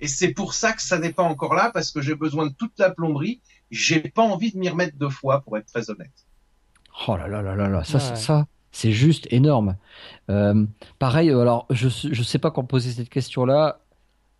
Et 0.00 0.08
c'est 0.08 0.32
pour 0.32 0.54
ça 0.54 0.72
que 0.72 0.82
ça 0.82 0.98
n'est 0.98 1.12
pas 1.12 1.22
encore 1.22 1.54
là, 1.54 1.70
parce 1.72 1.92
que 1.92 2.00
j'ai 2.00 2.14
besoin 2.14 2.46
de 2.46 2.52
toute 2.52 2.76
la 2.78 2.90
plomberie. 2.90 3.40
J'ai 3.70 4.00
pas 4.00 4.22
envie 4.22 4.50
de 4.50 4.58
m'y 4.58 4.68
remettre 4.68 4.96
deux 4.96 5.10
fois, 5.10 5.42
pour 5.42 5.58
être 5.58 5.66
très 5.66 5.90
honnête. 5.90 6.26
Oh 7.06 7.16
là 7.16 7.28
là 7.28 7.42
là 7.42 7.54
là 7.54 7.68
là, 7.68 7.84
ça, 7.84 8.00
ça, 8.00 8.46
c'est 8.72 8.92
juste 8.92 9.28
énorme. 9.30 9.76
Euh, 10.30 10.64
pareil, 10.98 11.30
alors 11.30 11.66
je 11.70 11.88
je 11.88 12.22
sais 12.22 12.38
pas 12.38 12.50
comment 12.50 12.66
poser 12.66 12.90
cette 12.90 13.10
question-là. 13.10 13.80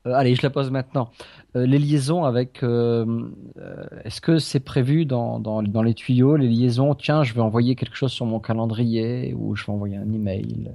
Euh, 0.07 0.13
allez, 0.13 0.35
je 0.35 0.43
la 0.43 0.51
pose 0.51 0.71
maintenant. 0.71 1.11
les 1.55 1.79
liaisons 1.79 2.25
avec, 2.25 2.63
est-ce 2.63 4.21
que 4.21 4.39
c'est 4.39 4.61
prévu 4.61 5.05
dans, 5.07 5.41
dans, 5.41 5.63
dans, 5.63 5.83
les 5.83 5.95
tuyaux 5.95 6.37
les 6.37 6.49
liaisons? 6.49 6.95
Tiens, 6.95 7.25
je 7.25 7.35
vais 7.35 7.41
envoyer 7.41 7.75
quelque 7.75 7.97
chose 7.97 8.13
sur 8.13 8.27
mon 8.27 8.41
calendrier 8.41 9.35
ou 9.35 9.57
je 9.57 9.67
vais 9.67 9.73
envoyer 9.73 9.97
un 9.97 10.13
email. 10.13 10.71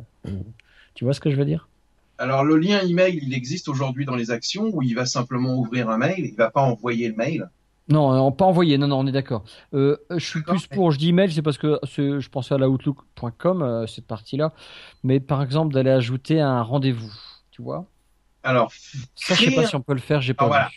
Tu 0.96 1.06
vois 1.06 1.14
ce 1.14 1.20
que 1.20 1.30
je 1.30 1.36
veux 1.36 1.46
dire? 1.46 1.68
Alors 2.18 2.44
le 2.44 2.58
lien 2.58 2.80
email, 2.82 3.20
il 3.22 3.34
existe 3.34 3.68
aujourd'hui 3.68 4.06
dans 4.06 4.16
les 4.16 4.32
actions 4.32 4.70
où 4.72 4.82
il 4.82 4.94
va 4.94 5.06
simplement 5.06 5.56
ouvrir 5.56 5.90
un 5.90 5.98
mail, 5.98 6.20
il 6.20 6.36
va 6.36 6.52
pas 6.52 6.62
envoyer 6.62 7.10
le 7.10 7.16
mail? 7.16 7.50
Non, 7.90 8.32
pas 8.32 8.46
envoyer, 8.46 8.78
non, 8.78 8.88
non, 8.88 9.00
on 9.00 9.08
est 9.08 9.12
d'accord. 9.12 9.44
Euh, 9.74 9.98
je 10.10 10.26
suis 10.26 10.42
plus 10.42 10.68
pour, 10.68 10.92
je 10.92 11.00
dis 11.00 11.10
email, 11.10 11.32
c'est 11.32 11.42
parce 11.42 11.58
que 11.58 11.80
je 11.84 12.30
pensais 12.30 12.54
à 12.54 12.58
la 12.58 12.70
outlook.com, 12.70 13.62
euh, 13.62 13.88
cette 13.88 14.08
partie-là. 14.08 14.54
Mais 15.04 15.20
par 15.20 15.44
exemple, 15.44 15.74
d'aller 15.74 15.90
ajouter 15.90 16.40
un 16.40 16.62
rendez-vous, 16.62 17.14
tu 17.52 17.62
vois? 17.62 17.86
Alors, 18.44 18.74
ça, 19.16 19.36
je 19.36 19.46
sais 19.46 19.52
pas 19.52 19.66
si 19.66 19.76
on 19.76 19.82
peut 19.82 19.94
le 19.94 20.00
faire, 20.00 20.22
j'ai 20.22 20.34
pas 20.34 20.48
voilà. 20.48 20.70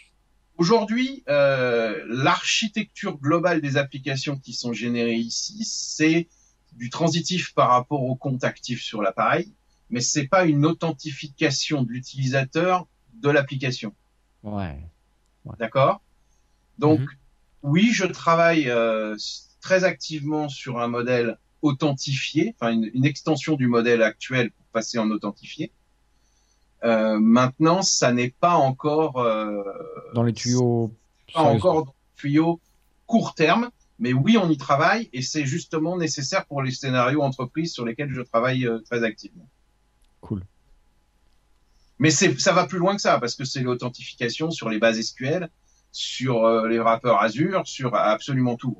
Aujourd'hui, 0.56 1.22
euh, 1.28 2.02
l'architecture 2.08 3.18
globale 3.18 3.60
des 3.60 3.76
applications 3.76 4.38
qui 4.38 4.54
sont 4.54 4.72
générées 4.72 5.16
ici, 5.16 5.64
c'est 5.64 6.28
du 6.72 6.88
transitif 6.88 7.52
par 7.52 7.70
rapport 7.70 8.02
au 8.02 8.14
compte 8.14 8.44
actif 8.44 8.82
sur 8.82 9.02
l'appareil 9.02 9.52
mais 9.90 10.00
c'est 10.00 10.26
pas 10.26 10.44
une 10.44 10.64
authentification 10.64 11.82
de 11.82 11.90
l'utilisateur 11.90 12.86
de 13.14 13.30
l'application. 13.30 13.94
Ouais. 14.42 14.78
D'accord? 15.58 16.02
Donc 16.78 17.00
mhm. 17.00 17.08
oui, 17.62 17.90
je 17.92 18.04
travaille 18.04 18.68
euh, 18.68 19.16
très 19.60 19.84
activement 19.84 20.48
sur 20.48 20.80
un 20.80 20.88
modèle 20.88 21.38
authentifié, 21.62 22.54
enfin 22.58 22.72
une, 22.72 23.04
extension 23.04 23.56
du 23.56 23.66
modèle 23.66 24.02
actuel 24.02 24.50
pour 24.50 24.66
passer 24.66 24.98
en 24.98 25.10
authentifié. 25.10 25.72
Euh, 26.84 27.18
maintenant, 27.18 27.82
ça 27.82 28.12
n'est 28.12 28.34
pas 28.40 28.54
encore 28.54 29.18
euh, 29.18 29.62
dans 30.14 30.22
les 30.22 30.32
tuyaux. 30.32 30.92
Pas 31.32 31.42
encore 31.42 31.84
dans 31.84 31.90
les 31.90 32.16
tuyaux 32.16 32.60
court 33.06 33.34
terme, 33.34 33.70
mais 33.98 34.12
oui, 34.12 34.36
on 34.36 34.50
y 34.50 34.56
travaille 34.56 35.08
et 35.12 35.22
c'est 35.22 35.46
justement 35.46 35.96
nécessaire 35.96 36.44
pour 36.46 36.62
les 36.62 36.72
scénarios 36.72 37.22
entreprises 37.22 37.72
sur 37.72 37.84
lesquels 37.84 38.12
je 38.12 38.20
travaille 38.20 38.66
euh, 38.66 38.80
très 38.80 39.04
activement. 39.04 39.48
Cool. 40.20 40.42
Mais 41.98 42.10
ça 42.10 42.52
va 42.52 42.66
plus 42.66 42.78
loin 42.78 42.94
que 42.94 43.00
ça, 43.00 43.18
parce 43.18 43.34
que 43.34 43.44
c'est 43.44 43.62
l'authentification 43.62 44.50
sur 44.50 44.68
les 44.68 44.78
bases 44.78 45.00
SQL, 45.00 45.48
sur 45.92 46.44
euh, 46.44 46.68
les 46.68 46.78
wrappers 46.78 47.18
Azure, 47.18 47.66
sur 47.66 47.94
absolument 47.94 48.56
tout. 48.56 48.76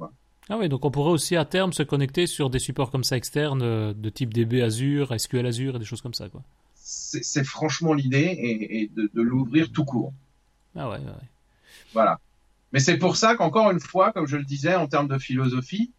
Ah 0.50 0.58
oui, 0.58 0.68
donc 0.68 0.84
on 0.84 0.90
pourrait 0.90 1.12
aussi 1.12 1.34
à 1.34 1.46
terme 1.46 1.72
se 1.72 1.82
connecter 1.82 2.26
sur 2.26 2.50
des 2.50 2.58
supports 2.58 2.90
comme 2.90 3.04
ça 3.04 3.16
externes 3.16 3.94
de 3.94 4.10
type 4.10 4.34
DB 4.34 4.60
Azure, 4.60 5.18
SQL 5.18 5.46
Azure 5.46 5.76
et 5.76 5.78
des 5.78 5.86
choses 5.86 6.02
comme 6.02 6.14
ça. 6.14 6.28
quoi. 6.28 6.42
C'est 6.88 7.42
franchement 7.42 7.94
l'idée 7.94 8.38
et, 8.70 8.88
de, 8.94 9.10
l'ouvrir 9.20 9.72
tout 9.72 9.84
court. 9.84 10.12
Ah 10.76 10.88
ouais, 10.88 10.98
ouais. 10.98 11.28
Voilà. 11.92 12.20
Mais 12.72 12.78
c'est 12.78 12.96
pour 12.96 13.16
ça 13.16 13.34
qu'encore 13.34 13.72
une 13.72 13.80
fois, 13.80 14.12
comme 14.12 14.28
je 14.28 14.36
le 14.36 14.44
disais, 14.44 14.76
en 14.76 14.86
termes 14.86 15.08
de 15.08 15.18
philosophie, 15.18 15.90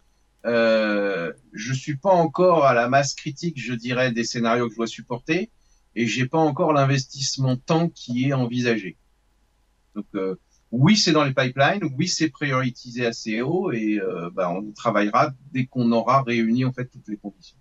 euh, 0.46 1.34
je 1.52 1.74
suis 1.74 1.98
pas 1.98 2.12
encore 2.12 2.66
à 2.66 2.74
la 2.74 2.88
masse 2.88 3.16
critique, 3.16 3.60
je 3.60 3.74
dirais, 3.74 4.14
des 4.14 4.24
scénarios 4.24 4.68
que 4.68 4.72
je 4.72 4.78
dois 4.78 4.88
supporter, 4.88 5.50
et 5.96 6.08
j'ai 6.08 6.26
pas 6.26 6.38
encore 6.38 6.72
l'investissement 6.72 7.58
temps 7.58 7.90
qui 7.90 8.30
est 8.30 8.34
envisagé. 8.34 8.96
Donc 9.94 10.06
euh, 10.16 10.36
oui, 10.72 10.96
c'est 10.96 11.12
dans 11.12 11.26
les 11.26 11.34
pipelines, 11.34 11.84
oui, 11.98 12.08
c'est 12.08 12.30
prioritisé 12.30 13.06
assez 13.06 13.42
haut, 13.42 13.74
et 13.74 14.00
euh, 14.00 14.30
bah, 14.30 14.50
on 14.52 14.62
y 14.62 14.74
travaillera 14.74 15.34
dès 15.52 15.66
qu'on 15.66 15.92
aura 15.92 16.22
réuni 16.22 16.64
en 16.64 16.72
fait 16.72 16.86
toutes 16.86 17.10
les 17.10 17.18
conditions. 17.18 17.58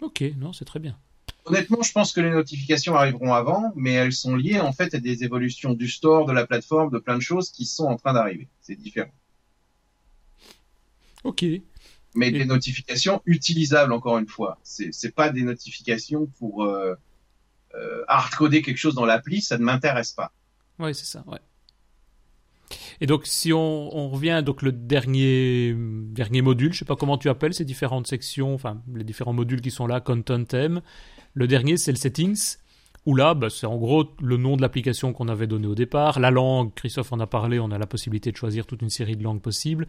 Ok, 0.00 0.24
non, 0.38 0.54
c'est 0.54 0.64
très 0.64 0.80
bien. 0.80 0.98
Honnêtement, 1.46 1.80
je 1.82 1.92
pense 1.92 2.12
que 2.12 2.20
les 2.20 2.30
notifications 2.30 2.96
arriveront 2.96 3.32
avant, 3.32 3.72
mais 3.76 3.92
elles 3.92 4.12
sont 4.12 4.34
liées 4.34 4.58
en 4.58 4.72
fait 4.72 4.94
à 4.94 4.98
des 4.98 5.22
évolutions 5.22 5.74
du 5.74 5.88
store, 5.88 6.26
de 6.26 6.32
la 6.32 6.44
plateforme, 6.44 6.90
de 6.90 6.98
plein 6.98 7.16
de 7.16 7.22
choses 7.22 7.50
qui 7.50 7.64
sont 7.66 7.84
en 7.84 7.96
train 7.96 8.12
d'arriver. 8.12 8.48
C'est 8.60 8.74
différent. 8.74 9.12
Ok. 11.22 11.44
Mais 12.16 12.32
des 12.32 12.46
notifications 12.46 13.22
utilisables, 13.26 13.92
encore 13.92 14.18
une 14.18 14.26
fois. 14.26 14.58
C'est, 14.64 15.14
pas 15.14 15.30
des 15.30 15.42
notifications 15.42 16.26
pour 16.38 16.64
euh, 16.64 16.94
euh, 17.74 18.02
hardcoder 18.08 18.62
quelque 18.62 18.78
chose 18.78 18.94
dans 18.94 19.04
l'appli, 19.04 19.40
ça 19.40 19.56
ne 19.56 19.62
m'intéresse 19.62 20.12
pas. 20.12 20.32
Oui, 20.80 20.94
c'est 20.94 21.04
ça, 21.04 21.22
ouais. 21.28 21.38
Et 23.00 23.06
donc, 23.06 23.26
si 23.26 23.52
on, 23.52 23.96
on, 23.96 24.08
revient 24.08 24.42
donc 24.44 24.62
le 24.62 24.72
dernier 24.72 25.74
dernier 25.76 26.42
module, 26.42 26.72
je 26.72 26.80
sais 26.80 26.84
pas 26.84 26.96
comment 26.96 27.18
tu 27.18 27.28
appelles 27.28 27.54
ces 27.54 27.64
différentes 27.64 28.08
sections, 28.08 28.54
enfin 28.54 28.82
les 28.92 29.04
différents 29.04 29.32
modules 29.32 29.60
qui 29.60 29.70
sont 29.70 29.86
là, 29.86 30.00
content 30.00 30.44
theme. 30.44 30.80
Le 31.36 31.46
dernier, 31.46 31.76
c'est 31.76 31.92
le 31.92 31.98
settings 31.98 32.56
où 33.04 33.14
là, 33.14 33.34
bah, 33.34 33.50
c'est 33.50 33.66
en 33.66 33.76
gros 33.76 34.10
le 34.22 34.38
nom 34.38 34.56
de 34.56 34.62
l'application 34.62 35.12
qu'on 35.12 35.28
avait 35.28 35.46
donné 35.46 35.66
au 35.66 35.74
départ, 35.74 36.18
la 36.18 36.30
langue, 36.30 36.72
Christophe 36.74 37.12
en 37.12 37.20
a 37.20 37.26
parlé, 37.26 37.60
on 37.60 37.70
a 37.70 37.78
la 37.78 37.86
possibilité 37.86 38.32
de 38.32 38.36
choisir 38.38 38.64
toute 38.64 38.80
une 38.80 38.88
série 38.88 39.16
de 39.16 39.22
langues 39.22 39.42
possibles, 39.42 39.86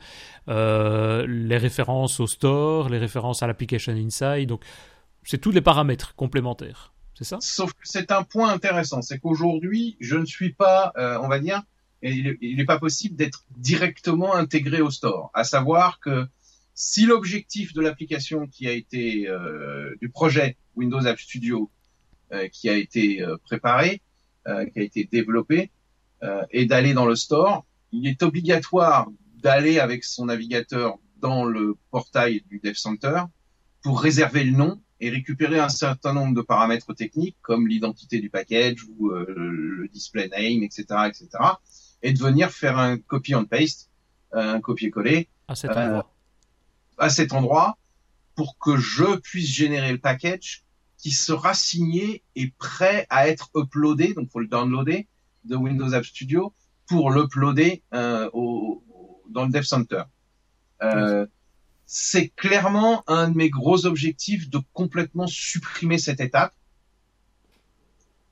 euh, 0.49 1.25
les 1.25 1.57
références 1.57 2.19
au 2.19 2.27
store, 2.27 2.89
les 2.89 2.97
références 2.97 3.43
à 3.43 3.47
l'application 3.47 3.93
inside, 3.93 4.49
donc 4.49 4.61
c'est 5.23 5.37
tous 5.37 5.51
les 5.51 5.61
paramètres 5.61 6.15
complémentaires, 6.15 6.93
c'est 7.17 7.23
ça? 7.23 7.37
Sauf 7.39 7.71
que 7.71 7.79
c'est 7.83 8.11
un 8.11 8.23
point 8.23 8.51
intéressant, 8.51 9.01
c'est 9.01 9.17
qu'aujourd'hui, 9.17 9.95
je 10.01 10.17
ne 10.17 10.25
suis 10.25 10.51
pas, 10.51 10.91
euh, 10.97 11.17
on 11.23 11.29
va 11.29 11.39
dire, 11.39 11.63
il 12.03 12.57
n'est 12.57 12.65
pas 12.65 12.77
possible 12.77 13.15
d'être 13.15 13.45
directement 13.55 14.35
intégré 14.35 14.81
au 14.81 14.91
store, 14.91 15.31
à 15.33 15.45
savoir 15.45 16.01
que 16.01 16.27
si 16.75 17.05
l'objectif 17.05 17.73
de 17.73 17.81
l'application 17.81 18.47
qui 18.47 18.67
a 18.67 18.71
été 18.73 19.27
euh, 19.29 19.95
du 20.01 20.09
projet 20.09 20.57
Windows 20.77 21.05
App 21.05 21.19
Studio 21.19 21.69
euh, 22.31 22.47
qui 22.49 22.69
a 22.69 22.75
été 22.75 23.21
euh, 23.21 23.37
préparé, 23.45 24.01
euh, 24.47 24.65
qui 24.65 24.79
a 24.79 24.83
été 24.83 25.03
développé, 25.05 25.71
et 26.49 26.65
d'aller 26.65 26.95
dans 26.95 27.05
le 27.05 27.15
store. 27.15 27.63
Il 27.91 28.07
est 28.07 28.23
obligatoire 28.23 29.07
d'aller 29.35 29.77
avec 29.77 30.03
son 30.03 30.25
navigateur 30.25 30.97
dans 31.17 31.45
le 31.45 31.77
portail 31.91 32.41
du 32.49 32.59
Dev 32.59 32.73
Center 32.73 33.21
pour 33.83 34.01
réserver 34.01 34.43
le 34.43 34.57
nom 34.57 34.81
et 34.99 35.11
récupérer 35.11 35.59
un 35.59 35.69
certain 35.69 36.13
nombre 36.13 36.33
de 36.33 36.41
paramètres 36.41 36.95
techniques 36.95 37.37
comme 37.43 37.67
l'identité 37.67 38.19
du 38.19 38.31
package 38.31 38.83
ou 38.97 39.09
le 39.11 39.87
display 39.93 40.27
name, 40.29 40.63
etc., 40.63 40.85
etc., 41.07 41.29
et 42.01 42.13
de 42.13 42.17
venir 42.17 42.49
faire 42.49 42.79
un 42.79 42.97
copy 42.97 43.35
and 43.35 43.45
paste, 43.45 43.91
un 44.31 44.59
copier-coller 44.59 45.29
à 45.47 45.53
cet 45.53 45.69
endroit. 45.69 46.11
à 46.97 47.09
cet 47.09 47.31
endroit 47.31 47.77
pour 48.33 48.57
que 48.57 48.75
je 48.75 49.17
puisse 49.17 49.49
générer 49.49 49.91
le 49.91 49.99
package 49.99 50.63
qui 50.97 51.11
sera 51.11 51.53
signé 51.53 52.23
et 52.35 52.51
prêt 52.57 53.05
à 53.09 53.27
être 53.27 53.49
uploadé, 53.55 54.13
donc 54.13 54.29
faut 54.31 54.39
le 54.39 54.47
downloader 54.47 55.07
de 55.45 55.55
Windows 55.55 55.93
App 55.93 56.05
Studio 56.05 56.53
pour 56.87 57.11
l'uploader 57.11 57.83
euh, 57.93 58.29
au, 58.33 58.83
dans 59.29 59.45
le 59.45 59.51
Dev 59.51 59.63
Center. 59.63 60.03
Euh, 60.81 61.25
c'est 61.85 62.29
clairement 62.29 63.03
un 63.07 63.29
de 63.29 63.37
mes 63.37 63.49
gros 63.49 63.85
objectifs 63.85 64.49
de 64.49 64.59
complètement 64.73 65.27
supprimer 65.27 65.97
cette 65.97 66.19
étape. 66.19 66.53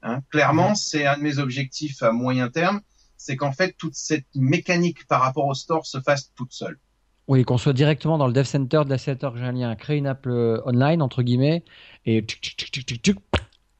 Hein, 0.02 0.22
clairement, 0.30 0.76
c'est 0.76 1.06
un 1.06 1.18
de 1.18 1.24
mes 1.24 1.40
objectifs 1.40 2.04
à 2.04 2.12
moyen 2.12 2.50
terme, 2.50 2.82
c'est 3.18 3.36
qu'en 3.36 3.52
fait 3.52 3.76
toute 3.78 3.96
cette 3.96 4.28
mécanique 4.36 5.08
par 5.08 5.22
rapport 5.22 5.48
au 5.48 5.54
store 5.54 5.86
se 5.86 6.02
fasse 6.02 6.32
toute 6.36 6.52
seule. 6.54 6.80
Oui, 7.28 7.44
qu'on 7.44 7.58
soit 7.58 7.74
directement 7.74 8.18
dans 8.18 8.28
le 8.28 8.34
dev 8.34 8.44
center 8.44 8.82
de 8.86 8.90
la 8.90 8.98
center 8.98 9.30
que 9.34 9.40
j'ai 9.40 9.46
un 9.46 9.52
lien, 9.52 9.76
créer 9.76 9.98
une 9.98 10.08
app 10.08 10.28
euh, 10.28 10.62
online 10.66 11.02
entre 11.02 11.24
guillemets 11.24 11.64
et 12.06 12.26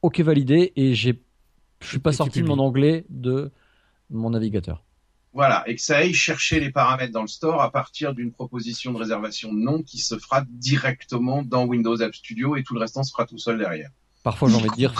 ok 0.02 0.20
validé 0.22 0.74
et 0.76 0.96
j'ai 0.96 1.22
je 1.82 1.88
suis 1.88 2.00
pas 2.00 2.14
sorti 2.14 2.42
de 2.42 2.48
mon 2.48 2.60
onglet 2.60 3.06
de 3.10 3.52
mon 4.10 4.32
navigateur. 4.32 4.84
Voilà, 5.34 5.64
et 5.68 5.76
que 5.76 5.82
ça 5.82 5.98
aille 5.98 6.14
chercher 6.14 6.60
les 6.62 6.72
paramètres 6.72 7.12
dans 7.12 7.22
le 7.22 7.28
store 7.28 7.62
à 7.62 7.70
partir 7.70 8.14
d'une 8.14 8.32
proposition 8.32 8.94
de 8.94 8.98
réservation 8.98 9.52
de 9.52 9.60
nom 9.60 9.84
qui 9.84 10.00
se 10.00 10.18
fera 10.18 10.46
directement 10.48 11.44
dans 11.44 11.66
Windows 11.66 12.02
App 12.02 12.16
Studio 12.16 12.56
et 12.56 12.64
tout 12.64 12.74
le 12.74 12.80
restant 12.80 13.04
se 13.04 13.12
fera 13.12 13.26
tout 13.26 13.38
seul 13.38 13.60
derrière. 13.60 13.90
Parfois, 14.24 14.50
j'ai 14.50 14.56
envie 14.56 14.70
de 14.70 14.76
dire. 14.76 14.94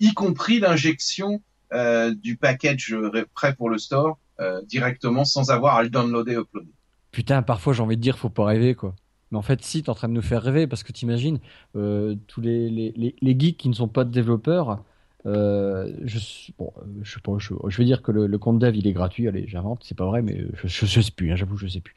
Y 0.00 0.14
compris 0.14 0.60
l'injection 0.60 1.42
euh, 1.74 2.14
du 2.14 2.36
package 2.36 2.96
prêt 3.34 3.54
pour 3.54 3.68
le 3.68 3.76
store 3.76 4.18
euh, 4.40 4.62
directement 4.62 5.26
sans 5.26 5.50
avoir 5.50 5.76
à 5.76 5.82
le 5.82 5.90
downloader 5.90 6.32
et 6.32 6.36
uploader. 6.36 6.72
Putain, 7.12 7.42
parfois 7.42 7.72
j'ai 7.72 7.82
envie 7.82 7.96
de 7.96 8.02
dire, 8.02 8.18
faut 8.18 8.30
pas 8.30 8.44
rêver, 8.44 8.74
quoi. 8.74 8.94
Mais 9.30 9.38
en 9.38 9.42
fait, 9.42 9.62
si, 9.62 9.82
t'es 9.82 9.90
en 9.90 9.94
train 9.94 10.08
de 10.08 10.14
nous 10.14 10.22
faire 10.22 10.42
rêver 10.42 10.66
parce 10.66 10.82
que 10.82 10.92
t'imagines 10.92 11.38
euh, 11.76 12.16
tous 12.26 12.40
les, 12.40 12.68
les, 12.68 12.92
les, 12.96 13.14
les, 13.20 13.38
geeks 13.38 13.58
qui 13.58 13.68
ne 13.68 13.74
sont 13.74 13.88
pas 13.88 14.04
développeurs. 14.04 14.82
Euh, 15.26 15.92
je, 16.02 16.18
bon, 16.58 16.72
euh, 16.78 16.82
je 17.02 17.12
sais 17.14 17.20
pas, 17.20 17.32
je, 17.38 17.54
je 17.68 17.76
vais 17.76 17.84
dire 17.84 18.02
que 18.02 18.10
le, 18.10 18.26
le, 18.26 18.38
compte 18.38 18.58
dev 18.58 18.74
il 18.76 18.86
est 18.86 18.92
gratuit. 18.92 19.28
Allez, 19.28 19.44
j'invente, 19.46 19.82
c'est 19.84 19.96
pas 19.96 20.06
vrai, 20.06 20.22
mais 20.22 20.46
je, 20.64 20.86
je, 20.86 21.00
sais 21.00 21.10
plus. 21.12 21.30
Hein, 21.30 21.36
J'avoue, 21.36 21.56
je 21.56 21.68
sais 21.68 21.80
plus. 21.80 21.94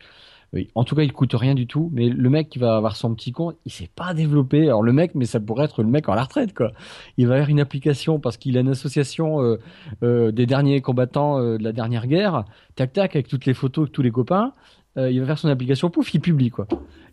Oui. 0.54 0.70
En 0.76 0.84
tout 0.84 0.96
cas, 0.96 1.02
il 1.02 1.12
coûte 1.12 1.34
rien 1.34 1.56
du 1.56 1.66
tout. 1.66 1.90
Mais 1.94 2.10
le 2.10 2.30
mec 2.30 2.50
qui 2.50 2.60
va 2.60 2.76
avoir 2.78 2.96
son 2.96 3.16
petit 3.16 3.32
compte, 3.32 3.58
il 3.66 3.72
sait 3.72 3.90
pas 3.94 4.14
développer. 4.14 4.68
Alors 4.68 4.84
le 4.84 4.94
mec, 4.94 5.16
mais 5.16 5.26
ça 5.26 5.40
pourrait 5.40 5.66
être 5.66 5.82
le 5.82 5.90
mec 5.90 6.08
en 6.10 6.14
la 6.14 6.24
retraite, 6.24 6.54
quoi. 6.54 6.72
Il 7.18 7.28
va 7.28 7.36
avoir 7.36 7.50
une 7.50 7.60
application 7.60 8.20
parce 8.20 8.38
qu'il 8.38 8.56
a 8.58 8.62
une 8.62 8.70
association 8.70 9.42
euh, 9.42 9.60
euh, 10.04 10.32
des 10.32 10.46
derniers 10.46 10.82
combattants 10.82 11.40
euh, 11.40 11.58
de 11.58 11.64
la 11.64 11.72
dernière 11.72 12.06
guerre. 12.06 12.46
Tac 12.76 12.94
tac, 12.94 13.16
avec 13.16 13.28
toutes 13.28 13.46
les 13.46 13.56
photos, 13.56 13.84
avec 13.84 13.94
tous 13.94 14.04
les 14.04 14.12
copains. 14.12 14.54
Euh, 14.98 15.12
il 15.12 15.20
va 15.20 15.26
faire 15.26 15.40
son 15.40 15.50
application, 15.50 15.90
pouf, 15.90 16.14
il 16.14 16.20
publie 16.20 16.50
quoi. 16.50 16.68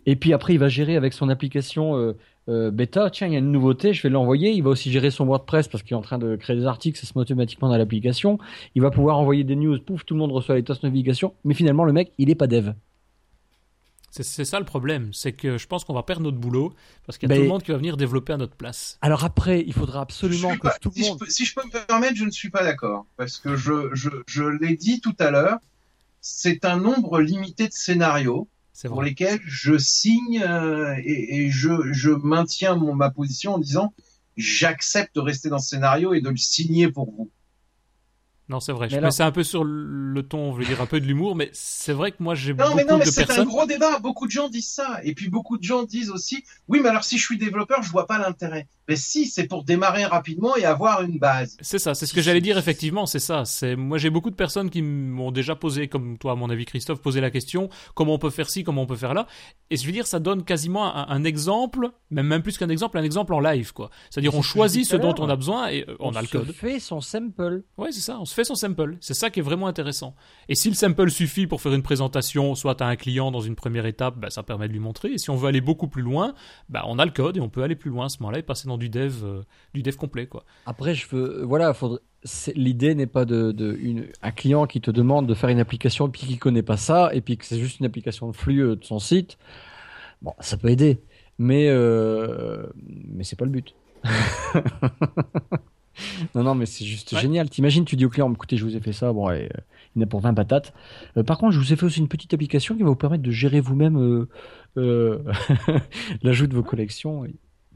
Et 0.05 0.15
puis 0.15 0.33
après, 0.33 0.53
il 0.53 0.59
va 0.59 0.69
gérer 0.69 0.95
avec 0.95 1.13
son 1.13 1.29
application 1.29 1.95
euh, 1.95 2.15
euh, 2.49 2.71
bêta. 2.71 3.09
Tiens, 3.09 3.27
il 3.27 3.33
y 3.33 3.35
a 3.35 3.39
une 3.39 3.51
nouveauté, 3.51 3.93
je 3.93 4.03
vais 4.03 4.09
l'envoyer. 4.09 4.51
Il 4.51 4.61
va 4.63 4.69
aussi 4.69 4.91
gérer 4.91 5.09
son 5.09 5.25
WordPress 5.25 5.67
parce 5.67 5.83
qu'il 5.83 5.93
est 5.93 5.97
en 5.97 6.01
train 6.01 6.19
de 6.19 6.35
créer 6.35 6.55
des 6.55 6.65
articles, 6.65 6.99
ça 6.99 7.07
se 7.07 7.13
met 7.15 7.21
automatiquement 7.21 7.69
dans 7.69 7.77
l'application. 7.77 8.37
Il 8.75 8.81
va 8.81 8.91
pouvoir 8.91 9.17
envoyer 9.17 9.43
des 9.43 9.55
news, 9.55 9.79
pouf, 9.79 10.05
tout 10.05 10.13
le 10.13 10.19
monde 10.19 10.31
reçoit 10.31 10.55
les 10.55 10.63
tasses 10.63 10.83
navigation. 10.83 11.33
Mais 11.43 11.53
finalement, 11.53 11.83
le 11.83 11.93
mec, 11.93 12.11
il 12.17 12.29
est 12.29 12.35
pas 12.35 12.47
dev. 12.47 12.73
C'est 14.11 14.43
ça 14.43 14.59
le 14.59 14.65
problème, 14.65 15.13
c'est 15.13 15.31
que 15.31 15.57
je 15.57 15.67
pense 15.67 15.85
qu'on 15.85 15.93
va 15.93 16.03
perdre 16.03 16.23
notre 16.23 16.37
boulot 16.37 16.73
parce 17.05 17.17
qu'il 17.17 17.29
y 17.29 17.31
a 17.31 17.33
ben, 17.33 17.37
tout 17.37 17.43
le 17.43 17.47
monde 17.47 17.63
qui 17.63 17.71
va 17.71 17.77
venir 17.77 17.95
développer 17.95 18.33
à 18.33 18.37
notre 18.37 18.57
place. 18.57 18.97
Alors 18.99 19.23
après, 19.23 19.63
il 19.65 19.71
faudra 19.71 20.01
absolument 20.01 20.53
que 20.57 20.63
pas, 20.63 20.75
tout 20.81 20.91
si 20.93 21.03
le 21.03 21.07
monde. 21.07 21.17
Je 21.21 21.25
peux, 21.25 21.31
si 21.31 21.45
je 21.45 21.55
peux 21.55 21.65
me 21.65 21.85
permettre, 21.87 22.17
je 22.17 22.25
ne 22.25 22.29
suis 22.29 22.49
pas 22.49 22.61
d'accord 22.61 23.05
parce 23.15 23.37
que 23.37 23.55
je, 23.55 23.89
je, 23.93 24.09
je 24.27 24.43
l'ai 24.43 24.75
dit 24.75 24.99
tout 24.99 25.15
à 25.17 25.31
l'heure, 25.31 25.59
c'est 26.21 26.65
un 26.65 26.77
nombre 26.77 27.19
limité 27.19 27.67
de 27.67 27.73
scénarios 27.73 28.47
pour 28.85 29.01
lesquels 29.03 29.39
je 29.43 29.77
signe 29.77 30.41
euh, 30.41 30.95
et, 31.03 31.45
et, 31.45 31.49
je, 31.49 31.91
je 31.91 32.09
maintiens 32.09 32.75
mon, 32.75 32.95
ma 32.95 33.09
position 33.09 33.55
en 33.55 33.59
disant 33.59 33.93
j'accepte 34.37 35.15
de 35.15 35.19
rester 35.19 35.49
dans 35.49 35.59
ce 35.59 35.69
scénario 35.69 36.13
et 36.13 36.21
de 36.21 36.29
le 36.29 36.37
signer 36.37 36.89
pour 36.89 37.11
vous. 37.11 37.29
Non, 38.51 38.59
c'est 38.59 38.73
vrai. 38.73 38.89
Mais 38.91 39.11
c'est 39.11 39.23
un 39.23 39.31
peu 39.31 39.43
sur 39.43 39.63
le 39.63 40.23
ton, 40.23 40.53
je 40.53 40.59
veux 40.59 40.65
dire 40.65 40.81
un 40.81 40.85
peu 40.85 40.99
de 40.99 41.05
l'humour, 41.05 41.37
mais 41.37 41.49
c'est 41.53 41.93
vrai 41.93 42.11
que 42.11 42.17
moi 42.21 42.35
j'ai 42.35 42.53
non, 42.53 42.65
beaucoup 42.65 42.75
mais 42.75 42.83
non, 42.83 42.97
mais 42.97 43.05
de 43.05 43.09
c'est 43.09 43.25
personnes. 43.25 43.47
un 43.47 43.49
gros 43.49 43.65
débat. 43.65 43.99
Beaucoup 43.99 44.27
de 44.27 44.31
gens 44.31 44.49
disent 44.49 44.67
ça, 44.67 44.99
et 45.03 45.13
puis 45.13 45.29
beaucoup 45.29 45.57
de 45.57 45.63
gens 45.63 45.83
disent 45.83 46.09
aussi, 46.11 46.43
oui, 46.67 46.81
mais 46.83 46.89
alors 46.89 47.05
si 47.05 47.17
je 47.17 47.23
suis 47.23 47.37
développeur, 47.37 47.81
je 47.81 47.89
vois 47.89 48.07
pas 48.07 48.17
l'intérêt. 48.17 48.67
Mais 48.89 48.97
si, 48.97 49.25
c'est 49.25 49.47
pour 49.47 49.63
démarrer 49.63 50.03
rapidement 50.03 50.57
et 50.57 50.65
avoir 50.65 51.01
une 51.01 51.17
base. 51.17 51.55
C'est 51.61 51.79
ça, 51.79 51.93
c'est 51.93 52.05
ce 52.05 52.13
que 52.13 52.21
j'allais 52.21 52.41
dire 52.41 52.57
effectivement. 52.57 53.05
C'est 53.05 53.19
ça. 53.19 53.45
C'est 53.45 53.77
moi 53.77 53.97
j'ai 53.97 54.09
beaucoup 54.09 54.29
de 54.31 54.35
personnes 54.35 54.69
qui 54.69 54.81
m'ont 54.81 55.31
déjà 55.31 55.55
posé, 55.55 55.87
comme 55.87 56.17
toi 56.17 56.33
à 56.33 56.35
mon 56.35 56.49
avis 56.49 56.65
Christophe, 56.65 56.99
posé 57.01 57.21
la 57.21 57.31
question 57.31 57.69
comment 57.95 58.15
on 58.15 58.19
peut 58.19 58.29
faire 58.29 58.49
ci, 58.49 58.65
comment 58.65 58.81
on 58.81 58.85
peut 58.87 58.97
faire 58.97 59.13
là. 59.13 59.27
Et 59.69 59.77
je 59.77 59.85
veux 59.85 59.93
dire, 59.93 60.07
ça 60.07 60.19
donne 60.19 60.43
quasiment 60.43 60.93
un, 60.93 61.07
un 61.07 61.23
exemple, 61.23 61.89
même 62.09 62.27
même 62.27 62.41
plus 62.41 62.57
qu'un 62.57 62.67
exemple, 62.67 62.97
un 62.97 63.03
exemple 63.03 63.33
en 63.33 63.39
live 63.39 63.71
quoi. 63.71 63.89
C'est-à-dire 64.09 64.35
on 64.35 64.41
choisit 64.41 64.85
ce 64.85 64.97
dont 64.97 65.15
on 65.19 65.29
a 65.29 65.37
besoin 65.37 65.69
et 65.69 65.85
euh, 65.87 65.95
on, 66.01 66.09
on 66.09 66.15
a 66.15 66.21
le 66.21 66.27
code. 66.27 66.47
On 66.49 66.53
fait 66.53 66.79
son 66.79 66.99
sample. 66.99 67.63
Ouais, 67.77 67.91
c'est 67.93 68.01
ça. 68.01 68.17
On 68.19 68.25
se 68.25 68.33
fait 68.33 68.40
son 68.43 68.55
sample. 68.55 68.97
C'est 68.99 69.13
ça 69.13 69.29
qui 69.29 69.39
est 69.39 69.43
vraiment 69.43 69.67
intéressant. 69.67 70.15
Et 70.49 70.55
si 70.55 70.69
le 70.69 70.75
sample 70.75 71.09
suffit 71.09 71.47
pour 71.47 71.61
faire 71.61 71.73
une 71.73 71.83
présentation, 71.83 72.55
soit 72.55 72.81
à 72.81 72.85
un 72.85 72.95
client 72.95 73.31
dans 73.31 73.41
une 73.41 73.55
première 73.55 73.85
étape, 73.85 74.17
bah, 74.17 74.29
ça 74.29 74.43
permet 74.43 74.67
de 74.67 74.73
lui 74.73 74.79
montrer. 74.79 75.13
Et 75.13 75.17
si 75.17 75.29
on 75.29 75.35
veut 75.35 75.47
aller 75.47 75.61
beaucoup 75.61 75.87
plus 75.87 76.01
loin, 76.01 76.33
bah, 76.69 76.83
on 76.87 76.99
a 76.99 77.05
le 77.05 77.11
code 77.11 77.37
et 77.37 77.39
on 77.39 77.49
peut 77.49 77.63
aller 77.63 77.75
plus 77.75 77.89
loin 77.89 78.05
à 78.05 78.09
ce 78.09 78.17
moment-là 78.21 78.39
et 78.39 78.43
passer 78.43 78.67
dans 78.67 78.77
du 78.77 78.89
dev, 78.89 79.23
euh, 79.23 79.43
du 79.73 79.83
dev 79.83 79.95
complet. 79.95 80.27
Quoi. 80.27 80.43
Après, 80.65 80.93
je 80.95 81.07
veux, 81.09 81.43
voilà, 81.43 81.73
faudrait... 81.73 81.99
l'idée 82.55 82.95
n'est 82.95 83.07
pas 83.07 83.25
de, 83.25 83.51
de 83.51 83.77
une... 83.79 84.07
un 84.21 84.31
client 84.31 84.67
qui 84.67 84.81
te 84.81 84.91
demande 84.91 85.27
de 85.27 85.33
faire 85.33 85.49
une 85.49 85.59
application 85.59 86.07
et 86.07 86.11
puis 86.11 86.27
qui 86.27 86.37
connaît 86.37 86.63
pas 86.63 86.77
ça 86.77 87.09
et 87.13 87.21
puis 87.21 87.37
que 87.37 87.45
c'est 87.45 87.59
juste 87.59 87.79
une 87.79 87.85
application 87.85 88.29
de 88.29 88.35
flux 88.35 88.61
euh, 88.61 88.75
de 88.75 88.83
son 88.83 88.99
site. 88.99 89.37
Bon, 90.21 90.33
ça 90.39 90.57
peut 90.57 90.69
aider, 90.69 91.01
mais 91.39 91.67
euh... 91.67 92.67
mais 92.75 93.23
c'est 93.23 93.35
pas 93.35 93.45
le 93.45 93.51
but. 93.51 93.75
Non, 96.35 96.43
non, 96.43 96.55
mais 96.55 96.65
c'est 96.65 96.85
juste 96.85 97.11
ouais. 97.11 97.19
génial. 97.19 97.49
T'imagines, 97.49 97.85
tu 97.85 97.95
dis 97.95 98.05
au 98.05 98.09
client, 98.09 98.31
écoutez, 98.31 98.57
je 98.57 98.63
vous 98.65 98.75
ai 98.75 98.79
fait 98.79 98.93
ça, 98.93 99.11
bon, 99.13 99.29
et, 99.29 99.43
euh, 99.43 99.49
il 99.95 99.99
y 99.99 100.03
en 100.03 100.07
a 100.07 100.09
pour 100.09 100.21
20 100.21 100.33
patates. 100.33 100.73
Euh, 101.17 101.23
par 101.23 101.37
contre, 101.37 101.53
je 101.53 101.59
vous 101.59 101.73
ai 101.73 101.75
fait 101.75 101.85
aussi 101.85 101.99
une 101.99 102.07
petite 102.07 102.33
application 102.33 102.75
qui 102.75 102.83
va 102.83 102.89
vous 102.89 102.95
permettre 102.95 103.23
de 103.23 103.31
gérer 103.31 103.59
vous-même 103.59 104.27
euh, 104.77 105.23
l'ajout 106.23 106.47
de 106.47 106.55
vos 106.55 106.63
collections. 106.63 107.25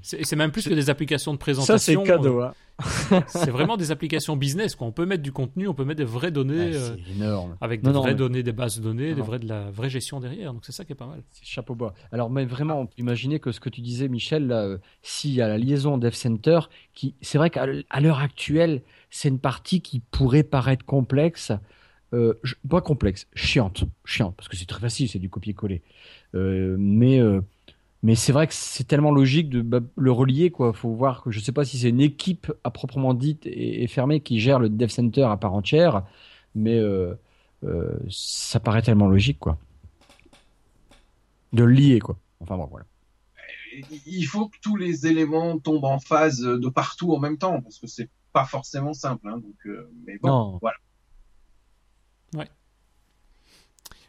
C'est 0.06 0.36
même 0.36 0.52
plus 0.52 0.68
que 0.68 0.74
des 0.74 0.92
applications 0.92 1.34
de 1.34 1.40
présentation. 1.40 1.78
Ça, 1.78 1.80
c'est 1.80 2.04
cadeau. 2.04 2.42
Hein. 2.42 2.54
c'est 3.28 3.50
vraiment 3.50 3.76
des 3.76 3.90
applications 3.90 4.36
business. 4.36 4.76
Quoi. 4.76 4.86
On 4.86 4.92
peut 4.92 5.06
mettre 5.06 5.24
du 5.24 5.32
contenu, 5.32 5.68
on 5.68 5.74
peut 5.74 5.84
mettre 5.84 5.98
des 5.98 6.04
vraies 6.04 6.30
données. 6.30 6.74
Ah, 6.76 6.96
c'est 6.96 7.12
énorme. 7.14 7.58
Avec 7.60 7.82
des 7.82 7.90
non, 7.90 8.02
vraies 8.02 8.12
non, 8.12 8.18
données, 8.18 8.44
des 8.44 8.52
bases 8.52 8.78
de 8.78 8.84
données, 8.84 9.10
non, 9.10 9.16
des 9.16 9.22
vraies, 9.22 9.40
de 9.40 9.48
la 9.48 9.72
vraie 9.72 9.90
gestion 9.90 10.20
derrière. 10.20 10.54
Donc 10.54 10.64
c'est 10.64 10.74
ça 10.74 10.86
qui 10.86 10.92
est 10.92 10.96
pas 10.96 11.08
mal. 11.08 11.24
C'est 11.32 11.46
chapeau 11.46 11.74
bas. 11.74 11.94
Alors, 12.12 12.30
mais 12.30 12.46
vraiment, 12.46 12.82
on 12.82 12.86
peut 12.86 12.94
imaginer 13.00 13.40
que 13.40 13.52
ce 13.52 13.60
que 13.60 13.70
tu 13.70 13.82
disais, 13.82 14.08
Michel, 14.08 14.48
là, 14.48 14.64
euh, 14.64 14.78
s'il 15.02 15.32
y 15.32 15.42
a 15.42 15.48
la 15.48 15.58
liaison 15.58 15.98
Dev 15.98 16.14
Center, 16.14 16.60
qui, 16.94 17.16
c'est 17.22 17.40
vrai 17.40 17.50
qu'à 17.50 17.66
l'heure 17.66 18.20
actuelle, 18.20 18.84
c'est 19.10 19.30
une 19.30 19.40
partie 19.40 19.82
qui 19.82 20.02
pourrait 20.02 20.44
paraître 20.44 20.86
complexe. 20.86 21.52
Euh, 22.14 22.34
pas 22.70 22.82
complexe, 22.82 23.28
chiante, 23.34 23.84
chiante, 24.06 24.36
parce 24.38 24.48
que 24.48 24.56
c'est 24.56 24.68
très 24.68 24.80
facile, 24.80 25.10
c'est 25.10 25.20
du 25.20 25.30
copier-coller. 25.30 25.82
Euh, 26.36 26.76
mais 26.78 27.20
euh, 27.20 27.42
mais 28.06 28.14
c'est 28.14 28.32
vrai 28.32 28.46
que 28.46 28.54
c'est 28.54 28.84
tellement 28.84 29.10
logique 29.10 29.50
de 29.50 29.62
bah, 29.64 29.80
le 29.96 30.12
relier 30.12 30.52
quoi. 30.52 30.74
Faut 30.74 30.94
voir 30.94 31.24
que 31.24 31.32
je 31.32 31.40
sais 31.40 31.52
pas 31.52 31.66
si 31.66 31.80
c'est 31.80 31.90
une 31.90 32.02
équipe 32.02 32.54
à 32.64 32.70
proprement 32.70 33.16
dite 33.16 33.48
et, 33.48 33.82
et, 33.82 33.88
fermée 33.88 34.20
qui 34.20 34.40
gère 34.40 34.60
le 34.60 34.70
dev 34.70 34.90
center 34.90 35.24
à 35.24 35.38
part 35.38 35.56
entière, 35.56 36.04
mais 36.54 36.78
euh, 36.78 37.16
euh, 37.64 37.98
ça 38.08 38.60
paraît 38.60 38.84
tellement 38.84 39.08
logique 39.08 39.40
quoi. 39.40 39.58
De 41.52 41.64
le 41.64 41.74
lier 41.74 41.98
quoi. 41.98 42.20
Enfin 42.42 42.58
bon 42.58 42.68
voilà. 42.68 42.86
Il 44.06 44.26
faut 44.26 44.50
que 44.50 44.58
tous 44.62 44.76
les 44.76 45.08
éléments 45.08 45.58
tombent 45.58 45.86
en 45.86 45.98
phase 45.98 46.42
de 46.42 46.70
partout 46.70 47.12
en 47.12 47.20
même 47.20 47.40
temps 47.40 47.60
parce 47.60 47.80
que 47.80 47.88
c'est 47.88 48.12
pas 48.34 48.46
forcément 48.46 48.94
simple. 48.94 49.28
Hein, 49.30 49.40
donc, 49.40 49.56
euh, 49.66 49.92
mais 50.06 50.20
bon, 50.20 50.28
non. 50.28 50.60
voilà. 50.62 50.78
Ouais. 52.36 52.50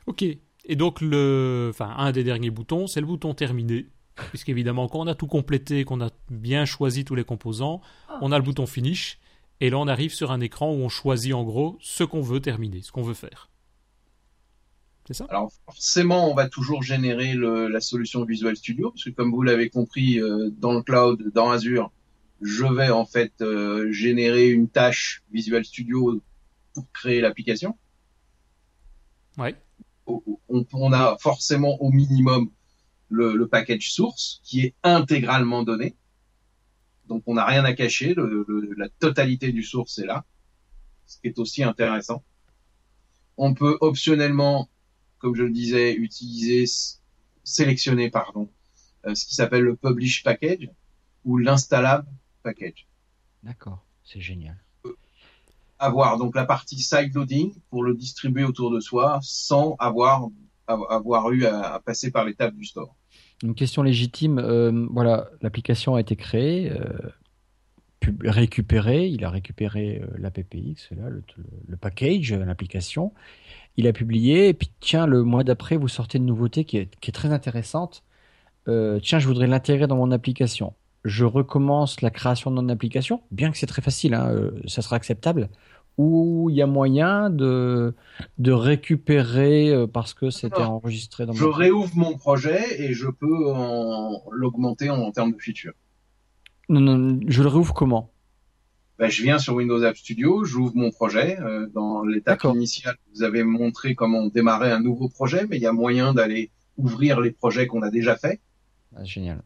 Ok. 0.05 0.22
Et 0.66 0.76
donc, 0.76 1.00
le, 1.00 1.68
enfin, 1.70 1.94
un 1.96 2.12
des 2.12 2.24
derniers 2.24 2.50
boutons, 2.50 2.86
c'est 2.86 3.00
le 3.00 3.06
bouton 3.06 3.34
terminer. 3.34 3.86
Puisqu'évidemment, 4.30 4.88
quand 4.88 5.00
on 5.00 5.06
a 5.06 5.14
tout 5.14 5.26
complété, 5.26 5.84
qu'on 5.84 6.00
a 6.00 6.10
bien 6.30 6.64
choisi 6.64 7.04
tous 7.04 7.14
les 7.14 7.24
composants, 7.24 7.80
on 8.20 8.32
a 8.32 8.38
le 8.38 8.44
bouton 8.44 8.66
finish. 8.66 9.18
Et 9.60 9.70
là, 9.70 9.78
on 9.78 9.88
arrive 9.88 10.12
sur 10.12 10.32
un 10.32 10.40
écran 10.40 10.72
où 10.72 10.76
on 10.76 10.88
choisit 10.88 11.34
en 11.34 11.44
gros 11.44 11.78
ce 11.80 12.02
qu'on 12.02 12.20
veut 12.20 12.40
terminer, 12.40 12.82
ce 12.82 12.92
qu'on 12.92 13.02
veut 13.02 13.14
faire. 13.14 13.48
C'est 15.06 15.14
ça 15.14 15.26
Alors, 15.28 15.52
forcément, 15.66 16.30
on 16.30 16.34
va 16.34 16.48
toujours 16.48 16.82
générer 16.82 17.34
le, 17.34 17.68
la 17.68 17.80
solution 17.80 18.24
Visual 18.24 18.56
Studio, 18.56 18.90
parce 18.90 19.04
que 19.04 19.10
comme 19.10 19.30
vous 19.30 19.42
l'avez 19.42 19.70
compris, 19.70 20.20
euh, 20.20 20.50
dans 20.58 20.72
le 20.72 20.82
cloud, 20.82 21.30
dans 21.32 21.50
Azure, 21.50 21.92
je 22.40 22.64
vais 22.64 22.90
en 22.90 23.06
fait 23.06 23.32
euh, 23.40 23.92
générer 23.92 24.48
une 24.48 24.68
tâche 24.68 25.22
Visual 25.30 25.64
Studio 25.64 26.20
pour 26.74 26.90
créer 26.92 27.20
l'application. 27.20 27.78
Ouais 29.38 29.54
on, 30.07 30.92
a 30.92 31.16
forcément 31.18 31.80
au 31.82 31.90
minimum 31.90 32.51
le, 33.09 33.47
package 33.47 33.93
source 33.93 34.40
qui 34.44 34.60
est 34.60 34.74
intégralement 34.82 35.62
donné. 35.62 35.97
Donc 37.09 37.22
on 37.26 37.35
n'a 37.35 37.44
rien 37.44 37.64
à 37.64 37.72
cacher, 37.72 38.14
la 38.76 38.89
totalité 38.98 39.52
du 39.52 39.62
source 39.62 39.98
est 39.98 40.06
là, 40.06 40.24
ce 41.06 41.18
qui 41.20 41.28
est 41.28 41.39
aussi 41.39 41.62
intéressant. 41.62 42.24
On 43.36 43.55
peut 43.55 43.76
optionnellement, 43.81 44.68
comme 45.18 45.35
je 45.35 45.43
le 45.43 45.51
disais, 45.51 45.94
utiliser, 45.94 46.64
sélectionner, 47.44 48.10
pardon, 48.10 48.51
euh, 49.06 49.14
ce 49.14 49.26
qui 49.26 49.35
s'appelle 49.35 49.62
le 49.62 49.76
publish 49.76 50.24
package 50.24 50.70
ou 51.24 51.39
l'installable 51.39 52.09
package. 52.43 52.89
D'accord, 53.43 53.85
c'est 54.02 54.20
génial 54.20 54.65
avoir 55.78 56.19
donc 56.19 56.35
la 56.35 56.44
partie 56.44 56.78
side 56.78 57.15
loading 57.15 57.55
pour 57.70 57.85
le 57.85 57.94
distribuer 57.94 58.44
autour 58.44 58.70
de 58.70 58.81
soi 58.81 59.19
sans 59.23 59.77
avoir 59.78 60.31
eu 61.32 61.44
à, 61.47 61.81
passer 61.85 62.11
par 62.11 62.24
l'étape 62.24 62.55
du 62.55 62.65
store. 62.65 62.94
Une 63.43 63.55
question 63.55 63.82
légitime. 63.82 64.39
Euh, 64.39 64.86
voilà, 64.90 65.28
l'application 65.43 65.94
a 65.94 66.01
été 66.01 66.16
créée, 66.16 66.70
euh, 66.70 67.12
récupérée. 68.24 69.09
Il 69.09 69.24
a 69.24 69.31
récupéré 69.31 70.03
euh, 70.03 70.07
l'AppX, 70.19 70.90
là, 70.93 71.11
le, 71.11 71.23
le, 71.69 71.77
package, 71.77 72.32
l'application. 72.32 73.12
Il 73.77 73.86
a 73.86 73.93
publié. 73.93 74.48
Et 74.48 74.55
puis 74.55 74.70
tiens, 74.81 75.07
le 75.07 75.23
mois 75.23 75.44
d'après, 75.44 75.77
vous 75.77 75.89
sortez 75.89 76.16
une 76.19 76.24
nouveauté 76.24 76.65
qui 76.65 76.78
est, 76.78 76.97
qui 77.01 77.11
est 77.11 77.12
très 77.12 77.32
intéressante. 77.32 78.03
Euh, 78.69 78.98
tiens, 79.01 79.19
je 79.19 79.27
voudrais 79.27 79.47
l'intégrer 79.47 79.86
dans 79.86 79.97
mon 79.97 80.11
application 80.11 80.74
je 81.07 81.24
recommence 81.24 82.03
la 82.03 82.11
création 82.11 82.51
de 82.51 82.61
mon 82.61 82.69
application, 82.69 83.23
bien 83.31 83.51
que 83.51 83.59
c'est 83.59 83.66
très 83.66 83.83
facile, 83.83 84.15
hein, 84.15 84.28
euh, 84.31 84.51
ça 84.66 84.83
sera 84.83 84.97
acceptable, 84.97 85.49
ou 85.99 86.49
il 86.51 86.57
y 86.57 86.62
a 86.62 86.66
moyen 86.66 87.31
de, 87.31 87.95
de 88.39 88.53
récupérer 88.53 89.70
euh, 89.70 89.87
parce 89.87 90.12
que 90.12 90.31
c'était 90.31 90.62
enregistré 90.62 91.24
dans 91.24 91.33
Je 91.33 91.45
mon 91.45 91.53
réouvre 91.53 91.97
mon 91.97 92.16
projet 92.19 92.83
et 92.83 92.93
je 92.93 93.09
peux 93.09 93.53
l'augmenter 94.33 94.91
en, 94.91 94.99
en, 94.99 95.12
termes 95.12 95.33
de 95.33 95.39
features. 95.39 95.74
Non, 96.69 96.81
non, 96.81 97.20
je 97.27 97.43
le 97.43 97.49
réouvre 97.49 97.73
comment? 97.73 98.11
Bah, 98.99 99.09
je 99.09 99.23
viens 99.23 99.39
sur 99.39 99.55
Windows 99.55 99.83
App 99.83 99.97
Studio, 99.97 100.45
j'ouvre 100.45 100.74
mon 100.74 100.91
projet. 100.91 101.39
Euh, 101.41 101.66
dans 101.74 102.03
l'étape 102.03 102.45
initiale, 102.45 102.97
vous 103.15 103.23
avez 103.23 103.45
montré 103.45 103.95
comment 103.95 104.27
démarrer 104.27 104.73
un 104.73 104.81
nouveau 104.81 105.09
projet, 105.09 105.47
mais 105.49 105.57
il 105.57 105.62
y 105.62 105.66
a 105.66 105.73
moyen 105.73 106.15
d'aller 106.15 106.51
ouvrir 106.78 107.20
les 107.20 107.31
projets 107.31 107.66
qu'on 107.66 107.83
a 107.83 107.91
déjà 107.91 108.16
faits. 108.16 108.41
Ah, 108.97 109.05
génial. 109.05 109.43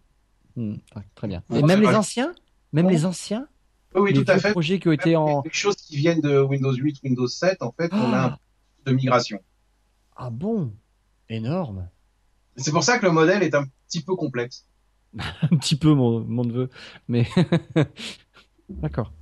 Hmm, 0.61 0.75
ah, 0.95 1.01
très 1.15 1.27
bien. 1.29 1.43
Bon, 1.49 1.57
Et 1.57 1.63
même 1.63 1.81
les 1.81 1.95
anciens? 1.95 2.35
Même 2.73 2.85
Bon. 2.87 2.91
les 2.91 3.07
anciens? 3.07 3.49
Oui, 3.95 4.03
oui, 4.03 4.13
les 4.13 4.25
tout 4.25 4.31
à 4.31 4.39
fait. 4.39 4.51
projets 4.53 4.79
qui 4.79 4.89
ont 4.89 4.93
été 4.93 5.17
en... 5.17 5.43
Les 5.45 5.51
choses 5.51 5.77
qui 5.77 5.97
viennent 5.97 6.21
de 6.21 6.39
Windows 6.41 6.73
8, 6.75 7.01
Windows 7.03 7.27
7, 7.27 7.63
en 7.63 7.73
fait, 7.73 7.91
on 7.93 8.13
a 8.13 8.19
un 8.19 8.25
Ah, 8.25 8.29
processus 8.29 8.85
de 8.85 8.93
migration. 8.93 9.39
ah 10.17 10.31
bon? 10.31 10.73
Énorme. 11.29 11.89
C'est 12.57 12.73
pour 12.73 12.85
ça 12.85 12.99
que 12.99 13.07
le 13.07 13.13
modèle 13.13 13.43
est 13.43 13.55
un 13.55 13.65
petit 13.89 14.03
peu 14.03 14.15
complexe. 14.17 14.67
Un 15.51 15.57
petit 15.57 15.77
peu, 15.77 15.93
mon, 15.95 16.21
mon 16.21 16.45
neveu. 16.45 16.69
Mais... 17.09 17.27
D'accord. 18.69 19.13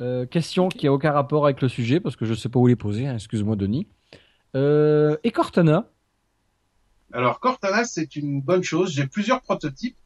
Euh, 0.00 0.26
question 0.26 0.68
qui 0.68 0.86
a 0.88 0.92
aucun 0.92 1.12
rapport 1.12 1.44
avec 1.44 1.60
le 1.62 1.68
sujet, 1.68 2.00
parce 2.00 2.16
que 2.16 2.24
je 2.24 2.34
sais 2.34 2.48
pas 2.48 2.58
où 2.58 2.66
les 2.66 2.74
poser. 2.76 3.06
hein, 3.06 3.14
Excuse-moi, 3.14 3.54
Denis. 3.56 3.86
Euh, 4.56 5.16
et 5.22 5.30
Cortana? 5.30 5.88
Alors 7.12 7.38
Cortana, 7.40 7.84
c'est 7.84 8.16
une 8.16 8.40
bonne 8.40 8.62
chose. 8.64 8.92
J'ai 8.92 9.06
plusieurs 9.06 9.42
prototypes. 9.42 9.96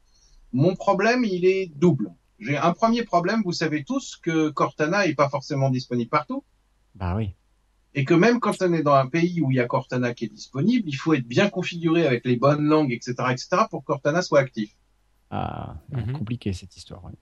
Mon 0.53 0.75
problème, 0.75 1.23
il 1.25 1.45
est 1.45 1.71
double. 1.75 2.11
J'ai 2.39 2.57
un 2.57 2.73
premier 2.73 3.03
problème, 3.03 3.41
vous 3.43 3.51
savez 3.51 3.83
tous 3.83 4.15
que 4.21 4.49
Cortana 4.49 5.07
est 5.07 5.15
pas 5.15 5.29
forcément 5.29 5.69
disponible 5.69 6.09
partout. 6.09 6.43
Bah 6.95 7.15
oui. 7.15 7.33
Et 7.95 8.05
que 8.05 8.13
même 8.13 8.39
quand 8.39 8.61
on 8.61 8.73
est 8.73 8.83
dans 8.83 8.93
un 8.93 9.07
pays 9.07 9.41
où 9.41 9.49
il 9.51 9.55
y 9.55 9.59
a 9.59 9.65
Cortana 9.65 10.13
qui 10.13 10.25
est 10.25 10.29
disponible, 10.33 10.87
il 10.87 10.93
faut 10.95 11.13
être 11.15 11.27
bien 11.27 11.49
configuré 11.49 12.05
avec 12.05 12.25
les 12.25 12.35
bonnes 12.35 12.63
langues, 12.65 12.91
etc., 12.91 13.15
etc., 13.31 13.47
pour 13.69 13.81
que 13.81 13.85
Cortana 13.87 14.21
soit 14.21 14.39
actif. 14.39 14.75
Ah, 15.31 15.75
Mhm. 15.91 16.13
compliqué 16.13 16.53
cette 16.53 16.75
histoire. 16.77 17.03
oui. 17.05 17.13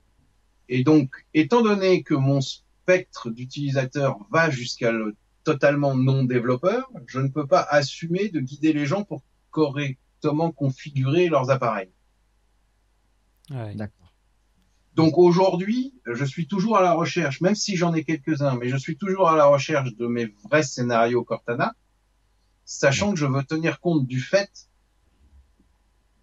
Et 0.68 0.84
donc, 0.84 1.26
étant 1.32 1.62
donné 1.62 2.02
que 2.02 2.14
mon 2.14 2.40
spectre 2.40 3.30
d'utilisateurs 3.30 4.18
va 4.30 4.50
jusqu'à 4.50 4.92
le 4.92 5.16
totalement 5.44 5.94
non 5.96 6.24
développeur, 6.24 6.90
je 7.06 7.20
ne 7.20 7.28
peux 7.28 7.46
pas 7.46 7.62
assumer 7.70 8.28
de 8.28 8.40
guider 8.40 8.72
les 8.72 8.84
gens 8.84 9.04
pour 9.04 9.22
correctement 9.50 10.50
configurer 10.50 11.28
leurs 11.28 11.50
appareils. 11.50 11.90
Ouais. 13.50 13.74
D'accord. 13.74 14.12
Donc 14.94 15.18
aujourd'hui, 15.18 15.92
je 16.06 16.24
suis 16.24 16.46
toujours 16.46 16.78
à 16.78 16.82
la 16.82 16.94
recherche, 16.94 17.40
même 17.42 17.54
si 17.54 17.76
j'en 17.76 17.92
ai 17.92 18.02
quelques-uns, 18.02 18.56
mais 18.56 18.68
je 18.68 18.76
suis 18.78 18.96
toujours 18.96 19.28
à 19.28 19.36
la 19.36 19.46
recherche 19.46 19.94
de 19.94 20.06
mes 20.06 20.32
vrais 20.44 20.62
scénarios 20.62 21.22
Cortana, 21.22 21.74
sachant 22.64 23.12
que 23.12 23.18
je 23.18 23.26
veux 23.26 23.44
tenir 23.44 23.78
compte 23.80 24.06
du 24.06 24.20
fait 24.20 24.50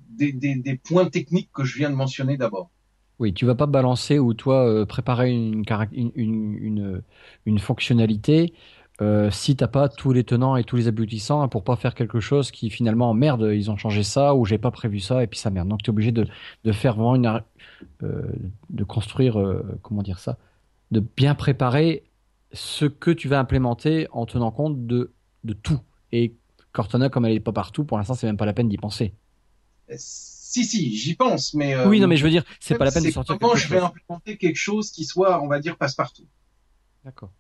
des, 0.10 0.32
des, 0.32 0.56
des 0.56 0.76
points 0.76 1.08
techniques 1.08 1.52
que 1.54 1.64
je 1.64 1.78
viens 1.78 1.92
de 1.92 1.96
mentionner 1.96 2.36
d'abord. 2.36 2.72
Oui, 3.20 3.32
tu 3.34 3.46
vas 3.46 3.56
pas 3.56 3.68
balancer 3.68 4.18
ou 4.18 4.34
toi 4.34 4.68
euh, 4.68 4.86
préparer 4.86 5.32
une, 5.32 5.64
carac- 5.64 5.94
une, 5.94 6.12
une, 6.16 6.58
une, 6.58 7.04
une 7.46 7.60
fonctionnalité 7.60 8.54
euh, 9.02 9.32
si 9.32 9.56
t'as 9.56 9.68
pas 9.68 9.90
tous 9.90 10.14
les 10.14 10.24
tenants 10.24 10.56
et 10.56 10.64
tous 10.64 10.76
les 10.76 10.88
aboutissants 10.88 11.42
hein, 11.42 11.48
pour 11.48 11.64
pas 11.64 11.76
faire 11.76 11.96
quelque 11.96 12.20
chose 12.20 12.52
qui 12.52 12.70
finalement 12.70 13.14
merde 13.16 13.50
ils 13.54 13.72
ont 13.72 13.78
changé 13.78 14.04
ça 14.04 14.36
ou 14.36 14.46
j'ai 14.46 14.60
pas 14.60 14.70
prévu 14.72 15.00
ça 15.00 15.24
et 15.24 15.28
puis 15.28 15.40
ça 15.40 15.50
merde 15.50 15.68
donc 15.68 15.82
tu 15.82 15.88
es 15.88 15.90
obligé 15.90 16.12
de, 16.12 16.28
de 16.64 16.72
faire 16.72 16.96
vraiment 16.96 17.16
une 17.16 17.42
euh, 18.04 18.22
de 18.70 18.84
construire 18.84 19.40
euh, 19.40 19.80
comment 19.82 20.04
dire 20.04 20.20
ça 20.20 20.38
de 20.92 21.00
bien 21.00 21.34
préparer 21.34 22.04
ce 22.52 22.86
que 22.86 23.10
tu 23.10 23.28
vas 23.28 23.40
implémenter 23.40 24.08
en 24.12 24.28
tenant 24.28 24.52
compte 24.52 24.86
de, 24.86 25.12
de 25.44 25.54
tout 25.54 25.80
et 26.12 26.36
Cortana 26.72 27.10
comme 27.10 27.26
elle 27.26 27.34
est 27.34 27.40
pas 27.40 27.52
partout 27.52 27.84
pour 27.86 27.98
l'instant 27.98 28.14
c'est 28.14 28.28
même 28.28 28.38
pas 28.38 28.46
la 28.46 28.54
peine 28.54 28.70
d'y 28.70 28.78
penser 28.78 29.14
Euh, 29.90 29.96
Si, 29.98 30.66
si, 30.66 30.96
j'y 30.96 31.16
pense, 31.16 31.56
mais... 31.56 31.84
oui 31.88 32.00
non 32.00 32.08
mais 32.08 32.16
je 32.16 32.24
veux 32.24 32.30
dire 32.30 32.44
c'est 32.60 32.78
pas 32.78 32.86
la 32.86 32.92
peine 32.92 33.04
de 33.04 33.10
sortir 33.10 33.40
comment 33.40 33.56
je 33.56 33.68
vais 33.70 33.80
chose. 33.80 33.88
implémenter 33.88 34.38
quelque 34.38 34.56
chose 34.56 34.92
qui 34.92 35.04
soit, 35.04 35.42
on 35.42 35.48
va 35.48 35.60
dire, 35.60 35.78
passe-partout. 35.78 36.28
D'accord. 37.04 37.32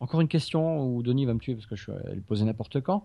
Encore 0.00 0.20
une 0.20 0.28
question 0.28 0.86
où 0.86 1.02
Denis 1.02 1.26
va 1.26 1.34
me 1.34 1.40
tuer 1.40 1.54
parce 1.54 1.66
que 1.66 1.76
je 1.76 1.90
allé 1.90 2.16
le 2.16 2.20
poser 2.20 2.44
n'importe 2.44 2.80
quand. 2.80 3.04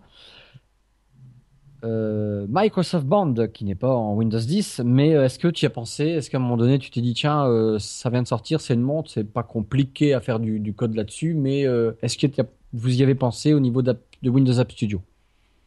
Euh, 1.84 2.46
Microsoft 2.48 3.04
Band, 3.04 3.34
qui 3.52 3.64
n'est 3.64 3.74
pas 3.74 3.94
en 3.94 4.14
Windows 4.14 4.38
10, 4.38 4.80
mais 4.84 5.14
euh, 5.14 5.26
est-ce 5.26 5.38
que 5.38 5.48
tu 5.48 5.64
y 5.64 5.66
as 5.66 5.70
pensé? 5.70 6.04
Est-ce 6.04 6.30
qu'à 6.30 6.38
un 6.38 6.40
moment 6.40 6.56
donné, 6.56 6.78
tu 6.78 6.90
t'es 6.90 7.02
dit, 7.02 7.12
tiens, 7.12 7.46
euh, 7.46 7.78
ça 7.78 8.08
vient 8.08 8.22
de 8.22 8.26
sortir, 8.26 8.62
c'est 8.62 8.72
une 8.72 8.80
montre, 8.80 9.10
c'est 9.10 9.24
pas 9.24 9.42
compliqué 9.42 10.14
à 10.14 10.20
faire 10.20 10.40
du, 10.40 10.72
code 10.72 10.94
là-dessus, 10.94 11.34
mais 11.34 11.62
est-ce 12.02 12.16
que 12.16 12.26
vous 12.72 12.98
y 12.98 13.02
avez 13.02 13.14
pensé 13.14 13.52
au 13.52 13.60
niveau 13.60 13.82
de 13.82 13.96
Windows 14.24 14.58
App 14.58 14.72
Studio? 14.72 15.02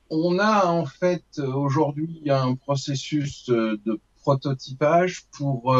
On 0.09 0.39
a 0.39 0.65
en 0.65 0.85
fait 0.85 1.39
aujourd'hui 1.39 2.23
un 2.29 2.55
processus 2.55 3.45
de 3.47 3.99
prototypage 4.23 5.25
pour 5.37 5.75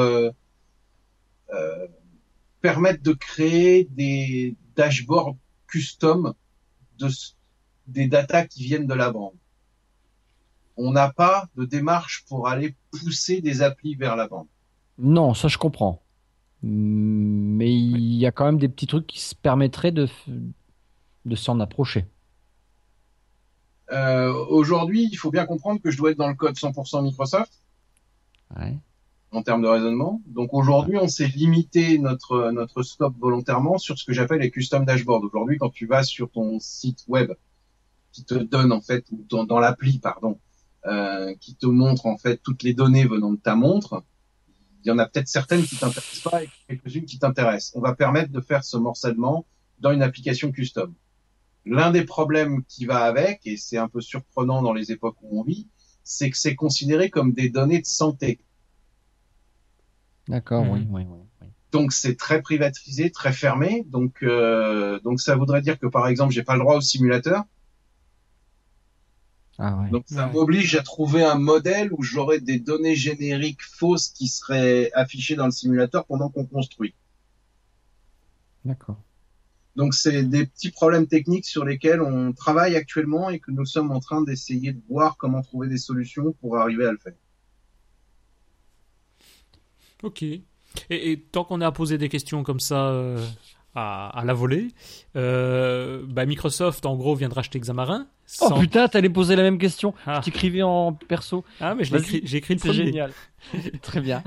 permettre 2.68 3.02
de 3.02 3.14
créer 3.14 3.88
des 3.91 4.57
dashboards 4.76 5.38
custom 5.68 6.34
de 6.99 7.07
des 7.88 8.07
datas 8.07 8.45
qui 8.48 8.65
viennent 8.65 8.88
de 8.88 8.94
la 8.94 9.10
bande. 9.10 9.38
On 10.76 10.91
n'a 10.91 11.14
pas 11.14 11.48
de 11.56 11.64
démarche 11.64 12.26
pour 12.27 12.49
aller 12.49 12.76
pousser 12.91 13.39
des 13.39 13.61
applis 13.61 13.95
vers 13.95 14.18
la 14.18 14.27
bande. 14.27 14.48
Non, 14.98 15.34
ça 15.34 15.48
je 15.48 15.57
comprends. 15.57 16.02
Mais 16.61 17.73
il 17.73 18.15
y 18.15 18.26
a 18.26 18.34
quand 18.34 18.45
même 18.45 18.60
des 18.60 18.68
petits 18.68 18.88
trucs 18.88 19.07
qui 19.07 19.22
se 19.22 19.34
permettraient 19.34 19.94
de, 19.94 20.10
de 21.23 21.35
s'en 21.38 21.61
approcher. 21.61 22.06
Euh, 23.94 24.34
aujourd'hui, 24.49 25.07
il 25.10 25.15
faut 25.15 25.31
bien 25.31 25.45
comprendre 25.45 25.80
que 25.81 25.89
je 25.89 25.98
dois 25.98 26.11
être 26.11 26.18
dans 26.18 26.27
le 26.27 26.35
code 26.35 26.56
100% 26.56 27.02
Microsoft. 27.02 27.64
Ouais. 28.57 28.77
En 29.31 29.43
termes 29.43 29.61
de 29.61 29.67
raisonnement. 29.67 30.21
Donc 30.25 30.53
aujourd'hui, 30.53 30.97
on 30.97 31.07
s'est 31.07 31.27
limité 31.27 31.99
notre 31.99 32.51
notre 32.51 32.83
scope 32.83 33.15
volontairement 33.19 33.77
sur 33.77 33.97
ce 33.97 34.05
que 34.05 34.13
j'appelle 34.13 34.39
les 34.39 34.51
custom 34.51 34.85
dashboards. 34.85 35.23
Aujourd'hui, 35.23 35.57
quand 35.57 35.69
tu 35.69 35.85
vas 35.85 36.03
sur 36.03 36.29
ton 36.29 36.59
site 36.59 37.03
web 37.07 37.31
qui 38.11 38.23
te 38.23 38.35
donne 38.35 38.71
en 38.71 38.81
fait 38.81 39.05
ou 39.11 39.25
dans, 39.29 39.43
dans 39.43 39.59
l'appli 39.59 39.99
pardon, 39.99 40.39
euh, 40.85 41.35
qui 41.39 41.55
te 41.55 41.65
montre 41.65 42.05
en 42.05 42.17
fait 42.17 42.37
toutes 42.41 42.63
les 42.63 42.73
données 42.73 43.05
venant 43.05 43.31
de 43.31 43.37
ta 43.37 43.55
montre, 43.55 44.03
il 44.83 44.87
y 44.87 44.91
en 44.91 44.99
a 44.99 45.05
peut-être 45.05 45.27
certaines 45.27 45.63
qui 45.63 45.75
t'intéressent 45.75 46.31
pas 46.31 46.43
et 46.43 46.49
quelques-unes 46.67 47.05
qui 47.05 47.19
t'intéressent. 47.19 47.75
On 47.75 47.81
va 47.81 47.93
permettre 47.93 48.31
de 48.31 48.39
faire 48.39 48.63
ce 48.63 48.77
morcellement 48.77 49.45
dans 49.79 49.91
une 49.91 50.01
application 50.01 50.51
custom. 50.51 50.93
L'un 51.65 51.91
des 51.91 52.05
problèmes 52.05 52.63
qui 52.63 52.85
va 52.85 53.03
avec, 53.03 53.41
et 53.45 53.57
c'est 53.57 53.77
un 53.77 53.89
peu 53.89 53.99
surprenant 53.99 54.61
dans 54.61 54.71
les 54.71 54.93
époques 54.93 55.17
où 55.21 55.41
on 55.41 55.43
vit, 55.43 55.67
c'est 56.03 56.29
que 56.29 56.37
c'est 56.37 56.55
considéré 56.55 57.09
comme 57.09 57.33
des 57.33 57.49
données 57.49 57.81
de 57.81 57.85
santé. 57.85 58.39
D'accord, 60.27 60.63
Mhm. 60.65 60.71
oui, 60.71 60.87
oui, 60.89 61.03
oui, 61.09 61.19
oui. 61.41 61.47
Donc 61.71 61.91
c'est 61.93 62.15
très 62.15 62.41
privatisé, 62.41 63.11
très 63.11 63.33
fermé. 63.33 63.83
Donc 63.87 64.23
euh, 64.23 64.99
donc 65.01 65.19
ça 65.21 65.35
voudrait 65.35 65.61
dire 65.61 65.79
que 65.79 65.87
par 65.87 66.07
exemple 66.07 66.33
j'ai 66.33 66.43
pas 66.43 66.53
le 66.55 66.61
droit 66.61 66.75
au 66.77 66.81
simulateur. 66.81 67.43
Ah 69.59 69.77
ouais. 69.81 69.89
Donc 69.91 70.05
ça 70.07 70.27
Ouais. 70.27 70.33
m'oblige 70.33 70.75
à 70.75 70.81
trouver 70.83 71.23
un 71.23 71.35
modèle 71.37 71.91
où 71.93 72.01
j'aurais 72.03 72.39
des 72.39 72.59
données 72.59 72.95
génériques 72.95 73.61
fausses 73.63 74.09
qui 74.09 74.27
seraient 74.27 74.91
affichées 74.93 75.35
dans 75.35 75.45
le 75.45 75.51
simulateur 75.51 76.05
pendant 76.07 76.29
qu'on 76.29 76.45
construit. 76.45 76.95
D'accord. 78.65 79.03
Donc 79.77 79.93
c'est 79.93 80.23
des 80.23 80.45
petits 80.45 80.71
problèmes 80.71 81.07
techniques 81.07 81.45
sur 81.45 81.63
lesquels 81.63 82.01
on 82.01 82.33
travaille 82.33 82.75
actuellement 82.75 83.29
et 83.29 83.39
que 83.39 83.51
nous 83.51 83.65
sommes 83.65 83.91
en 83.91 84.01
train 84.01 84.21
d'essayer 84.21 84.73
de 84.73 84.81
voir 84.89 85.15
comment 85.17 85.41
trouver 85.41 85.69
des 85.69 85.77
solutions 85.77 86.33
pour 86.33 86.57
arriver 86.57 86.85
à 86.85 86.91
le 86.91 86.97
faire. 86.97 87.13
Ok. 90.03 90.24
Et, 90.24 90.41
et 90.90 91.19
tant 91.19 91.44
qu'on 91.44 91.61
a 91.61 91.72
posé 91.72 91.98
des 91.98 92.10
questions 92.10 92.44
comme 92.44 92.60
ça 92.60 92.90
euh, 92.90 93.26
à, 93.76 94.07
à 94.10 94.26
la 94.26 94.34
volée, 94.34 94.69
euh, 95.15 96.03
bah 96.07 96.26
Microsoft 96.26 96.86
en 96.86 96.95
gros 96.95 97.15
vient 97.15 97.30
de 97.30 97.34
racheter 97.34 97.60
Xamarin. 97.60 98.07
Oh 98.41 98.60
putain, 98.60 98.88
t'allais 98.88 99.10
poser 99.10 99.36
la 99.36 99.44
même 99.44 99.57
question. 99.57 99.94
Ah. 100.06 100.22
T'écrivais 100.24 100.61
en 100.61 100.94
perso. 100.94 101.45
Ah, 101.61 101.76
mais 101.76 101.86
j'ai 101.86 102.38
écrit 102.38 102.56
le 102.56 102.60
C'est 102.60 102.74
génial. 102.74 103.14
Très 103.82 104.02
bien. 104.02 104.22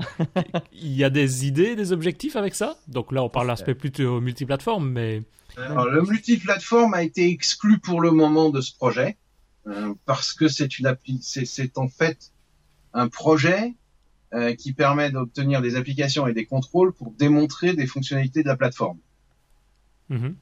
Il 0.73 0.93
y 0.93 1.03
a 1.03 1.09
des 1.11 1.45
idées, 1.45 1.75
des 1.75 1.91
objectifs 1.91 2.35
avec 2.35 2.55
ça? 2.55 2.77
Donc 2.87 3.11
là, 3.11 3.23
on 3.23 3.29
parle 3.29 3.47
l'aspect 3.47 3.75
plutôt 3.75 4.19
multiplateforme, 4.19 4.89
mais 4.89 5.21
Alors, 5.55 5.85
le 5.85 6.01
multiplateforme 6.01 6.95
a 6.95 7.03
été 7.03 7.29
exclu 7.29 7.79
pour 7.79 8.01
le 8.01 8.11
moment 8.11 8.49
de 8.49 8.61
ce 8.61 8.73
projet 8.73 9.17
euh, 9.67 9.93
parce 10.05 10.33
que 10.33 10.47
c'est 10.47 10.79
une 10.79 10.87
appli, 10.87 11.19
c'est 11.21 11.77
en 11.77 11.87
fait 11.87 12.31
un 12.93 13.07
projet 13.07 13.75
euh, 14.33 14.55
qui 14.55 14.73
permet 14.73 15.11
d'obtenir 15.11 15.61
des 15.61 15.75
applications 15.75 16.27
et 16.27 16.33
des 16.33 16.45
contrôles 16.45 16.93
pour 16.93 17.11
démontrer 17.11 17.73
des 17.73 17.87
fonctionnalités 17.87 18.43
de 18.43 18.47
la 18.47 18.55
plateforme. 18.55 18.97
Mhm. 20.09 20.35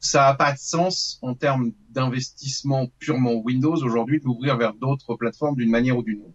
Ça 0.00 0.20
n'a 0.22 0.34
pas 0.34 0.52
de 0.52 0.58
sens 0.58 1.18
en 1.22 1.34
termes 1.34 1.72
d'investissement 1.90 2.88
purement 2.98 3.34
Windows 3.34 3.76
aujourd'hui 3.76 4.20
de 4.20 4.24
l'ouvrir 4.24 4.56
vers 4.56 4.74
d'autres 4.74 5.14
plateformes 5.14 5.56
d'une 5.56 5.70
manière 5.70 5.96
ou 5.96 6.02
d'une 6.02 6.20
autre. 6.20 6.34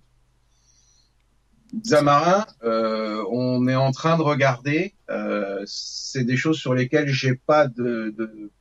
Xamarin, 1.74 2.46
euh, 2.64 3.24
on 3.32 3.68
est 3.68 3.76
en 3.76 3.92
train 3.92 4.18
de 4.18 4.24
regarder. 4.24 4.94
euh, 5.10 5.64
c'est 5.66 6.24
des 6.24 6.38
choses 6.38 6.58
sur 6.58 6.74
lesquelles 6.74 7.08
j'ai 7.08 7.36
pas 7.36 7.68
de, 7.68 8.14
de 8.18 8.52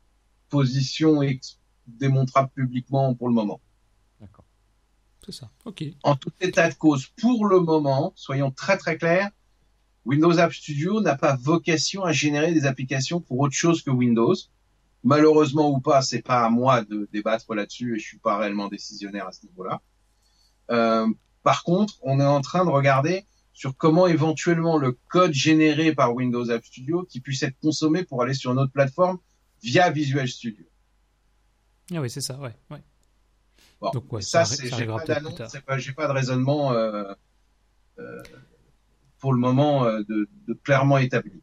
position 0.49 1.21
démontrable 1.87 2.51
publiquement 2.55 3.15
pour 3.15 3.29
le 3.29 3.35
moment. 3.35 3.61
C'est 5.25 5.33
ça. 5.33 5.51
Ok. 5.65 5.85
En 6.03 6.17
tout 6.17 6.33
état 6.41 6.69
de 6.69 6.75
cause, 6.75 7.07
pour 7.21 7.47
le 7.47 7.61
moment, 7.61 8.13
soyons 8.17 8.51
très 8.51 8.77
très 8.79 8.97
clairs, 8.97 9.31
Windows 10.05 10.39
App 10.39 10.53
Studio 10.53 11.01
n'a 11.01 11.17
pas 11.17 11.37
vocation 11.37 12.05
à 12.05 12.13
générer 12.13 12.53
des 12.53 12.65
applications 12.65 13.21
pour 13.21 13.39
autre 13.41 13.55
chose 13.55 13.83
que 13.83 13.91
Windows. 13.91 14.35
Malheureusement 15.05 15.71
ou 15.71 15.81
pas, 15.81 16.03
c'est 16.03 16.23
pas 16.23 16.45
à 16.45 16.51
moi 16.51 16.83
de 16.83 17.09
débattre 17.13 17.55
là-dessus 17.55 17.97
et 17.97 17.99
je 17.99 18.07
suis 18.07 18.19
pas 18.19 18.39
réellement 18.39 18.69
décisionnaire 18.69 19.27
à 19.27 19.33
ce 19.33 19.47
niveau-là. 19.47 19.81
Euh, 20.71 21.07
par 21.43 21.65
contre, 21.65 21.95
on 22.03 22.21
est 22.21 22.27
en 22.27 22.41
train 22.41 22.65
de 22.65 22.71
regarder 22.71 23.27
sur 23.53 23.77
comment 23.77 24.07
éventuellement 24.07 24.79
le 24.79 24.99
code 25.09 25.33
généré 25.33 25.95
par 25.95 26.15
Windows 26.15 26.51
App 26.51 26.65
Studio 26.65 27.05
qui 27.05 27.21
puisse 27.21 27.43
être 27.43 27.59
consommé 27.61 28.05
pour 28.05 28.23
aller 28.23 28.35
sur 28.35 28.55
notre 28.55 28.73
plateforme 28.73 29.19
via 29.63 29.91
Visual 29.91 30.29
Studio. 30.29 30.65
Ah 31.93 32.01
oui, 32.01 32.09
c'est 32.09 32.21
ça, 32.21 32.39
ouais. 32.39 32.55
ouais. 32.71 32.83
Donc, 33.81 34.13
ouais, 34.13 34.21
ça, 34.21 34.45
c'est, 34.45 34.75
j'ai 34.75 34.87
pas 34.87 35.05
d'annonce, 35.05 35.41
j'ai 35.79 35.93
pas 35.93 36.07
de 36.07 36.13
raisonnement 36.13 36.73
euh, 36.73 37.13
euh, 37.99 38.23
pour 39.19 39.33
le 39.33 39.39
moment 39.39 39.85
euh, 39.85 40.01
de, 40.09 40.29
de, 40.47 40.55
clairement 40.55 40.99
établi. 40.99 41.43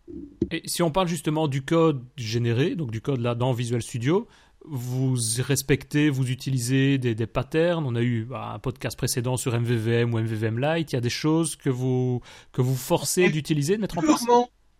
Et 0.52 0.62
si 0.66 0.84
on 0.84 0.92
parle 0.92 1.08
justement 1.08 1.48
du 1.48 1.64
code 1.64 2.06
généré, 2.16 2.76
donc 2.76 2.92
du 2.92 3.02
code 3.02 3.22
là 3.22 3.34
dans 3.34 3.54
Visual 3.54 3.82
Studio, 3.82 4.28
vous 4.66 5.16
respectez, 5.40 6.10
vous 6.10 6.30
utilisez 6.30 6.98
des, 6.98 7.16
des 7.16 7.28
patterns. 7.28 7.86
On 7.86 7.96
a 7.96 8.02
eu 8.02 8.26
bah, 8.26 8.52
un 8.54 8.60
podcast 8.60 8.98
précédent 8.98 9.38
sur 9.38 9.60
MVVM 9.60 10.14
ou 10.14 10.20
MVVM 10.20 10.60
Lite. 10.60 10.92
Il 10.92 10.96
y 10.96 10.98
a 10.98 11.02
des 11.02 11.10
choses 11.10 11.56
que 11.56 11.70
vous 11.70 12.22
que 12.52 12.62
vous 12.62 12.76
forcez 12.76 13.30
d'utiliser, 13.30 13.78
de 13.78 13.82
mettre 13.82 13.98
en 13.98 14.02
place? 14.02 14.26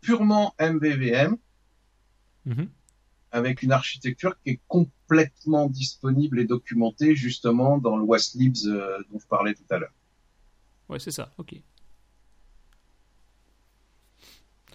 Purement 0.02 0.54
MVVM, 0.60 1.38
mhm. 2.46 2.70
Avec 3.32 3.62
une 3.62 3.72
architecture 3.72 4.36
qui 4.42 4.52
est 4.52 4.60
complètement 4.68 5.68
disponible 5.68 6.40
et 6.40 6.46
documentée 6.46 7.16
justement 7.16 7.78
dans 7.78 7.98
le 7.98 8.04
Waslibs 8.04 8.68
euh, 8.68 8.98
dont 9.12 9.20
je 9.20 9.28
parlais 9.28 9.54
tout 9.54 9.66
à 9.70 9.78
l'heure. 9.78 9.94
Ouais, 10.90 11.00
c'est 11.00 11.12
ça. 11.12 11.32
Ok. 11.38 11.56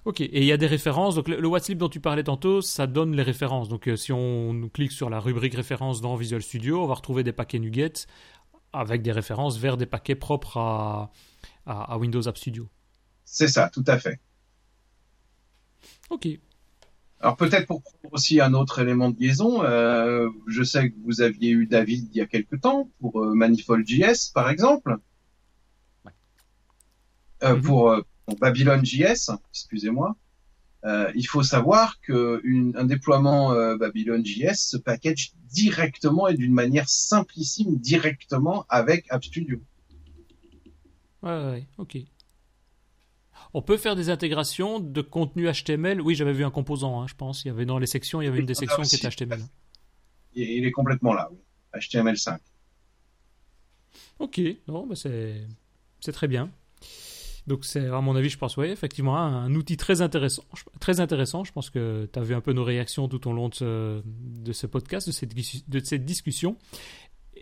Ok, 0.04 0.20
et 0.20 0.38
il 0.38 0.44
y 0.44 0.52
a 0.52 0.56
des 0.56 0.66
références. 0.66 1.14
Donc 1.14 1.28
le, 1.28 1.40
le 1.40 1.74
dont 1.76 1.88
tu 1.88 2.00
parlais 2.00 2.24
tantôt, 2.24 2.60
ça 2.60 2.86
donne 2.86 3.14
les 3.14 3.22
références. 3.22 3.68
Donc 3.68 3.88
euh, 3.88 3.96
si 3.96 4.12
on 4.12 4.68
clique 4.68 4.92
sur 4.92 5.08
la 5.10 5.20
rubrique 5.20 5.54
références 5.54 6.00
dans 6.00 6.16
Visual 6.16 6.42
Studio, 6.42 6.82
on 6.82 6.86
va 6.86 6.94
retrouver 6.94 7.22
des 7.22 7.32
paquets 7.32 7.60
NuGet 7.60 7.92
avec 8.72 9.02
des 9.02 9.12
références 9.12 9.58
vers 9.58 9.76
des 9.76 9.86
paquets 9.86 10.14
propres 10.14 10.56
à, 10.56 11.12
à, 11.66 11.98
Windows 11.98 12.26
App 12.26 12.36
Studio. 12.36 12.68
C'est 13.24 13.48
ça, 13.48 13.70
tout 13.70 13.84
à 13.86 13.98
fait. 13.98 14.18
Ok. 16.10 16.26
Alors 17.22 17.36
peut-être 17.36 17.66
pour 17.66 17.82
prendre 17.82 18.12
aussi 18.12 18.40
un 18.40 18.52
autre 18.52 18.80
élément 18.80 19.10
de 19.10 19.18
liaison, 19.18 19.62
euh, 19.62 20.28
je 20.48 20.64
sais 20.64 20.90
que 20.90 20.96
vous 21.04 21.20
aviez 21.20 21.50
eu 21.50 21.66
David 21.66 22.08
il 22.12 22.18
y 22.18 22.20
a 22.20 22.26
quelque 22.26 22.56
temps 22.56 22.90
pour 23.00 23.22
euh, 23.22 23.32
Manifold.js 23.34 24.32
par 24.34 24.50
exemple. 24.50 24.98
Euh, 27.44 27.56
mhm. 27.56 27.62
Pour 27.62 27.96
Babylon 28.40 28.84
JS, 28.84 29.30
excusez-moi, 29.50 30.16
euh, 30.84 31.12
il 31.14 31.26
faut 31.26 31.44
savoir 31.44 32.00
que 32.00 32.42
un 32.76 32.84
déploiement 32.84 33.52
euh, 33.52 33.76
Babylon 33.76 34.22
JS 34.24 34.54
se 34.56 34.76
package 34.76 35.32
directement 35.48 36.26
et 36.26 36.34
d'une 36.34 36.52
manière 36.52 36.88
simplissime 36.88 37.76
directement 37.76 38.66
avec 38.68 39.06
App 39.10 39.24
Studio. 39.24 39.60
Ouais, 41.22 41.30
ouais, 41.30 41.66
ok. 41.78 41.98
On 43.54 43.62
peut 43.62 43.76
faire 43.76 43.96
des 43.96 44.08
intégrations 44.08 44.80
de 44.80 45.00
contenu 45.02 45.50
HTML. 45.50 46.00
Oui, 46.00 46.14
j'avais 46.14 46.32
vu 46.32 46.44
un 46.44 46.50
composant, 46.50 47.02
hein, 47.02 47.06
je 47.06 47.14
pense. 47.14 47.44
Il 47.44 47.48
y 47.48 47.50
avait 47.50 47.66
dans 47.66 47.78
les 47.78 47.86
sections, 47.86 48.22
il 48.22 48.24
y 48.24 48.28
avait 48.28 48.38
une 48.38 48.46
des 48.46 48.54
sections 48.54 48.82
qui 48.82 48.96
était 48.96 49.10
HTML. 49.10 49.40
Il 50.34 50.64
est 50.64 50.70
complètement 50.70 51.12
là, 51.12 51.28
oui. 51.30 51.38
HTML5. 51.74 52.38
Ok, 54.18 54.40
non, 54.68 54.86
bah 54.86 54.94
c'est 54.94 56.12
très 56.12 56.28
bien. 56.28 56.50
Donc 57.46 57.64
c'est 57.64 57.86
à 57.86 58.00
mon 58.00 58.14
avis, 58.14 58.28
je 58.28 58.38
pense, 58.38 58.56
oui, 58.56 58.68
effectivement, 58.68 59.18
un, 59.18 59.52
outil 59.54 59.76
très 59.76 60.00
intéressant. 60.00 60.44
Très 60.78 61.00
intéressant. 61.00 61.42
Je 61.42 61.52
pense 61.52 61.70
que 61.70 62.08
tu 62.12 62.18
as 62.18 62.22
vu 62.22 62.34
un 62.34 62.40
peu 62.40 62.52
nos 62.52 62.62
réactions 62.62 63.08
tout 63.08 63.28
au 63.28 63.32
long 63.32 63.48
de 63.48 63.54
ce, 63.54 64.02
de 64.04 64.52
ce 64.52 64.66
podcast, 64.66 65.08
de 65.08 65.12
cette, 65.12 65.34
de 65.34 65.80
cette 65.80 66.04
discussion. 66.04 66.56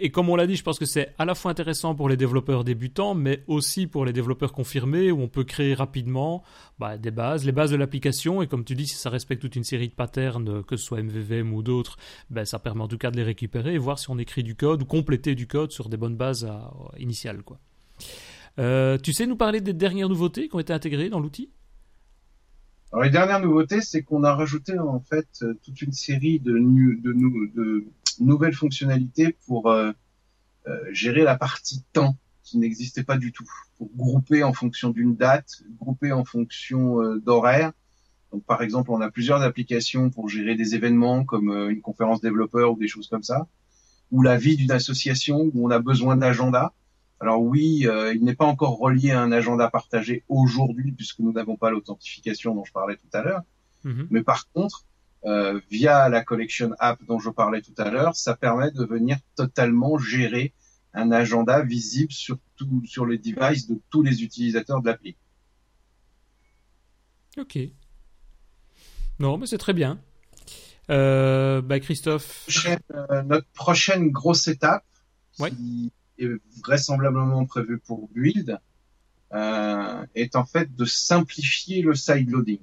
Et 0.03 0.11
comme 0.11 0.29
on 0.31 0.37
l'a 0.37 0.47
dit, 0.47 0.57
je 0.57 0.63
pense 0.63 0.79
que 0.79 0.87
c'est 0.87 1.15
à 1.19 1.25
la 1.25 1.35
fois 1.35 1.51
intéressant 1.51 1.95
pour 1.95 2.09
les 2.09 2.17
développeurs 2.17 2.65
débutants, 2.65 3.15
mais 3.15 3.45
aussi 3.47 3.87
pour 3.87 4.05
les 4.05 4.13
développeurs 4.13 4.53
confirmés, 4.53 5.11
où 5.11 5.21
on 5.21 5.29
peut 5.29 5.45
créer 5.45 5.75
rapidement 5.75 6.43
bah, 6.79 6.97
des 6.97 7.11
bases, 7.11 7.45
les 7.45 7.53
bases 7.53 7.71
de 7.71 7.77
l'application. 7.77 8.41
Et 8.41 8.47
comme 8.47 8.65
tu 8.65 8.75
dis, 8.75 8.87
si 8.87 8.97
ça 8.97 9.11
respecte 9.11 9.43
toute 9.43 9.57
une 9.57 9.65
série 9.65 9.89
de 9.89 9.95
patterns, 9.95 10.63
que 10.65 10.77
ce 10.77 10.85
soit 10.85 11.03
MVVM 11.03 11.53
ou 11.53 11.63
d'autres, 11.63 11.99
ben, 12.31 12.45
ça 12.45 12.59
permet 12.59 12.83
en 12.83 12.89
tout 12.89 12.99
cas 12.99 13.11
de 13.11 13.17
les 13.17 13.23
récupérer 13.23 13.75
et 13.75 13.79
voir 13.79 13.99
si 13.99 14.11
on 14.11 14.19
écrit 14.19 14.43
du 14.43 14.55
code 14.55 14.83
ou 14.83 14.87
compléter 14.87 15.35
du 15.35 15.47
code 15.47 15.71
sur 15.71 15.89
des 15.89 15.97
bonnes 15.97 16.17
bases 16.17 16.51
initiales. 16.99 17.43
Quoi. 17.43 17.59
Euh, 18.59 18.99
tu 18.99 19.13
sais 19.13 19.27
nous 19.27 19.37
parler 19.37 19.61
des 19.61 19.73
dernières 19.73 20.09
nouveautés 20.09 20.49
qui 20.49 20.57
ont 20.57 20.61
été 20.61 20.73
intégrées 20.73 21.09
dans 21.09 21.21
l'outil? 21.21 21.51
Alors 22.93 23.05
les 23.05 23.11
dernières 23.11 23.41
nouveautés, 23.41 23.81
c'est 23.81 24.03
qu'on 24.03 24.25
a 24.25 24.35
rajouté 24.35 24.77
en 24.79 24.99
fait 24.99 25.29
euh, 25.43 25.55
toute 25.63 25.81
une 25.81 25.93
série 25.93 26.41
de, 26.41 26.53
de, 26.53 27.13
de 27.55 27.85
nouvelles 28.21 28.55
fonctionnalités 28.55 29.37
pour 29.47 29.71
euh, 29.71 29.93
gérer 30.93 31.23
la 31.23 31.37
partie 31.37 31.83
temps 31.93 32.17
qui 32.43 32.59
n'existait 32.59 33.05
pas 33.05 33.17
du 33.17 33.33
tout, 33.33 33.47
pour 33.77 33.91
grouper 33.95 34.43
en 34.43 34.53
fonction 34.53 34.91
d'une 34.91 35.17
date, 35.17 35.63
grouper 35.79 36.13
en 36.13 36.25
fonction 36.25 37.17
d'horaire. 37.19 37.73
Donc 38.33 38.45
par 38.45 38.63
exemple, 38.63 38.91
on 38.91 39.01
a 39.01 39.11
plusieurs 39.11 39.43
applications 39.43 40.11
pour 40.11 40.29
gérer 40.29 40.55
des 40.57 40.75
événements 40.75 41.25
comme 41.25 41.51
une 41.71 41.81
conférence 41.81 42.21
développeur 42.21 42.73
ou 42.73 42.79
des 42.79 42.89
choses 42.89 43.09
comme 43.09 43.23
ça, 43.23 43.47
ou 44.11 44.23
la 44.23 44.37
vie 44.37 44.57
d'une 44.57 44.73
association 44.73 45.51
où 45.55 45.67
on 45.67 45.71
a 45.71 45.79
besoin 45.79 46.17
d'agenda. 46.17 46.73
Alors 47.21 47.43
oui, 47.43 47.87
euh, 47.87 48.15
il 48.15 48.25
n'est 48.25 48.35
pas 48.35 48.47
encore 48.47 48.79
relié 48.79 49.11
à 49.11 49.21
un 49.21 49.31
agenda 49.31 49.69
partagé 49.69 50.25
aujourd'hui 50.29 50.93
puisque 50.93 51.19
nous 51.19 51.33
n'avons 51.33 51.57
pas 51.57 51.71
l'authentification 51.71 52.55
dont 52.55 52.65
je 52.65 52.73
parlais 52.73 52.97
tout 52.97 53.17
à 53.17 53.23
l'heure. 53.23 53.43
Mhm. 53.85 54.09
Mais 54.11 54.23
par 54.23 54.51
contre, 54.53 54.85
euh, 55.25 55.61
via 55.71 56.09
la 56.09 56.23
collection 56.23 56.71
app 56.79 57.03
dont 57.05 57.19
je 57.19 57.31
parlais 57.31 57.61
tout 57.61 57.75
à 57.77 57.91
l'heure, 57.91 58.17
ça 58.17 58.35
permet 58.35 58.71
de 58.71 58.85
venir 58.85 59.19
totalement 59.37 59.99
gérer 59.99 60.55
un 60.95 61.13
agenda 61.13 61.63
visible 61.63 62.13
sur 62.13 62.39
tout, 62.57 62.83
sur 62.87 63.07
les 63.07 63.19
devices 63.19 63.69
de 63.69 63.79
tous 63.91 64.03
les 64.03 64.23
utilisateurs 64.23 64.81
de 64.81 64.89
l'appli. 64.89 65.17
Ok. 67.39 67.59
Non, 69.19 69.39
mais 69.39 69.47
c'est 69.47 69.59
très 69.59 69.75
bien. 69.75 70.01
Euh, 70.89 71.61
bah 71.61 71.79
Christophe. 71.79 72.49
notre 73.27 73.47
prochaine 73.53 74.11
grosse 74.11 74.49
étape, 74.49 74.85
qui 75.39 75.93
vraisemblablement 76.63 77.47
prévu 77.47 77.79
pour 77.79 78.09
Build 78.09 78.59
euh, 79.33 80.07
est 80.15 80.37
en 80.37 80.45
fait 80.45 80.75
de 80.75 80.85
simplifier 80.85 81.83
le 81.83 81.95
side 81.95 82.31
loading. 82.31 82.61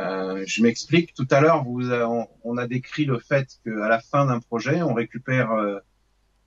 Euh, 0.00 0.44
je 0.46 0.62
m'explique. 0.62 1.14
Tout 1.14 1.26
à 1.30 1.40
l'heure, 1.40 1.64
vous, 1.64 1.90
on, 1.90 2.56
a 2.56 2.66
décrit 2.66 3.04
le 3.04 3.18
fait 3.18 3.48
qu'à 3.64 3.88
la 3.88 4.00
fin 4.00 4.26
d'un 4.26 4.40
projet, 4.40 4.82
on 4.82 4.94
récupère 4.94 5.52
euh, 5.52 5.78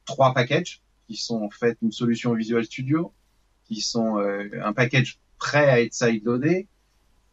trois 0.06 0.34
packages 0.34 0.82
qui 1.08 1.16
sont 1.16 1.42
en 1.42 1.50
fait 1.50 1.78
une 1.82 1.92
solution 1.92 2.34
Visual 2.34 2.64
Studio, 2.66 3.14
qui 3.66 3.82
sont 3.82 4.18
euh, 4.20 4.50
un 4.64 4.74
package 4.74 5.20
prêt 5.38 5.70
à 5.70 5.82
être 5.82 5.94
side 5.94 6.24
loadé 6.26 6.68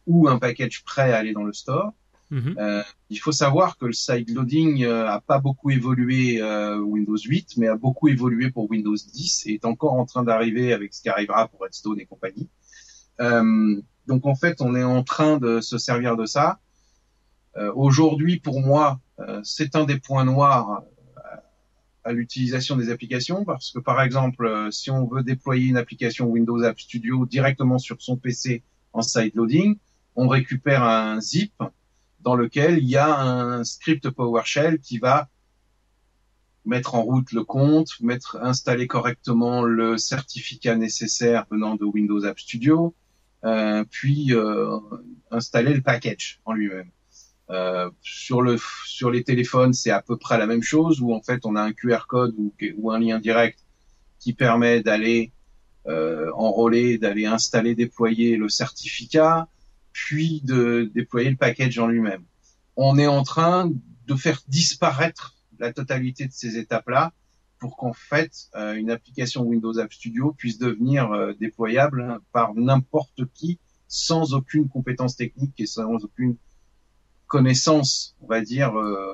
ou 0.07 0.27
un 0.27 0.39
package 0.39 0.83
prêt 0.83 1.13
à 1.13 1.17
aller 1.17 1.33
dans 1.33 1.43
le 1.43 1.53
store. 1.53 1.93
Mhm. 2.31 2.55
Euh, 2.57 2.81
il 3.09 3.17
faut 3.17 3.33
savoir 3.33 3.77
que 3.77 3.85
le 3.85 3.93
side 3.93 4.29
loading 4.29 4.85
euh, 4.85 5.05
a 5.05 5.19
pas 5.19 5.39
beaucoup 5.39 5.69
évolué 5.69 6.41
euh, 6.41 6.77
Windows 6.79 7.17
8, 7.17 7.57
mais 7.57 7.67
a 7.67 7.75
beaucoup 7.75 8.07
évolué 8.07 8.49
pour 8.51 8.71
Windows 8.71 8.95
10 8.95 9.47
et 9.47 9.55
est 9.55 9.65
encore 9.65 9.93
en 9.93 10.05
train 10.05 10.23
d'arriver 10.23 10.71
avec 10.71 10.93
ce 10.93 11.01
qui 11.01 11.09
arrivera 11.09 11.49
pour 11.49 11.59
Redstone 11.59 11.99
et 11.99 12.05
compagnie. 12.05 12.49
Euh, 14.07 14.13
donc 14.13 14.25
en 14.25 14.35
fait, 14.35 14.61
on 14.61 14.75
est 14.75 14.83
en 14.83 15.03
train 15.03 15.37
de 15.37 15.61
se 15.61 15.77
servir 15.77 16.17
de 16.17 16.25
ça. 16.25 16.59
Aujourd'hui, 17.75 18.39
pour 18.39 18.61
moi, 18.61 19.01
c'est 19.43 19.75
un 19.75 19.83
des 19.83 19.99
points 19.99 20.23
noirs 20.23 20.83
à 22.05 22.13
l'utilisation 22.13 22.77
des 22.77 22.89
applications 22.89 23.43
parce 23.43 23.71
que 23.71 23.79
par 23.79 24.01
exemple, 24.01 24.69
si 24.71 24.89
on 24.89 25.05
veut 25.05 25.21
déployer 25.21 25.67
une 25.67 25.75
application 25.75 26.27
Windows 26.27 26.63
App 26.63 26.79
Studio 26.79 27.25
directement 27.25 27.77
sur 27.77 28.01
son 28.01 28.15
PC 28.15 28.63
en 28.93 29.01
side 29.01 29.35
loading, 29.35 29.75
on 30.15 30.29
récupère 30.29 30.83
un 30.83 31.19
zip 31.19 31.53
dans 32.21 32.35
lequel 32.35 32.77
il 32.77 32.89
y 32.89 32.97
a 32.97 33.19
un 33.19 33.63
script 33.65 34.09
PowerShell 34.09 34.79
qui 34.79 34.99
va 34.99 35.27
mettre 36.65 36.95
en 36.95 37.01
route 37.01 37.31
le 37.31 37.43
compte, 37.43 37.99
mettre 38.01 38.37
installer 38.41 38.87
correctement 38.87 39.63
le 39.63 39.97
certificat 39.97 40.75
nécessaire 40.75 41.45
venant 41.49 41.75
de 41.75 41.85
Windows 41.85 42.23
App 42.25 42.39
Studio, 42.39 42.87
euh, 42.87 43.00
puis 43.89 44.33
euh, 44.33 44.77
installer 45.31 45.73
le 45.73 45.81
package 45.81 46.39
en 46.45 46.53
lui-même. 46.53 46.89
Euh, 47.49 47.89
sur 48.01 48.41
le 48.41 48.57
sur 48.85 49.11
les 49.11 49.23
téléphones, 49.23 49.73
c'est 49.73 49.91
à 49.91 50.01
peu 50.01 50.15
près 50.15 50.37
la 50.37 50.45
même 50.45 50.63
chose 50.63 51.01
où 51.01 51.13
en 51.13 51.21
fait 51.21 51.45
on 51.45 51.55
a 51.55 51.61
un 51.61 51.73
QR 51.73 52.05
code 52.07 52.33
ou, 52.37 52.53
ou 52.77 52.91
un 52.91 52.99
lien 52.99 53.19
direct 53.19 53.59
qui 54.19 54.33
permet 54.33 54.81
d'aller 54.81 55.31
euh, 55.87 56.31
enrôler, 56.33 56.97
d'aller 56.97 57.25
installer, 57.25 57.75
déployer 57.75 58.37
le 58.37 58.47
certificat 58.47 59.47
puis 59.91 60.41
de 60.45 60.89
déployer 60.93 61.29
le 61.29 61.35
package 61.35 61.77
en 61.79 61.87
lui-même. 61.87 62.23
On 62.77 62.97
est 62.97 63.07
en 63.07 63.23
train 63.23 63.69
de 64.07 64.15
faire 64.15 64.39
disparaître 64.47 65.35
la 65.59 65.73
totalité 65.73 66.27
de 66.27 66.31
ces 66.31 66.57
étapes-là 66.57 67.11
pour 67.61 67.77
qu'en 67.77 67.93
fait 67.93 68.49
euh, 68.55 68.73
une 68.73 68.89
application 68.89 69.43
Windows 69.43 69.77
App 69.77 69.93
Studio 69.93 70.33
puisse 70.37 70.57
devenir 70.57 71.11
euh, 71.11 71.33
déployable 71.39 72.01
hein, 72.01 72.19
par 72.33 72.55
n'importe 72.55 73.31
qui 73.33 73.59
sans 73.87 74.33
aucune 74.33 74.67
compétence 74.67 75.15
technique 75.15 75.53
et 75.59 75.67
sans 75.67 75.93
aucune 76.03 76.37
connaissance, 77.27 78.15
on 78.21 78.27
va 78.27 78.41
dire, 78.41 78.77
euh, 78.77 79.13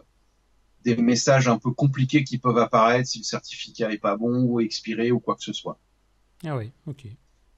des 0.84 0.96
messages 0.96 1.48
un 1.48 1.58
peu 1.58 1.72
compliqués 1.72 2.24
qui 2.24 2.38
peuvent 2.38 2.58
apparaître 2.58 3.10
si 3.10 3.20
le 3.20 3.24
certificat 3.26 3.92
est 3.92 3.98
pas 3.98 4.16
bon 4.16 4.44
ou 4.44 4.60
expiré 4.62 5.12
ou 5.12 5.20
quoi 5.20 5.36
que 5.36 5.44
ce 5.44 5.54
soit. 5.54 5.78
Ah 6.46 6.56
oui, 6.56 6.72
ok. 6.86 7.06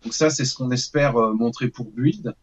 Donc 0.04 0.14
ça, 0.14 0.30
c'est 0.30 0.46
ce 0.46 0.56
qu'on 0.56 0.72
espère 0.72 1.14
montrer 1.34 1.68
pour 1.68 1.92
Build. 1.92 2.34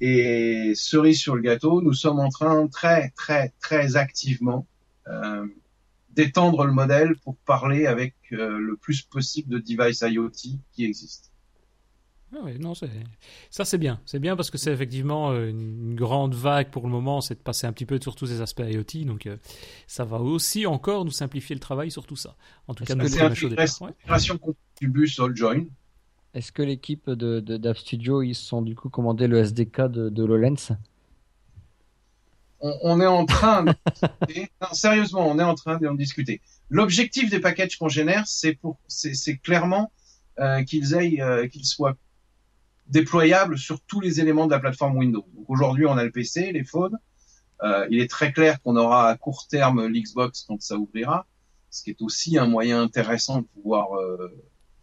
Et 0.00 0.72
cerise 0.74 1.18
sur 1.18 1.36
le 1.36 1.42
gâteau, 1.42 1.82
nous 1.82 1.92
sommes 1.92 2.18
en 2.18 2.30
train 2.30 2.66
très, 2.68 3.10
très, 3.10 3.52
très 3.60 3.96
activement 3.96 4.66
euh, 5.06 5.46
d'étendre 6.18 6.64
le 6.64 6.72
modèle 6.72 7.14
pour 7.22 7.36
parler 7.46 7.86
avec 7.86 8.14
euh, 8.32 8.58
le 8.58 8.76
plus 8.76 9.02
possible 9.02 9.48
de 9.50 9.58
devices 9.58 10.02
IoT 10.02 10.58
qui 10.72 10.84
existent. 10.84 11.28
Ah 12.34 12.40
oui, 12.42 12.58
non, 12.58 12.74
ça 12.74 13.64
c'est 13.64 13.78
bien. 13.78 14.00
C'est 14.04 14.18
bien 14.18 14.34
parce 14.34 14.50
que 14.50 14.58
c'est 14.58 14.72
effectivement 14.72 15.30
euh, 15.30 15.48
une 15.48 15.94
grande 15.94 16.34
vague 16.34 16.70
pour 16.70 16.82
le 16.82 16.90
moment, 16.90 17.20
c'est 17.20 17.36
de 17.36 17.40
passer 17.40 17.68
un 17.68 17.72
petit 17.72 17.86
peu 17.86 18.00
sur 18.02 18.16
tous 18.16 18.26
ces 18.26 18.40
aspects 18.40 18.64
IoT. 18.66 19.06
Donc 19.06 19.26
euh, 19.26 19.36
ça 19.86 20.04
va 20.04 20.18
aussi 20.18 20.66
encore 20.66 21.04
nous 21.04 21.12
simplifier 21.12 21.54
le 21.54 21.60
travail 21.60 21.92
sur 21.92 22.04
tout 22.04 22.16
ça. 22.16 22.36
En 22.66 22.74
tout 22.74 22.84
cas, 22.84 22.94
c'est 22.94 22.98
l'intégration 22.98 23.48
du 24.80 24.88
bus 24.88 25.20
all 25.20 25.36
join. 25.36 25.66
Est-ce 26.34 26.50
que 26.50 26.62
l'équipe 26.62 27.08
de, 27.08 27.38
de 27.38 27.74
Studio 27.74 28.22
ils 28.22 28.34
sont 28.34 28.60
du 28.60 28.74
coup 28.74 28.90
commandé 28.90 29.28
le 29.28 29.38
SDK 29.38 29.82
de, 29.82 30.08
de 30.08 30.22
HoloLens 30.22 30.76
on, 32.60 33.00
est 33.00 33.06
en 33.06 33.24
train 33.24 33.64
de 33.64 33.74
sérieusement, 34.72 35.28
on 35.28 35.38
est 35.38 35.44
en 35.44 35.54
train 35.54 35.78
d'en 35.78 35.94
discuter. 35.94 36.40
L'objectif 36.70 37.30
des 37.30 37.40
packages 37.40 37.78
qu'on 37.78 37.88
génère, 37.88 38.26
c'est 38.26 38.54
pour, 38.54 38.78
c'est 38.88 39.36
clairement 39.36 39.92
euh, 40.38 40.62
qu'ils 40.64 40.94
aient, 40.94 41.20
euh, 41.20 41.46
qu'ils 41.46 41.66
soient 41.66 41.96
déployables 42.88 43.58
sur 43.58 43.80
tous 43.80 44.00
les 44.00 44.20
éléments 44.20 44.46
de 44.46 44.52
la 44.52 44.60
plateforme 44.60 44.96
Windows. 44.96 45.26
Donc 45.34 45.48
aujourd'hui, 45.48 45.86
on 45.86 45.96
a 45.96 46.04
le 46.04 46.10
PC, 46.10 46.52
les 46.52 46.64
phones. 46.64 46.98
Euh, 47.62 47.86
il 47.90 48.00
est 48.00 48.10
très 48.10 48.32
clair 48.32 48.60
qu'on 48.62 48.76
aura 48.76 49.08
à 49.08 49.16
court 49.16 49.46
terme 49.48 49.86
l'Xbox 49.86 50.44
quand 50.46 50.60
ça 50.62 50.76
ouvrira, 50.76 51.26
ce 51.70 51.82
qui 51.82 51.90
est 51.90 52.00
aussi 52.02 52.38
un 52.38 52.46
moyen 52.46 52.80
intéressant 52.82 53.42
de 53.42 53.46
pouvoir 53.46 53.96
euh, 53.96 54.32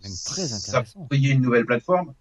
s'approprier 0.02 1.32
une 1.32 1.42
nouvelle 1.42 1.66
plateforme. 1.66 2.14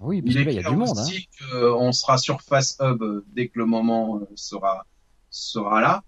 Oui, 0.00 0.20
il, 0.24 0.32
il 0.36 0.52
y 0.52 0.58
a 0.58 0.68
du 0.68 0.76
monde. 0.76 0.98
Hein. 0.98 1.54
on 1.78 1.92
sera 1.92 2.18
sur 2.18 2.42
Face 2.42 2.76
Hub 2.80 3.00
dès 3.32 3.46
que 3.46 3.60
le 3.60 3.66
moment 3.66 4.20
sera 4.34 4.84
sera 5.32 5.80
là. 5.80 6.04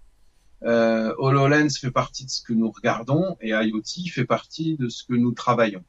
Euh, 0.63 1.13
HoloLens 1.17 1.69
fait 1.79 1.91
partie 1.91 2.25
de 2.25 2.29
ce 2.29 2.41
que 2.41 2.53
nous 2.53 2.71
regardons 2.71 3.37
et 3.41 3.49
IoT 3.49 4.09
fait 4.09 4.25
partie 4.25 4.77
de 4.77 4.87
ce 4.87 5.03
que 5.03 5.13
nous 5.13 5.31
travaillons. 5.31 5.83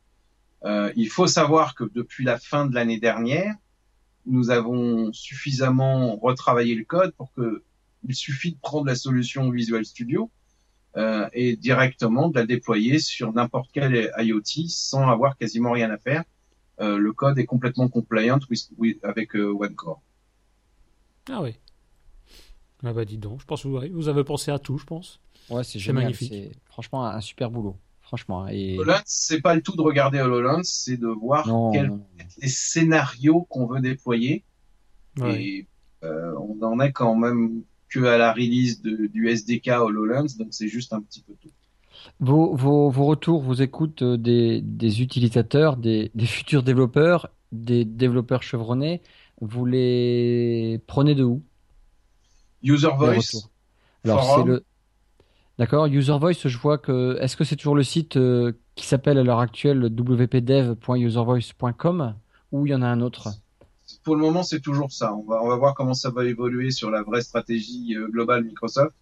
Euh, 0.64 0.92
il 0.96 1.08
faut 1.08 1.26
savoir 1.26 1.74
que 1.74 1.84
depuis 1.94 2.24
la 2.24 2.38
fin 2.38 2.66
de 2.66 2.74
l'année 2.74 2.98
dernière, 2.98 3.54
nous 4.26 4.50
avons 4.50 5.12
suffisamment 5.12 6.16
retravaillé 6.16 6.74
le 6.74 6.84
code 6.84 7.12
pour 7.12 7.32
que 7.32 7.62
il 8.08 8.14
suffit 8.14 8.52
de 8.52 8.58
prendre 8.58 8.86
la 8.86 8.94
solution 8.94 9.50
Visual 9.50 9.84
Studio 9.84 10.30
euh, 10.96 11.28
et 11.32 11.56
directement 11.56 12.28
de 12.28 12.38
la 12.38 12.46
déployer 12.46 12.98
sur 12.98 13.32
n'importe 13.32 13.70
quel 13.72 14.12
IoT 14.18 14.68
sans 14.68 15.08
avoir 15.08 15.36
quasiment 15.36 15.72
rien 15.72 15.90
à 15.90 15.98
faire. 15.98 16.24
Le 16.78 17.10
code 17.12 17.38
est 17.38 17.46
complètement 17.46 17.88
compliant 17.88 18.38
avec 19.02 19.34
OneCore. 19.34 20.02
Ah 21.30 21.40
oui. 21.40 21.56
Ah 22.86 22.92
bah 22.92 23.04
dis 23.04 23.18
donc, 23.18 23.40
je 23.40 23.46
pense 23.46 23.64
que 23.64 23.68
vous, 23.68 23.80
vous 23.92 24.08
avez 24.08 24.24
pensé 24.24 24.50
à 24.50 24.58
tout, 24.58 24.78
je 24.78 24.84
pense. 24.84 25.20
Ouais, 25.50 25.64
c'est 25.64 25.92
magnifique. 25.92 26.32
C'est 26.32 26.52
franchement 26.66 27.04
un 27.04 27.20
super 27.20 27.50
boulot. 27.50 27.76
Franchement. 28.00 28.44
Hein, 28.44 28.48
et... 28.52 28.78
HoloLens, 28.78 29.02
c'est 29.04 29.40
pas 29.40 29.54
le 29.56 29.62
tout 29.62 29.74
de 29.74 29.82
regarder 29.82 30.20
HoloLens, 30.20 30.62
c'est 30.62 30.96
de 30.96 31.08
voir 31.08 31.44
quels 31.72 31.92
les 32.40 32.48
scénarios 32.48 33.42
qu'on 33.48 33.66
veut 33.66 33.80
déployer. 33.80 34.44
Et 35.24 35.66
euh, 36.04 36.32
on 36.38 36.62
en 36.62 36.78
est 36.78 36.92
quand 36.92 37.16
même 37.16 37.62
que 37.88 38.04
à 38.04 38.18
la 38.18 38.32
release 38.32 38.82
de, 38.82 39.06
du 39.06 39.28
SDK 39.28 39.68
HoloLens, 39.68 40.36
donc 40.38 40.48
c'est 40.50 40.68
juste 40.68 40.92
un 40.92 41.00
petit 41.00 41.20
peu 41.20 41.34
tout. 41.40 41.50
Vos, 42.20 42.54
vos, 42.54 42.90
vos 42.90 43.06
retours, 43.06 43.42
vos 43.42 43.54
écoutes 43.54 44.02
euh, 44.02 44.16
des, 44.16 44.60
des 44.60 45.02
utilisateurs, 45.02 45.76
des, 45.76 46.10
des, 46.14 46.26
futurs 46.26 46.62
développeurs, 46.62 47.30
des 47.50 47.84
développeurs 47.84 48.42
chevronnés, 48.42 49.02
vous 49.40 49.66
les 49.66 50.80
prenez 50.86 51.14
de 51.14 51.24
où? 51.24 51.42
User 52.66 52.90
Voice. 52.96 53.48
Alors 54.04 54.36
c'est 54.36 54.44
le. 54.44 54.64
D'accord, 55.58 55.86
User 55.86 56.18
Voice, 56.18 56.34
je 56.44 56.58
vois 56.58 56.76
que. 56.78 57.18
Est-ce 57.20 57.36
que 57.36 57.44
c'est 57.44 57.56
toujours 57.56 57.76
le 57.76 57.82
site 57.82 58.16
euh, 58.16 58.52
qui 58.74 58.86
s'appelle 58.86 59.18
à 59.18 59.22
l'heure 59.22 59.40
actuelle 59.40 59.84
wpdev.uservoice.com 59.84 62.14
ou 62.52 62.66
il 62.66 62.70
y 62.70 62.74
en 62.74 62.82
a 62.82 62.86
un 62.86 63.00
autre? 63.00 63.30
Pour 64.02 64.16
le 64.16 64.22
moment, 64.22 64.42
c'est 64.42 64.60
toujours 64.60 64.90
ça. 64.92 65.14
On 65.14 65.22
va, 65.22 65.42
on 65.42 65.48
va 65.48 65.56
voir 65.56 65.74
comment 65.74 65.94
ça 65.94 66.10
va 66.10 66.24
évoluer 66.24 66.70
sur 66.70 66.90
la 66.90 67.02
vraie 67.02 67.22
stratégie 67.22 67.96
euh, 67.96 68.08
globale 68.08 68.44
Microsoft. 68.44 68.92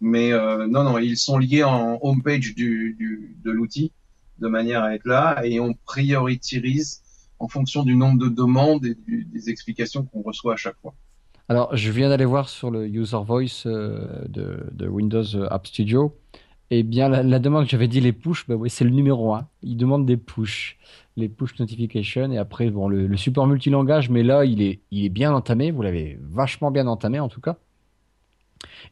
Mais 0.00 0.32
euh, 0.32 0.66
non, 0.68 0.84
non, 0.84 0.96
ils 0.98 1.18
sont 1.18 1.38
liés 1.38 1.64
en 1.64 1.98
homepage 2.02 2.54
du, 2.54 2.94
du, 2.98 3.36
de 3.42 3.50
l'outil 3.50 3.90
de 4.38 4.46
manière 4.46 4.84
à 4.84 4.94
être 4.94 5.06
là 5.06 5.44
et 5.44 5.58
on 5.58 5.74
priorise 5.74 7.02
en 7.40 7.48
fonction 7.48 7.82
du 7.82 7.96
nombre 7.96 8.18
de 8.18 8.28
demandes 8.28 8.86
et 8.86 8.96
des 9.06 9.50
explications 9.50 10.04
qu'on 10.04 10.22
reçoit 10.22 10.54
à 10.54 10.56
chaque 10.56 10.76
fois. 10.80 10.94
Alors, 11.48 11.74
je 11.74 11.90
viens 11.90 12.10
d'aller 12.10 12.26
voir 12.26 12.48
sur 12.48 12.70
le 12.70 12.86
User 12.86 13.16
Voice 13.24 13.64
euh, 13.64 14.06
de, 14.28 14.86
Windows 14.86 15.24
App 15.50 15.66
Studio. 15.66 16.14
Eh 16.70 16.82
bien, 16.82 17.08
la, 17.08 17.38
demande 17.38 17.64
que 17.64 17.70
j'avais 17.70 17.88
dit 17.88 18.00
les 18.00 18.12
push, 18.12 18.46
bah 18.46 18.54
oui, 18.54 18.68
c'est 18.68 18.84
le 18.84 18.90
numéro 18.90 19.32
1. 19.32 19.48
Il 19.62 19.78
demande 19.78 20.04
des 20.04 20.18
push, 20.18 20.76
les 21.16 21.30
push 21.30 21.58
notifications. 21.58 22.30
Et 22.30 22.36
après, 22.36 22.68
bon, 22.68 22.88
le, 22.88 23.16
support 23.16 23.46
multilangage, 23.46 24.10
mais 24.10 24.22
là, 24.22 24.44
il 24.44 24.60
est, 24.60 24.80
il 24.90 25.06
est 25.06 25.08
bien 25.08 25.32
entamé. 25.32 25.70
Vous 25.70 25.80
l'avez 25.80 26.18
vachement 26.20 26.70
bien 26.70 26.86
entamé, 26.86 27.18
en 27.18 27.28
tout 27.30 27.40
cas. 27.40 27.56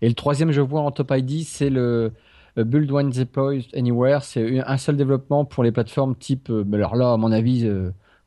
Et 0.00 0.08
le 0.08 0.14
troisième, 0.14 0.50
je 0.50 0.62
vois 0.62 0.80
en 0.80 0.90
top 0.90 1.12
ID, 1.14 1.44
c'est 1.44 1.68
le 1.68 2.12
euh, 2.56 2.64
Build 2.64 2.90
One 2.90 3.10
Deploy 3.10 3.66
Anywhere. 3.74 4.22
C'est 4.22 4.60
un 4.66 4.78
seul 4.78 4.96
développement 4.96 5.44
pour 5.44 5.62
les 5.62 5.72
plateformes 5.72 6.16
type. 6.16 6.48
Euh, 6.48 6.64
alors 6.72 6.96
là, 6.96 7.12
à 7.12 7.16
mon 7.18 7.32
avis, 7.32 7.68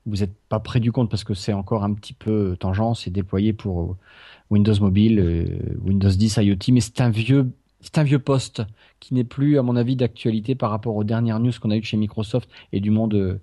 vous 0.09 0.17
n'êtes 0.17 0.33
pas 0.49 0.59
près 0.59 0.79
du 0.79 0.91
compte 0.91 1.09
parce 1.09 1.23
que 1.23 1.33
c'est 1.33 1.53
encore 1.53 1.83
un 1.83 1.93
petit 1.93 2.13
peu 2.13 2.57
tangent. 2.59 2.95
C'est 2.95 3.11
déployé 3.11 3.53
pour 3.53 3.97
Windows 4.49 4.79
Mobile, 4.79 5.19
euh, 5.19 5.45
Windows 5.83 6.09
10 6.09 6.37
IoT, 6.37 6.57
mais 6.71 6.81
c'est 6.81 7.01
un 7.01 7.09
vieux 7.09 7.51
c'est 7.81 7.97
un 7.97 8.03
vieux 8.03 8.19
poste 8.19 8.61
qui 8.99 9.13
n'est 9.13 9.23
plus, 9.23 9.57
à 9.57 9.61
mon 9.63 9.77
avis, 9.77 9.95
d'actualité 9.95 10.53
par 10.53 10.69
rapport 10.69 10.97
aux 10.97 11.05
dernières 11.05 11.39
news 11.39 11.53
qu'on 11.61 11.71
a 11.71 11.77
eues 11.77 11.83
chez 11.83 11.95
Microsoft 11.95 12.49
et 12.73 12.81
du 12.81 12.91
monde, 12.91 13.13
euh, 13.13 13.39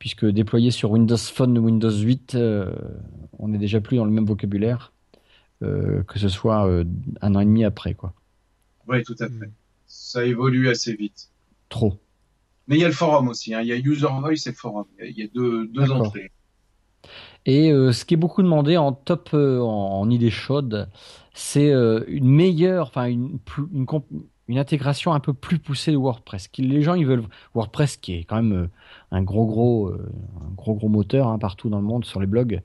puisque 0.00 0.26
déployé 0.26 0.72
sur 0.72 0.90
Windows 0.90 1.16
Phone, 1.16 1.56
Windows 1.56 1.96
8, 1.96 2.34
euh, 2.34 2.74
on 3.38 3.46
n'est 3.46 3.58
déjà 3.58 3.80
plus 3.80 3.96
dans 3.96 4.04
le 4.04 4.10
même 4.10 4.26
vocabulaire 4.26 4.92
que 5.60 6.20
ce 6.20 6.28
soit 6.28 6.70
un 7.20 7.34
an 7.34 7.40
et 7.40 7.44
demi 7.44 7.64
après, 7.64 7.94
quoi. 7.94 8.14
Oui, 8.86 9.02
tout 9.02 9.16
à 9.18 9.26
fait. 9.26 9.50
Ça 9.88 10.24
évolue 10.24 10.68
assez 10.68 10.94
vite. 10.94 11.30
Trop. 11.68 11.98
Mais 12.68 12.76
il 12.76 12.80
y 12.80 12.84
a 12.84 12.88
le 12.88 12.94
forum 12.94 13.28
aussi. 13.28 13.54
Hein. 13.54 13.62
Il 13.62 13.68
y 13.68 13.72
a 13.72 13.76
User 13.76 14.08
Voice 14.20 14.46
et 14.46 14.52
forum. 14.52 14.84
Il 15.02 15.18
y 15.18 15.22
a 15.22 15.26
deux, 15.34 15.66
deux 15.68 15.90
entrées. 15.90 16.30
Et 17.46 17.72
euh, 17.72 17.92
ce 17.92 18.04
qui 18.04 18.14
est 18.14 18.18
beaucoup 18.18 18.42
demandé 18.42 18.76
en 18.76 18.92
top, 18.92 19.30
euh, 19.32 19.60
en, 19.60 20.08
idée 20.10 20.30
chaude, 20.30 20.90
c'est 21.32 21.70
euh, 21.70 22.04
une 22.08 22.28
meilleure, 22.28 22.88
enfin 22.88 23.06
une, 23.06 23.38
une, 23.72 23.86
une, 24.48 24.58
intégration 24.58 25.14
un 25.14 25.20
peu 25.20 25.32
plus 25.32 25.58
poussée 25.58 25.92
de 25.92 25.96
WordPress. 25.96 26.50
Les 26.58 26.82
gens 26.82 26.92
ils 26.92 27.06
veulent 27.06 27.24
WordPress 27.54 27.96
qui 27.96 28.14
est 28.14 28.24
quand 28.24 28.36
même 28.36 28.68
un 29.12 29.22
gros 29.22 29.46
gros, 29.46 29.90
un 29.90 30.54
gros 30.56 30.74
gros 30.74 30.88
moteur 30.88 31.28
hein, 31.28 31.38
partout 31.38 31.70
dans 31.70 31.78
le 31.78 31.84
monde 31.84 32.04
sur 32.04 32.20
les 32.20 32.26
blogs. 32.26 32.60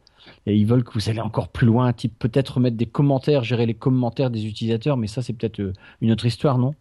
Et 0.47 0.55
ils 0.57 0.65
veulent 0.65 0.83
que 0.83 0.93
vous 0.93 1.09
allez 1.09 1.21
encore 1.21 1.49
plus 1.49 1.67
loin, 1.67 1.93
type 1.93 2.17
peut-être 2.19 2.59
mettre 2.59 2.77
des 2.77 2.85
commentaires, 2.85 3.43
gérer 3.43 3.65
les 3.65 3.75
commentaires 3.75 4.31
des 4.31 4.45
utilisateurs, 4.45 4.97
mais 4.97 5.07
ça 5.07 5.21
c'est 5.21 5.33
peut-être 5.33 5.61
une 6.01 6.11
autre 6.11 6.25
histoire, 6.25 6.57
non? 6.57 6.75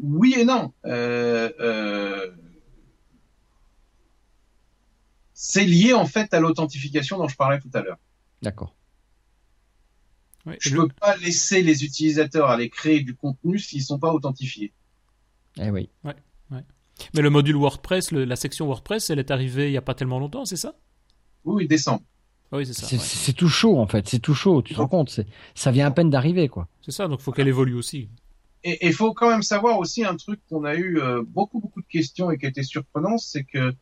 Oui 0.00 0.34
et 0.36 0.44
non. 0.44 0.72
Euh, 0.84 2.30
c'est 5.32 5.64
lié 5.64 5.92
en 5.92 6.06
fait 6.06 6.32
à 6.34 6.40
l'authentification 6.40 7.18
dont 7.18 7.28
je 7.28 7.36
parlais 7.36 7.60
tout 7.60 7.70
à 7.74 7.82
l'heure. 7.82 7.98
D'accord. 8.42 8.74
je 10.60 10.74
ne 10.76 10.82
peux 10.82 10.88
pas 11.00 11.16
laisser 11.16 11.62
les 11.62 11.84
utilisateurs 11.84 12.48
aller 12.48 12.70
créer 12.70 13.00
du 13.02 13.14
contenu 13.14 13.58
s'ils 13.58 13.80
ne 13.80 13.84
sont 13.84 13.98
pas 13.98 14.12
authentifiés. 14.12 14.72
Eh 15.56 15.70
oui. 15.70 15.90
Ouais, 16.04 16.14
Mais 17.14 17.22
le 17.22 17.30
module 17.30 17.56
WordPress, 17.56 18.12
la 18.12 18.36
section 18.36 18.66
WordPress, 18.66 19.10
elle 19.10 19.18
est 19.18 19.30
arrivée 19.30 19.68
il 19.68 19.72
n'y 19.72 19.76
a 19.76 19.82
pas 19.82 19.94
tellement 19.94 20.18
longtemps, 20.18 20.44
c'est 20.44 20.56
ça? 20.56 20.74
Oui, 21.44 21.66
décembre. 21.66 22.02
Oui, 22.52 22.64
c'est 22.66 22.72
ça. 22.72 22.86
C'est 22.98 23.32
tout 23.32 23.48
chaud 23.48 23.78
en 23.78 23.86
fait, 23.86 24.08
c'est 24.08 24.20
tout 24.20 24.34
chaud, 24.34 24.62
tu 24.62 24.74
te 24.74 24.78
rends 24.80 24.88
compte, 24.88 25.20
ça 25.54 25.70
vient 25.70 25.86
à 25.86 25.90
peine 25.90 26.10
d'arriver 26.10 26.48
quoi. 26.48 26.68
C'est 26.82 26.92
ça, 26.92 27.08
donc 27.08 27.20
il 27.20 27.22
faut 27.22 27.32
qu'elle 27.32 27.48
évolue 27.48 27.74
aussi. 27.74 28.08
Et 28.64 28.86
il 28.86 28.92
faut 28.92 29.14
quand 29.14 29.30
même 29.30 29.42
savoir 29.42 29.78
aussi 29.78 30.04
un 30.04 30.16
truc 30.16 30.40
qu'on 30.48 30.64
a 30.64 30.74
eu 30.74 30.98
euh, 30.98 31.22
beaucoup 31.26 31.60
beaucoup 31.60 31.80
de 31.80 31.86
questions 31.86 32.30
et 32.30 32.38
qui 32.38 32.46
était 32.46 32.62
surprenant, 32.62 33.16
c'est 33.18 33.44
que 33.44 33.74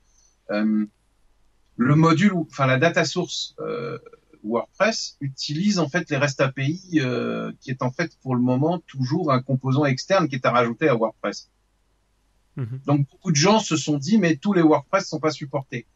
euh, 0.50 0.86
le 1.76 1.94
module, 1.94 2.32
enfin 2.34 2.66
la 2.66 2.78
data 2.78 3.04
source 3.04 3.54
euh, 3.60 3.98
WordPress 4.44 5.16
utilise 5.20 5.78
en 5.78 5.88
fait 5.88 6.08
les 6.10 6.16
REST 6.16 6.40
API, 6.40 7.00
euh, 7.00 7.52
qui 7.60 7.70
est 7.70 7.82
en 7.82 7.90
fait 7.90 8.16
pour 8.22 8.34
le 8.34 8.40
moment 8.40 8.78
toujours 8.80 9.32
un 9.32 9.42
composant 9.42 9.84
externe 9.84 10.28
qui 10.28 10.36
est 10.36 10.46
à 10.46 10.50
rajouter 10.50 10.88
à 10.88 10.94
WordPress. 10.94 11.50
Mhm. 12.56 12.80
Donc 12.86 13.08
beaucoup 13.10 13.30
de 13.30 13.36
gens 13.36 13.58
se 13.58 13.76
sont 13.76 13.98
dit 13.98 14.18
mais 14.18 14.36
tous 14.36 14.52
les 14.52 14.62
WordPress 14.62 15.08
sont 15.08 15.20
pas 15.20 15.32
supportés. 15.32 15.86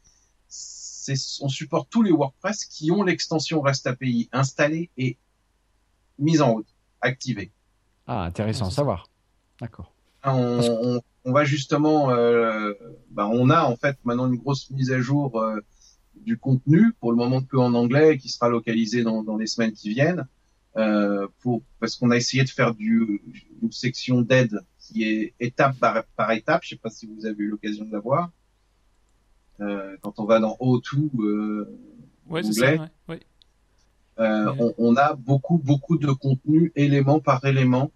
On 1.40 1.48
supporte 1.48 1.88
tous 1.90 2.02
les 2.02 2.12
WordPress 2.12 2.66
qui 2.66 2.90
ont 2.90 3.02
l'extension 3.02 3.60
REST 3.62 3.86
API 3.86 4.28
installée 4.32 4.90
et 4.96 5.16
mise 6.18 6.42
en 6.42 6.52
route, 6.52 6.68
activée. 7.00 7.50
Ah 8.12 8.24
intéressant 8.24 8.66
à 8.66 8.70
savoir. 8.72 9.08
D'accord. 9.60 9.92
On, 10.24 11.00
va 11.26 11.44
justement, 11.44 12.10
euh, 12.10 12.72
bah, 13.12 13.28
on 13.28 13.50
a 13.50 13.62
en 13.62 13.76
fait 13.76 13.96
maintenant 14.02 14.26
une 14.26 14.36
grosse 14.36 14.68
mise 14.70 14.90
à 14.90 15.00
jour 15.00 15.40
euh, 15.40 15.60
du 16.16 16.36
contenu 16.36 16.92
pour 16.98 17.12
le 17.12 17.16
moment 17.16 17.40
que 17.40 17.56
en 17.56 17.72
anglais 17.72 18.18
qui 18.18 18.28
sera 18.28 18.48
localisé 18.48 19.04
dans, 19.04 19.22
dans 19.22 19.36
les 19.36 19.46
semaines 19.46 19.72
qui 19.72 19.90
viennent. 19.90 20.26
Euh, 20.76 21.28
pour 21.40 21.62
parce 21.78 21.94
qu'on 21.94 22.10
a 22.10 22.16
essayé 22.16 22.42
de 22.42 22.48
faire 22.48 22.74
du, 22.74 23.22
une 23.62 23.70
section 23.70 24.22
d'aide 24.22 24.58
qui 24.80 25.04
est 25.04 25.34
étape 25.38 25.76
par, 25.78 26.02
par 26.16 26.32
étape. 26.32 26.62
Je 26.64 26.70
sais 26.70 26.76
pas 26.76 26.90
si 26.90 27.06
vous 27.06 27.26
avez 27.26 27.44
eu 27.44 27.48
l'occasion 27.48 27.84
de 27.84 27.92
la 27.92 28.00
voir. 28.00 28.30
Euh, 29.60 29.96
quand 30.02 30.18
on 30.18 30.24
va 30.24 30.40
dans 30.40 30.56
O2 30.60 31.10
euh, 31.20 31.78
ouais, 32.28 32.44
anglais, 32.44 32.76
ça, 32.76 32.88
ouais. 33.08 33.20
Euh, 34.18 34.52
on, 34.58 34.74
on, 34.78 34.96
a 34.96 35.14
beaucoup 35.14 35.58
beaucoup 35.58 35.96
de 35.96 36.10
contenu 36.10 36.72
élément 36.74 37.20
par 37.20 37.44
élément. 37.44 37.92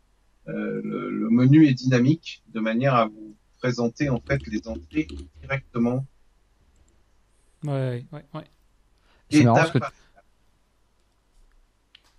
Euh, 0.49 0.81
le, 0.85 1.11
le, 1.11 1.31
menu 1.31 1.67
est 1.67 1.75
dynamique 1.75 2.43
de 2.53 2.61
manière 2.61 2.95
à 2.95 3.07
vous 3.07 3.35
présenter 3.59 4.11
en 4.11 4.21
fait 4.21 4.47
les 4.47 4.69
entrées 4.69 5.09
directement. 5.41 6.07
Ouais, 7.65 8.05
ouais, 8.13 8.25
ouais. 8.35 8.45
C'est 9.31 9.45
marrant 9.45 9.71
que 9.71 9.79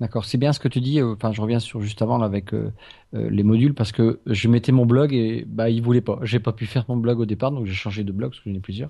D'accord, 0.02 0.26
c'est 0.26 0.38
bien 0.38 0.52
ce 0.52 0.60
que 0.60 0.68
tu 0.68 0.82
dis. 0.82 1.00
Euh, 1.00 1.14
enfin, 1.14 1.32
je 1.32 1.40
reviens 1.40 1.60
sur 1.60 1.80
juste 1.82 2.02
avant 2.02 2.22
avec 2.22 2.54
euh, 2.54 2.74
euh, 3.14 3.30
les 3.30 3.44
modules 3.44 3.74
parce 3.74 3.94
que 3.94 4.20
je 4.26 4.50
mettais 4.50 4.74
mon 4.74 4.86
blog 4.86 5.14
et 5.14 5.46
bah 5.48 5.70
il 5.70 5.82
voulait 5.82 6.02
pas. 6.02 6.20
J'ai 6.24 6.40
pas 6.40 6.52
pu 6.52 6.66
faire 6.66 6.84
mon 6.90 6.98
blog 6.98 7.20
au 7.20 7.26
départ, 7.26 7.52
donc 7.52 7.66
j'ai 7.66 7.74
changé 7.74 8.04
de 8.04 8.12
blog 8.12 8.32
parce 8.32 8.42
que 8.42 8.50
j'en 8.50 8.56
ai 8.58 8.60
plusieurs 8.60 8.90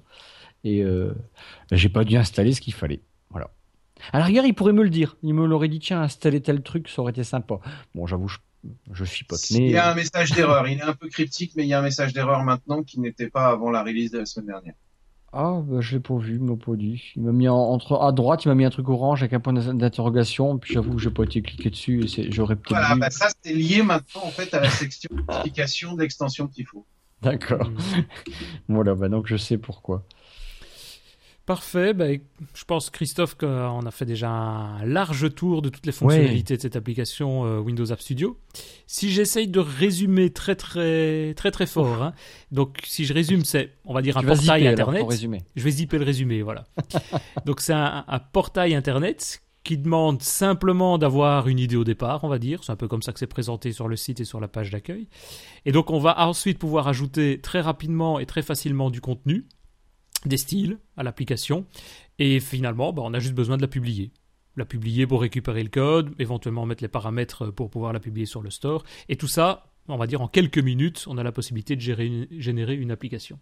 et 0.64 0.84
euh, 0.84 1.14
j'ai 1.72 1.90
pas 1.90 2.04
dû 2.04 2.18
installer 2.18 2.54
ce 2.54 2.60
qu'il 2.62 2.74
fallait. 2.74 3.02
Voilà. 3.30 3.52
À 4.14 4.20
la 4.20 4.26
rigueur, 4.26 4.46
il 4.46 4.54
pourrait 4.56 4.74
me 4.74 4.84
le 4.84 4.90
dire. 4.90 5.16
Il 5.22 5.36
me 5.36 5.46
l'aurait 5.46 5.68
dit 5.68 5.80
tiens, 5.80 6.02
installer 6.02 6.42
tel 6.42 6.64
truc, 6.64 6.90
ça 6.90 7.04
aurait 7.04 7.12
été 7.12 7.24
sympa. 7.24 7.60
Bon, 7.94 8.08
j'avoue, 8.08 8.28
je, 8.28 8.40
je 8.92 9.04
suis 9.04 9.26
pas. 9.26 9.36
Il 9.52 9.70
y 9.70 9.78
a 9.78 9.92
un 9.92 9.96
message 9.96 10.32
d'erreur. 10.32 10.68
il 10.68 10.80
est 10.80 10.84
un 10.84 10.94
peu 10.94 11.08
cryptique, 11.08 11.54
mais 11.56 11.64
il 11.64 11.70
y 11.70 11.74
a 11.74 11.80
un 11.80 11.84
message 11.84 12.14
d'erreur 12.14 12.44
maintenant 12.44 12.84
qui 12.84 13.00
n'était 13.00 13.30
pas 13.30 13.48
avant 13.48 13.70
la 13.70 13.84
release 13.84 14.12
de 14.12 14.20
la 14.20 14.26
semaine 14.26 14.48
dernière. 14.48 14.74
Ah, 15.38 15.62
bah, 15.62 15.82
je 15.82 15.96
l'ai 15.96 16.00
pas 16.00 16.16
vu, 16.18 16.36
il 16.36 16.42
m'a 16.42 16.56
pas 16.56 16.76
dit. 16.78 17.12
Il 17.18 17.24
m'a 17.24 17.34
mis 17.34 17.50
entre 17.50 18.02
à 18.02 18.14
droite, 18.14 18.46
il 18.46 18.48
m'a 18.48 18.56
mis 18.56 18.64
un 18.64 18.70
truc 18.70 18.88
orange 18.88 19.22
avec 19.22 19.34
un 19.34 19.42
point 19.42 19.52
d'interrogation. 19.52 20.58
Puis 20.58 20.74
j'avoue 20.74 20.96
que 20.96 21.02
j'ai 21.02 21.10
pas 21.10 21.24
été 21.24 21.42
cliqué 21.42 21.70
dessus. 21.70 22.08
J'aurais 22.30 22.56
peut-être. 22.56 22.80
Voilà, 22.80 22.96
bah 22.96 23.10
ça 23.10 23.28
c'est 23.44 23.54
lié 23.54 23.84
maintenant 23.84 24.22
en 24.24 24.30
fait 24.30 24.54
à 24.54 24.62
la 24.62 24.70
section 24.70 25.10
d'explication 25.14 25.94
d'extension 25.96 26.48
qu'il 26.48 26.66
faut. 26.66 26.86
D'accord. 27.22 27.70
voilà, 28.70 28.96
bah 28.96 29.10
donc 29.10 29.28
je 29.28 29.36
sais 29.36 29.58
pourquoi. 29.58 30.06
Parfait. 31.46 31.94
Ben, 31.94 32.20
je 32.56 32.66
pense, 32.66 32.90
Christophe, 32.90 33.36
qu'on 33.36 33.86
a 33.86 33.92
fait 33.92 34.06
déjà 34.06 34.30
un 34.30 34.84
large 34.84 35.34
tour 35.36 35.62
de 35.62 35.70
toutes 35.70 35.86
les 35.86 35.92
fonctionnalités 35.92 36.58
de 36.58 36.62
cette 36.62 36.76
application 36.76 37.46
euh, 37.46 37.60
Windows 37.60 37.92
App 37.92 38.02
Studio. 38.02 38.40
Si 38.88 39.12
j'essaye 39.12 39.48
de 39.48 39.60
résumer 39.60 40.32
très 40.32 40.56
très 40.56 41.36
très 41.36 41.52
très 41.52 41.68
fort, 41.68 42.02
hein, 42.02 42.14
donc 42.52 42.80
si 42.84 43.06
je 43.06 43.14
résume, 43.14 43.46
c'est, 43.46 43.74
on 43.86 43.94
va 43.94 44.02
dire, 44.02 44.18
un 44.18 44.24
portail 44.24 44.68
Internet. 44.68 45.06
Je 45.56 45.64
vais 45.64 45.72
zipper 45.72 46.00
le 46.00 46.06
résumé, 46.06 46.42
voilà. 46.42 46.66
donc 47.46 47.62
c'est 47.62 47.74
un, 47.74 48.06
un, 48.08 48.20
portail 48.20 48.74
Internet 48.74 49.44
qui 49.64 49.78
demande 49.78 50.24
simplement 50.24 50.98
d'avoir 50.98 51.48
une 51.48 51.60
idée 51.60 51.76
au 51.76 51.84
départ, 51.84 52.24
on 52.24 52.28
va 52.28 52.40
dire. 52.40 52.64
C'est 52.64 52.72
un 52.72 52.76
peu 52.76 52.88
comme 52.88 53.04
ça 53.04 53.14
que 53.14 53.20
c'est 53.20 53.28
présenté 53.28 53.72
sur 53.72 53.88
le 53.88 53.96
site 53.96 54.20
et 54.20 54.26
sur 54.26 54.40
la 54.40 54.48
page 54.48 54.72
d'accueil. 54.72 55.08
Et 55.66 55.72
donc 55.72 55.92
on 55.92 56.00
va 56.00 56.28
ensuite 56.28 56.58
pouvoir 56.58 56.88
ajouter 56.88 57.40
très 57.40 57.62
rapidement 57.62 58.18
et 58.18 58.26
très 58.26 58.42
facilement 58.42 58.90
du 58.90 59.00
contenu 59.00 59.46
des 60.28 60.38
styles 60.38 60.80
à 60.98 61.04
l'application. 61.04 61.66
Et 62.20 62.40
finalement, 62.40 62.94
bah, 62.94 63.02
on 63.06 63.14
a 63.14 63.20
juste 63.20 63.36
besoin 63.36 63.58
de 63.58 63.62
la 63.62 63.68
publier. 63.68 64.12
La 64.56 64.66
publier 64.66 65.06
pour 65.06 65.22
récupérer 65.22 65.64
le 65.64 65.70
code, 65.70 66.14
éventuellement 66.20 66.66
mettre 66.66 66.84
les 66.84 66.90
paramètres 66.90 67.52
pour 67.52 67.70
pouvoir 67.70 67.94
la 67.94 68.00
publier 68.00 68.26
sur 68.26 68.42
le 68.42 68.50
store. 68.50 68.84
Et 69.10 69.18
tout 69.18 69.28
ça, 69.28 69.74
on 69.88 69.98
va 69.98 70.08
dire 70.08 70.22
en 70.22 70.28
quelques 70.28 70.60
minutes, 70.60 71.06
on 71.08 71.18
a 71.18 71.24
la 71.24 71.32
possibilité 71.32 71.76
de 71.76 71.82
générer 71.82 72.76
une 72.76 72.92
application. 72.92 73.40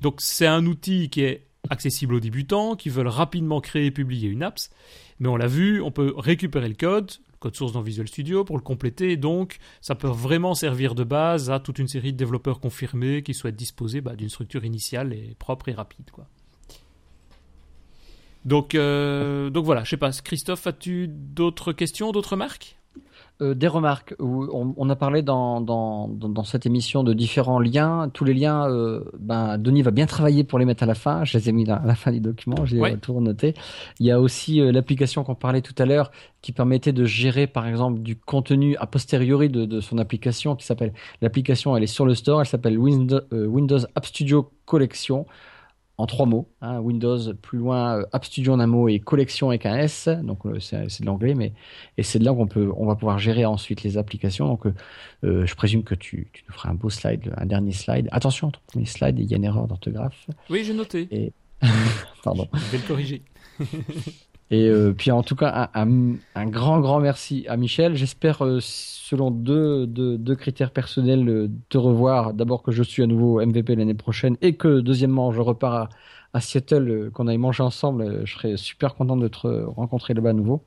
Donc 0.00 0.20
c'est 0.20 0.46
un 0.46 0.66
outil 0.66 1.08
qui 1.10 1.22
est 1.22 1.46
accessible 1.70 2.14
aux 2.14 2.20
débutants 2.20 2.76
qui 2.76 2.88
veulent 2.88 3.08
rapidement 3.08 3.60
créer 3.60 3.86
et 3.86 3.90
publier 3.90 4.28
une 4.28 4.42
apps. 4.42 4.70
Mais 5.18 5.28
on 5.28 5.36
l'a 5.36 5.46
vu, 5.46 5.80
on 5.80 5.90
peut 5.90 6.12
récupérer 6.16 6.68
le 6.68 6.74
code, 6.74 7.12
code 7.46 7.54
source 7.54 7.72
dans 7.72 7.80
Visual 7.80 8.08
Studio 8.08 8.44
pour 8.44 8.56
le 8.56 8.62
compléter. 8.62 9.16
Donc, 9.16 9.58
ça 9.80 9.94
peut 9.94 10.08
vraiment 10.08 10.54
servir 10.54 10.96
de 10.96 11.04
base 11.04 11.48
à 11.48 11.60
toute 11.60 11.78
une 11.78 11.86
série 11.86 12.12
de 12.12 12.16
développeurs 12.16 12.58
confirmés 12.58 13.22
qui 13.22 13.34
souhaitent 13.34 13.56
disposer 13.56 14.00
bah, 14.00 14.16
d'une 14.16 14.28
structure 14.28 14.64
initiale 14.64 15.12
et 15.12 15.36
propre 15.38 15.68
et 15.68 15.72
rapide. 15.72 16.10
Quoi. 16.10 16.26
Donc, 18.44 18.74
euh, 18.74 19.48
donc 19.50 19.64
voilà, 19.64 19.84
je 19.84 19.90
sais 19.90 19.96
pas, 19.96 20.10
Christophe, 20.10 20.66
as-tu 20.66 21.06
d'autres 21.08 21.72
questions, 21.72 22.10
d'autres 22.10 22.34
marques? 22.34 22.75
Euh, 23.42 23.54
des 23.54 23.68
remarques. 23.68 24.14
On, 24.18 24.74
on, 24.76 24.90
a 24.90 24.96
parlé 24.96 25.22
dans, 25.22 25.60
dans, 25.60 26.08
dans, 26.08 26.44
cette 26.44 26.64
émission 26.64 27.02
de 27.02 27.12
différents 27.12 27.60
liens. 27.60 28.10
Tous 28.12 28.24
les 28.24 28.32
liens, 28.32 28.68
euh, 28.68 29.04
ben, 29.18 29.58
Denis 29.58 29.82
va 29.82 29.90
bien 29.90 30.06
travailler 30.06 30.42
pour 30.42 30.58
les 30.58 30.64
mettre 30.64 30.82
à 30.82 30.86
la 30.86 30.94
fin. 30.94 31.24
Je 31.24 31.36
les 31.36 31.48
ai 31.48 31.52
mis 31.52 31.68
à 31.70 31.82
la 31.84 31.94
fin 31.94 32.12
du 32.12 32.20
document, 32.20 32.64
j'ai 32.64 32.80
ouais. 32.80 32.96
tout 32.96 33.20
noté. 33.20 33.54
Il 34.00 34.06
y 34.06 34.10
a 34.10 34.20
aussi 34.20 34.60
euh, 34.60 34.72
l'application 34.72 35.22
qu'on 35.22 35.34
parlait 35.34 35.60
tout 35.60 35.74
à 35.78 35.84
l'heure 35.84 36.10
qui 36.40 36.52
permettait 36.52 36.92
de 36.92 37.04
gérer, 37.04 37.46
par 37.46 37.66
exemple, 37.66 38.00
du 38.00 38.16
contenu 38.16 38.76
a 38.76 38.86
posteriori 38.86 39.50
de, 39.50 39.64
de 39.64 39.80
son 39.80 39.98
application 39.98 40.56
qui 40.56 40.64
s'appelle, 40.64 40.92
l'application, 41.20 41.76
elle 41.76 41.82
est 41.82 41.88
sur 41.88 42.06
le 42.06 42.14
store, 42.14 42.40
elle 42.40 42.46
s'appelle 42.46 42.78
Windows, 42.78 43.20
euh, 43.32 43.46
Windows 43.46 43.80
App 43.94 44.06
Studio 44.06 44.50
Collection 44.64 45.26
en 45.98 46.06
trois 46.06 46.26
mots. 46.26 46.48
Hein, 46.60 46.80
Windows, 46.80 47.34
plus 47.34 47.58
loin, 47.58 47.98
euh, 47.98 48.06
App 48.12 48.24
Studio 48.24 48.52
en 48.52 48.60
un 48.60 48.66
mot 48.66 48.88
et 48.88 48.98
collection 48.98 49.48
avec 49.48 49.66
un 49.66 49.76
S. 49.76 50.08
Donc 50.08 50.44
euh, 50.46 50.60
c'est 50.60 51.00
de 51.00 51.06
l'anglais, 51.06 51.34
mais 51.34 51.52
et 51.96 52.02
c'est 52.02 52.18
de 52.18 52.24
là 52.24 52.34
qu'on 52.34 52.46
peut, 52.46 52.70
on 52.76 52.86
va 52.86 52.96
pouvoir 52.96 53.18
gérer 53.18 53.44
ensuite 53.44 53.82
les 53.82 53.98
applications. 53.98 54.46
Donc 54.46 54.66
euh, 54.66 55.46
je 55.46 55.54
présume 55.54 55.84
que 55.84 55.94
tu, 55.94 56.28
tu 56.32 56.44
nous 56.48 56.54
feras 56.54 56.70
un 56.70 56.74
beau 56.74 56.90
slide, 56.90 57.32
un 57.36 57.46
dernier 57.46 57.72
slide. 57.72 58.08
Attention, 58.12 58.50
ton 58.50 58.60
premier 58.66 58.86
slide, 58.86 59.18
il 59.18 59.30
y 59.30 59.34
a 59.34 59.36
une 59.36 59.44
erreur 59.44 59.66
d'orthographe. 59.66 60.26
Oui, 60.50 60.64
j'ai 60.64 60.74
noté. 60.74 61.08
Et... 61.10 61.32
Pardon. 62.22 62.48
Je 62.52 62.72
vais 62.72 62.78
le 62.78 62.86
corriger. 62.88 63.22
Et 64.50 64.68
euh, 64.68 64.92
puis 64.96 65.10
en 65.10 65.22
tout 65.22 65.34
cas, 65.34 65.70
un, 65.74 66.46
grand, 66.46 66.80
grand 66.80 67.00
merci 67.00 67.44
à 67.48 67.56
Michel. 67.56 67.96
J'espère, 67.96 68.44
euh, 68.44 68.58
selon 68.60 69.32
deux, 69.32 69.86
deux, 69.86 70.36
critères 70.36 70.70
personnels, 70.70 71.28
euh, 71.28 71.50
te 71.68 71.78
revoir. 71.78 72.32
D'abord 72.32 72.62
que 72.62 72.70
je 72.70 72.82
suis 72.82 73.02
à 73.02 73.06
nouveau 73.06 73.44
MVP 73.44 73.74
l'année 73.74 73.94
prochaine 73.94 74.36
et 74.42 74.54
que 74.54 74.80
deuxièmement, 74.80 75.32
je 75.32 75.40
repars 75.40 75.88
à, 76.32 76.40
Seattle, 76.40 77.10
qu'on 77.12 77.26
aille 77.26 77.38
manger 77.38 77.64
ensemble. 77.64 78.24
Je 78.24 78.34
serais 78.34 78.56
super 78.56 78.94
content 78.94 79.16
de 79.16 79.26
te 79.26 79.64
rencontrer 79.64 80.14
là-bas 80.14 80.30
à 80.30 80.34
nouveau. 80.34 80.62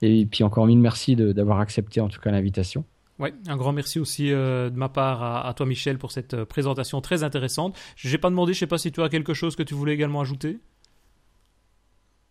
Et 0.00 0.24
puis 0.26 0.44
encore 0.44 0.66
mille 0.66 0.78
merci 0.78 1.16
d'avoir 1.16 1.58
accepté 1.58 2.00
en 2.00 2.08
tout 2.08 2.20
cas 2.20 2.30
l'invitation. 2.30 2.84
Ouais, 3.18 3.34
un 3.48 3.56
grand 3.56 3.72
merci 3.72 3.98
aussi 3.98 4.28
de 4.28 4.70
ma 4.76 4.88
part 4.88 5.24
à, 5.24 5.48
à, 5.48 5.52
toi 5.54 5.66
Michel 5.66 5.98
pour 5.98 6.12
cette 6.12 6.44
présentation 6.44 7.00
très 7.00 7.24
intéressante. 7.24 7.76
Je 7.96 8.08
n'ai 8.08 8.18
pas 8.18 8.30
demandé, 8.30 8.52
je 8.52 8.60
sais 8.60 8.68
pas 8.68 8.78
si 8.78 8.92
tu 8.92 9.02
as 9.02 9.08
quelque 9.08 9.34
chose 9.34 9.56
que 9.56 9.64
tu 9.64 9.74
voulais 9.74 9.94
également 9.94 10.20
ajouter. 10.20 10.60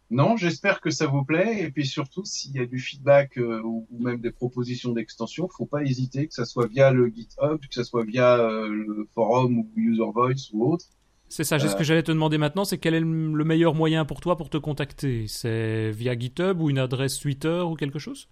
Non, 0.10 0.38
j'espère 0.38 0.80
que 0.80 0.90
ça 0.90 1.06
vous 1.08 1.24
plaît. 1.24 1.64
Et 1.64 1.72
puis 1.72 1.86
surtout, 1.86 2.24
s'il 2.24 2.54
y 2.54 2.60
a 2.60 2.66
du 2.66 2.80
feedback 2.80 3.38
euh, 3.38 3.62
ou, 3.64 3.88
même 4.00 4.20
des 4.20 4.32
propositions 4.32 4.94
d'extension, 4.94 5.50
faut 5.50 5.66
pas 5.66 5.84
hésiter, 5.84 6.28
que 6.28 6.34
ce 6.34 6.46
soit 6.46 6.68
via 6.68 6.92
le 6.92 7.08
GitHub, 7.08 7.60
que 7.60 7.74
ce 7.74 7.84
soit 7.84 8.06
via 8.06 8.40
euh, 8.40 8.70
le 8.70 9.08
forum 9.14 9.60
ou 9.60 9.70
User 9.76 10.10
Voice 10.14 10.50
ou 10.54 10.72
autre. 10.72 10.86
C'est 11.30 11.44
ça, 11.44 11.60
c'est 11.60 11.68
ce 11.68 11.76
que 11.76 11.84
j'allais 11.84 12.04
te 12.04 12.12
demander 12.12 12.38
maintenant, 12.38 12.64
c'est 12.64 12.78
quel 12.78 12.94
est 12.94 13.02
le 13.02 13.44
meilleur 13.44 13.76
moyen 13.76 14.06
pour 14.06 14.22
toi 14.22 14.38
pour 14.38 14.50
te 14.50 14.56
contacter? 14.56 15.26
C'est 15.28 15.92
via 15.92 16.18
GitHub 16.18 16.62
ou 16.62 16.70
une 16.70 16.80
adresse 16.80 17.20
Twitter 17.20 17.64
ou 17.66 17.76
quelque 17.76 18.00
chose? 18.00 18.30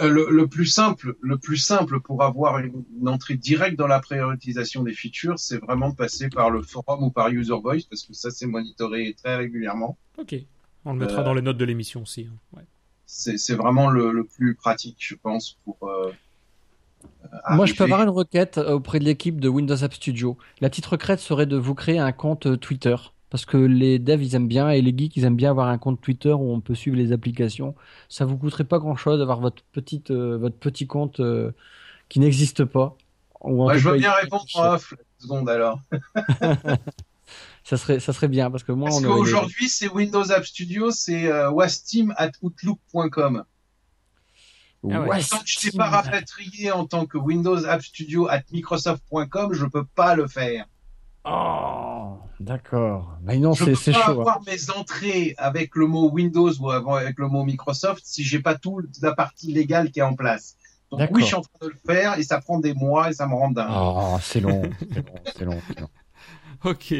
Euh, 0.00 0.08
le, 0.08 0.26
le, 0.30 0.46
plus 0.46 0.64
simple, 0.64 1.16
le 1.20 1.36
plus 1.36 1.58
simple 1.58 2.00
pour 2.00 2.22
avoir 2.22 2.58
une, 2.58 2.84
une 2.98 3.08
entrée 3.10 3.36
directe 3.36 3.76
dans 3.76 3.86
la 3.86 4.00
prioritisation 4.00 4.82
des 4.82 4.94
features, 4.94 5.38
c'est 5.38 5.58
vraiment 5.58 5.90
de 5.90 5.94
passer 5.94 6.30
par 6.30 6.48
le 6.48 6.62
forum 6.62 7.04
ou 7.04 7.10
par 7.10 7.28
User 7.28 7.54
Voice 7.62 7.82
parce 7.90 8.04
que 8.04 8.14
ça 8.14 8.30
c'est 8.30 8.46
monitoré 8.46 9.14
très 9.22 9.36
régulièrement. 9.36 9.98
Ok. 10.16 10.36
On 10.84 10.92
le 10.92 10.98
mettra 10.98 11.20
euh, 11.20 11.24
dans 11.24 11.34
les 11.34 11.42
notes 11.42 11.56
de 11.56 11.64
l'émission 11.64 12.02
aussi. 12.02 12.28
Hein. 12.30 12.36
Ouais. 12.56 12.62
C'est 13.06 13.54
vraiment 13.54 13.90
le, 13.90 14.10
le, 14.10 14.24
plus 14.24 14.54
pratique, 14.54 14.96
je 14.98 15.14
pense, 15.14 15.58
pour. 15.64 15.76
Euh, 15.82 16.10
Moi, 17.50 17.66
je 17.66 17.74
peux 17.74 17.84
avoir 17.84 18.02
une 18.02 18.08
requête 18.08 18.56
euh, 18.56 18.72
auprès 18.72 19.00
de 19.00 19.04
l'équipe 19.04 19.38
de 19.38 19.48
Windows 19.48 19.84
App 19.84 19.92
Studio. 19.92 20.38
La 20.60 20.70
petite 20.70 20.86
requête 20.86 21.20
serait 21.20 21.46
de 21.46 21.56
vous 21.56 21.74
créer 21.74 21.98
un 21.98 22.12
compte 22.12 22.46
euh, 22.46 22.56
Twitter. 22.56 22.96
Parce 23.32 23.46
que 23.46 23.56
les 23.56 23.98
devs, 23.98 24.22
ils 24.22 24.34
aiment 24.34 24.46
bien, 24.46 24.68
et 24.68 24.82
les 24.82 24.94
geeks, 24.94 25.16
ils 25.16 25.24
aiment 25.24 25.36
bien 25.36 25.48
avoir 25.48 25.68
un 25.68 25.78
compte 25.78 26.02
Twitter 26.02 26.34
où 26.34 26.52
on 26.52 26.60
peut 26.60 26.74
suivre 26.74 26.98
les 26.98 27.12
applications. 27.12 27.74
Ça 28.10 28.26
vous 28.26 28.36
coûterait 28.36 28.64
pas 28.64 28.78
grand 28.78 28.94
chose 28.94 29.20
d'avoir 29.20 29.40
votre, 29.40 29.62
petite, 29.72 30.10
euh, 30.10 30.36
votre 30.36 30.56
petit 30.56 30.86
compte 30.86 31.18
euh, 31.20 31.50
qui 32.10 32.20
n'existe 32.20 32.66
pas. 32.66 32.94
Ouais, 33.40 33.78
je 33.78 33.88
veux 33.88 33.96
bien 33.96 34.12
répondre 34.12 34.44
en 34.54 34.74
off, 34.74 34.92
seconde 35.18 35.48
alors. 35.48 35.80
ça 37.64 37.76
serait 37.76 38.00
ça 38.00 38.12
serait 38.12 38.28
bien 38.28 38.50
parce 38.50 38.64
que 38.64 38.72
moi 38.72 38.88
parce 38.90 39.02
qu'aujourd'hui 39.02 39.68
c'est 39.68 39.88
Windows 39.88 40.30
App 40.32 40.44
Studio 40.44 40.90
c'est 40.90 41.26
euh, 41.26 41.50
wastim 41.50 42.12
at 42.16 42.30
outlook.com 42.42 43.44
Ah 44.84 45.00
ouais. 45.00 45.08
Ouais, 45.08 45.22
Tant 45.22 45.38
que 45.38 45.42
je 45.46 45.58
t'ai 45.60 45.76
pas 45.76 45.88
rapatrié 45.88 46.72
en 46.72 46.86
tant 46.86 47.06
que 47.06 47.18
Windows 47.18 47.64
App 47.66 47.82
Studio 47.82 48.26
at 48.28 48.42
Microsoft.com, 48.52 49.52
je 49.54 49.64
peux 49.66 49.84
pas 49.84 50.16
le 50.16 50.26
faire. 50.26 50.66
Oh, 51.24 52.18
d'accord. 52.40 53.16
Mais 53.22 53.38
non, 53.38 53.52
je 53.54 53.64
c'est 53.64 53.70
peux 53.70 53.76
c'est 53.76 53.92
pas 53.92 54.06
chaud. 54.06 54.10
hein. 54.10 54.20
avoir 54.22 54.42
mes 54.44 54.70
entrées 54.70 55.34
avec 55.38 55.76
le 55.76 55.86
mot 55.86 56.10
Windows 56.10 56.50
ou 56.58 56.68
avec 56.70 57.16
le 57.20 57.28
mot 57.28 57.44
Microsoft 57.44 58.02
si 58.04 58.24
j'ai 58.24 58.40
pas 58.40 58.56
toute 58.58 58.86
la 59.02 59.14
partie 59.14 59.52
légale 59.52 59.92
qui 59.92 60.00
est 60.00 60.02
en 60.02 60.16
place. 60.16 60.56
Donc 60.90 60.98
D'accord. 60.98 61.14
oui, 61.16 61.22
je 61.22 61.26
suis 61.28 61.36
en 61.36 61.42
train 61.42 61.66
de 61.66 61.68
le 61.68 61.78
faire 61.86 62.18
et 62.18 62.24
ça 62.24 62.40
prend 62.40 62.58
des 62.58 62.74
mois 62.74 63.10
et 63.10 63.12
ça 63.14 63.28
me 63.28 63.34
rend 63.34 63.52
dingue. 63.52 63.70
Oh, 63.72 64.18
c'est 64.20 64.40
long, 64.40 64.62
c'est 64.92 64.96
long, 65.06 65.14
c'est 65.36 65.44
long. 65.44 65.60
c'est 65.68 65.80
long. 65.80 65.88
Ok. 66.64 66.94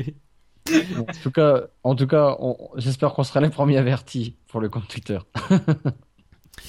En 0.70 1.04
tout 1.22 1.30
cas, 1.30 1.62
en 1.82 1.94
tout 1.94 2.06
cas, 2.06 2.36
on- 2.38 2.56
j'espère 2.76 3.12
qu'on 3.14 3.24
sera 3.24 3.40
les 3.40 3.50
premiers 3.50 3.78
avertis 3.78 4.36
pour 4.48 4.60
le 4.60 4.68
compte 4.68 4.88
Twitter. 4.88 5.18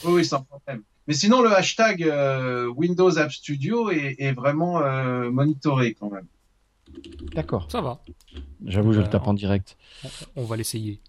Oui, 0.05 0.13
oui, 0.13 0.25
sans 0.25 0.41
problème. 0.43 0.81
Mais 1.07 1.13
sinon, 1.13 1.41
le 1.41 1.53
hashtag 1.53 2.03
euh, 2.03 2.67
Windows 2.67 3.17
App 3.19 3.31
Studio 3.31 3.91
est, 3.91 4.15
est 4.17 4.31
vraiment 4.31 4.79
euh, 4.81 5.29
monitoré 5.29 5.93
quand 5.93 6.09
même. 6.09 6.25
D'accord. 7.35 7.69
Ça 7.71 7.81
va. 7.81 8.01
J'avoue, 8.65 8.93
je 8.93 9.01
le 9.01 9.09
tape 9.09 9.27
en 9.27 9.33
direct. 9.33 9.77
On, 10.35 10.45
va 10.45 10.55
l'essayer. 10.55 10.99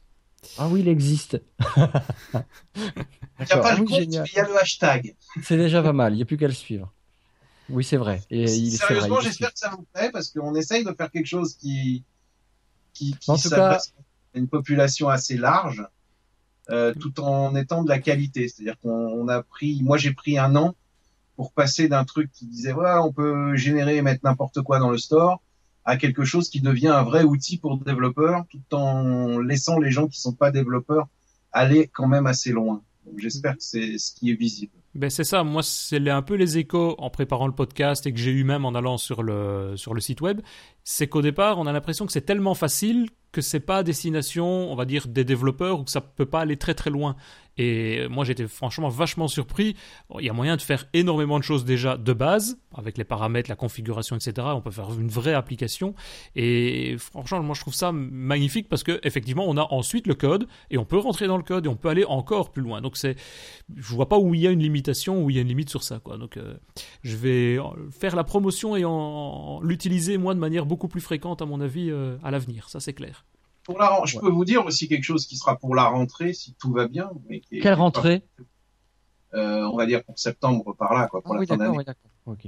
Ah 0.59 0.69
oui, 0.69 0.81
il 0.81 0.89
existe. 0.89 1.41
Il 1.77 1.81
n'y 1.81 1.87
a 1.87 3.59
pas 3.59 3.71
Ah 3.71 3.75
le 3.77 3.81
oui, 3.83 3.87
compte, 3.87 4.01
génial. 4.01 4.23
mais 4.25 4.31
il 4.33 4.37
y 4.37 4.41
a 4.41 4.49
le 4.49 4.57
hashtag. 4.61 5.15
C'est 5.43 5.57
déjà 5.57 5.83
pas 5.83 5.93
mal. 5.93 6.13
Il 6.13 6.17
n'y 6.17 6.23
a 6.23 6.27
plus 6.27 6.37
qu'à 6.37 6.49
le 6.49 6.53
suivre. 6.53 6.93
Oui, 7.71 7.85
c'est 7.85 7.97
vrai. 7.97 8.21
Et 8.31 8.43
il 8.45 8.73
c'est 8.73 8.85
vrai, 8.85 8.95
Sérieusement, 8.95 9.21
j'espère 9.21 9.53
que 9.53 9.59
ça 9.59 9.71
vous 9.71 9.87
plaît 9.95 10.11
parce 10.13 10.31
qu'on 10.31 10.55
essaye 10.57 10.85
de 10.85 10.93
faire 10.93 11.11
quelque 11.11 11.27
chose 11.27 11.55
qui, 11.55 12.05
qui, 12.95 13.17
qui 13.19 13.31
En 13.31 13.35
tout 13.37 13.49
s'adresse 13.49 13.93
à 14.35 14.39
une 14.39 14.49
population 14.49 15.09
assez 15.09 15.37
large, 15.37 15.87
euh, 16.71 16.95
tout 16.95 17.21
en 17.21 17.55
étant 17.55 17.85
de 17.85 17.89
la 17.89 17.99
qualité. 17.99 18.49
C'est-à-dire 18.49 18.79
qu'on 18.81 18.91
on 18.91 19.29
a 19.29 19.43
pris, 19.43 19.81
moi 19.83 19.99
j'ai 19.99 20.13
pris 20.13 20.39
un 20.39 20.57
an 20.57 20.75
pour 21.37 21.53
passer 21.53 21.89
d'un 21.89 22.05
truc 22.05 22.31
qui 22.33 22.47
disait 22.47 22.73
ouais, 22.73 22.95
on 23.03 23.13
peut 23.13 23.57
générer 23.57 23.97
et 23.97 24.03
mettre 24.03 24.25
n'importe 24.25 24.63
quoi 24.63 24.79
dans 24.79 24.91
le 24.91 24.99
store 24.99 25.43
à 25.85 25.97
quelque 25.97 26.25
chose 26.25 26.49
qui 26.49 26.61
devient 26.61 26.89
un 26.89 27.03
vrai 27.03 27.25
outil 27.25 27.59
pour 27.59 27.77
développeurs, 27.77 28.47
tout 28.49 28.75
en 28.75 29.39
laissant 29.39 29.79
les 29.79 29.91
gens 29.91 30.09
qui 30.09 30.19
sont 30.19 30.33
pas 30.33 30.51
développeurs 30.51 31.09
aller 31.53 31.89
quand 31.93 32.09
même 32.09 32.27
assez 32.27 32.51
loin. 32.51 32.83
J'espère 33.19 33.53
que 33.53 33.63
c'est 33.63 33.99
ce 33.99 34.13
qui 34.15 34.31
est 34.31 34.35
visible. 34.35 34.73
Ben 34.95 35.11
c'est 35.11 35.25
ça, 35.25 35.43
moi 35.43 35.63
c'est 35.63 36.09
un 36.09 36.23
peu 36.23 36.35
les 36.35 36.57
échos 36.57 36.95
en 36.99 37.11
préparant 37.11 37.49
le 37.49 37.55
podcast 37.55 38.07
et 38.07 38.13
que 38.13 38.19
j'ai 38.19 38.31
eu 38.31 38.45
même 38.45 38.65
en 38.65 38.75
allant 38.75 38.97
sur 38.97 39.25
le, 39.25 39.73
sur 39.77 39.93
le 39.93 40.01
site 40.01 40.21
web, 40.21 40.41
c'est 40.85 41.09
qu'au 41.09 41.23
départ 41.23 41.59
on 41.59 41.67
a 41.67 41.73
l'impression 41.73 42.07
que 42.07 42.13
c'est 42.13 42.21
tellement 42.25 42.55
facile 42.55 43.09
que 43.35 43.43
c'est 43.43 43.61
pas 43.61 43.83
destination, 43.83 44.73
on 44.73 44.75
va 44.77 44.87
dire, 44.87 45.09
des 45.09 45.25
développeurs 45.25 45.81
ou 45.81 45.85
que 45.85 45.91
ça 45.91 46.01
peut 46.01 46.25
pas 46.25 46.41
aller 46.41 46.57
très 46.57 46.75
très 46.75 46.91
loin. 46.91 47.17
Et 47.57 48.09
moi 48.09 48.25
j'étais 48.25 48.49
franchement 48.49 48.89
vachement 48.89 49.29
surpris. 49.29 49.77
Il 50.19 50.25
y 50.25 50.29
a 50.29 50.33
moyen 50.33 50.57
de 50.57 50.63
faire 50.63 50.87
énormément 50.93 51.39
de 51.39 51.45
choses 51.45 51.65
déjà 51.65 51.97
de 51.97 52.13
base, 52.13 52.59
avec 52.75 52.99
les 52.99 53.05
paramètres, 53.05 53.49
la 53.49 53.57
configuration, 53.57 54.17
etc. 54.17 54.49
On 54.55 54.61
peut 54.61 54.71
faire 54.71 54.93
une 54.99 55.09
vraie 55.09 55.35
application. 55.35 55.95
Et 56.35 56.97
franchement, 56.99 57.43
moi 57.43 57.55
je 57.55 57.61
trouve 57.61 57.75
ça 57.75 57.93
magnifique 57.93 58.69
parce 58.69 58.83
que 58.83 58.99
effectivement 59.05 59.45
on 59.47 59.57
a 59.57 59.67
ensuite 59.71 60.07
le 60.07 60.15
code 60.15 60.49
et 60.71 60.79
on 60.79 60.85
peut 60.85 60.99
rentrer 60.99 61.27
dans 61.27 61.37
le 61.37 61.45
code 61.45 61.67
et 61.67 61.69
on 61.69 61.77
peut 61.77 61.89
aller 61.89 62.05
encore 62.05 62.51
plus 62.51 62.63
loin. 62.63 62.81
Donc 62.81 62.97
c'est, 62.97 63.17
je 63.77 63.95
vois 63.95 64.09
pas 64.09 64.19
où 64.19 64.35
il 64.35 64.41
y 64.41 64.49
a 64.49 64.51
une 64.51 64.63
limitation, 64.63 65.23
où 65.23 65.31
il 65.31 65.37
y 65.37 65.39
a 65.39 65.43
une 65.43 65.49
limite 65.49 65.71
sur 65.71 65.83
ça. 65.85 66.01
Donc 66.19 66.37
euh, 66.37 66.55
je 67.03 67.17
vais 67.17 67.59
faire 67.91 68.17
la 68.17 68.25
promotion 68.25 68.77
et 68.77 68.85
l'utiliser 69.65 70.19
moi 70.19 70.35
de 70.35 70.41
manière 70.41 70.67
beaucoup 70.67 70.89
plus 70.89 71.01
fréquente 71.01 71.41
à 71.41 71.47
mon 71.47 71.61
avis 71.61 71.91
euh, 71.91 72.17
à 72.25 72.31
l'avenir. 72.33 72.69
Ça 72.69 72.81
c'est 72.81 72.95
clair. 72.95 73.24
Pour 73.65 73.79
la, 73.79 74.01
je 74.05 74.19
peux 74.19 74.29
vous 74.31 74.45
dire 74.45 74.65
aussi 74.67 74.89
quelque 74.89 75.05
chose 75.05 75.27
qui 75.27 75.37
sera 75.37 75.57
pour 75.59 75.75
la 75.75 75.85
rentrée 75.85 76.33
si 76.35 76.55
tout 76.55 76.71
va 76.73 76.87
bien. 76.87 77.11
Mais 77.29 77.41
qui 77.41 77.59
est- 77.59 77.61
Quelle 77.61 77.75
rentrée? 77.75 78.23
Euh, 79.35 79.63
On 79.73 79.77
va 79.77 79.87
dire 79.87 80.05
pour 80.05 80.19
septembre 80.19 80.75
par 80.77 80.95
là, 80.95 81.09
quoi, 81.09 81.21
pour 81.23 81.33
Ah 81.33 81.35
la 81.37 81.41
oui, 81.41 81.47
fin 81.47 81.57
d'année. 81.57 81.77
oui, 81.77 81.85
d'accord. 81.85 82.11
Ok. 82.27 82.47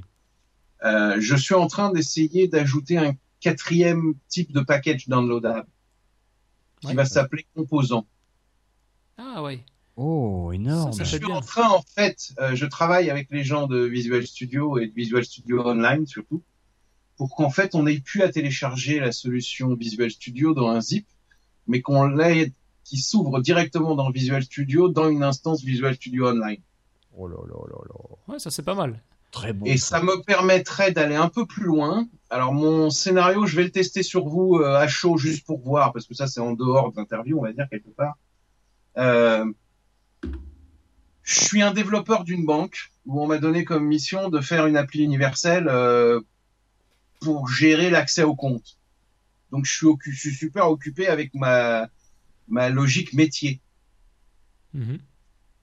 Euh, 0.85 1.17
je 1.19 1.35
suis 1.37 1.55
en 1.55 1.67
train 1.67 1.91
d'essayer 1.91 2.49
d'ajouter 2.49 2.99
un 2.99 3.15
quatrième 3.41 4.15
type 4.29 4.53
de 4.53 4.61
package 4.61 5.09
downloadable 5.09 5.67
qui 6.81 6.89
Ouais. 6.89 6.95
va 6.95 7.05
s'appeler 7.07 7.47
composant. 7.57 8.07
Ah 9.17 9.43
ouais. 9.43 9.65
Oh, 9.97 10.53
énorme. 10.53 10.93
Ça, 10.93 11.03
Je 11.05 11.09
suis 11.09 11.19
bien. 11.19 11.31
en 11.35 11.41
train, 11.41 11.69
en 11.71 11.81
fait, 11.83 12.35
euh, 12.39 12.55
je 12.55 12.67
travaille 12.67 13.09
avec 13.11 13.29
les 13.31 13.43
gens 13.43 13.67
de 13.67 13.79
Visual 13.79 14.27
Studio 14.27 14.79
et 14.79 14.87
de 14.89 14.93
Visual 14.93 15.25
Studio 15.25 15.67
Online 15.67 16.07
surtout, 16.07 16.43
pour 17.17 17.35
qu'en 17.35 17.51
fait 17.51 17.75
on 17.75 17.85
n'ait 17.85 18.01
plus 18.01 18.23
à 18.23 18.29
télécharger 18.29 19.01
la 19.01 19.13
solution 19.13 19.75
Visual 19.75 20.11
Studio 20.11 20.55
dans 20.55 20.69
un 20.69 20.81
zip, 20.81 21.07
mais 21.67 21.81
qu'on 21.81 22.07
l'ait 22.07 22.53
qui 22.85 22.99
s'ouvre 22.99 23.41
directement 23.41 23.95
dans 23.95 24.11
Visual 24.11 24.43
Studio 24.43 24.89
dans 24.89 25.09
une 25.09 25.23
instance 25.23 25.63
Visual 25.63 25.95
Studio 25.95 26.29
Online. 26.29 26.61
Oh 27.17 27.27
là 27.27 27.37
là 27.49 27.55
là 27.69 27.79
là. 27.89 28.33
Ouais, 28.33 28.39
ça 28.39 28.51
c'est 28.51 28.63
pas 28.63 28.75
mal. 28.75 29.01
Très 29.33 29.53
bon. 29.53 29.67
Et 29.67 29.77
ça 29.77 30.03
me 30.03 30.23
permettrait 30.23 30.93
d'aller 30.93 31.17
un 31.17 31.29
peu 31.29 31.47
plus 31.47 31.65
loin. 31.65 32.07
Alors 32.31 32.53
mon 32.53 32.91
scénario, 32.91 33.45
je 33.47 33.57
vais 33.57 33.65
le 33.65 33.71
tester 33.71 34.03
sur 34.03 34.29
vous 34.29 34.57
euh, 34.57 34.77
à 34.77 34.87
chaud 34.87 35.17
juste 35.17 35.45
pour 35.45 35.61
voir, 35.61 35.93
parce 35.93 36.07
que 36.07 36.15
ça 36.15 36.27
c'est 36.27 36.41
en 36.41 36.53
dehors 36.53 36.93
de 36.93 36.97
l'interview, 36.97 37.39
on 37.39 37.43
va 37.43 37.53
dire 37.53 37.69
quelque 37.69 37.91
part. 37.91 38.17
Euh, 38.99 39.45
je 41.23 41.41
suis 41.41 41.61
un 41.61 41.73
développeur 41.73 42.25
d'une 42.25 42.47
banque 42.47 42.93
où 43.05 43.21
on 43.21 43.27
m'a 43.27 43.39
donné 43.39 43.65
comme 43.65 43.85
mission 43.85 44.29
de 44.29 44.41
faire 44.41 44.67
une 44.67 44.77
appli 44.77 45.03
universelle 45.03 45.69
euh, 45.69 46.21
pour 47.21 47.49
gérer 47.49 47.91
l'accès 47.91 48.23
au 48.25 48.35
compte. 48.37 48.79
Donc 49.53 49.65
je 49.67 49.75
suis, 49.77 49.87
occu- 49.87 50.13
je 50.13 50.19
suis 50.21 50.35
super 50.35 50.71
occupé 50.71 51.09
avec 51.09 51.35
ma 51.35 51.89
ma 52.49 52.69
logique 52.71 53.13
métier 53.15 53.61
Mhm. 54.73 54.99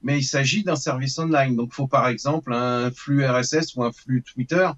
mais 0.01 0.19
il 0.19 0.23
s'agit 0.23 0.63
d'un 0.63 0.75
service 0.75 1.17
online. 1.19 1.55
Donc, 1.55 1.69
il 1.71 1.75
faut 1.75 1.87
par 1.87 2.07
exemple 2.07 2.53
un 2.53 2.91
flux 2.91 3.25
RSS 3.25 3.75
ou 3.75 3.83
un 3.83 3.91
flux 3.91 4.21
Twitter 4.23 4.69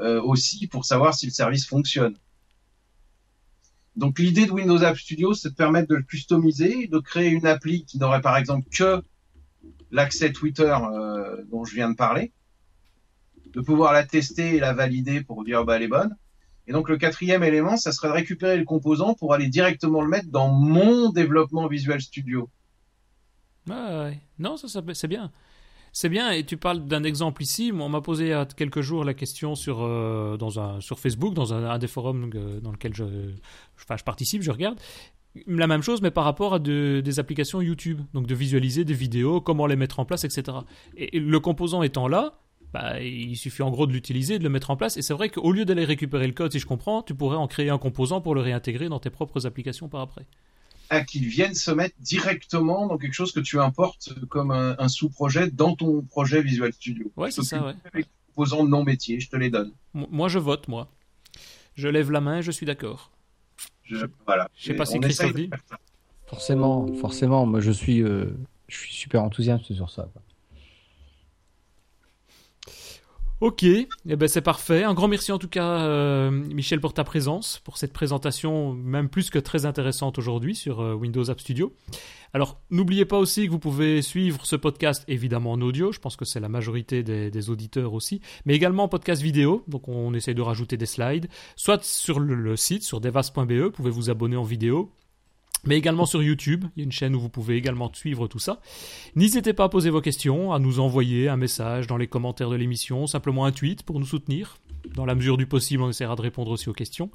euh, 0.00 0.20
aussi 0.22 0.66
pour 0.68 0.84
savoir 0.84 1.14
si 1.14 1.26
le 1.26 1.32
service 1.32 1.66
fonctionne. 1.66 2.16
Donc, 3.96 4.18
l'idée 4.20 4.46
de 4.46 4.52
Windows 4.52 4.82
App 4.84 4.96
Studio, 4.96 5.34
c'est 5.34 5.50
de 5.50 5.54
permettre 5.54 5.88
de 5.88 5.96
le 5.96 6.02
customiser, 6.04 6.86
de 6.86 6.98
créer 7.00 7.30
une 7.30 7.46
appli 7.46 7.84
qui 7.84 7.98
n'aurait 7.98 8.20
par 8.20 8.36
exemple 8.36 8.68
que 8.70 9.02
l'accès 9.90 10.32
Twitter 10.32 10.76
euh, 10.92 11.44
dont 11.50 11.64
je 11.64 11.74
viens 11.74 11.90
de 11.90 11.96
parler, 11.96 12.32
de 13.54 13.60
pouvoir 13.60 13.92
la 13.92 14.04
tester 14.04 14.56
et 14.56 14.60
la 14.60 14.72
valider 14.72 15.22
pour 15.22 15.44
dire 15.44 15.64
bah 15.64 15.76
elle 15.76 15.82
est 15.84 15.88
bonne. 15.88 16.14
Et 16.66 16.72
donc 16.72 16.88
le 16.88 16.96
quatrième 16.98 17.42
élément, 17.42 17.76
ça 17.76 17.92
serait 17.92 18.08
de 18.08 18.12
récupérer 18.12 18.56
le 18.58 18.64
composant 18.64 19.14
pour 19.14 19.32
aller 19.32 19.48
directement 19.48 20.02
le 20.02 20.08
mettre 20.08 20.28
dans 20.28 20.48
mon 20.48 21.10
développement 21.10 21.66
Visual 21.66 22.00
Studio. 22.00 22.48
Ouais. 23.68 24.18
Non, 24.38 24.56
ça, 24.56 24.68
c'est 24.94 25.08
bien. 25.08 25.30
C'est 25.92 26.08
bien, 26.10 26.30
et 26.30 26.44
tu 26.44 26.56
parles 26.58 26.84
d'un 26.84 27.02
exemple 27.02 27.42
ici. 27.42 27.72
On 27.74 27.88
m'a 27.88 28.02
posé 28.02 28.26
il 28.26 28.28
y 28.28 28.32
a 28.32 28.44
quelques 28.44 28.82
jours 28.82 29.04
la 29.04 29.14
question 29.14 29.54
sur, 29.54 29.78
euh, 29.82 30.36
dans 30.36 30.60
un, 30.60 30.80
sur 30.80 30.98
Facebook, 31.00 31.32
dans 31.34 31.54
un, 31.54 31.78
des 31.78 31.86
forums 31.88 32.30
euh, 32.34 32.60
dans 32.60 32.70
lequel 32.72 32.94
je, 32.94 33.04
je 33.76 33.84
participe, 34.04 34.42
je 34.42 34.50
regarde. 34.50 34.78
La 35.46 35.66
même 35.66 35.82
chose, 35.82 36.02
mais 36.02 36.10
par 36.10 36.24
rapport 36.24 36.54
à 36.54 36.58
de- 36.58 37.00
des 37.02 37.18
applications 37.20 37.62
YouTube. 37.62 38.00
Donc 38.12 38.26
de 38.26 38.34
visualiser 38.34 38.84
des 38.84 38.94
vidéos, 38.94 39.40
comment 39.40 39.66
les 39.66 39.76
mettre 39.76 39.98
en 40.00 40.04
place, 40.04 40.24
etc. 40.24 40.58
Et, 40.96 41.16
et 41.16 41.20
le 41.20 41.40
composant 41.40 41.82
étant 41.82 42.06
là, 42.06 42.34
bah, 42.72 43.00
il 43.00 43.36
suffit 43.36 43.62
en 43.62 43.70
gros 43.70 43.86
de 43.86 43.92
l'utiliser, 43.92 44.38
de 44.38 44.44
le 44.44 44.50
mettre 44.50 44.70
en 44.70 44.76
place. 44.76 44.96
Et 44.96 45.02
c'est 45.02 45.14
vrai 45.14 45.28
qu'au 45.30 45.52
lieu 45.52 45.64
d'aller 45.64 45.84
récupérer 45.84 46.26
le 46.26 46.32
code, 46.32 46.52
si 46.52 46.58
je 46.58 46.66
comprends, 46.66 47.02
tu 47.02 47.14
pourrais 47.14 47.36
en 47.36 47.46
créer 47.48 47.70
un 47.70 47.78
composant 47.78 48.20
pour 48.20 48.34
le 48.34 48.40
réintégrer 48.40 48.88
dans 48.88 49.00
tes 49.00 49.10
propres 49.10 49.46
applications 49.46 49.88
par 49.88 50.00
après. 50.02 50.26
à 50.90 51.02
qu'ils 51.04 51.26
viennent 51.26 51.54
se 51.54 51.70
mettre 51.70 51.94
directement 52.00 52.86
dans 52.86 52.96
quelque 52.98 53.12
chose 53.14 53.32
que 53.32 53.40
tu 53.40 53.58
importes 53.60 54.14
comme 54.28 54.50
un, 54.50 54.74
un 54.78 54.88
sous-projet 54.88 55.50
dans 55.50 55.74
ton 55.76 56.02
projet 56.02 56.42
Visual 56.42 56.72
Studio. 56.72 57.10
Ouais, 57.16 57.30
c'est 57.30 57.42
ça, 57.42 57.60
ouais. 57.64 57.74
Avec 57.92 57.94
les 57.94 58.04
composants 58.34 58.64
de 58.64 58.70
non 58.70 58.84
métier, 58.84 59.20
je 59.20 59.28
te 59.28 59.36
les 59.36 59.50
donne. 59.50 59.72
M- 59.94 60.06
Moi, 60.10 60.28
je 60.28 60.38
vote, 60.38 60.68
moi. 60.68 60.88
Je 61.74 61.88
lève 61.88 62.10
la 62.10 62.20
main, 62.20 62.40
je 62.40 62.50
suis 62.50 62.66
d'accord. 62.66 63.10
Je, 63.84 64.06
voilà. 64.26 64.48
je 64.56 64.66
sais 64.66 64.74
pas 64.74 64.84
si 64.84 64.98
Christophe 65.00 65.34
dit. 65.34 65.48
Forcément, 66.26 66.86
forcément, 66.94 67.46
moi 67.46 67.60
je 67.60 67.70
suis, 67.70 68.02
euh, 68.02 68.26
je 68.66 68.76
suis 68.76 68.92
super 68.94 69.22
enthousiaste 69.22 69.72
sur 69.72 69.88
ça. 69.88 70.08
quoi. 70.12 70.22
Ok, 73.40 73.62
eh 73.62 73.86
ben 74.04 74.26
c'est 74.26 74.40
parfait. 74.40 74.82
Un 74.82 74.94
grand 74.94 75.06
merci 75.06 75.30
en 75.30 75.38
tout 75.38 75.48
cas, 75.48 75.82
euh, 75.82 76.28
Michel, 76.28 76.80
pour 76.80 76.92
ta 76.92 77.04
présence, 77.04 77.60
pour 77.62 77.78
cette 77.78 77.92
présentation 77.92 78.74
même 78.74 79.08
plus 79.08 79.30
que 79.30 79.38
très 79.38 79.64
intéressante 79.64 80.18
aujourd'hui 80.18 80.56
sur 80.56 80.80
euh, 80.80 80.94
Windows 80.94 81.30
App 81.30 81.38
Studio. 81.38 81.72
Alors, 82.34 82.60
n'oubliez 82.70 83.04
pas 83.04 83.16
aussi 83.16 83.46
que 83.46 83.52
vous 83.52 83.60
pouvez 83.60 84.02
suivre 84.02 84.44
ce 84.44 84.56
podcast 84.56 85.04
évidemment 85.06 85.52
en 85.52 85.60
audio, 85.60 85.92
je 85.92 86.00
pense 86.00 86.16
que 86.16 86.24
c'est 86.24 86.40
la 86.40 86.48
majorité 86.48 87.04
des, 87.04 87.50
auditeurs 87.50 87.94
aussi, 87.94 88.20
mais 88.44 88.56
également 88.56 88.82
en 88.82 88.88
podcast 88.88 89.22
vidéo, 89.22 89.62
donc 89.68 89.86
on 89.86 90.12
essaye 90.14 90.34
de 90.34 90.42
rajouter 90.42 90.76
des 90.76 90.86
slides, 90.86 91.28
soit 91.54 91.84
sur 91.84 92.18
le, 92.18 92.34
le 92.34 92.56
site, 92.56 92.82
sur 92.82 93.00
devas.be, 93.00 93.52
vous 93.52 93.70
pouvez 93.70 93.90
vous 93.90 94.10
abonner 94.10 94.36
en 94.36 94.42
vidéo, 94.42 94.90
mais 95.64 95.76
également 95.76 96.06
sur 96.06 96.22
YouTube. 96.22 96.64
Il 96.76 96.80
y 96.80 96.82
a 96.82 96.84
une 96.84 96.92
chaîne 96.92 97.14
où 97.14 97.20
vous 97.20 97.28
pouvez 97.28 97.56
également 97.56 97.90
suivre 97.92 98.28
tout 98.28 98.38
ça. 98.38 98.60
N'hésitez 99.14 99.52
pas 99.52 99.64
à 99.64 99.68
poser 99.68 99.90
vos 99.90 100.00
questions, 100.00 100.52
à 100.52 100.58
nous 100.58 100.80
envoyer 100.80 101.28
un 101.28 101.36
message 101.36 101.86
dans 101.86 101.96
les 101.96 102.06
commentaires 102.06 102.50
de 102.50 102.56
l'émission, 102.56 103.06
simplement 103.06 103.44
un 103.44 103.52
tweet 103.52 103.82
pour 103.82 103.98
nous 103.98 104.06
soutenir. 104.06 104.56
Dans 104.94 105.04
la 105.04 105.14
mesure 105.14 105.36
du 105.36 105.46
possible, 105.46 105.82
on 105.82 105.90
essaiera 105.90 106.16
de 106.16 106.22
répondre 106.22 106.50
aussi 106.50 106.68
aux 106.68 106.74
questions. 106.74 107.10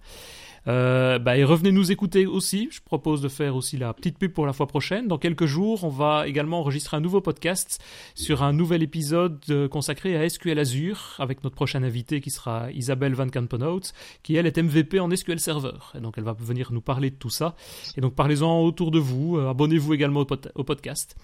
Euh, 0.68 1.20
bah, 1.20 1.38
et 1.38 1.44
revenez 1.44 1.72
nous 1.72 1.92
écouter 1.92 2.26
aussi. 2.26 2.70
Je 2.72 2.82
propose 2.82 3.22
de 3.22 3.28
faire 3.28 3.56
aussi 3.56 3.78
la 3.78 3.94
petite 3.94 4.18
pub 4.18 4.32
pour 4.32 4.46
la 4.46 4.54
fois 4.54 4.68
prochaine. 4.68 5.08
Dans 5.08 5.18
quelques 5.18 5.46
jours, 5.46 5.84
on 5.84 5.90
va 5.90 6.28
également 6.28 6.60
enregistrer 6.60 6.98
un 6.98 7.02
nouveau 7.02 7.22
podcast 7.22 7.84
sur 8.16 8.44
un 8.44 8.54
nouvel 8.54 8.84
épisode 8.84 9.44
euh, 9.50 9.68
consacré 9.68 10.16
à 10.16 10.28
SQL 10.28 10.58
Azure 10.60 11.16
avec 11.20 11.44
notre 11.44 11.56
prochaine 11.56 11.84
invitée 11.84 12.22
qui 12.22 12.32
sera 12.32 12.72
Isabelle 12.72 13.14
Van 13.14 13.28
Kampenhout, 13.28 13.92
qui 14.24 14.36
elle 14.36 14.46
est 14.46 14.58
MVP 14.58 15.00
en 15.00 15.14
SQL 15.14 15.40
Server. 15.40 15.78
Et 15.96 16.00
donc 16.00 16.16
elle 16.18 16.24
va 16.24 16.34
venir 16.34 16.72
nous 16.72 16.82
parler 16.82 17.10
de 17.10 17.16
tout 17.16 17.30
ça. 17.30 17.56
Et 17.98 18.02
donc 18.02 18.16
parlez-en 18.16 18.62
autour 18.62 18.92
de 18.92 19.00
vous. 19.00 19.38
Euh, 19.38 19.50
abonnez-vous 19.50 19.94
également 19.94 20.22
au, 20.22 20.28
au 20.56 20.64
podcast. 20.64 21.16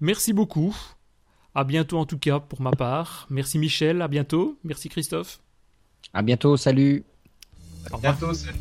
Merci 0.00 0.32
beaucoup. 0.32 0.76
À 1.54 1.64
bientôt 1.64 1.98
en 1.98 2.06
tout 2.06 2.18
cas 2.18 2.40
pour 2.40 2.60
ma 2.62 2.70
part. 2.70 3.26
Merci 3.30 3.58
Michel, 3.58 4.02
à 4.02 4.08
bientôt. 4.08 4.58
Merci 4.64 4.88
Christophe. 4.88 5.40
À 6.14 6.22
bientôt, 6.22 6.56
salut. 6.56 7.04
À 7.90 7.96
bientôt, 7.96 8.32
salut. 8.34 8.58